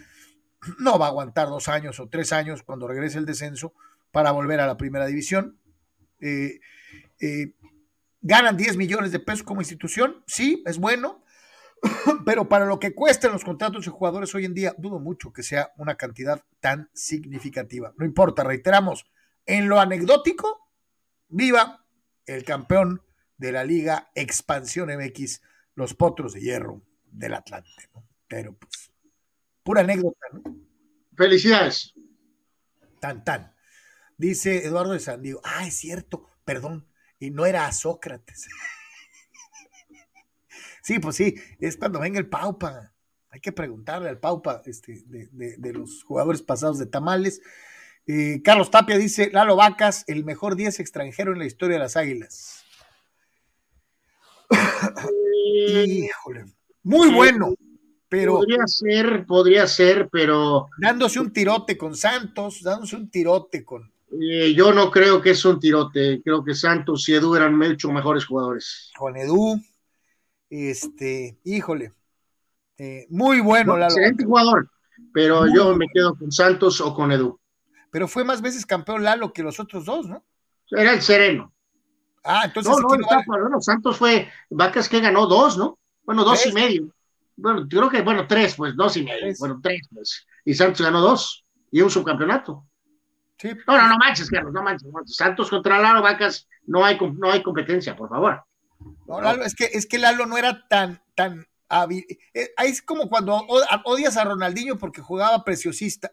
no 0.78 0.98
va 0.98 1.05
a 1.05 1.09
aguantar 1.10 1.48
dos 1.48 1.68
años 1.68 2.01
o 2.01 2.09
tres 2.09 2.32
años 2.32 2.62
cuando 2.62 2.89
regrese 2.89 3.18
el 3.18 3.26
descenso 3.26 3.74
para 4.10 4.30
volver 4.30 4.60
a 4.60 4.66
la 4.66 4.78
primera 4.78 5.05
división. 5.05 5.59
Eh, 6.22 6.60
¿Ganan 8.20 8.57
10 8.57 8.77
millones 8.77 9.12
de 9.12 9.20
pesos 9.20 9.43
como 9.43 9.61
institución? 9.61 10.23
Sí, 10.27 10.62
es 10.66 10.78
bueno, 10.78 11.24
pero 12.27 12.49
para 12.49 12.66
lo 12.66 12.78
que 12.78 12.95
cuestan 12.95 13.32
los 13.32 13.45
contratos 13.45 13.85
de 13.85 13.90
jugadores 13.90 14.35
hoy 14.35 14.45
en 14.45 14.55
día, 14.55 14.74
dudo 14.78 14.99
mucho 14.99 15.32
que 15.32 15.43
sea 15.43 15.73
una 15.77 15.97
cantidad 15.97 16.43
tan 16.61 16.90
significativa. 16.93 17.93
No 17.97 18.05
importa, 18.05 18.45
reiteramos, 18.45 19.07
en 19.47 19.69
lo 19.69 19.81
anecdótico, 19.81 20.70
viva 21.28 21.85
el 22.27 22.45
campeón 22.45 23.03
de 23.36 23.53
la 23.53 23.65
Liga 23.65 24.11
Expansión 24.15 24.90
MX, 24.90 25.43
los 25.74 25.95
Potros 25.95 26.35
de 26.35 26.40
Hierro 26.40 26.82
del 27.05 27.35
Atlante. 27.35 27.70
Pero 28.27 28.55
pues, 28.57 28.90
pura 29.62 29.82
anécdota, 29.82 30.27
¿no? 30.32 30.43
Felicidades. 31.16 31.95
Tan, 33.01 33.24
tan. 33.24 33.55
Dice 34.16 34.66
Eduardo 34.66 34.93
de 34.93 35.01
San 35.01 35.23
Diego, 35.23 35.40
ah, 35.45 35.66
es 35.66 35.74
cierto, 35.74 36.28
perdón, 36.45 36.89
y 37.20 37.31
no 37.31 37.47
era 37.47 37.66
a 37.66 37.73
Sócrates. 37.73 38.49
sí, 40.82 40.99
pues 40.99 41.16
sí, 41.16 41.35
es 41.61 41.77
cuando 41.77 42.01
venga 42.01 42.19
el 42.19 42.28
Paupa. 42.28 42.93
Hay 43.31 43.40
que 43.40 43.53
preguntarle 43.53 44.09
al 44.09 44.19
Paupa 44.19 44.62
este, 44.65 45.03
de, 45.07 45.73
los 45.73 46.03
jugadores 46.03 46.43
pasados 46.43 46.78
de 46.78 46.86
Tamales. 46.86 47.43
Eh, 48.07 48.40
Carlos 48.43 48.70
Tapia 48.70 48.97
dice, 48.97 49.31
Lalo 49.32 49.57
Vacas, 49.57 50.05
el 50.07 50.24
mejor 50.24 50.57
10 50.57 50.81
extranjero 50.81 51.32
en 51.32 51.39
la 51.39 51.45
historia 51.45 51.77
de 51.77 51.82
las 51.82 51.97
Águilas. 51.97 52.65
Híjole, 55.77 56.47
muy 56.82 57.12
bueno, 57.12 57.55
pero... 58.09 58.36
Podría 58.36 58.66
ser, 58.66 59.27
podría 59.27 59.66
ser, 59.66 60.09
pero... 60.11 60.69
Dándose 60.78 61.20
un 61.20 61.32
tirote 61.32 61.77
con 61.77 61.95
Santos, 61.95 62.62
dándose 62.62 62.97
un 62.97 63.11
tirote 63.11 63.62
con, 63.62 63.93
eh, 64.10 64.55
yo 64.55 64.72
no 64.72 64.90
creo 64.90 65.20
que 65.20 65.30
es 65.30 65.44
un 65.44 65.60
tirote. 65.60 66.22
Creo 66.22 66.43
que 66.43 66.55
Santos 66.55 67.09
y 67.09 67.14
Edu 67.14 67.35
eran 67.35 67.56
mucho 67.56 67.90
mejores 67.90 68.24
jugadores. 68.24 68.90
Con 68.97 69.16
Edu, 69.16 69.60
este, 70.48 71.39
híjole, 71.44 71.93
eh, 72.78 73.06
muy 73.10 73.40
bueno. 73.40 73.76
excelente 73.76 74.24
jugador, 74.24 74.70
pero 75.12 75.47
yo 75.52 75.76
me 75.76 75.86
quedo 75.93 76.16
con 76.16 76.32
Santos 76.32 76.80
o 76.80 76.94
con 76.94 77.12
Edu. 77.12 77.39
Pero 77.90 78.09
fue 78.09 78.24
más 78.24 78.40
veces 78.40 78.66
campeón 78.66 79.02
Lalo 79.02 79.32
que 79.32 79.43
los 79.43 79.59
otros 79.60 79.85
dos, 79.85 80.06
¿no? 80.06 80.24
Era 80.70 80.93
el 80.93 81.02
sereno. 81.02 81.52
Ah, 82.24 82.43
entonces. 82.44 82.70
No, 82.70 82.78
no, 83.39 83.48
no, 83.48 83.60
Santos 83.60 83.97
fue, 83.97 84.28
Vacas 84.51 84.89
que 84.89 85.01
ganó 85.01 85.26
dos, 85.26 85.56
¿no? 85.56 85.78
Bueno, 86.05 86.24
dos 86.24 86.44
y 86.47 86.52
medio. 86.52 86.94
Bueno, 87.36 87.66
creo 87.68 87.89
que, 87.89 88.02
bueno, 88.02 88.26
tres, 88.26 88.55
pues, 88.56 88.76
dos 88.76 88.97
y 88.97 89.05
medio. 89.05 89.35
Bueno, 89.39 89.60
tres, 89.62 89.89
pues. 89.93 90.26
Y 90.44 90.55
Santos 90.55 90.82
ganó 90.82 91.01
dos 91.01 91.44
y 91.70 91.80
un 91.80 91.90
subcampeonato. 91.90 92.68
Sí. 93.39 93.51
No, 93.66 93.78
no, 93.78 93.89
no 93.89 93.98
manches, 93.98 94.28
Carlos, 94.28 94.52
no 94.52 94.62
manches. 94.62 94.89
Santos 95.06 95.48
contra 95.48 95.78
Lalo 95.81 96.02
Vacas, 96.02 96.48
no 96.66 96.85
hay, 96.85 96.98
no 97.16 97.31
hay 97.31 97.43
competencia, 97.43 97.97
por 97.97 98.09
favor. 98.09 98.43
No, 99.06 99.20
Lalo, 99.20 99.44
es 99.44 99.55
que, 99.55 99.65
es 99.73 99.86
que 99.86 99.98
Lalo 99.98 100.27
no 100.27 100.36
era 100.36 100.66
tan, 100.69 101.01
tan 101.15 101.47
hábil. 101.69 102.05
Eh, 102.35 102.51
es 102.65 102.82
como 102.82 103.09
cuando 103.09 103.35
odias 103.85 104.16
a 104.16 104.24
Ronaldinho 104.24 104.77
porque 104.77 105.01
jugaba 105.01 105.44
preciosista. 105.44 106.10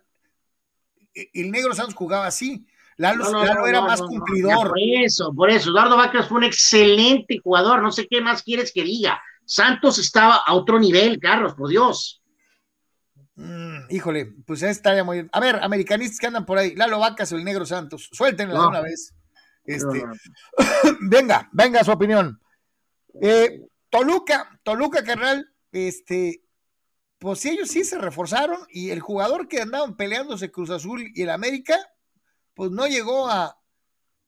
El 1.14 1.52
negro 1.52 1.74
Santos 1.74 1.96
jugaba 1.96 2.28
así. 2.28 2.66
Lalo, 2.98 3.30
Lalo 3.32 3.68
era 3.68 3.82
más 3.82 4.02
cumplidor. 4.02 4.70
por 4.70 4.80
eso, 4.80 5.34
por 5.34 5.50
eso. 5.50 5.70
Eduardo 5.72 5.98
Vacas 5.98 6.28
fue 6.28 6.38
un 6.38 6.44
excelente 6.44 7.40
jugador. 7.44 7.82
No 7.82 7.92
sé 7.92 8.08
qué 8.08 8.22
más 8.22 8.44
quieres 8.44 8.72
que 8.72 8.84
diga. 8.84 9.22
Santos 9.46 9.98
estaba 9.98 10.42
a 10.46 10.54
otro 10.54 10.80
nivel, 10.80 11.20
Carlos, 11.20 11.54
por 11.54 11.70
Dios. 11.70 12.22
Mm, 13.36 13.90
híjole, 13.90 14.34
pues 14.46 14.64
estaría 14.64 15.04
muy 15.04 15.18
bien. 15.18 15.30
A 15.34 15.40
ver, 15.40 15.58
americanistas 15.62 16.20
que 16.20 16.28
andan 16.28 16.46
por 16.46 16.58
ahí, 16.58 16.76
Lalo 16.76 17.00
Vacas 17.00 17.32
o 17.32 17.38
el 17.38 17.44
Negro 17.44 17.66
Santos, 17.66 18.10
suéltenla 18.12 18.68
una 18.68 18.82
vez. 18.82 19.14
Este, 19.66 20.04
venga, 21.02 21.50
venga 21.52 21.84
su 21.84 21.92
opinión. 21.92 22.40
Eh, 23.22 23.62
Toluca, 23.90 24.60
Toluca, 24.64 25.04
carnal, 25.04 25.50
este, 25.72 26.44
pues 27.20 27.46
ellos 27.46 27.70
sí 27.70 27.84
se 27.84 27.98
reforzaron 27.98 28.60
y 28.70 28.92
el 28.92 29.02
jugador 29.02 29.48
que 29.48 29.62
andaban 29.62 29.98
peleándose 29.98 30.52
Cruz 30.52 30.70
Azul 30.70 31.12
y 31.14 31.22
el 31.22 31.30
América, 31.30 31.78
pues 32.54 32.72
no 32.72 32.88
llegó 32.88 33.30
a, 33.30 33.60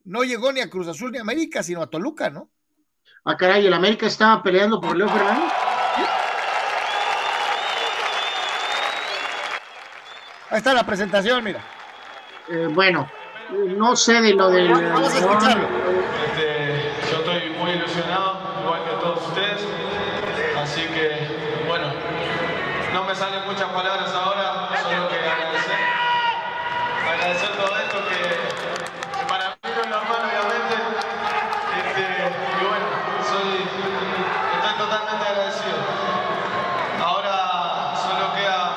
no 0.03 0.23
llegó 0.23 0.51
ni 0.51 0.61
a 0.61 0.69
Cruz 0.69 0.87
Azul 0.87 1.11
ni 1.11 1.17
a 1.17 1.21
América, 1.21 1.63
sino 1.63 1.81
a 1.81 1.89
Toluca, 1.89 2.29
¿no? 2.29 2.51
Ah, 3.23 3.37
caray, 3.37 3.65
el 3.65 3.73
América 3.73 4.07
estaba 4.07 4.41
peleando 4.43 4.81
por 4.81 4.95
Leo 4.95 5.09
Fernández. 5.09 5.66
Ahí 10.49 10.59
está 10.59 10.73
la 10.73 10.85
presentación, 10.85 11.43
mira. 11.43 11.59
Eh, 12.47 12.69
bueno, 12.71 13.09
no 13.51 13.97
sé 13.97 14.21
de 14.21 14.33
lo 14.33 14.49
del. 14.49 14.71
Vamos 14.71 15.13
a 15.13 15.17
escucharlo. 15.17 15.67
Este, 16.25 16.89
yo 17.11 17.17
estoy 17.17 17.49
muy 17.59 17.71
ilusionado, 17.71 18.39
igual 18.63 18.81
que 18.85 18.91
todos 18.91 19.27
ustedes. 19.27 19.59
Así 20.57 20.83
que, 20.83 21.65
bueno, 21.67 21.87
no 22.93 23.03
me 23.03 23.13
salen 23.13 23.45
muchas 23.45 23.69
palabras 23.73 24.09
ahora, 24.13 24.69
solo 24.81 25.09
que 25.09 25.15
agradecer. 25.15 25.79
Agradecer 27.11 27.49
todo 27.57 27.77
esto 27.79 27.97
que, 28.07 29.27
para 29.27 29.49
mí 29.49 29.55
no 29.63 29.81
es 29.81 29.89
normal, 29.89 30.21
obviamente. 30.31 30.75
Este, 31.75 32.01
y 32.61 32.65
bueno, 32.65 32.85
soy, 33.27 33.67
estoy 34.55 34.77
totalmente 34.77 35.27
agradecido. 35.27 35.75
Ahora 37.03 37.93
solo 37.97 38.33
queda 38.33 38.75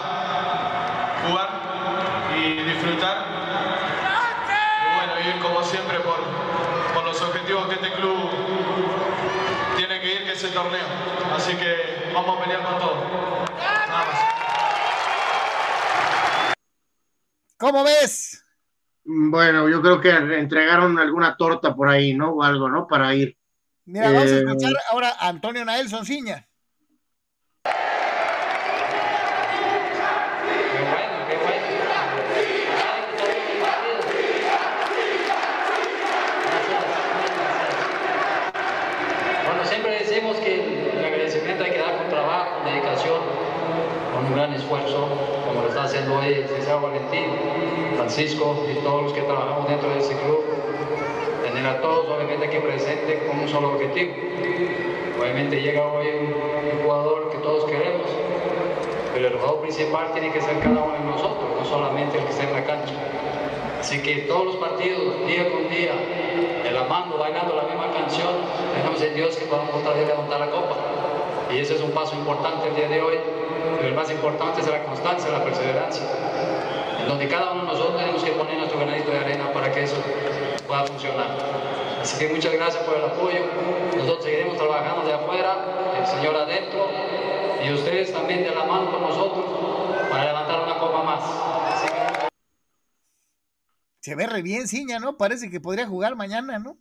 jugar 1.28 1.60
disfrutar. 2.64 3.26
Y 4.88 4.96
bueno, 4.96 5.28
ir 5.28 5.42
como 5.42 5.62
siempre 5.62 6.00
por, 6.00 6.18
por 6.94 7.04
los 7.04 7.20
objetivos 7.20 7.68
que 7.68 7.74
este 7.74 7.92
club 7.92 8.30
tiene 9.76 10.00
que 10.00 10.14
ir, 10.14 10.24
que 10.24 10.32
es 10.32 10.44
el 10.44 10.52
torneo. 10.52 10.86
Así 11.34 11.54
que 11.54 12.10
vamos 12.14 12.38
a 12.38 12.42
pelear 12.42 12.62
con 12.62 12.78
todo. 12.78 12.96
Nada 13.58 14.04
más. 14.06 14.20
¿Cómo 17.60 17.84
ves? 17.84 18.42
Bueno, 19.04 19.68
yo 19.68 19.82
creo 19.82 20.00
que 20.00 20.08
entregaron 20.08 20.98
alguna 20.98 21.36
torta 21.36 21.74
por 21.74 21.90
ahí, 21.90 22.14
¿no? 22.14 22.30
O 22.30 22.42
algo, 22.42 22.70
¿no? 22.70 22.86
Para 22.86 23.14
ir. 23.14 23.36
Mira, 23.84 24.06
vamos 24.06 24.32
a 24.32 24.34
eh, 24.34 24.38
escuchar 24.38 24.72
ahora 24.90 25.10
a 25.18 25.28
Antonio 25.28 25.62
Nael 25.66 25.90
Sonciña. 25.90 26.48
Bueno, 39.44 39.64
siempre 39.66 39.98
decimos 39.98 40.38
que 40.38 40.98
el 40.98 41.04
agradecimiento 41.04 41.64
hay 41.64 41.72
que 41.72 41.78
dar 41.78 41.98
con 41.98 42.08
trabajo, 42.08 42.56
con 42.56 42.72
dedicación, 42.72 43.20
con 44.14 44.24
un 44.24 44.34
gran 44.34 44.54
esfuerzo, 44.54 45.08
como 45.46 45.60
Valentín, 46.80 47.26
Francisco 47.96 48.64
y 48.70 48.74
todos 48.82 49.04
los 49.04 49.12
que 49.12 49.22
trabajamos 49.22 49.68
dentro 49.68 49.90
de 49.90 49.98
ese 49.98 50.14
club 50.14 50.44
tener 51.42 51.66
a 51.66 51.80
todos 51.80 52.08
obviamente 52.08 52.46
aquí 52.46 52.58
presentes 52.58 53.22
con 53.24 53.40
un 53.40 53.48
solo 53.48 53.74
objetivo. 53.74 54.12
Obviamente 55.20 55.60
llega 55.60 55.86
hoy 55.86 56.06
un, 56.06 56.82
jugador 56.82 57.30
que 57.30 57.38
todos 57.38 57.64
queremos, 57.64 58.06
pero 59.12 59.28
el 59.28 59.34
jugador 59.34 59.60
principal 59.60 60.12
tiene 60.12 60.32
que 60.32 60.40
ser 60.40 60.58
cada 60.60 60.82
uno 60.82 60.92
de 60.92 61.04
nosotros, 61.04 61.44
no 61.58 61.64
solamente 61.64 62.18
el 62.18 62.24
que 62.24 62.30
está 62.30 62.44
en 62.44 62.52
la 62.52 62.64
cancha. 62.64 62.94
Así 63.78 64.02
que 64.02 64.26
todos 64.28 64.46
los 64.46 64.56
partidos, 64.56 65.26
día 65.26 65.50
con 65.50 65.68
día, 65.68 65.92
el 66.68 66.76
amando, 66.76 67.18
bailando 67.18 67.54
la 67.54 67.62
misma 67.62 67.92
canción, 67.92 68.34
dejamos 68.76 69.00
en 69.02 69.14
Dios 69.14 69.36
que 69.36 69.46
podamos 69.46 69.74
otra 69.74 69.94
vez 69.94 70.06
levantar 70.06 70.40
la 70.40 70.50
copa. 70.50 70.76
Y 71.52 71.58
ese 71.58 71.74
es 71.74 71.80
un 71.80 71.90
paso 71.90 72.14
importante 72.14 72.68
el 72.68 72.76
día 72.76 72.88
de 72.88 73.02
hoy, 73.02 73.18
pero 73.76 73.88
el 73.88 73.94
más 73.94 74.10
importante 74.10 74.60
es 74.60 74.68
la 74.68 74.82
constancia, 74.84 75.30
la 75.30 75.44
perseverancia, 75.44 76.04
en 77.00 77.08
donde 77.08 77.28
cada 77.28 77.52
uno 77.52 77.62
de 77.62 77.66
nosotros 77.68 77.96
tenemos 77.98 78.22
que 78.22 78.32
poner 78.32 78.58
nuestro 78.58 78.78
granito 78.78 79.10
de 79.10 79.18
arena 79.18 79.52
para 79.52 79.72
que 79.72 79.84
eso 79.84 79.96
pueda 80.66 80.84
funcionar. 80.84 81.28
Así 82.00 82.18
que 82.18 82.32
muchas 82.32 82.52
gracias 82.52 82.82
por 82.84 82.96
el 82.96 83.04
apoyo. 83.04 83.40
Nosotros 83.96 84.24
seguiremos 84.24 84.56
trabajando 84.56 85.06
de 85.06 85.14
afuera, 85.14 85.96
el 85.98 86.06
Señor 86.06 86.34
adentro, 86.34 86.88
y 87.62 87.72
ustedes 87.72 88.12
también 88.12 88.42
de 88.42 88.54
la 88.54 88.64
mano 88.64 88.90
con 88.90 89.02
nosotros 89.02 89.44
para 90.10 90.24
levantar 90.24 90.62
una 90.62 90.78
copa 90.78 91.02
más. 91.02 92.30
Se 94.00 94.14
ve 94.14 94.26
re 94.26 94.40
bien, 94.40 94.66
Ciña, 94.66 94.98
¿no? 94.98 95.18
Parece 95.18 95.50
que 95.50 95.60
podría 95.60 95.86
jugar 95.86 96.16
mañana, 96.16 96.58
¿no? 96.58 96.78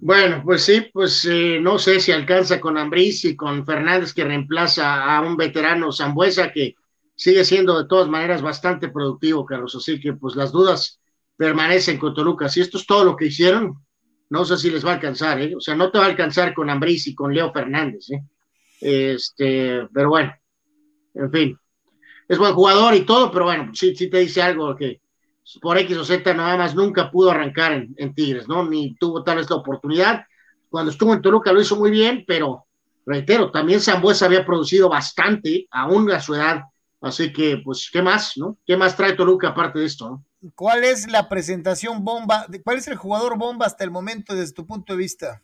Bueno, 0.00 0.42
pues 0.44 0.62
sí, 0.62 0.88
pues 0.92 1.24
eh, 1.24 1.58
no 1.60 1.76
sé 1.78 1.98
si 1.98 2.12
alcanza 2.12 2.60
con 2.60 2.78
Ambriz 2.78 3.24
y 3.24 3.34
con 3.34 3.66
Fernández 3.66 4.14
que 4.14 4.24
reemplaza 4.24 5.16
a 5.16 5.20
un 5.20 5.36
veterano 5.36 5.90
Zambuesa 5.90 6.52
que 6.52 6.76
sigue 7.16 7.44
siendo 7.44 7.76
de 7.76 7.88
todas 7.88 8.08
maneras 8.08 8.40
bastante 8.40 8.90
productivo, 8.90 9.44
Carlos. 9.44 9.74
Así 9.74 10.00
que 10.00 10.12
pues 10.12 10.36
las 10.36 10.52
dudas 10.52 11.00
permanecen 11.36 11.98
con 11.98 12.14
Toluca. 12.14 12.48
Si 12.48 12.60
esto 12.60 12.78
es 12.78 12.86
todo 12.86 13.04
lo 13.04 13.16
que 13.16 13.26
hicieron, 13.26 13.84
no 14.30 14.44
sé 14.44 14.56
si 14.56 14.70
les 14.70 14.86
va 14.86 14.92
a 14.92 14.94
alcanzar, 14.94 15.40
¿eh? 15.40 15.56
O 15.56 15.60
sea, 15.60 15.74
no 15.74 15.90
te 15.90 15.98
va 15.98 16.04
a 16.04 16.08
alcanzar 16.08 16.54
con 16.54 16.70
Ambriz 16.70 17.08
y 17.08 17.14
con 17.14 17.34
Leo 17.34 17.52
Fernández, 17.52 18.08
¿eh? 18.12 18.22
Este, 18.80 19.88
pero 19.92 20.10
bueno, 20.10 20.32
en 21.14 21.32
fin. 21.32 21.58
Es 22.28 22.38
buen 22.38 22.54
jugador 22.54 22.94
y 22.94 23.00
todo, 23.00 23.32
pero 23.32 23.46
bueno, 23.46 23.72
sí, 23.74 23.96
sí 23.96 24.08
te 24.08 24.18
dice 24.18 24.42
algo 24.42 24.76
que 24.76 25.00
por 25.60 25.78
X 25.78 25.96
o 25.96 26.04
Z 26.04 26.34
nada 26.34 26.56
más 26.56 26.74
nunca 26.74 27.10
pudo 27.10 27.30
arrancar 27.30 27.72
en, 27.96 28.14
Tigres, 28.14 28.48
¿no? 28.48 28.68
Ni 28.68 28.94
tuvo 28.96 29.22
tal 29.24 29.38
vez 29.38 29.48
la 29.48 29.56
oportunidad. 29.56 30.24
Cuando 30.68 30.90
estuvo 30.90 31.14
en 31.14 31.22
Toluca 31.22 31.52
lo 31.52 31.60
hizo 31.60 31.76
muy 31.76 31.90
bien, 31.90 32.24
pero 32.26 32.66
reitero, 33.06 33.50
también 33.50 33.80
Zambuesa 33.80 34.26
había 34.26 34.44
producido 34.44 34.88
bastante, 34.88 35.66
aún 35.70 36.10
a 36.10 36.20
su 36.20 36.34
edad. 36.34 36.62
Así 37.00 37.32
que, 37.32 37.62
pues, 37.64 37.88
¿qué 37.92 38.02
más, 38.02 38.32
no? 38.36 38.58
¿Qué 38.66 38.76
más 38.76 38.96
trae 38.96 39.14
Toluca 39.14 39.48
aparte 39.48 39.78
de 39.78 39.86
esto, 39.86 40.10
no? 40.10 40.24
¿Cuál 40.54 40.84
es 40.84 41.10
la 41.10 41.28
presentación 41.28 42.04
bomba? 42.04 42.46
¿Cuál 42.62 42.78
es 42.78 42.88
el 42.88 42.96
jugador 42.96 43.38
bomba 43.38 43.66
hasta 43.66 43.84
el 43.84 43.90
momento 43.90 44.34
desde 44.34 44.54
tu 44.54 44.66
punto 44.66 44.92
de 44.92 44.98
vista? 44.98 45.42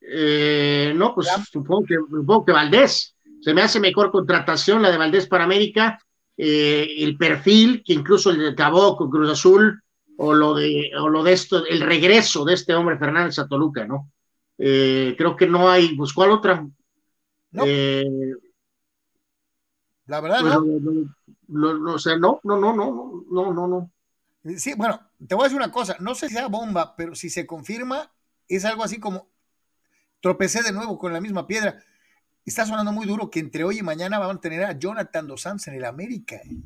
Eh, 0.00 0.92
no, 0.94 1.14
pues 1.14 1.28
supongo 1.50 1.84
que, 1.86 1.94
supongo 1.94 2.44
que 2.44 2.52
Valdés. 2.52 3.16
Se 3.40 3.54
me 3.54 3.62
hace 3.62 3.78
mejor 3.78 4.10
contratación 4.10 4.82
la 4.82 4.90
de 4.90 4.98
Valdés 4.98 5.28
para 5.28 5.44
América. 5.44 5.98
Eh, 6.36 6.96
el 6.98 7.16
perfil, 7.16 7.82
que 7.84 7.94
incluso 7.94 8.30
el 8.30 8.38
de 8.38 8.52
Tabó 8.52 8.96
con 8.96 9.10
Cruz 9.10 9.30
Azul, 9.30 9.82
o 10.18 10.34
lo 10.34 10.54
de, 10.54 10.90
o 10.98 11.08
lo 11.08 11.22
de 11.22 11.32
esto, 11.32 11.64
el 11.66 11.80
regreso 11.80 12.44
de 12.44 12.54
este 12.54 12.74
hombre 12.74 12.98
Fernández 12.98 13.38
a 13.38 13.48
Toluca, 13.48 13.86
¿no? 13.86 14.10
Eh, 14.58 15.14
creo 15.16 15.36
que 15.36 15.46
no 15.46 15.68
hay, 15.68 15.94
pues, 15.94 16.12
¿cuál 16.12 16.30
otra? 16.30 16.66
No. 17.52 17.64
la 20.06 20.20
verdad, 20.20 20.40
pues, 20.40 20.54
no 20.82 21.16
no, 21.48 21.74
no, 21.74 21.94
o 21.94 21.98
sea, 21.98 22.16
no, 22.16 22.40
no, 22.44 22.58
no, 22.58 22.74
no, 22.74 23.24
no, 23.30 23.52
no, 23.52 23.68
no. 23.68 23.90
Sí, 24.56 24.74
bueno, 24.76 25.00
te 25.26 25.34
voy 25.34 25.42
a 25.42 25.48
decir 25.48 25.56
una 25.56 25.72
cosa, 25.72 25.96
no 26.00 26.14
sé 26.14 26.28
si 26.28 26.34
sea 26.34 26.48
bomba, 26.48 26.94
pero 26.96 27.14
si 27.14 27.30
se 27.30 27.46
confirma, 27.46 28.12
es 28.48 28.64
algo 28.64 28.84
así 28.84 29.00
como 29.00 29.28
tropecé 30.20 30.62
de 30.62 30.72
nuevo 30.72 30.98
con 30.98 31.12
la 31.12 31.20
misma 31.20 31.46
piedra. 31.46 31.82
Está 32.46 32.64
sonando 32.64 32.92
muy 32.92 33.06
duro 33.08 33.28
que 33.28 33.40
entre 33.40 33.64
hoy 33.64 33.80
y 33.80 33.82
mañana 33.82 34.20
van 34.20 34.36
a 34.36 34.40
tener 34.40 34.62
a 34.62 34.78
Jonathan 34.78 35.26
Dos 35.26 35.42
Santos 35.42 35.66
en 35.66 35.74
el 35.74 35.84
América. 35.84 36.36
¿eh? 36.36 36.56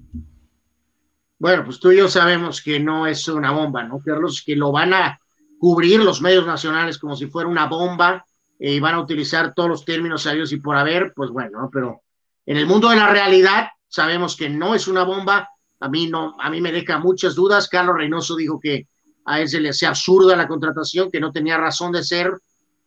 Bueno, 1.38 1.64
pues 1.64 1.80
tú 1.80 1.90
y 1.90 1.96
yo 1.96 2.06
sabemos 2.06 2.60
que 2.60 2.78
no 2.78 3.06
es 3.06 3.26
una 3.28 3.50
bomba, 3.50 3.82
¿no, 3.84 3.98
Carlos? 4.04 4.42
Que 4.44 4.54
lo 4.54 4.72
van 4.72 4.92
a 4.92 5.18
cubrir 5.58 6.00
los 6.00 6.20
medios 6.20 6.46
nacionales 6.46 6.98
como 6.98 7.16
si 7.16 7.28
fuera 7.28 7.48
una 7.48 7.66
bomba 7.66 8.26
eh, 8.58 8.74
y 8.74 8.80
van 8.80 8.94
a 8.94 9.00
utilizar 9.00 9.54
todos 9.54 9.70
los 9.70 9.84
términos 9.86 10.24
sabios 10.24 10.52
y 10.52 10.58
por 10.58 10.76
haber, 10.76 11.14
pues 11.16 11.30
bueno, 11.30 11.70
pero 11.72 12.02
en 12.44 12.58
el 12.58 12.66
mundo 12.66 12.90
de 12.90 12.96
la 12.96 13.08
realidad, 13.08 13.68
sabemos 13.88 14.36
que 14.36 14.50
no 14.50 14.74
es 14.74 14.86
una 14.86 15.04
bomba, 15.04 15.48
a 15.80 15.88
mí 15.88 16.08
no, 16.08 16.36
a 16.38 16.50
mí 16.50 16.60
me 16.60 16.72
deja 16.72 16.98
muchas 16.98 17.34
dudas, 17.34 17.68
Carlos 17.68 17.96
Reynoso 17.96 18.36
dijo 18.36 18.60
que 18.60 18.86
a 19.24 19.40
él 19.40 19.48
se 19.48 19.60
le 19.60 19.70
hacía 19.70 19.88
absurda 19.88 20.36
la 20.36 20.46
contratación, 20.46 21.10
que 21.10 21.20
no 21.20 21.32
tenía 21.32 21.56
razón 21.56 21.90
de 21.92 22.04
ser, 22.04 22.34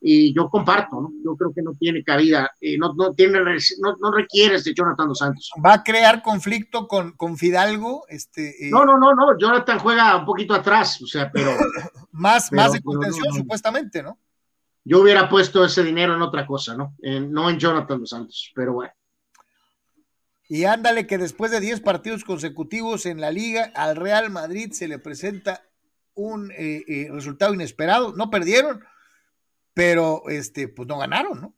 y 0.05 0.33
yo 0.35 0.49
comparto, 0.49 0.99
¿no? 0.99 1.13
Yo 1.23 1.37
creo 1.37 1.53
que 1.53 1.61
no 1.61 1.75
tiene 1.79 2.03
cabida, 2.03 2.51
eh, 2.59 2.77
no, 2.77 2.93
no, 2.93 3.13
tiene, 3.13 3.39
no, 3.39 3.95
no 4.01 4.11
requiere 4.11 4.61
de 4.61 4.73
Jonathan 4.73 5.07
Dos 5.07 5.19
Santos. 5.19 5.49
¿Va 5.65 5.75
a 5.75 5.83
crear 5.83 6.21
conflicto 6.21 6.89
con, 6.89 7.13
con 7.13 7.37
Fidalgo? 7.37 8.03
Este, 8.09 8.67
eh? 8.67 8.69
No, 8.69 8.83
no, 8.83 8.97
no, 8.97 9.15
no, 9.15 9.37
Jonathan 9.39 9.79
juega 9.79 10.17
un 10.17 10.25
poquito 10.25 10.53
atrás, 10.53 11.01
o 11.01 11.07
sea, 11.07 11.31
pero... 11.31 11.51
más, 12.11 12.51
más 12.51 12.73
de 12.73 12.81
contención, 12.81 13.33
supuestamente, 13.33 14.03
¿no? 14.03 14.19
Yo 14.83 14.99
hubiera 14.99 15.29
puesto 15.29 15.63
ese 15.63 15.81
dinero 15.81 16.15
en 16.15 16.21
otra 16.21 16.45
cosa, 16.45 16.75
¿no? 16.75 16.95
no 17.01 17.49
en 17.49 17.57
Jonathan 17.57 17.99
Dos 17.99 18.09
Santos, 18.09 18.51
pero 18.53 18.73
bueno. 18.73 18.91
Y 20.49 20.65
ándale 20.65 21.07
que 21.07 21.17
después 21.17 21.51
de 21.51 21.61
10 21.61 21.79
partidos 21.79 22.25
consecutivos 22.25 23.05
en 23.05 23.21
la 23.21 23.31
liga, 23.31 23.71
al 23.73 23.95
Real 23.95 24.29
Madrid 24.29 24.73
se 24.73 24.89
le 24.89 24.99
presenta 24.99 25.63
un 26.13 26.51
eh, 26.51 26.83
eh, 26.87 27.07
resultado 27.09 27.53
inesperado. 27.53 28.13
No 28.17 28.29
perdieron, 28.29 28.83
pero 29.73 30.23
este, 30.27 30.67
pues 30.67 30.87
no 30.87 30.97
ganaron, 30.97 31.41
¿no? 31.41 31.55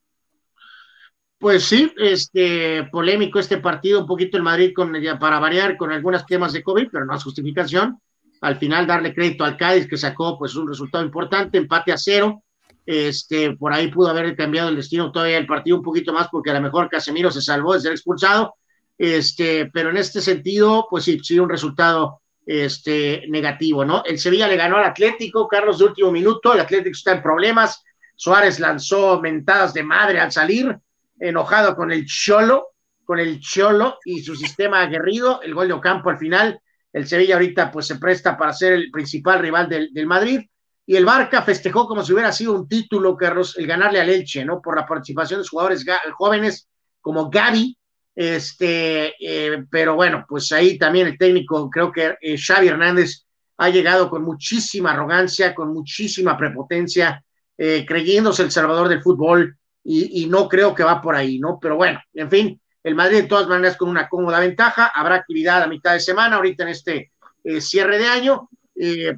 Pues 1.37 1.63
sí, 1.63 1.91
este 1.97 2.83
polémico 2.91 3.39
este 3.39 3.57
partido, 3.57 4.01
un 4.01 4.07
poquito 4.07 4.37
el 4.37 4.43
Madrid 4.43 4.71
con 4.73 4.93
para 5.19 5.39
variar 5.39 5.77
con 5.77 5.91
algunas 5.91 6.25
temas 6.25 6.53
de 6.53 6.63
COVID, 6.63 6.87
pero 6.91 7.05
no 7.05 7.15
es 7.15 7.23
justificación. 7.23 7.99
Al 8.41 8.57
final 8.57 8.87
darle 8.87 9.13
crédito 9.13 9.43
al 9.43 9.57
Cádiz 9.57 9.87
que 9.87 9.97
sacó 9.97 10.37
pues 10.37 10.55
un 10.55 10.67
resultado 10.67 11.03
importante, 11.03 11.57
empate 11.57 11.91
a 11.91 11.97
cero. 11.97 12.43
Este, 12.85 13.55
por 13.55 13.73
ahí 13.73 13.91
pudo 13.91 14.09
haber 14.09 14.35
cambiado 14.35 14.69
el 14.69 14.75
destino 14.75 15.11
todavía 15.11 15.39
el 15.39 15.47
partido 15.47 15.77
un 15.77 15.83
poquito 15.83 16.13
más 16.13 16.27
porque 16.31 16.51
a 16.51 16.53
lo 16.53 16.61
mejor 16.61 16.87
Casemiro 16.87 17.31
se 17.31 17.41
salvó 17.41 17.73
de 17.73 17.79
ser 17.79 17.91
expulsado 17.91 18.53
este, 18.97 19.69
pero 19.73 19.89
en 19.89 19.97
este 19.97 20.21
sentido, 20.21 20.87
pues 20.89 21.03
sí, 21.03 21.19
sí, 21.21 21.37
un 21.39 21.49
resultado 21.49 22.21
este, 22.45 23.23
negativo, 23.27 23.83
¿no? 23.83 24.03
El 24.05 24.19
Sevilla 24.19 24.47
le 24.47 24.55
ganó 24.55 24.77
al 24.77 24.85
Atlético, 24.85 25.47
Carlos 25.47 25.79
de 25.79 25.85
último 25.85 26.11
minuto, 26.11 26.53
el 26.53 26.61
Atlético 26.61 26.91
está 26.91 27.13
en 27.13 27.21
problemas, 27.21 27.83
Suárez 28.15 28.59
lanzó 28.59 29.21
mentadas 29.21 29.73
de 29.73 29.83
madre 29.83 30.19
al 30.19 30.31
salir, 30.31 30.77
enojado 31.19 31.75
con 31.75 31.91
el 31.91 32.05
Cholo, 32.05 32.69
con 33.03 33.19
el 33.19 33.39
Cholo 33.39 33.99
y 34.05 34.21
su 34.21 34.35
sistema 34.35 34.81
aguerrido, 34.81 35.41
el 35.41 35.53
gol 35.53 35.67
de 35.67 35.73
Ocampo 35.73 36.09
al 36.09 36.17
final, 36.17 36.59
el 36.91 37.07
Sevilla 37.07 37.35
ahorita 37.35 37.71
pues 37.71 37.87
se 37.87 37.97
presta 37.97 38.37
para 38.37 38.53
ser 38.53 38.73
el 38.73 38.89
principal 38.89 39.39
rival 39.39 39.69
del, 39.69 40.07
Madrid, 40.07 40.41
y 40.85 40.95
el 40.95 41.05
Barca 41.05 41.41
festejó 41.41 41.87
como 41.87 42.03
si 42.03 42.13
hubiera 42.13 42.31
sido 42.31 42.53
un 42.53 42.67
título, 42.67 43.17
Carlos, 43.17 43.57
el 43.57 43.67
ganarle 43.67 43.99
al 43.99 44.09
Elche, 44.09 44.45
¿no? 44.45 44.61
Por 44.61 44.75
la 44.75 44.85
participación 44.85 45.41
de 45.41 45.47
jugadores 45.47 45.85
jóvenes 46.13 46.69
como 47.01 47.29
Gaby, 47.29 47.77
este, 48.15 49.13
eh, 49.19 49.65
pero 49.69 49.95
bueno, 49.95 50.25
pues 50.27 50.51
ahí 50.53 50.77
también 50.77 51.07
el 51.07 51.17
técnico, 51.17 51.69
creo 51.69 51.91
que 51.91 52.15
eh, 52.21 52.37
Xavi 52.37 52.69
Hernández 52.69 53.25
ha 53.57 53.69
llegado 53.69 54.09
con 54.09 54.23
muchísima 54.23 54.91
arrogancia, 54.91 55.53
con 55.53 55.73
muchísima 55.73 56.37
prepotencia, 56.37 57.23
eh, 57.57 57.85
creyéndose 57.87 58.43
el 58.43 58.51
salvador 58.51 58.87
del 58.87 59.01
fútbol 59.01 59.57
y, 59.87 60.25
no 60.25 60.49
creo 60.49 60.73
que 60.73 60.83
va 60.83 60.99
por 60.99 61.15
ahí, 61.15 61.37
¿no? 61.37 61.59
Pero 61.61 61.75
bueno, 61.75 62.01
en 62.15 62.29
fin, 62.29 62.59
el 62.83 62.95
Madrid 62.95 63.21
de 63.21 63.27
todas 63.27 63.47
maneras 63.47 63.77
con 63.77 63.87
una 63.87 64.09
cómoda 64.09 64.39
ventaja, 64.39 64.87
habrá 64.87 65.15
actividad 65.15 65.61
a 65.61 65.67
mitad 65.67 65.93
de 65.93 65.99
semana, 65.99 66.37
ahorita 66.37 66.63
en 66.63 66.69
este 66.69 67.11
cierre 67.59 67.99
de 67.99 68.07
año, 68.07 68.49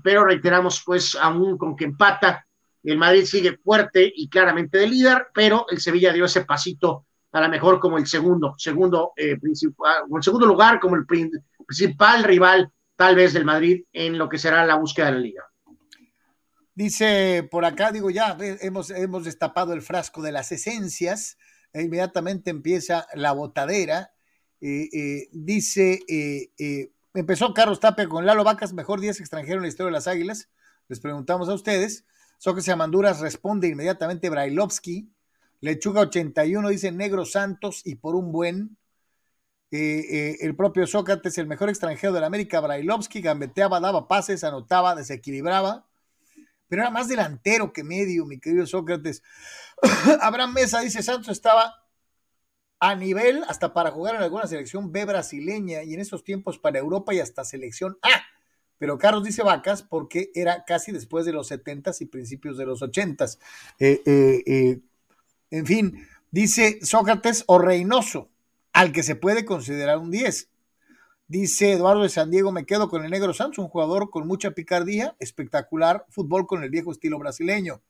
pero 0.03 0.25
reiteramos 0.25 0.83
pues 0.85 1.15
aún 1.15 1.57
con 1.57 1.73
que 1.73 1.85
empata, 1.85 2.45
el 2.83 2.97
Madrid 2.97 3.23
sigue 3.23 3.57
fuerte 3.57 4.11
y 4.13 4.27
claramente 4.27 4.77
de 4.77 4.87
líder, 4.87 5.27
pero 5.33 5.65
el 5.69 5.79
Sevilla 5.79 6.11
dio 6.11 6.25
ese 6.25 6.43
pasito 6.43 7.05
a 7.31 7.41
lo 7.41 7.49
mejor 7.49 7.79
como 7.79 7.97
el 7.97 8.07
segundo, 8.07 8.55
segundo 8.57 9.13
eh, 9.15 9.37
principal, 9.37 10.03
el 10.13 10.23
segundo 10.23 10.45
lugar, 10.45 10.79
como 10.79 10.95
el 10.95 11.05
principal 11.05 12.23
rival 12.23 12.71
tal 12.95 13.15
vez 13.15 13.33
del 13.33 13.45
Madrid 13.45 13.83
en 13.93 14.17
lo 14.17 14.27
que 14.27 14.39
será 14.39 14.65
la 14.65 14.75
búsqueda 14.75 15.07
de 15.07 15.11
la 15.11 15.19
liga. 15.19 15.43
Dice 16.77 17.47
por 17.49 17.65
acá, 17.65 17.91
digo 17.91 18.11
ya, 18.11 18.37
hemos, 18.39 18.91
hemos 18.91 19.23
destapado 19.23 19.73
el 19.73 19.81
frasco 19.81 20.21
de 20.21 20.31
las 20.31 20.51
esencias, 20.51 21.39
e 21.73 21.81
inmediatamente 21.81 22.51
empieza 22.51 23.07
la 23.15 23.31
botadera. 23.31 24.11
Eh, 24.61 24.87
eh, 24.93 25.29
dice, 25.31 25.99
empezó 27.15 27.55
Carlos 27.55 27.79
Tapia 27.79 28.07
con 28.07 28.27
Lalo 28.27 28.43
Vacas, 28.43 28.73
mejor 28.73 28.99
10 28.99 29.19
extranjero 29.21 29.55
en 29.55 29.63
la 29.63 29.69
historia 29.69 29.87
de 29.87 29.93
las 29.93 30.07
Águilas. 30.07 30.49
Les 30.87 30.99
preguntamos 30.99 31.49
a 31.49 31.55
ustedes. 31.55 32.05
Sócrates 32.37 32.69
Amanduras 32.69 33.21
responde 33.21 33.69
inmediatamente 33.69 34.29
Brailovsky. 34.29 35.11
Lechuga 35.61 36.01
81 36.01 36.69
dice 36.69 36.91
Negro 36.91 37.25
Santos 37.25 37.81
y 37.83 37.95
por 37.95 38.15
un 38.15 38.31
buen. 38.31 38.77
Eh, 39.71 40.05
eh, 40.09 40.37
el 40.41 40.55
propio 40.55 40.85
Sócrates, 40.85 41.37
el 41.39 41.47
mejor 41.47 41.69
extranjero 41.69 42.13
de 42.13 42.21
la 42.21 42.27
América, 42.27 42.59
Brailovsky, 42.59 43.21
gambeteaba, 43.21 43.79
daba 43.79 44.07
pases, 44.07 44.43
anotaba, 44.43 44.95
desequilibraba, 44.95 45.86
pero 46.67 46.81
era 46.81 46.91
más 46.91 47.07
delantero 47.07 47.73
que 47.73 47.83
medio, 47.83 48.25
mi 48.25 48.39
querido 48.39 48.65
Sócrates. 48.65 49.23
Abraham 50.21 50.53
Mesa 50.53 50.81
dice, 50.81 51.03
Santos 51.03 51.29
estaba 51.29 51.75
a 52.79 52.95
nivel 52.95 53.43
hasta 53.47 53.73
para 53.73 53.91
jugar 53.91 54.15
en 54.15 54.21
alguna 54.21 54.47
selección 54.47 54.91
B 54.91 55.05
brasileña 55.05 55.83
y 55.83 55.93
en 55.93 55.99
esos 55.99 56.23
tiempos 56.23 56.59
para 56.59 56.79
Europa 56.79 57.13
y 57.13 57.19
hasta 57.19 57.43
selección 57.43 57.97
A. 58.01 58.21
Pero 58.77 58.99
Carlos 58.99 59.23
dice 59.23 59.41
vacas 59.41 59.81
porque 59.81 60.29
era 60.35 60.63
casi 60.63 60.91
después 60.91 61.25
de 61.25 61.33
los 61.33 61.49
70s 61.49 62.01
y 62.01 62.05
principios 62.05 62.57
de 62.57 62.65
los 62.65 62.81
80s. 62.81 63.39
Eh, 63.79 64.79
en 65.49 65.65
fin, 65.65 66.07
dice 66.29 66.79
Sócrates 66.83 67.43
o 67.47 67.57
Reynoso, 67.57 68.29
al 68.73 68.91
que 68.91 69.01
se 69.01 69.15
puede 69.15 69.45
considerar 69.45 69.97
un 69.97 70.11
10. 70.11 70.49
Dice 71.29 71.73
Eduardo 71.73 72.03
de 72.03 72.09
San 72.09 72.31
Diego, 72.31 72.53
me 72.53 72.65
quedo 72.65 72.87
con 72.87 73.03
el 73.03 73.11
Negro 73.11 73.33
Santos, 73.33 73.57
un 73.57 73.67
jugador 73.67 74.09
con 74.09 74.25
mucha 74.25 74.51
picardía, 74.51 75.13
espectacular, 75.19 76.05
fútbol 76.09 76.47
con 76.47 76.63
el 76.63 76.69
viejo 76.69 76.89
estilo 76.89 77.19
brasileño. 77.19 77.81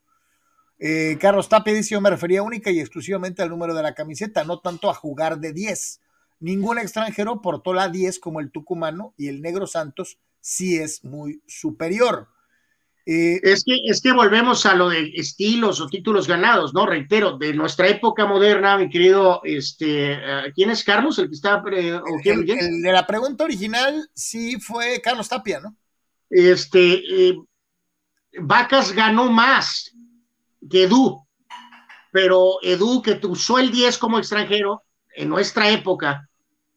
Eh, 0.79 1.19
Carlos 1.21 1.47
Tapia 1.47 1.71
dice, 1.71 1.93
yo 1.93 2.01
me 2.01 2.09
refería 2.09 2.41
única 2.41 2.71
y 2.71 2.79
exclusivamente 2.79 3.43
al 3.43 3.49
número 3.49 3.75
de 3.75 3.83
la 3.83 3.93
camiseta, 3.93 4.43
no 4.43 4.59
tanto 4.59 4.89
a 4.89 4.95
jugar 4.95 5.37
de 5.37 5.53
10. 5.53 6.01
Ningún 6.39 6.79
extranjero 6.79 7.39
portó 7.43 7.75
la 7.75 7.89
10 7.89 8.17
como 8.19 8.39
el 8.39 8.51
tucumano 8.51 9.13
y 9.17 9.27
el 9.27 9.43
Negro 9.43 9.67
Santos 9.67 10.17
sí 10.41 10.79
es 10.79 11.03
muy 11.03 11.43
superior. 11.45 12.29
Eh, 13.09 13.39
es, 13.41 13.63
que, 13.63 13.79
es 13.85 14.01
que 14.01 14.11
volvemos 14.11 14.65
a 14.65 14.75
lo 14.75 14.89
de 14.89 15.13
estilos 15.15 15.79
o 15.79 15.87
títulos 15.87 16.27
ganados, 16.27 16.73
¿no? 16.73 16.85
Reitero, 16.85 17.37
de 17.37 17.53
nuestra 17.53 17.87
época 17.87 18.25
moderna, 18.25 18.77
mi 18.77 18.89
querido, 18.89 19.39
este, 19.45 20.11
eh, 20.11 20.51
¿quién 20.53 20.71
es 20.71 20.83
Carlos? 20.83 21.17
El 21.17 21.29
que 21.29 21.35
está... 21.35 21.63
el, 21.65 22.81
de 22.81 22.91
la 22.91 23.07
pregunta 23.07 23.45
original 23.45 24.09
sí 24.13 24.59
fue 24.59 24.99
Carlos 24.99 25.29
Tapia, 25.29 25.61
¿no? 25.61 25.73
Este, 26.29 27.29
eh, 27.29 27.37
Vacas 28.41 28.91
ganó 28.91 29.31
más 29.31 29.95
que 30.69 30.83
Edu, 30.83 31.25
pero 32.11 32.57
Edu, 32.61 33.01
que 33.01 33.17
usó 33.25 33.57
el 33.57 33.71
10 33.71 33.97
como 33.99 34.19
extranjero, 34.19 34.83
en 35.15 35.29
nuestra 35.29 35.69
época, 35.69 36.27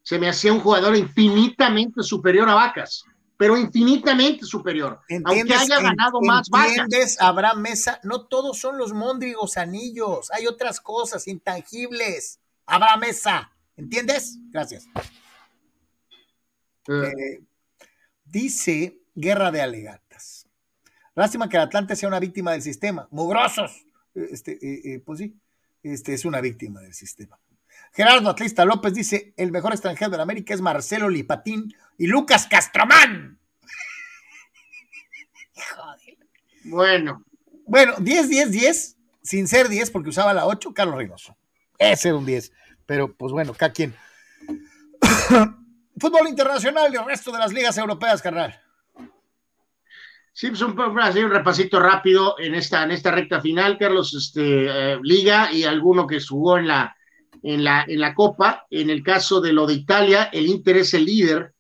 se 0.01 0.17
me 0.17 0.29
hacía 0.29 0.53
un 0.53 0.61
jugador 0.61 0.95
infinitamente 0.95 2.05
superior 2.05 2.49
a 2.49 2.55
Vacas 2.55 3.05
pero 3.41 3.57
infinitamente 3.57 4.45
superior. 4.45 5.01
Aunque 5.25 5.55
haya 5.55 5.81
ganado 5.81 6.21
más 6.21 6.47
¿Entiendes, 6.53 7.19
Abraham 7.23 7.63
Mesa? 7.63 7.99
No 8.03 8.27
todos 8.27 8.59
son 8.59 8.77
los 8.77 8.93
móndrigos 8.93 9.57
anillos, 9.57 10.31
hay 10.31 10.47
otras 10.47 10.79
cosas 10.79 11.27
intangibles. 11.27 12.39
Abraham 12.67 13.01
Mesa, 13.01 13.51
¿entiendes? 13.79 14.37
Gracias. 14.51 14.87
Eh. 16.87 16.93
Eh, 16.93 17.43
dice 18.27 18.99
Guerra 19.15 19.51
de 19.51 19.63
Alegatas. 19.63 20.47
Lástima 21.15 21.49
que 21.49 21.57
el 21.57 21.63
Atlante 21.63 21.97
sea 21.97 22.11
una 22.11 22.21
víctima 22.21 22.53
del 22.53 22.61
sistema. 22.61 23.09
¡Mugrosos! 23.11 23.87
Este, 24.15 24.59
eh, 24.61 25.01
pues 25.01 25.19
sí, 25.19 25.35
este 25.83 26.13
es 26.13 26.27
una 26.27 26.43
víctima 26.43 26.83
del 26.83 26.93
sistema. 26.93 27.39
Gerardo 27.93 28.31
Atlista 28.31 28.65
López 28.65 28.95
dice: 28.95 29.35
el 29.37 29.53
mejor 29.53 29.73
extranjero 29.73 30.11
de 30.11 30.17
la 30.19 30.23
América 30.23 30.55
es 30.55 30.61
Marcelo 30.61 31.09
Lipatín 31.09 31.75
y 31.99 32.07
Lucas 32.07 32.47
Castromán. 32.47 33.39
Joder. 35.77 36.19
Bueno. 36.65 37.25
Bueno, 37.67 37.95
10, 37.99 38.29
10, 38.29 38.51
10, 38.51 38.97
sin 39.23 39.47
ser 39.47 39.69
10 39.69 39.91
porque 39.91 40.11
usaba 40.11 40.35
la 40.35 40.47
8, 40.47 40.75
Carlos 40.75 40.97
Reynoso. 40.97 41.37
Ese 41.79 42.09
era 42.09 42.19
un 42.19 42.27
10. 42.27 42.53
Pero 42.87 43.15
pues 43.15 43.33
bueno, 43.33 43.55
cada 43.55 43.73
quien. 43.73 43.95
Fútbol 45.99 46.29
internacional 46.29 46.93
y 46.93 46.97
el 46.97 47.05
resto 47.05 47.31
de 47.31 47.39
las 47.39 47.53
ligas 47.53 47.77
europeas, 47.79 48.23
carnal. 48.23 48.61
Sí, 50.33 50.49
pues 50.49 50.63
un, 50.63 50.79
un 50.79 51.31
repasito 51.31 51.81
rápido 51.81 52.37
en 52.39 52.55
esta, 52.55 52.85
en 52.85 52.93
esta 52.93 53.11
recta 53.11 53.41
final, 53.41 53.77
Carlos, 53.79 54.15
este, 54.15 54.93
eh, 54.95 54.99
Liga 55.03 55.53
y 55.53 55.65
alguno 55.65 56.07
que 56.07 56.19
jugó 56.21 56.57
en 56.57 56.69
la, 56.69 56.97
en, 57.43 57.65
la, 57.65 57.85
en 57.87 58.01
la 58.01 58.15
Copa. 58.15 58.67
En 58.71 58.91
el 58.91 59.03
caso 59.03 59.41
de 59.41 59.53
lo 59.53 59.67
de 59.67 59.75
Italia, 59.75 60.31
el 60.33 60.47
Inter 60.47 60.79
es 60.79 60.95
el 60.95 61.05
líder 61.05 61.55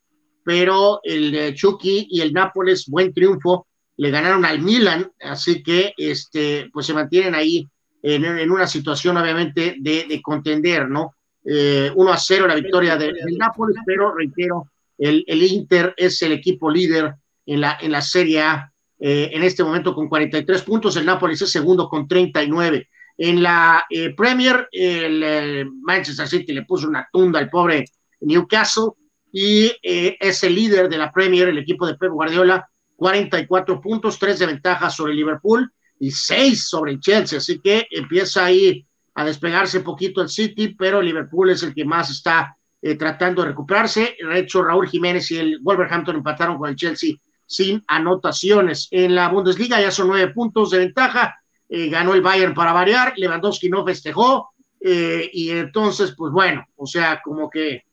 pero 0.44 1.00
el 1.04 1.54
Chucky 1.54 2.08
y 2.10 2.20
el 2.20 2.32
Nápoles, 2.32 2.86
buen 2.88 3.12
triunfo, 3.12 3.66
le 3.96 4.10
ganaron 4.10 4.44
al 4.44 4.60
Milan, 4.60 5.12
así 5.20 5.62
que 5.62 5.92
este, 5.96 6.70
pues 6.72 6.86
se 6.86 6.94
mantienen 6.94 7.34
ahí 7.34 7.68
en, 8.02 8.50
una 8.50 8.66
situación 8.66 9.18
obviamente 9.18 9.76
de, 9.78 10.20
contender, 10.22 10.88
¿no? 10.88 11.14
Eh, 11.44 11.90
1 11.94 12.12
a 12.12 12.18
0 12.18 12.46
la 12.46 12.54
victoria 12.54 12.96
del 12.96 13.14
Nápoles, 13.38 13.76
pero 13.84 14.14
reitero, 14.14 14.70
el, 14.98 15.24
el, 15.26 15.42
Inter 15.42 15.94
es 15.96 16.20
el 16.22 16.32
equipo 16.32 16.70
líder 16.70 17.14
en 17.46 17.60
la, 17.60 17.78
en 17.80 17.92
la 17.92 18.02
Serie 18.02 18.42
A 18.42 18.72
eh, 18.98 19.30
en 19.32 19.42
este 19.42 19.64
momento 19.64 19.94
con 19.94 20.08
43 20.08 20.62
puntos, 20.62 20.96
el 20.96 21.06
Nápoles 21.06 21.40
es 21.40 21.50
segundo 21.50 21.88
con 21.88 22.08
39. 22.08 22.88
En 23.22 23.42
la 23.42 23.84
eh, 23.90 24.14
Premier, 24.14 24.66
el 24.72 25.70
Manchester 25.82 26.26
City 26.26 26.54
le 26.54 26.64
puso 26.64 26.88
una 26.88 27.06
tunda 27.12 27.38
al 27.38 27.50
pobre 27.50 27.84
Newcastle, 28.20 28.92
y 29.32 29.72
eh, 29.82 30.16
es 30.18 30.42
el 30.42 30.54
líder 30.54 30.88
de 30.88 30.98
la 30.98 31.12
Premier, 31.12 31.48
el 31.48 31.58
equipo 31.58 31.86
de 31.86 31.96
Pep 31.96 32.10
Guardiola, 32.10 32.68
44 32.96 33.80
puntos, 33.80 34.18
3 34.18 34.38
de 34.38 34.46
ventaja 34.46 34.90
sobre 34.90 35.14
Liverpool 35.14 35.70
y 35.98 36.10
6 36.10 36.68
sobre 36.68 36.92
el 36.92 37.00
Chelsea, 37.00 37.38
así 37.38 37.60
que 37.60 37.86
empieza 37.90 38.44
ahí 38.44 38.86
a 39.14 39.24
despegarse 39.24 39.80
poquito 39.80 40.22
el 40.22 40.28
City, 40.28 40.68
pero 40.68 41.02
Liverpool 41.02 41.50
es 41.50 41.62
el 41.62 41.74
que 41.74 41.84
más 41.84 42.10
está 42.10 42.56
eh, 42.82 42.96
tratando 42.96 43.42
de 43.42 43.48
recuperarse. 43.48 44.16
De 44.18 44.38
hecho, 44.38 44.62
Raúl 44.62 44.88
Jiménez 44.88 45.30
y 45.30 45.38
el 45.38 45.58
Wolverhampton 45.60 46.16
empataron 46.16 46.58
con 46.58 46.70
el 46.70 46.76
Chelsea 46.76 47.16
sin 47.46 47.82
anotaciones. 47.86 48.88
En 48.90 49.14
la 49.14 49.28
Bundesliga 49.28 49.80
ya 49.80 49.90
son 49.90 50.08
nueve 50.08 50.32
puntos 50.32 50.70
de 50.70 50.78
ventaja, 50.78 51.39
eh, 51.70 51.88
ganó 51.88 52.12
el 52.12 52.20
Bayern 52.20 52.52
para 52.52 52.72
variar, 52.72 53.14
Lewandowski 53.16 53.70
no 53.70 53.84
festejó, 53.84 54.50
y 54.82 55.50
entonces, 55.50 56.14
pues 56.16 56.32
bueno, 56.32 56.66
o 56.76 56.86
sea, 56.86 57.20
como 57.22 57.50
que 57.50 57.84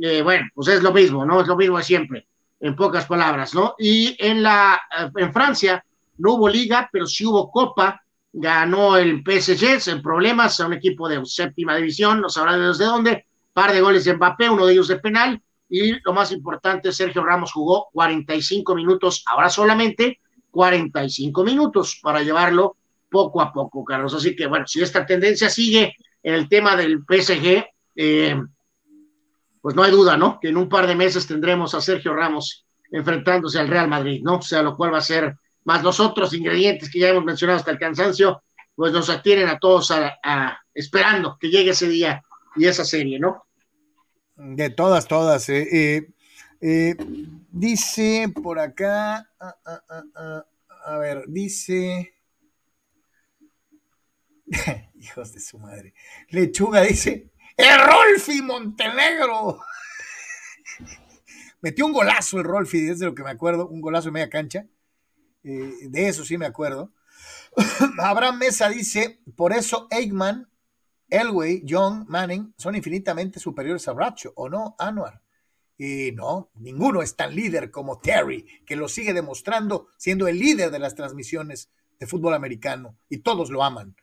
eh, 0.00 0.22
bueno, 0.22 0.46
pues 0.54 0.68
es 0.68 0.82
lo 0.82 0.92
mismo, 0.92 1.24
¿no? 1.24 1.40
Es 1.40 1.46
lo 1.46 1.56
mismo 1.56 1.78
de 1.78 1.84
siempre, 1.84 2.26
en 2.60 2.76
pocas 2.76 3.06
palabras, 3.06 3.54
¿no? 3.54 3.74
Y 3.78 4.16
en, 4.18 4.42
la, 4.42 4.80
eh, 4.98 5.10
en 5.16 5.32
Francia 5.32 5.84
no 6.18 6.34
hubo 6.34 6.48
liga, 6.48 6.88
pero 6.92 7.06
sí 7.06 7.24
hubo 7.24 7.50
copa, 7.50 8.02
ganó 8.32 8.96
el 8.96 9.22
PSG 9.24 9.80
sin 9.80 10.02
problemas 10.02 10.60
a 10.60 10.66
un 10.66 10.74
equipo 10.74 11.08
de 11.08 11.24
séptima 11.24 11.76
división, 11.76 12.20
no 12.20 12.28
sabrá 12.28 12.58
desde 12.58 12.84
dónde, 12.84 13.26
par 13.52 13.72
de 13.72 13.80
goles 13.80 14.04
de 14.04 14.14
Mbappé, 14.14 14.50
uno 14.50 14.66
de 14.66 14.74
ellos 14.74 14.88
de 14.88 14.96
penal, 14.96 15.40
y 15.68 15.98
lo 16.02 16.12
más 16.12 16.30
importante, 16.30 16.92
Sergio 16.92 17.24
Ramos 17.24 17.52
jugó 17.52 17.88
45 17.92 18.74
minutos, 18.74 19.24
ahora 19.26 19.48
solamente 19.48 20.20
45 20.50 21.42
minutos 21.42 21.98
para 22.02 22.22
llevarlo 22.22 22.76
poco 23.16 23.40
a 23.40 23.50
poco, 23.50 23.82
Carlos. 23.82 24.12
Así 24.12 24.36
que 24.36 24.46
bueno, 24.46 24.66
si 24.66 24.82
esta 24.82 25.06
tendencia 25.06 25.48
sigue 25.48 25.94
en 26.22 26.34
el 26.34 26.50
tema 26.50 26.76
del 26.76 26.98
PSG, 26.98 27.64
eh, 27.96 28.36
pues 29.62 29.74
no 29.74 29.82
hay 29.82 29.90
duda, 29.90 30.18
¿no? 30.18 30.38
Que 30.38 30.48
en 30.48 30.58
un 30.58 30.68
par 30.68 30.86
de 30.86 30.94
meses 30.94 31.26
tendremos 31.26 31.74
a 31.74 31.80
Sergio 31.80 32.14
Ramos 32.14 32.66
enfrentándose 32.92 33.58
al 33.58 33.68
Real 33.68 33.88
Madrid, 33.88 34.20
¿no? 34.22 34.36
O 34.36 34.42
sea, 34.42 34.62
lo 34.62 34.76
cual 34.76 34.92
va 34.92 34.98
a 34.98 35.12
ser 35.12 35.34
más 35.64 35.82
los 35.82 35.98
otros 35.98 36.34
ingredientes 36.34 36.90
que 36.90 36.98
ya 36.98 37.08
hemos 37.08 37.24
mencionado 37.24 37.58
hasta 37.58 37.70
el 37.70 37.78
cansancio, 37.78 38.42
pues 38.74 38.92
nos 38.92 39.08
atienen 39.08 39.48
a 39.48 39.58
todos 39.58 39.90
esperando 40.74 41.38
que 41.40 41.48
llegue 41.48 41.70
ese 41.70 41.88
día 41.88 42.22
y 42.54 42.66
esa 42.66 42.84
serie, 42.84 43.18
¿no? 43.18 43.46
De 44.36 44.68
todas, 44.68 45.08
todas. 45.08 45.48
Eh, 45.48 46.06
eh 46.60 46.96
dice 47.50 48.30
por 48.42 48.58
acá, 48.58 49.30
ah, 49.40 49.56
ah, 49.64 50.02
ah, 50.14 50.44
a 50.84 50.98
ver, 50.98 51.24
dice, 51.28 52.12
hijos 55.06 55.32
de 55.32 55.40
su 55.40 55.58
madre, 55.58 55.94
Lechuga 56.28 56.82
dice, 56.82 57.30
¡El 57.56 57.78
Rolfi 57.80 58.42
Montenegro! 58.42 59.60
Metió 61.60 61.86
un 61.86 61.92
golazo 61.92 62.38
el 62.38 62.44
Rolfi, 62.44 62.88
es 62.90 62.98
de 62.98 63.06
lo 63.06 63.14
que 63.14 63.22
me 63.22 63.30
acuerdo, 63.30 63.68
un 63.68 63.80
golazo 63.80 64.08
en 64.08 64.14
media 64.14 64.30
cancha. 64.30 64.66
Eh, 65.42 65.72
de 65.88 66.08
eso 66.08 66.24
sí 66.24 66.36
me 66.36 66.46
acuerdo. 66.46 66.92
Abraham 67.98 68.38
Mesa 68.38 68.68
dice, 68.68 69.20
por 69.36 69.52
eso 69.52 69.88
Eggman 69.90 70.48
Elway, 71.08 71.62
Young, 71.64 72.04
Manning 72.08 72.54
son 72.58 72.74
infinitamente 72.74 73.38
superiores 73.38 73.86
a 73.88 73.92
Bradshaw, 73.92 74.32
¿o 74.34 74.48
no, 74.48 74.74
Anuar? 74.78 75.22
Y 75.78 76.10
no, 76.12 76.50
ninguno 76.54 77.02
es 77.02 77.16
tan 77.16 77.34
líder 77.34 77.70
como 77.70 78.00
Terry, 78.00 78.46
que 78.64 78.76
lo 78.76 78.88
sigue 78.88 79.12
demostrando 79.12 79.88
siendo 79.98 80.26
el 80.26 80.38
líder 80.38 80.70
de 80.70 80.78
las 80.78 80.94
transmisiones 80.94 81.70
de 81.98 82.06
fútbol 82.06 82.34
americano 82.34 82.98
y 83.08 83.18
todos 83.18 83.50
lo 83.50 83.62
aman. 83.62 83.94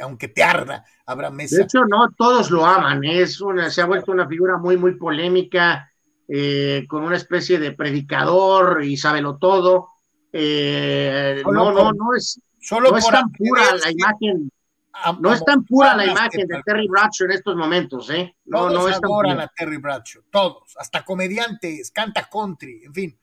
Aunque 0.00 0.28
te 0.28 0.42
arda, 0.42 0.84
habrá 1.06 1.30
Mesa. 1.30 1.56
De 1.56 1.62
hecho, 1.62 1.84
no 1.84 2.10
todos 2.16 2.50
lo 2.50 2.64
aman, 2.64 3.04
es 3.04 3.40
una, 3.40 3.70
se 3.70 3.82
ha 3.82 3.86
vuelto 3.86 4.12
una 4.12 4.28
figura 4.28 4.58
muy, 4.58 4.76
muy 4.76 4.96
polémica, 4.96 5.90
eh, 6.28 6.86
con 6.88 7.04
una 7.04 7.16
especie 7.16 7.58
de 7.58 7.72
predicador 7.72 8.84
y 8.84 8.96
sábelo 8.96 9.36
todo. 9.36 9.88
Eh, 10.32 11.42
no, 11.44 11.72
no, 11.72 11.92
no 11.92 12.14
es, 12.16 12.40
solo 12.60 12.90
no 12.90 12.96
es 12.96 13.06
tan 13.06 13.30
pura 13.30 13.62
la 13.82 13.90
imagen 13.90 14.50
no 15.20 15.32
es 15.32 15.44
tan 15.44 15.64
pura 15.64 15.96
la 15.96 16.06
imagen 16.06 16.46
de 16.46 16.62
Terry 16.64 16.86
Bradshaw 16.88 17.26
en 17.26 17.32
estos 17.32 17.56
momentos, 17.56 18.10
¿eh? 18.10 18.34
No, 18.44 18.70
no 18.70 18.88
es 18.88 19.00
tan 19.00 19.40
a 19.40 19.48
Terry 19.48 19.76
Bradshaw, 19.76 20.22
todos, 20.30 20.76
hasta 20.78 21.04
comediantes, 21.04 21.90
canta 21.90 22.28
country, 22.30 22.82
en 22.84 22.94
fin, 22.94 23.18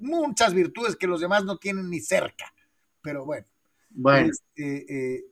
muchas 0.00 0.52
virtudes 0.52 0.96
que 0.96 1.06
los 1.06 1.20
demás 1.20 1.44
no 1.44 1.56
tienen 1.56 1.88
ni 1.88 2.00
cerca. 2.00 2.52
Pero 3.00 3.24
bueno. 3.24 3.46
Bueno. 3.90 4.30
Este, 4.30 5.14
eh, 5.14 5.24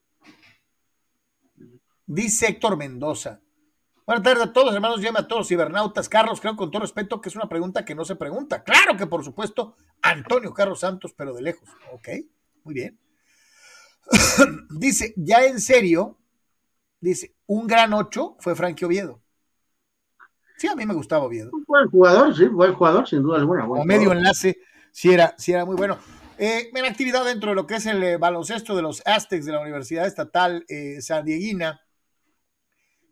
dice 2.12 2.48
Héctor 2.48 2.76
Mendoza. 2.76 3.40
Buenas 4.06 4.24
tardes 4.24 4.44
a 4.44 4.52
todos, 4.52 4.74
hermanos, 4.74 5.00
llame 5.00 5.20
a 5.20 5.28
todos 5.28 5.48
cibernautas. 5.48 6.08
Carlos, 6.08 6.40
creo 6.40 6.56
con 6.56 6.70
todo 6.70 6.82
respeto 6.82 7.20
que 7.20 7.28
es 7.28 7.36
una 7.36 7.48
pregunta 7.48 7.84
que 7.84 7.94
no 7.94 8.04
se 8.04 8.16
pregunta. 8.16 8.62
Claro 8.62 8.96
que 8.96 9.06
por 9.06 9.24
supuesto, 9.24 9.76
Antonio 10.02 10.52
Carlos 10.52 10.80
Santos, 10.80 11.14
pero 11.16 11.32
de 11.32 11.42
lejos. 11.42 11.68
Ok, 11.92 12.08
muy 12.64 12.74
bien. 12.74 12.98
dice, 14.70 15.14
ya 15.16 15.44
en 15.44 15.60
serio, 15.60 16.18
dice, 17.00 17.34
un 17.46 17.66
gran 17.66 17.92
ocho 17.92 18.36
fue 18.40 18.54
Frankie 18.54 18.84
Oviedo. 18.84 19.22
Sí, 20.58 20.68
a 20.68 20.76
mí 20.76 20.84
me 20.84 20.94
gustaba 20.94 21.24
Oviedo. 21.24 21.50
Un 21.52 21.64
buen 21.66 21.88
jugador, 21.88 22.36
sí, 22.36 22.46
buen 22.46 22.74
jugador, 22.74 23.08
sin 23.08 23.22
duda 23.22 23.38
alguna. 23.38 23.66
Como 23.66 23.84
medio 23.84 24.12
enlace, 24.12 24.58
sí 24.90 25.12
era, 25.12 25.34
sí 25.38 25.52
era 25.52 25.64
muy 25.64 25.76
bueno. 25.76 25.98
Eh, 26.38 26.70
en 26.74 26.84
actividad 26.84 27.24
dentro 27.24 27.50
de 27.50 27.56
lo 27.56 27.66
que 27.66 27.76
es 27.76 27.86
el 27.86 28.02
eh, 28.02 28.16
baloncesto 28.16 28.74
de 28.74 28.82
los 28.82 29.02
Aztecs 29.06 29.46
de 29.46 29.52
la 29.52 29.60
Universidad 29.60 30.06
Estatal 30.06 30.64
eh, 30.68 31.00
San 31.00 31.24
Dieguina, 31.24 31.80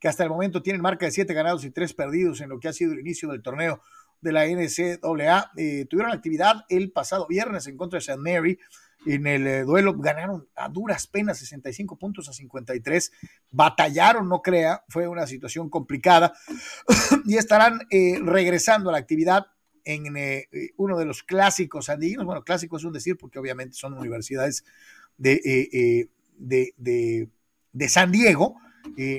que 0.01 0.09
hasta 0.09 0.25
el 0.25 0.31
momento 0.31 0.63
tienen 0.63 0.83
marca 0.83 1.07
de 1.07 1.13
siete 1.13 1.35
ganados 1.35 1.65
y 1.65 1.71
tres 1.71 1.95
perdidos 1.95 2.41
en 2.41 2.49
lo 2.49 2.59
que 2.59 2.69
ha 2.69 2.73
sido 2.73 2.93
el 2.93 3.01
inicio 3.01 3.29
del 3.31 3.43
torneo 3.43 3.83
de 4.21 4.33
la 4.33 4.47
NCAA. 4.47 5.53
tuvieron 5.89 6.13
actividad 6.13 6.65
el 6.69 6.91
pasado 6.91 7.27
viernes 7.29 7.67
en 7.67 7.77
contra 7.77 7.99
de 7.99 8.01
St. 8.01 8.19
Mary 8.19 8.59
en 9.07 9.27
el 9.27 9.47
eh, 9.47 9.63
duelo 9.63 9.95
ganaron 9.97 10.49
a 10.55 10.69
duras 10.69 11.07
penas 11.07 11.39
65 11.39 11.99
puntos 11.99 12.29
a 12.29 12.33
53, 12.33 13.13
batallaron, 13.51 14.29
no 14.29 14.43
crea, 14.43 14.85
fue 14.89 15.09
una 15.09 15.27
situación 15.27 15.71
complicada 15.71 16.35
y 17.25 17.37
estarán 17.37 17.81
eh, 17.91 18.19
regresando 18.23 18.91
a 18.91 18.93
la 18.93 18.99
actividad 18.99 19.47
en 19.85 20.17
eh, 20.17 20.49
uno 20.77 20.99
de 20.99 21.07
los 21.07 21.23
clásicos 21.23 21.89
andinos, 21.89 22.27
bueno, 22.27 22.45
clásico 22.45 22.77
es 22.77 22.85
un 22.85 22.93
decir 22.93 23.17
porque 23.17 23.39
obviamente 23.39 23.75
son 23.75 23.95
universidades 23.95 24.65
de, 25.17 26.09
de, 26.37 27.29
de, 27.73 27.89
San 27.89 28.13
Diego, 28.13 28.57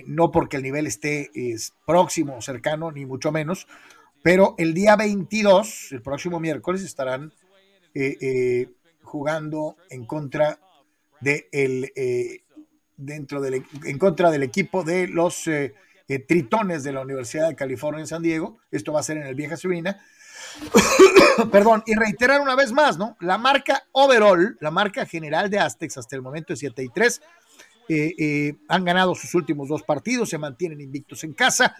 no 0.05 0.31
porque 0.31 0.57
el 0.57 0.63
nivel 0.63 0.88
esté 0.88 1.31
próximo 1.85 2.38
o 2.38 2.41
cercano, 2.41 2.91
ni 2.91 3.05
mucho 3.05 3.31
menos, 3.31 3.67
pero 4.23 4.55
el 4.57 4.73
día 4.73 4.95
22, 4.95 5.91
el 5.91 6.01
próximo 6.01 6.39
miércoles, 6.39 6.83
estarán 6.83 7.33
jugando 9.03 9.75
en 9.89 10.05
contra 10.05 10.57
de 11.19 11.49
el, 11.51 11.91
eh, 11.95 12.43
dentro 12.97 13.41
del, 13.41 13.65
en 13.83 13.97
contra 13.97 14.31
del 14.31 14.43
equipo 14.43 14.83
de 14.83 15.07
los 15.07 15.47
eh, 15.47 15.73
eh, 16.07 16.19
Tritones 16.19 16.83
de 16.83 16.93
la 16.93 17.01
Universidad 17.01 17.49
de 17.49 17.55
California 17.55 18.01
en 18.01 18.07
San 18.07 18.21
Diego. 18.21 18.57
Esto 18.71 18.93
va 18.93 18.99
a 18.99 19.03
ser 19.03 19.17
en 19.17 19.27
el 19.27 19.35
Vieja 19.35 19.57
Subina. 19.57 19.99
Perdón, 21.51 21.83
y 21.85 21.95
reiterar 21.95 22.41
una 22.41 22.55
vez 22.55 22.71
más, 22.71 22.97
¿no? 22.97 23.15
La 23.19 23.38
marca 23.38 23.83
overall, 23.91 24.57
la 24.59 24.71
marca 24.71 25.05
general 25.05 25.49
de 25.49 25.59
Aztecs 25.59 25.97
hasta 25.97 26.15
el 26.15 26.21
momento 26.21 26.53
es 26.53 26.59
7 26.59 26.83
y 26.83 26.89
3. 26.89 27.21
Han 28.68 28.85
ganado 28.85 29.15
sus 29.15 29.34
últimos 29.35 29.69
dos 29.69 29.84
partidos, 29.84 30.30
se 30.30 30.38
mantienen 30.38 30.81
invictos 30.81 31.23
en 31.23 31.34
casa. 31.34 31.76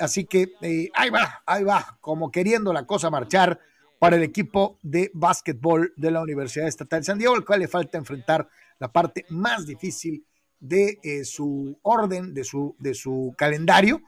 así 0.00 0.24
que 0.24 0.52
ahí 0.94 1.10
va, 1.10 1.42
ahí 1.46 1.64
va, 1.64 1.98
como 2.00 2.30
queriendo 2.30 2.72
la 2.72 2.86
cosa 2.86 3.10
marchar 3.10 3.58
para 3.98 4.16
el 4.16 4.22
equipo 4.22 4.78
de 4.82 5.10
básquetbol 5.14 5.94
de 5.96 6.10
la 6.10 6.20
Universidad 6.20 6.68
Estatal 6.68 7.00
de 7.00 7.04
San 7.04 7.18
Diego, 7.18 7.34
al 7.34 7.44
cual 7.44 7.60
le 7.60 7.68
falta 7.68 7.96
enfrentar 7.96 8.46
la 8.78 8.92
parte 8.92 9.24
más 9.30 9.66
difícil 9.66 10.26
de 10.60 10.98
eh, 11.02 11.24
su 11.24 11.78
orden, 11.82 12.34
de 12.34 12.44
su, 12.44 12.76
de 12.78 12.94
su 12.94 13.34
calendario, 13.38 14.02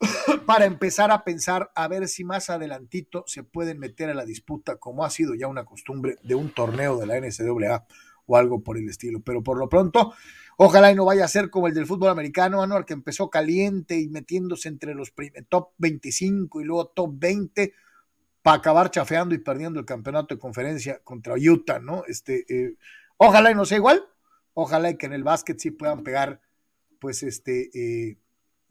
para 0.46 0.66
empezar 0.66 1.10
a 1.10 1.24
pensar 1.24 1.70
a 1.74 1.88
ver 1.88 2.06
si 2.08 2.22
más 2.22 2.50
adelantito 2.50 3.24
se 3.26 3.42
pueden 3.42 3.78
meter 3.78 4.08
a 4.08 4.14
la 4.14 4.24
disputa, 4.24 4.76
como 4.76 5.04
ha 5.04 5.10
sido 5.10 5.34
ya 5.34 5.48
una 5.48 5.64
costumbre 5.64 6.16
de 6.22 6.34
un 6.34 6.50
torneo 6.50 6.96
de 6.98 7.06
la 7.06 7.18
NCAA 7.18 7.86
o 8.28 8.36
algo 8.36 8.62
por 8.62 8.78
el 8.78 8.88
estilo. 8.88 9.20
Pero 9.20 9.42
por 9.42 9.58
lo 9.58 9.68
pronto, 9.68 10.14
ojalá 10.56 10.92
y 10.92 10.94
no 10.94 11.04
vaya 11.04 11.24
a 11.24 11.28
ser 11.28 11.50
como 11.50 11.66
el 11.66 11.74
del 11.74 11.86
fútbol 11.86 12.10
americano, 12.10 12.62
Anuar, 12.62 12.84
que 12.84 12.92
empezó 12.92 13.28
caliente 13.28 13.98
y 13.98 14.08
metiéndose 14.08 14.68
entre 14.68 14.94
los 14.94 15.12
top 15.48 15.70
25 15.78 16.60
y 16.60 16.64
luego 16.64 16.86
top 16.88 17.10
20 17.14 17.72
para 18.42 18.58
acabar 18.58 18.90
chafeando 18.90 19.34
y 19.34 19.38
perdiendo 19.38 19.80
el 19.80 19.86
campeonato 19.86 20.34
de 20.34 20.40
conferencia 20.40 21.00
contra 21.02 21.34
Utah, 21.34 21.80
¿no? 21.80 22.04
Este, 22.06 22.44
eh, 22.48 22.76
ojalá 23.16 23.50
y 23.50 23.54
no 23.54 23.64
sea 23.64 23.78
igual, 23.78 24.04
ojalá 24.54 24.90
y 24.90 24.96
que 24.96 25.06
en 25.06 25.14
el 25.14 25.24
básquet 25.24 25.58
sí 25.58 25.70
puedan 25.70 26.02
pegar, 26.02 26.40
pues, 27.00 27.22
este, 27.22 27.70
eh, 27.74 28.18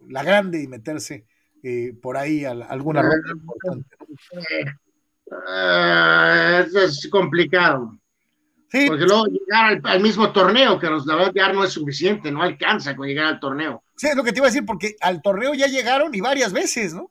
la 0.07 0.23
grande 0.23 0.61
y 0.61 0.67
meterse 0.67 1.25
eh, 1.63 1.93
por 2.01 2.17
ahí 2.17 2.45
a, 2.45 2.51
alguna 2.51 3.01
ronda 3.01 3.31
importante. 3.31 3.97
es 6.85 7.09
complicado. 7.11 7.99
Sí. 8.69 8.85
Porque 8.88 9.06
luego 9.06 9.26
llegar 9.26 9.80
al, 9.84 10.02
mismo 10.02 10.31
torneo, 10.31 10.77
que 10.77 10.88
la 10.88 11.15
verdad 11.15 11.31
ya 11.34 11.53
no 11.53 11.64
es 11.64 11.72
suficiente, 11.72 12.31
no 12.31 12.41
alcanza 12.41 12.95
con 12.95 13.07
llegar 13.07 13.26
al 13.26 13.39
torneo. 13.39 13.84
Sí, 13.95 14.07
es 14.07 14.15
lo 14.15 14.23
que 14.23 14.31
te 14.31 14.39
iba 14.39 14.48
a 14.48 14.49
decir, 14.49 14.65
porque 14.65 14.95
al 15.02 15.22
torneo 15.22 15.53
ya 15.53 15.68
llegaron 15.68 16.14
y 16.14 16.22
varias 16.22 16.52
veces, 16.52 16.94
¿no? 16.94 17.10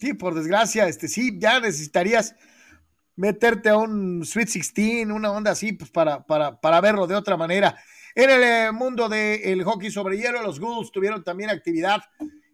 Sí, 0.00 0.14
por 0.14 0.34
desgracia, 0.34 0.86
este 0.86 1.08
sí, 1.08 1.36
ya 1.38 1.60
necesitarías 1.60 2.36
meterte 3.16 3.68
a 3.68 3.76
un 3.76 4.24
Sweet 4.24 4.46
16, 4.46 5.06
una 5.08 5.32
onda 5.32 5.50
así, 5.50 5.72
pues 5.72 5.90
para, 5.90 6.24
para, 6.24 6.60
para 6.60 6.80
verlo 6.80 7.06
de 7.06 7.16
otra 7.16 7.36
manera. 7.36 7.76
En 8.14 8.30
el 8.30 8.42
eh, 8.42 8.72
mundo 8.72 9.08
del 9.08 9.62
hockey 9.64 9.90
sobre 9.90 10.16
hielo, 10.16 10.42
los 10.42 10.58
Ghouls 10.58 10.90
tuvieron 10.90 11.22
también 11.22 11.50
actividad 11.50 12.00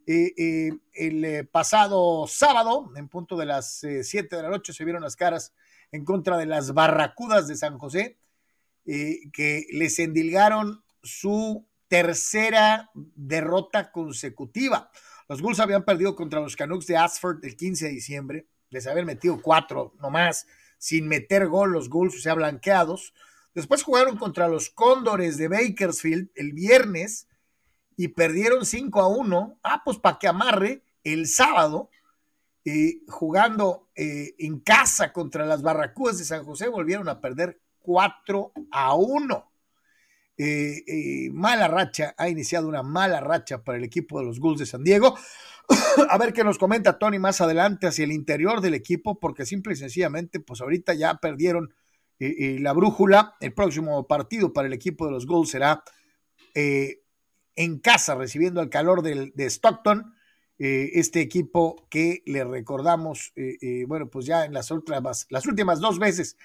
eh, 0.07 0.33
eh, 0.37 0.73
el 0.93 1.47
pasado 1.49 2.27
sábado, 2.27 2.93
en 2.97 3.09
punto 3.09 3.37
de 3.37 3.47
las 3.47 3.81
7 4.03 4.37
de 4.37 4.43
la 4.43 4.49
noche, 4.49 4.73
se 4.73 4.85
vieron 4.85 5.03
las 5.03 5.17
caras 5.17 5.53
en 5.95 6.05
contra 6.05 6.37
de 6.37 6.47
las 6.47 6.75
Barracudas 6.75 7.47
de 7.47 7.55
San 7.55 7.79
José, 7.79 8.19
que 8.85 9.65
les 9.71 9.97
endilgaron 10.01 10.83
su 11.05 11.69
tercera 11.87 12.91
derrota 12.95 13.93
consecutiva. 13.93 14.91
Los 15.29 15.41
Bulls 15.41 15.61
habían 15.61 15.85
perdido 15.85 16.17
contra 16.17 16.41
los 16.41 16.57
Canucks 16.57 16.89
de 16.89 16.97
Asford 16.97 17.45
el 17.45 17.57
15 17.57 17.85
de 17.87 17.91
diciembre, 17.93 18.49
les 18.71 18.89
habían 18.89 19.07
metido 19.07 19.41
cuatro 19.41 19.95
nomás, 20.01 20.49
sin 20.79 21.07
meter 21.07 21.47
gol 21.47 21.71
los 21.71 21.89
Bulls, 21.89 22.17
o 22.17 22.19
sea, 22.19 22.35
blanqueados. 22.35 23.15
Después 23.55 23.85
jugaron 23.85 24.17
contra 24.17 24.49
los 24.49 24.71
Cóndores 24.71 25.37
de 25.37 25.47
Bakersfield 25.47 26.29
el 26.35 26.55
viernes 26.55 27.29
y 27.97 28.09
perdieron 28.09 28.67
5 28.67 29.01
a 29.01 29.07
1. 29.07 29.61
Ah, 29.63 29.83
pues 29.85 29.99
para 29.99 30.19
que 30.19 30.27
amarre 30.27 30.83
el 31.05 31.29
sábado, 31.29 31.89
eh, 32.65 33.03
jugando 33.09 33.91
en 33.95 34.61
casa 34.61 35.13
contra 35.13 35.47
las 35.47 35.63
Barracudas 35.63 36.19
de 36.19 36.25
San 36.25 36.45
José, 36.45 36.69
volvieron 36.69 37.09
a 37.09 37.21
perder 37.21 37.61
4 37.85 38.53
a 38.73 38.95
1. 38.95 39.51
Eh, 40.37 40.83
eh, 40.89 41.31
mala 41.33 41.69
racha, 41.69 42.15
ha 42.19 42.29
iniciado 42.29 42.67
una 42.67 42.83
mala 42.83 43.21
racha 43.21 43.63
para 43.63 43.79
el 43.79 43.85
equipo 43.85 44.19
de 44.19 44.27
los 44.27 44.41
Bulls 44.41 44.59
de 44.59 44.67
San 44.67 44.83
Diego. 44.83 45.17
a 46.11 46.19
ver 46.19 46.33
qué 46.33 46.43
nos 46.43 46.59
comenta 46.59 46.99
Tony 46.99 47.19
más 47.19 47.41
adelante 47.41 47.87
hacia 47.87 48.05
el 48.05 48.13
interior 48.13 48.61
del 48.61 48.75
equipo, 48.75 49.21
porque 49.21 49.47
simple 49.47 49.75
y 49.75 49.77
sencillamente, 49.77 50.41
pues 50.41 50.61
ahorita 50.61 50.95
ya 50.95 51.15
perdieron 51.17 51.73
eh, 52.19 52.59
la 52.61 52.73
brújula. 52.73 53.37
El 53.41 53.53
próximo 53.55 54.07
partido 54.09 54.53
para 54.53 54.67
el 54.67 54.73
equipo 54.73 55.07
de 55.07 55.13
los 55.13 55.27
Bulls 55.27 55.51
será 55.51 55.85
en 57.57 57.79
casa, 57.81 58.15
recibiendo 58.15 58.61
el 58.61 58.71
calor 58.71 59.03
de 59.03 59.51
Stockton. 59.51 60.15
Este 60.59 61.21
equipo 61.21 61.87
que 61.91 62.23
le 62.27 62.45
recordamos, 62.45 63.33
bueno, 63.89 64.09
pues 64.09 64.25
ya 64.27 64.45
en 64.45 64.53
las 64.53 64.71
últimas, 64.71 65.27
las 65.29 65.47
últimas 65.47 65.81
dos 65.81 65.99
veces 65.99 66.37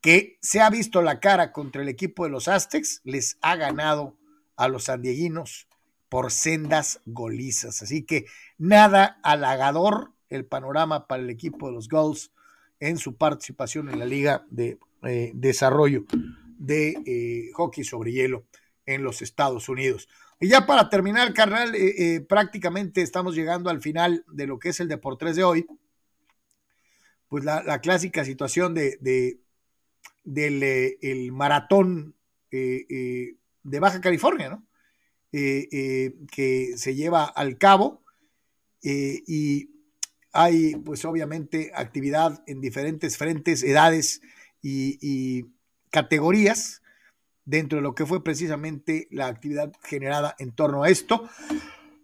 que 0.00 0.38
se 0.40 0.60
ha 0.60 0.70
visto 0.70 1.02
la 1.02 1.20
cara 1.20 1.52
contra 1.52 1.82
el 1.82 1.88
equipo 1.88 2.24
de 2.24 2.30
los 2.30 2.48
Aztecs, 2.48 3.00
les 3.04 3.38
ha 3.42 3.56
ganado 3.56 4.16
a 4.56 4.68
los 4.68 4.84
sandieguinos 4.84 5.68
por 6.08 6.32
sendas 6.32 7.00
golizas. 7.06 7.82
Así 7.82 8.02
que 8.02 8.26
nada 8.58 9.18
halagador 9.22 10.12
el 10.28 10.44
panorama 10.44 11.06
para 11.06 11.22
el 11.22 11.30
equipo 11.30 11.68
de 11.68 11.74
los 11.74 11.88
Gulls 11.88 12.32
en 12.78 12.98
su 12.98 13.16
participación 13.16 13.90
en 13.90 13.98
la 13.98 14.06
Liga 14.06 14.46
de 14.50 14.78
eh, 15.02 15.32
Desarrollo 15.34 16.04
de 16.58 16.96
eh, 17.06 17.50
Hockey 17.54 17.84
sobre 17.84 18.12
Hielo 18.12 18.44
en 18.86 19.02
los 19.02 19.22
Estados 19.22 19.68
Unidos. 19.68 20.08
Y 20.42 20.48
ya 20.48 20.64
para 20.64 20.88
terminar, 20.88 21.34
carnal, 21.34 21.74
eh, 21.74 22.14
eh, 22.14 22.20
prácticamente 22.22 23.02
estamos 23.02 23.34
llegando 23.34 23.68
al 23.68 23.82
final 23.82 24.24
de 24.26 24.46
lo 24.46 24.58
que 24.58 24.70
es 24.70 24.80
el 24.80 24.88
Deportes 24.88 25.36
de 25.36 25.44
hoy. 25.44 25.66
Pues 27.28 27.44
la, 27.44 27.80
clásica 27.80 28.24
situación 28.24 28.74
de, 28.74 28.98
del 30.24 30.62
eh, 30.62 30.98
el 31.02 31.30
maratón 31.30 32.16
de 32.50 33.36
Baja 33.62 34.00
California, 34.00 34.48
¿no? 34.48 34.66
que 35.30 36.72
se 36.74 36.94
lleva 36.96 37.24
al 37.24 37.56
cabo 37.56 38.02
y 38.82 39.70
hay 40.32 40.74
pues 40.74 41.04
obviamente 41.04 41.70
actividad 41.72 42.42
en 42.48 42.60
diferentes 42.60 43.16
frentes, 43.16 43.62
edades 43.62 44.22
y 44.60 45.46
categorías 45.90 46.80
dentro 47.50 47.78
de 47.78 47.82
lo 47.82 47.96
que 47.96 48.06
fue 48.06 48.22
precisamente 48.22 49.08
la 49.10 49.26
actividad 49.26 49.72
generada 49.82 50.36
en 50.38 50.52
torno 50.52 50.84
a 50.84 50.88
esto. 50.88 51.28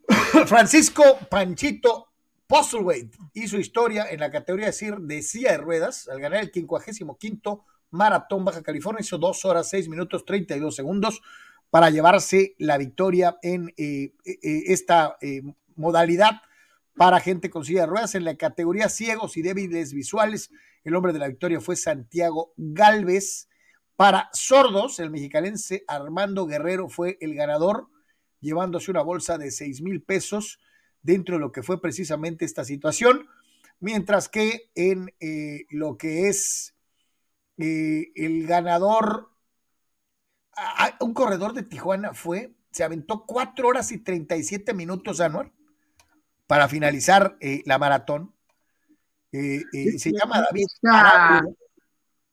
Francisco 0.46 1.04
Panchito 1.30 2.08
Postlewaite 2.48 3.16
hizo 3.32 3.56
historia 3.56 4.06
en 4.10 4.20
la 4.20 4.30
categoría 4.30 4.66
de 4.66 5.22
silla 5.22 5.52
de 5.52 5.58
ruedas 5.58 6.08
al 6.08 6.20
ganar 6.20 6.42
el 6.42 6.52
55 6.52 7.64
Maratón 7.90 8.44
Baja 8.44 8.62
California. 8.62 9.02
Hizo 9.02 9.18
2 9.18 9.44
horas 9.44 9.70
6 9.70 9.88
minutos 9.88 10.24
32 10.24 10.74
segundos 10.74 11.22
para 11.70 11.90
llevarse 11.90 12.56
la 12.58 12.76
victoria 12.76 13.38
en 13.42 13.72
eh, 13.76 14.14
eh, 14.24 14.38
eh, 14.42 14.62
esta 14.66 15.16
modalidad 15.76 16.42
para 16.96 17.20
gente 17.20 17.50
con 17.50 17.64
silla 17.64 17.82
de 17.82 17.86
ruedas. 17.86 18.16
En 18.16 18.24
la 18.24 18.36
categoría 18.36 18.88
ciegos 18.88 19.36
y 19.36 19.42
débiles 19.42 19.92
visuales, 19.92 20.50
el 20.82 20.96
hombre 20.96 21.12
de 21.12 21.20
la 21.20 21.28
victoria 21.28 21.60
fue 21.60 21.76
Santiago 21.76 22.52
Galvez 22.56 23.48
para 23.96 24.28
sordos, 24.34 25.00
el 25.00 25.10
mexicalense 25.10 25.84
Armando 25.88 26.46
Guerrero 26.46 26.88
fue 26.88 27.16
el 27.20 27.34
ganador, 27.34 27.88
llevándose 28.40 28.90
una 28.90 29.02
bolsa 29.02 29.38
de 29.38 29.50
6 29.50 29.80
mil 29.80 30.02
pesos 30.02 30.60
dentro 31.02 31.36
de 31.36 31.40
lo 31.40 31.50
que 31.50 31.62
fue 31.62 31.80
precisamente 31.80 32.44
esta 32.44 32.64
situación, 32.64 33.26
mientras 33.80 34.28
que 34.28 34.70
en 34.74 35.14
eh, 35.20 35.64
lo 35.70 35.96
que 35.96 36.28
es 36.28 36.74
eh, 37.56 38.12
el 38.14 38.46
ganador, 38.46 39.30
un 41.00 41.14
corredor 41.14 41.54
de 41.54 41.62
Tijuana 41.62 42.12
fue, 42.12 42.54
se 42.70 42.84
aventó 42.84 43.24
4 43.24 43.66
horas 43.66 43.92
y 43.92 43.98
37 43.98 44.74
minutos, 44.74 45.20
Anuar, 45.20 45.52
para 46.46 46.68
finalizar 46.68 47.38
eh, 47.40 47.62
la 47.64 47.78
maratón. 47.78 48.34
se 49.32 50.12
llama 50.12 50.42
David 50.42 50.66
Aramburo, 50.82 51.56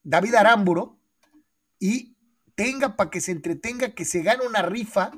David 0.03 0.35
Aramburo 0.35 1.02
y 1.83 2.15
tenga 2.55 2.95
para 2.95 3.09
que 3.09 3.19
se 3.19 3.33
entretenga 3.33 3.93
que 3.93 4.05
se 4.05 4.21
gana 4.21 4.45
una 4.47 4.61
rifa 4.61 5.11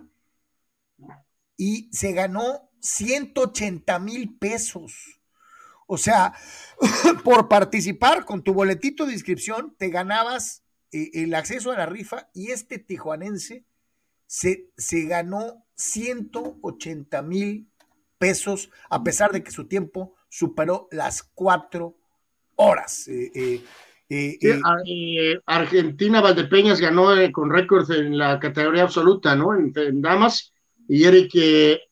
y 1.55 1.91
se 1.93 2.11
ganó 2.11 2.71
180 2.81 3.99
mil 3.99 4.35
pesos. 4.39 5.21
O 5.85 5.99
sea, 5.99 6.33
por 7.23 7.49
participar 7.49 8.25
con 8.25 8.43
tu 8.43 8.51
boletito 8.51 9.05
de 9.05 9.13
inscripción, 9.13 9.75
te 9.77 9.89
ganabas 9.89 10.63
eh, 10.91 11.11
el 11.13 11.35
acceso 11.35 11.71
a 11.71 11.77
la 11.77 11.85
rifa 11.85 12.31
y 12.33 12.49
este 12.49 12.79
tijuanense 12.79 13.63
se, 14.25 14.71
se 14.75 15.03
ganó 15.03 15.67
180 15.75 17.21
mil 17.21 17.69
pesos 18.17 18.71
a 18.89 19.03
pesar 19.03 19.31
de 19.31 19.43
que 19.43 19.51
su 19.51 19.67
tiempo 19.67 20.15
superó 20.29 20.87
las 20.89 21.21
cuatro 21.21 21.95
horas. 22.55 23.07
Eh, 23.07 23.31
eh, 23.35 23.63
eh, 24.09 24.37
eh, 24.39 25.39
Argentina 25.45 26.21
Valdepeñas 26.21 26.79
ganó 26.79 27.17
eh, 27.17 27.31
con 27.31 27.49
récord 27.49 27.89
en 27.91 28.17
la 28.17 28.39
categoría 28.39 28.83
absoluta, 28.83 29.35
¿no? 29.35 29.55
En, 29.55 30.01
damas, 30.01 30.53
y 30.87 31.05
Eric 31.05 31.31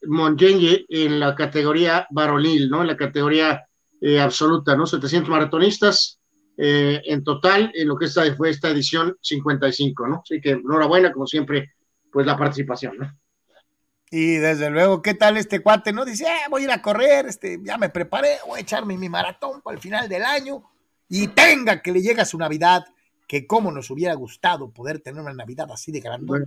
Mongenye 0.06 0.86
en 0.90 1.20
la 1.20 1.34
categoría 1.34 2.08
varonil, 2.12 2.70
¿no? 2.70 2.82
En 2.82 2.88
la 2.88 2.98
categoría 2.98 3.64
absoluta, 4.22 4.76
¿no? 4.76 4.86
700 4.86 5.30
maratonistas 5.30 6.20
en 6.56 7.24
total, 7.24 7.72
en 7.74 7.88
lo 7.88 7.98
que 7.98 8.06
esta, 8.06 8.32
fue 8.36 8.52
esta 8.52 8.70
edición 8.70 9.18
55, 9.22 10.08
¿no? 10.08 10.22
Así 10.24 10.40
que 10.40 10.52
enhorabuena, 10.52 11.12
como 11.12 11.26
siempre, 11.26 11.74
pues 12.12 12.28
la 12.28 12.38
participación, 12.38 12.98
¿no? 13.00 13.18
Y 14.12 14.36
desde 14.36 14.70
luego, 14.70 15.02
¿qué 15.02 15.16
tal 15.16 15.38
este 15.38 15.62
cuate? 15.62 15.92
¿No? 15.92 16.06
Dice, 16.06 16.28
voy 16.52 16.62
a 16.62 16.66
ir 16.66 16.72
a 16.72 16.84
correr, 16.84 17.26
este, 17.26 17.60
ya 17.64 17.80
me 17.80 17.90
preparé, 17.90 18.38
voy 18.46 18.60
a 18.60 18.62
echarme 18.62 18.96
mi 18.96 19.10
maratón 19.10 19.62
para 19.62 19.76
el 19.76 19.82
final 19.82 20.08
del 20.08 20.22
año 20.22 20.73
y 21.10 21.28
tenga 21.28 21.82
que 21.82 21.92
le 21.92 22.02
llegue 22.02 22.22
a 22.22 22.26
su 22.26 22.38
Navidad, 22.38 22.86
que 23.28 23.48
como 23.48 23.72
nos 23.72 23.90
hubiera 23.90 24.14
gustado 24.14 24.70
poder 24.72 25.00
tener 25.00 25.22
una 25.22 25.34
Navidad 25.34 25.70
así 25.72 25.92
de 25.92 26.00
grande. 26.00 26.26
Bueno, 26.28 26.46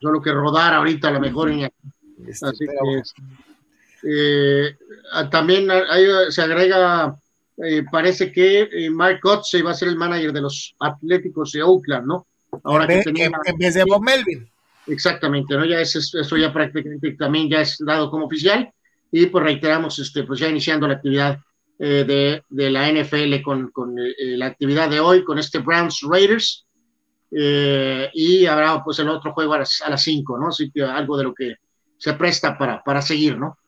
solo 0.00 0.20
que 0.22 0.32
rodar 0.32 0.74
ahorita 0.74 1.08
a 1.08 1.12
lo 1.12 1.20
mejor. 1.20 1.50
Este, 1.50 2.46
así 2.46 2.64
que, 2.66 3.02
eh, 4.04 4.76
también 5.30 5.68
se 6.30 6.42
agrega, 6.42 7.16
eh, 7.56 7.84
parece 7.90 8.30
que 8.30 8.68
eh, 8.70 8.90
Mark 8.90 9.20
Gotze 9.22 9.62
va 9.62 9.70
a 9.70 9.74
ser 9.74 9.88
el 9.88 9.96
manager 9.96 10.32
de 10.32 10.40
los 10.40 10.74
Atléticos 10.78 11.52
de 11.52 11.62
Oakland, 11.62 12.06
¿no? 12.06 12.26
Ahora 12.62 12.84
en, 12.84 13.14
que 13.14 13.24
en, 13.24 13.58
vez 13.58 13.74
de 13.74 13.84
Bob 13.84 14.02
Melvin. 14.02 14.48
Exactamente, 14.86 15.56
¿no? 15.56 15.64
Ya 15.64 15.80
es, 15.80 15.96
eso 15.96 16.36
ya 16.36 16.52
prácticamente 16.52 17.12
también 17.12 17.48
ya 17.48 17.62
es 17.62 17.78
dado 17.78 18.10
como 18.10 18.26
oficial 18.26 18.70
y 19.10 19.26
pues 19.26 19.44
reiteramos, 19.44 19.98
este, 19.98 20.24
pues 20.24 20.40
ya 20.40 20.48
iniciando 20.48 20.86
la 20.86 20.94
actividad 20.94 21.38
eh, 21.78 22.04
de, 22.04 22.42
de, 22.50 22.70
la 22.70 22.88
NFL 22.88 23.42
con, 23.42 23.70
con 23.72 23.98
eh, 23.98 24.36
la 24.36 24.46
actividad 24.46 24.88
de 24.88 25.00
hoy, 25.00 25.24
con 25.24 25.38
este 25.38 25.58
Browns 25.58 26.02
Raiders. 26.08 26.66
Eh, 27.36 28.08
y 28.14 28.46
habrá 28.46 28.82
pues 28.84 29.00
el 29.00 29.08
otro 29.08 29.32
juego 29.32 29.54
a 29.54 29.58
las, 29.58 29.82
a 29.82 29.96
5, 29.96 30.38
¿no? 30.38 30.48
Así 30.48 30.70
algo 30.80 31.16
de 31.16 31.24
lo 31.24 31.34
que 31.34 31.56
se 31.98 32.12
presta 32.12 32.56
para, 32.56 32.82
para 32.84 33.02
seguir, 33.02 33.36
¿no? 33.38 33.58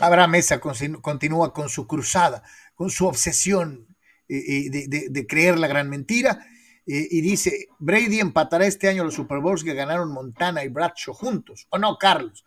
Habrá 0.00 0.26
Mesa 0.26 0.60
continúa 0.60 1.54
con 1.54 1.68
su 1.70 1.86
cruzada, 1.86 2.42
con 2.74 2.90
su 2.90 3.06
obsesión 3.06 3.86
de, 4.28 4.86
de, 4.88 5.08
de, 5.10 5.26
creer 5.26 5.58
la 5.58 5.68
gran 5.68 5.88
mentira. 5.88 6.46
y 6.86 7.20
dice, 7.20 7.68
Brady 7.78 8.20
empatará 8.20 8.66
este 8.66 8.88
año 8.88 9.04
los 9.04 9.14
Super 9.14 9.38
Bowls 9.38 9.64
que 9.64 9.74
ganaron 9.74 10.12
Montana 10.12 10.64
y 10.64 10.68
Bradshaw 10.68 11.14
juntos. 11.14 11.66
¿O 11.70 11.78
no, 11.78 11.96
Carlos? 11.98 12.44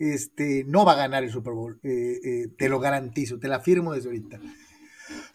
Este, 0.00 0.64
no 0.64 0.86
va 0.86 0.92
a 0.92 0.96
ganar 0.96 1.22
el 1.22 1.30
Super 1.30 1.52
Bowl. 1.52 1.78
Eh, 1.82 2.20
eh, 2.24 2.48
te 2.56 2.70
lo 2.70 2.80
garantizo, 2.80 3.38
te 3.38 3.48
la 3.48 3.60
firmo 3.60 3.92
desde 3.92 4.08
ahorita. 4.08 4.40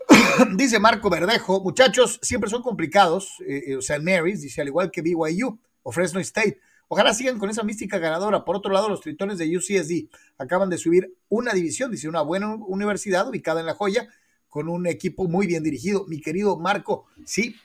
dice 0.57 0.79
Marco 0.79 1.07
Verdejo, 1.07 1.61
muchachos, 1.61 2.19
siempre 2.23 2.49
son 2.49 2.63
complicados. 2.63 3.35
Eh, 3.47 3.75
o 3.75 3.81
sea, 3.83 3.99
Marys, 3.99 4.41
dice, 4.41 4.61
al 4.61 4.67
igual 4.67 4.89
que 4.89 5.03
BYU 5.03 5.59
o 5.83 5.91
Fresno 5.91 6.19
State. 6.19 6.59
Ojalá 6.87 7.13
sigan 7.13 7.37
con 7.37 7.51
esa 7.51 7.61
mística 7.61 7.99
ganadora. 7.99 8.43
Por 8.43 8.55
otro 8.55 8.71
lado, 8.73 8.89
los 8.89 9.01
tritones 9.01 9.37
de 9.37 9.55
UCSD 9.55 10.09
acaban 10.39 10.71
de 10.71 10.79
subir 10.79 11.13
una 11.29 11.53
división, 11.53 11.91
dice, 11.91 12.09
una 12.09 12.21
buena 12.21 12.55
universidad 12.55 13.29
ubicada 13.29 13.59
en 13.59 13.67
La 13.67 13.75
Joya, 13.75 14.09
con 14.49 14.67
un 14.67 14.87
equipo 14.87 15.27
muy 15.27 15.45
bien 15.45 15.61
dirigido. 15.61 16.07
Mi 16.07 16.21
querido 16.21 16.57
Marco, 16.57 17.05
sí, 17.23 17.55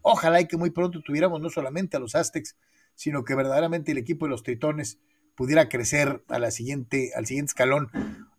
ojalá 0.00 0.40
y 0.40 0.46
que 0.46 0.56
muy 0.56 0.70
pronto 0.70 1.00
tuviéramos 1.00 1.40
no 1.40 1.50
solamente 1.50 1.96
a 1.96 2.00
los 2.00 2.14
Aztecs, 2.14 2.56
sino 2.94 3.24
que 3.24 3.34
verdaderamente 3.34 3.90
el 3.90 3.98
equipo 3.98 4.26
de 4.26 4.30
los 4.30 4.44
tritones 4.44 5.00
pudiera 5.36 5.68
crecer 5.68 6.24
a 6.28 6.38
la 6.38 6.50
siguiente, 6.50 7.12
al 7.14 7.26
siguiente 7.26 7.50
escalón. 7.50 7.90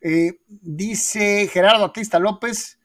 Eh, 0.02 0.41
dice 0.48 1.48
Gerardo 1.48 1.86
Atista 1.86 2.19
López, 2.19 2.80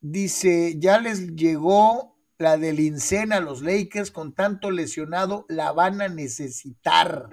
dice, 0.00 0.74
ya 0.78 0.98
les 0.98 1.34
llegó 1.34 2.18
la 2.38 2.56
del 2.56 2.80
Incena 2.80 3.36
a 3.36 3.40
los 3.40 3.62
Lakers, 3.62 4.10
con 4.10 4.34
tanto 4.34 4.70
lesionado, 4.70 5.46
la 5.48 5.72
van 5.72 6.00
a 6.00 6.08
necesitar. 6.08 7.28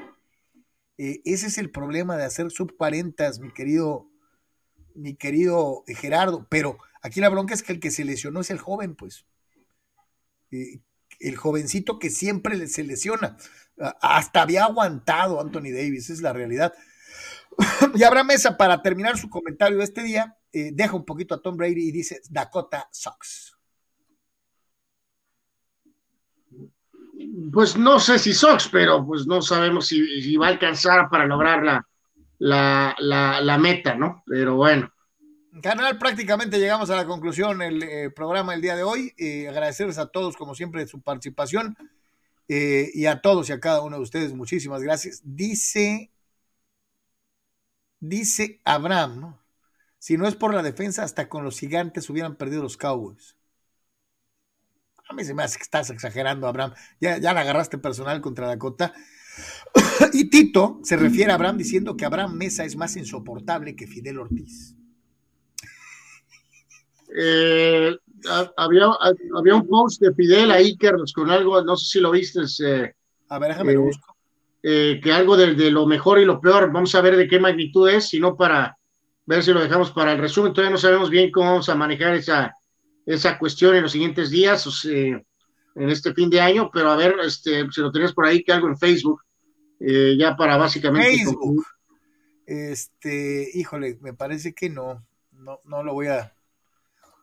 Eh, 0.98 1.22
ese 1.26 1.48
es 1.48 1.58
el 1.58 1.72
problema 1.72 2.18
de 2.18 2.26
hacer 2.26 2.52
sub 2.52 2.76
40, 2.76 3.32
mi 3.40 3.52
querido, 3.52 4.10
mi 4.96 5.16
querido 5.16 5.84
Gerardo. 5.88 6.46
Pero 6.50 6.78
aquí 7.02 7.22
la 7.22 7.30
bronca 7.30 7.54
es 7.54 7.64
que 7.64 7.72
el 7.72 7.80
que 7.80 7.92
se 7.92 8.04
lesionó 8.04 8.42
es 8.42 8.50
el 8.50 8.60
joven, 8.60 8.96
pues. 8.96 9.26
Eh, 10.52 10.82
el 11.20 11.36
jovencito 11.36 12.00
que 12.00 12.10
siempre 12.10 12.68
se 12.68 12.84
lesiona. 12.84 13.38
Hasta 14.02 14.42
había 14.42 14.66
aguantado 14.66 15.40
Anthony 15.40 15.72
Davis, 15.74 16.10
es 16.10 16.22
la 16.22 16.34
realidad. 16.34 16.74
y 17.96 18.04
habrá 18.04 18.24
mesa 18.24 18.58
para 18.58 18.82
terminar 18.82 19.18
su 19.18 19.30
comentario 19.30 19.78
de 19.78 19.84
este 19.84 20.04
día. 20.04 20.36
Eh, 20.52 20.72
deja 20.74 20.96
un 20.96 21.06
poquito 21.06 21.36
a 21.36 21.42
Tom 21.42 21.58
Brady 21.58 21.90
y 21.90 21.92
dice 21.92 22.22
Dakota 22.30 22.88
Sox. 22.92 23.58
Pues 27.52 27.78
no 27.78 28.00
sé 28.00 28.20
si 28.20 28.34
Sox, 28.34 28.70
pero 28.72 29.06
pues 29.06 29.26
no 29.26 29.42
sabemos 29.42 29.88
si, 29.88 30.36
va 30.38 30.48
a 30.48 30.50
alcanzar 30.50 31.10
para 31.10 31.26
lograr 31.26 31.84
la, 32.40 32.96
la, 33.00 33.58
meta, 33.58 33.96
¿no? 33.96 34.24
Pero 34.26 34.56
bueno. 34.56 34.92
Canal, 35.62 35.98
prácticamente 35.98 36.60
llegamos 36.60 36.90
a 36.90 36.96
la 36.96 37.06
conclusión 37.06 37.60
del 37.60 37.82
eh, 37.84 38.10
programa 38.10 38.54
el 38.54 38.62
día 38.62 38.76
de 38.76 38.84
hoy. 38.84 39.14
Eh, 39.18 39.48
agradecerles 39.48 39.98
a 39.98 40.08
todos, 40.08 40.36
como 40.36 40.56
siempre, 40.56 40.86
su 40.88 41.02
participación. 41.02 41.76
Eh, 42.48 42.92
y 42.94 43.06
a 43.08 43.22
todos 43.22 43.50
y 43.50 43.54
a 43.54 43.60
cada 43.60 43.82
uno 43.82 43.98
de 43.98 44.04
ustedes, 44.04 44.34
muchísimas 44.34 44.82
gracias. 44.82 45.22
Dice, 45.24 46.12
dice 48.00 48.62
Abraham. 48.66 49.38
Si 50.00 50.18
no 50.18 50.28
es 50.28 50.36
por 50.36 50.54
la 50.54 50.64
defensa, 50.64 51.04
hasta 51.04 51.28
con 51.28 51.44
los 51.44 51.60
gigantes 51.60 52.10
hubieran 52.10 52.36
perdido 52.36 52.62
los 52.62 52.78
Cowboys. 52.78 53.36
A 55.10 55.14
mí 55.14 55.24
se 55.24 55.34
me 55.34 55.44
hace 55.44 55.58
que 55.58 55.64
estás 55.64 55.90
exagerando, 55.90 56.48
Abraham. 56.48 56.74
Ya, 57.00 57.18
ya 57.18 57.34
la 57.34 57.42
agarraste 57.42 57.78
personal 57.78 58.22
contra 58.22 58.48
Dakota. 58.48 58.94
y 60.14 60.30
Tito 60.30 60.80
se 60.84 60.98
refiere 60.98 61.32
a 61.32 61.36
Abraham 61.36 61.58
diciendo 61.58 61.98
que 61.98 62.06
Abraham 62.06 62.34
Mesa 62.34 62.64
es 62.66 62.76
más 62.76 62.96
insoportable 62.96 63.76
que 63.76 63.88
Fidel 63.88 64.20
Ortiz. 64.20 64.78
Eh, 67.20 67.98
había, 68.58 68.86
había 69.36 69.56
un 69.56 69.68
post 69.68 70.02
de 70.02 70.14
Fidel 70.14 70.52
ahí, 70.52 70.78
Carlos, 70.78 71.14
con 71.14 71.32
algo, 71.32 71.62
no 71.64 71.76
sé 71.76 71.86
si 71.86 72.00
lo 72.00 72.12
viste. 72.12 72.42
Eh, 72.64 72.94
a 73.30 73.40
ver, 73.40 73.50
déjame 73.50 73.74
lo 73.74 73.84
busco. 73.84 74.16
Eh, 74.62 75.00
que 75.02 75.12
algo 75.12 75.38
de, 75.38 75.56
de, 75.56 75.72
lo 75.72 75.86
mejor 75.86 76.20
y 76.20 76.26
lo 76.26 76.42
peor, 76.42 76.72
vamos 76.72 76.94
a 76.96 77.02
ver 77.02 77.16
de 77.16 77.28
qué 77.28 77.40
magnitud 77.40 77.90
es, 77.90 78.10
sino 78.10 78.36
para 78.36 78.78
ver 79.26 79.44
si 79.44 79.54
lo 79.54 79.62
dejamos 79.62 79.92
para 79.92 80.14
el 80.14 80.20
resumen. 80.20 80.54
Todavía 80.54 80.72
no 80.72 80.78
sabemos 80.78 81.10
bien 81.10 81.32
cómo 81.32 81.52
vamos 81.52 81.70
a 81.70 81.76
manejar 81.76 82.16
esa, 82.16 82.54
esa 83.06 83.38
cuestión 83.40 83.76
en 83.76 83.84
los 83.84 83.92
siguientes 83.92 84.30
días, 84.30 84.66
o 84.68 84.72
sea, 84.72 85.22
en 85.76 85.90
este 85.90 86.14
fin 86.14 86.30
de 86.30 86.42
año, 86.42 86.70
pero 86.74 86.92
a 86.92 86.96
ver 86.96 87.16
este, 87.24 87.70
si 87.72 87.82
lo 87.82 87.92
tenías 87.92 88.14
por 88.14 88.26
ahí, 88.26 88.44
que 88.44 88.52
algo 88.52 88.68
en 88.68 88.78
Facebook, 88.78 89.22
eh, 89.80 90.16
ya 90.18 90.36
para 90.36 90.58
básicamente. 90.58 91.10
Facebook. 91.10 91.66
Este, 92.46 93.50
híjole, 93.54 93.98
me 94.02 94.14
parece 94.14 94.54
que 94.54 94.70
no, 94.70 95.06
no, 95.32 95.60
no 95.66 95.84
lo 95.84 95.94
voy 95.94 96.08
a. 96.08 96.34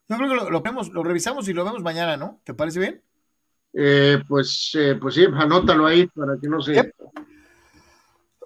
Yo 0.09 0.16
creo 0.16 0.28
que 0.28 0.35
lo, 0.35 0.51
lo, 0.51 0.60
vemos, 0.60 0.90
lo 0.90 1.02
revisamos 1.02 1.48
y 1.48 1.52
lo 1.52 1.64
vemos 1.64 1.82
mañana, 1.82 2.16
¿no? 2.16 2.40
¿Te 2.44 2.55
parece 2.55 2.81
bien? 2.81 3.02
Eh, 3.76 4.22
pues, 4.28 4.70
eh, 4.74 4.97
pues 5.01 5.16
sí, 5.16 5.24
anótalo 5.24 5.86
ahí 5.86 6.06
para 6.06 6.39
que 6.40 6.48
no 6.48 6.62
se. 6.62 6.74
Yep. 6.74 6.94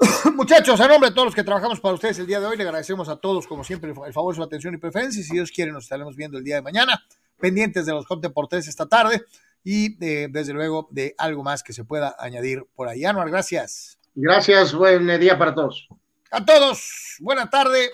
Muchachos, 0.35 0.81
a 0.81 0.89
nombre 0.89 1.11
de 1.11 1.15
todos 1.15 1.27
los 1.27 1.35
que 1.35 1.45
trabajamos 1.45 1.81
para 1.81 1.95
ustedes 1.95 2.19
el 2.19 2.27
día 2.27 2.41
de 2.41 2.47
hoy, 2.47 2.57
le 2.57 2.63
agradecemos 2.63 3.11
a 3.11 3.17
todos, 3.17 3.47
como 3.47 3.63
siempre, 3.63 3.93
el 4.07 4.13
favor, 4.13 4.35
su 4.35 4.43
atención 4.43 4.75
y 4.75 4.79
preferencia. 4.79 5.21
Y 5.21 5.25
si 5.25 5.35
Dios 5.35 5.51
quiere, 5.51 5.71
nos 5.71 5.85
estaremos 5.85 6.17
viendo 6.17 6.39
el 6.39 6.45
día 6.45 6.57
de 6.57 6.63
mañana, 6.63 7.05
pendientes 7.39 7.85
de 7.85 7.93
los 7.93 8.07
Hot 8.07 8.23
Deportes 8.23 8.69
esta 8.69 8.87
tarde 8.87 9.23
y 9.63 10.03
eh, 10.03 10.29
desde 10.31 10.55
luego 10.55 10.89
de 10.91 11.15
algo 11.19 11.43
más 11.43 11.63
que 11.63 11.75
se 11.75 11.85
pueda 11.85 12.17
añadir 12.19 12.65
por 12.75 12.89
ahí. 12.89 13.05
Anuar, 13.05 13.29
gracias. 13.29 13.99
Gracias, 14.15 14.73
buen 14.73 15.07
día 15.21 15.37
para 15.37 15.55
todos. 15.55 15.89
A 16.31 16.45
todos, 16.45 17.17
buena 17.21 17.51
tarde. 17.51 17.91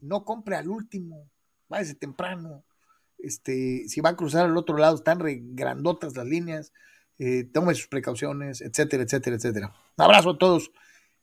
No 0.00 0.24
compre 0.24 0.56
al 0.56 0.68
último, 0.68 1.28
váyase 1.70 1.94
temprano. 1.94 2.64
Este, 3.16 3.88
si 3.88 4.00
va 4.02 4.10
a 4.10 4.16
cruzar 4.16 4.44
al 4.44 4.56
otro 4.56 4.76
lado, 4.76 4.96
están 4.96 5.20
re 5.20 5.38
grandotas 5.40 6.14
las 6.16 6.26
líneas. 6.26 6.72
Eh, 7.18 7.44
tome 7.44 7.74
sus 7.74 7.86
precauciones, 7.86 8.60
etcétera, 8.60 9.02
etcétera, 9.02 9.36
etcétera. 9.36 9.72
Un 9.96 10.04
abrazo 10.04 10.30
a 10.30 10.38
todos 10.38 10.70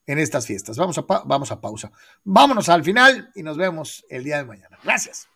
en 0.05 0.19
estas 0.19 0.47
fiestas. 0.47 0.77
Vamos 0.77 0.97
a, 0.97 1.05
vamos 1.25 1.51
a 1.51 1.61
pausa. 1.61 1.91
Vámonos 2.23 2.69
al 2.69 2.83
final 2.83 3.31
y 3.35 3.43
nos 3.43 3.57
vemos 3.57 4.05
el 4.09 4.23
día 4.23 4.37
de 4.37 4.45
mañana. 4.45 4.79
Gracias. 4.83 5.27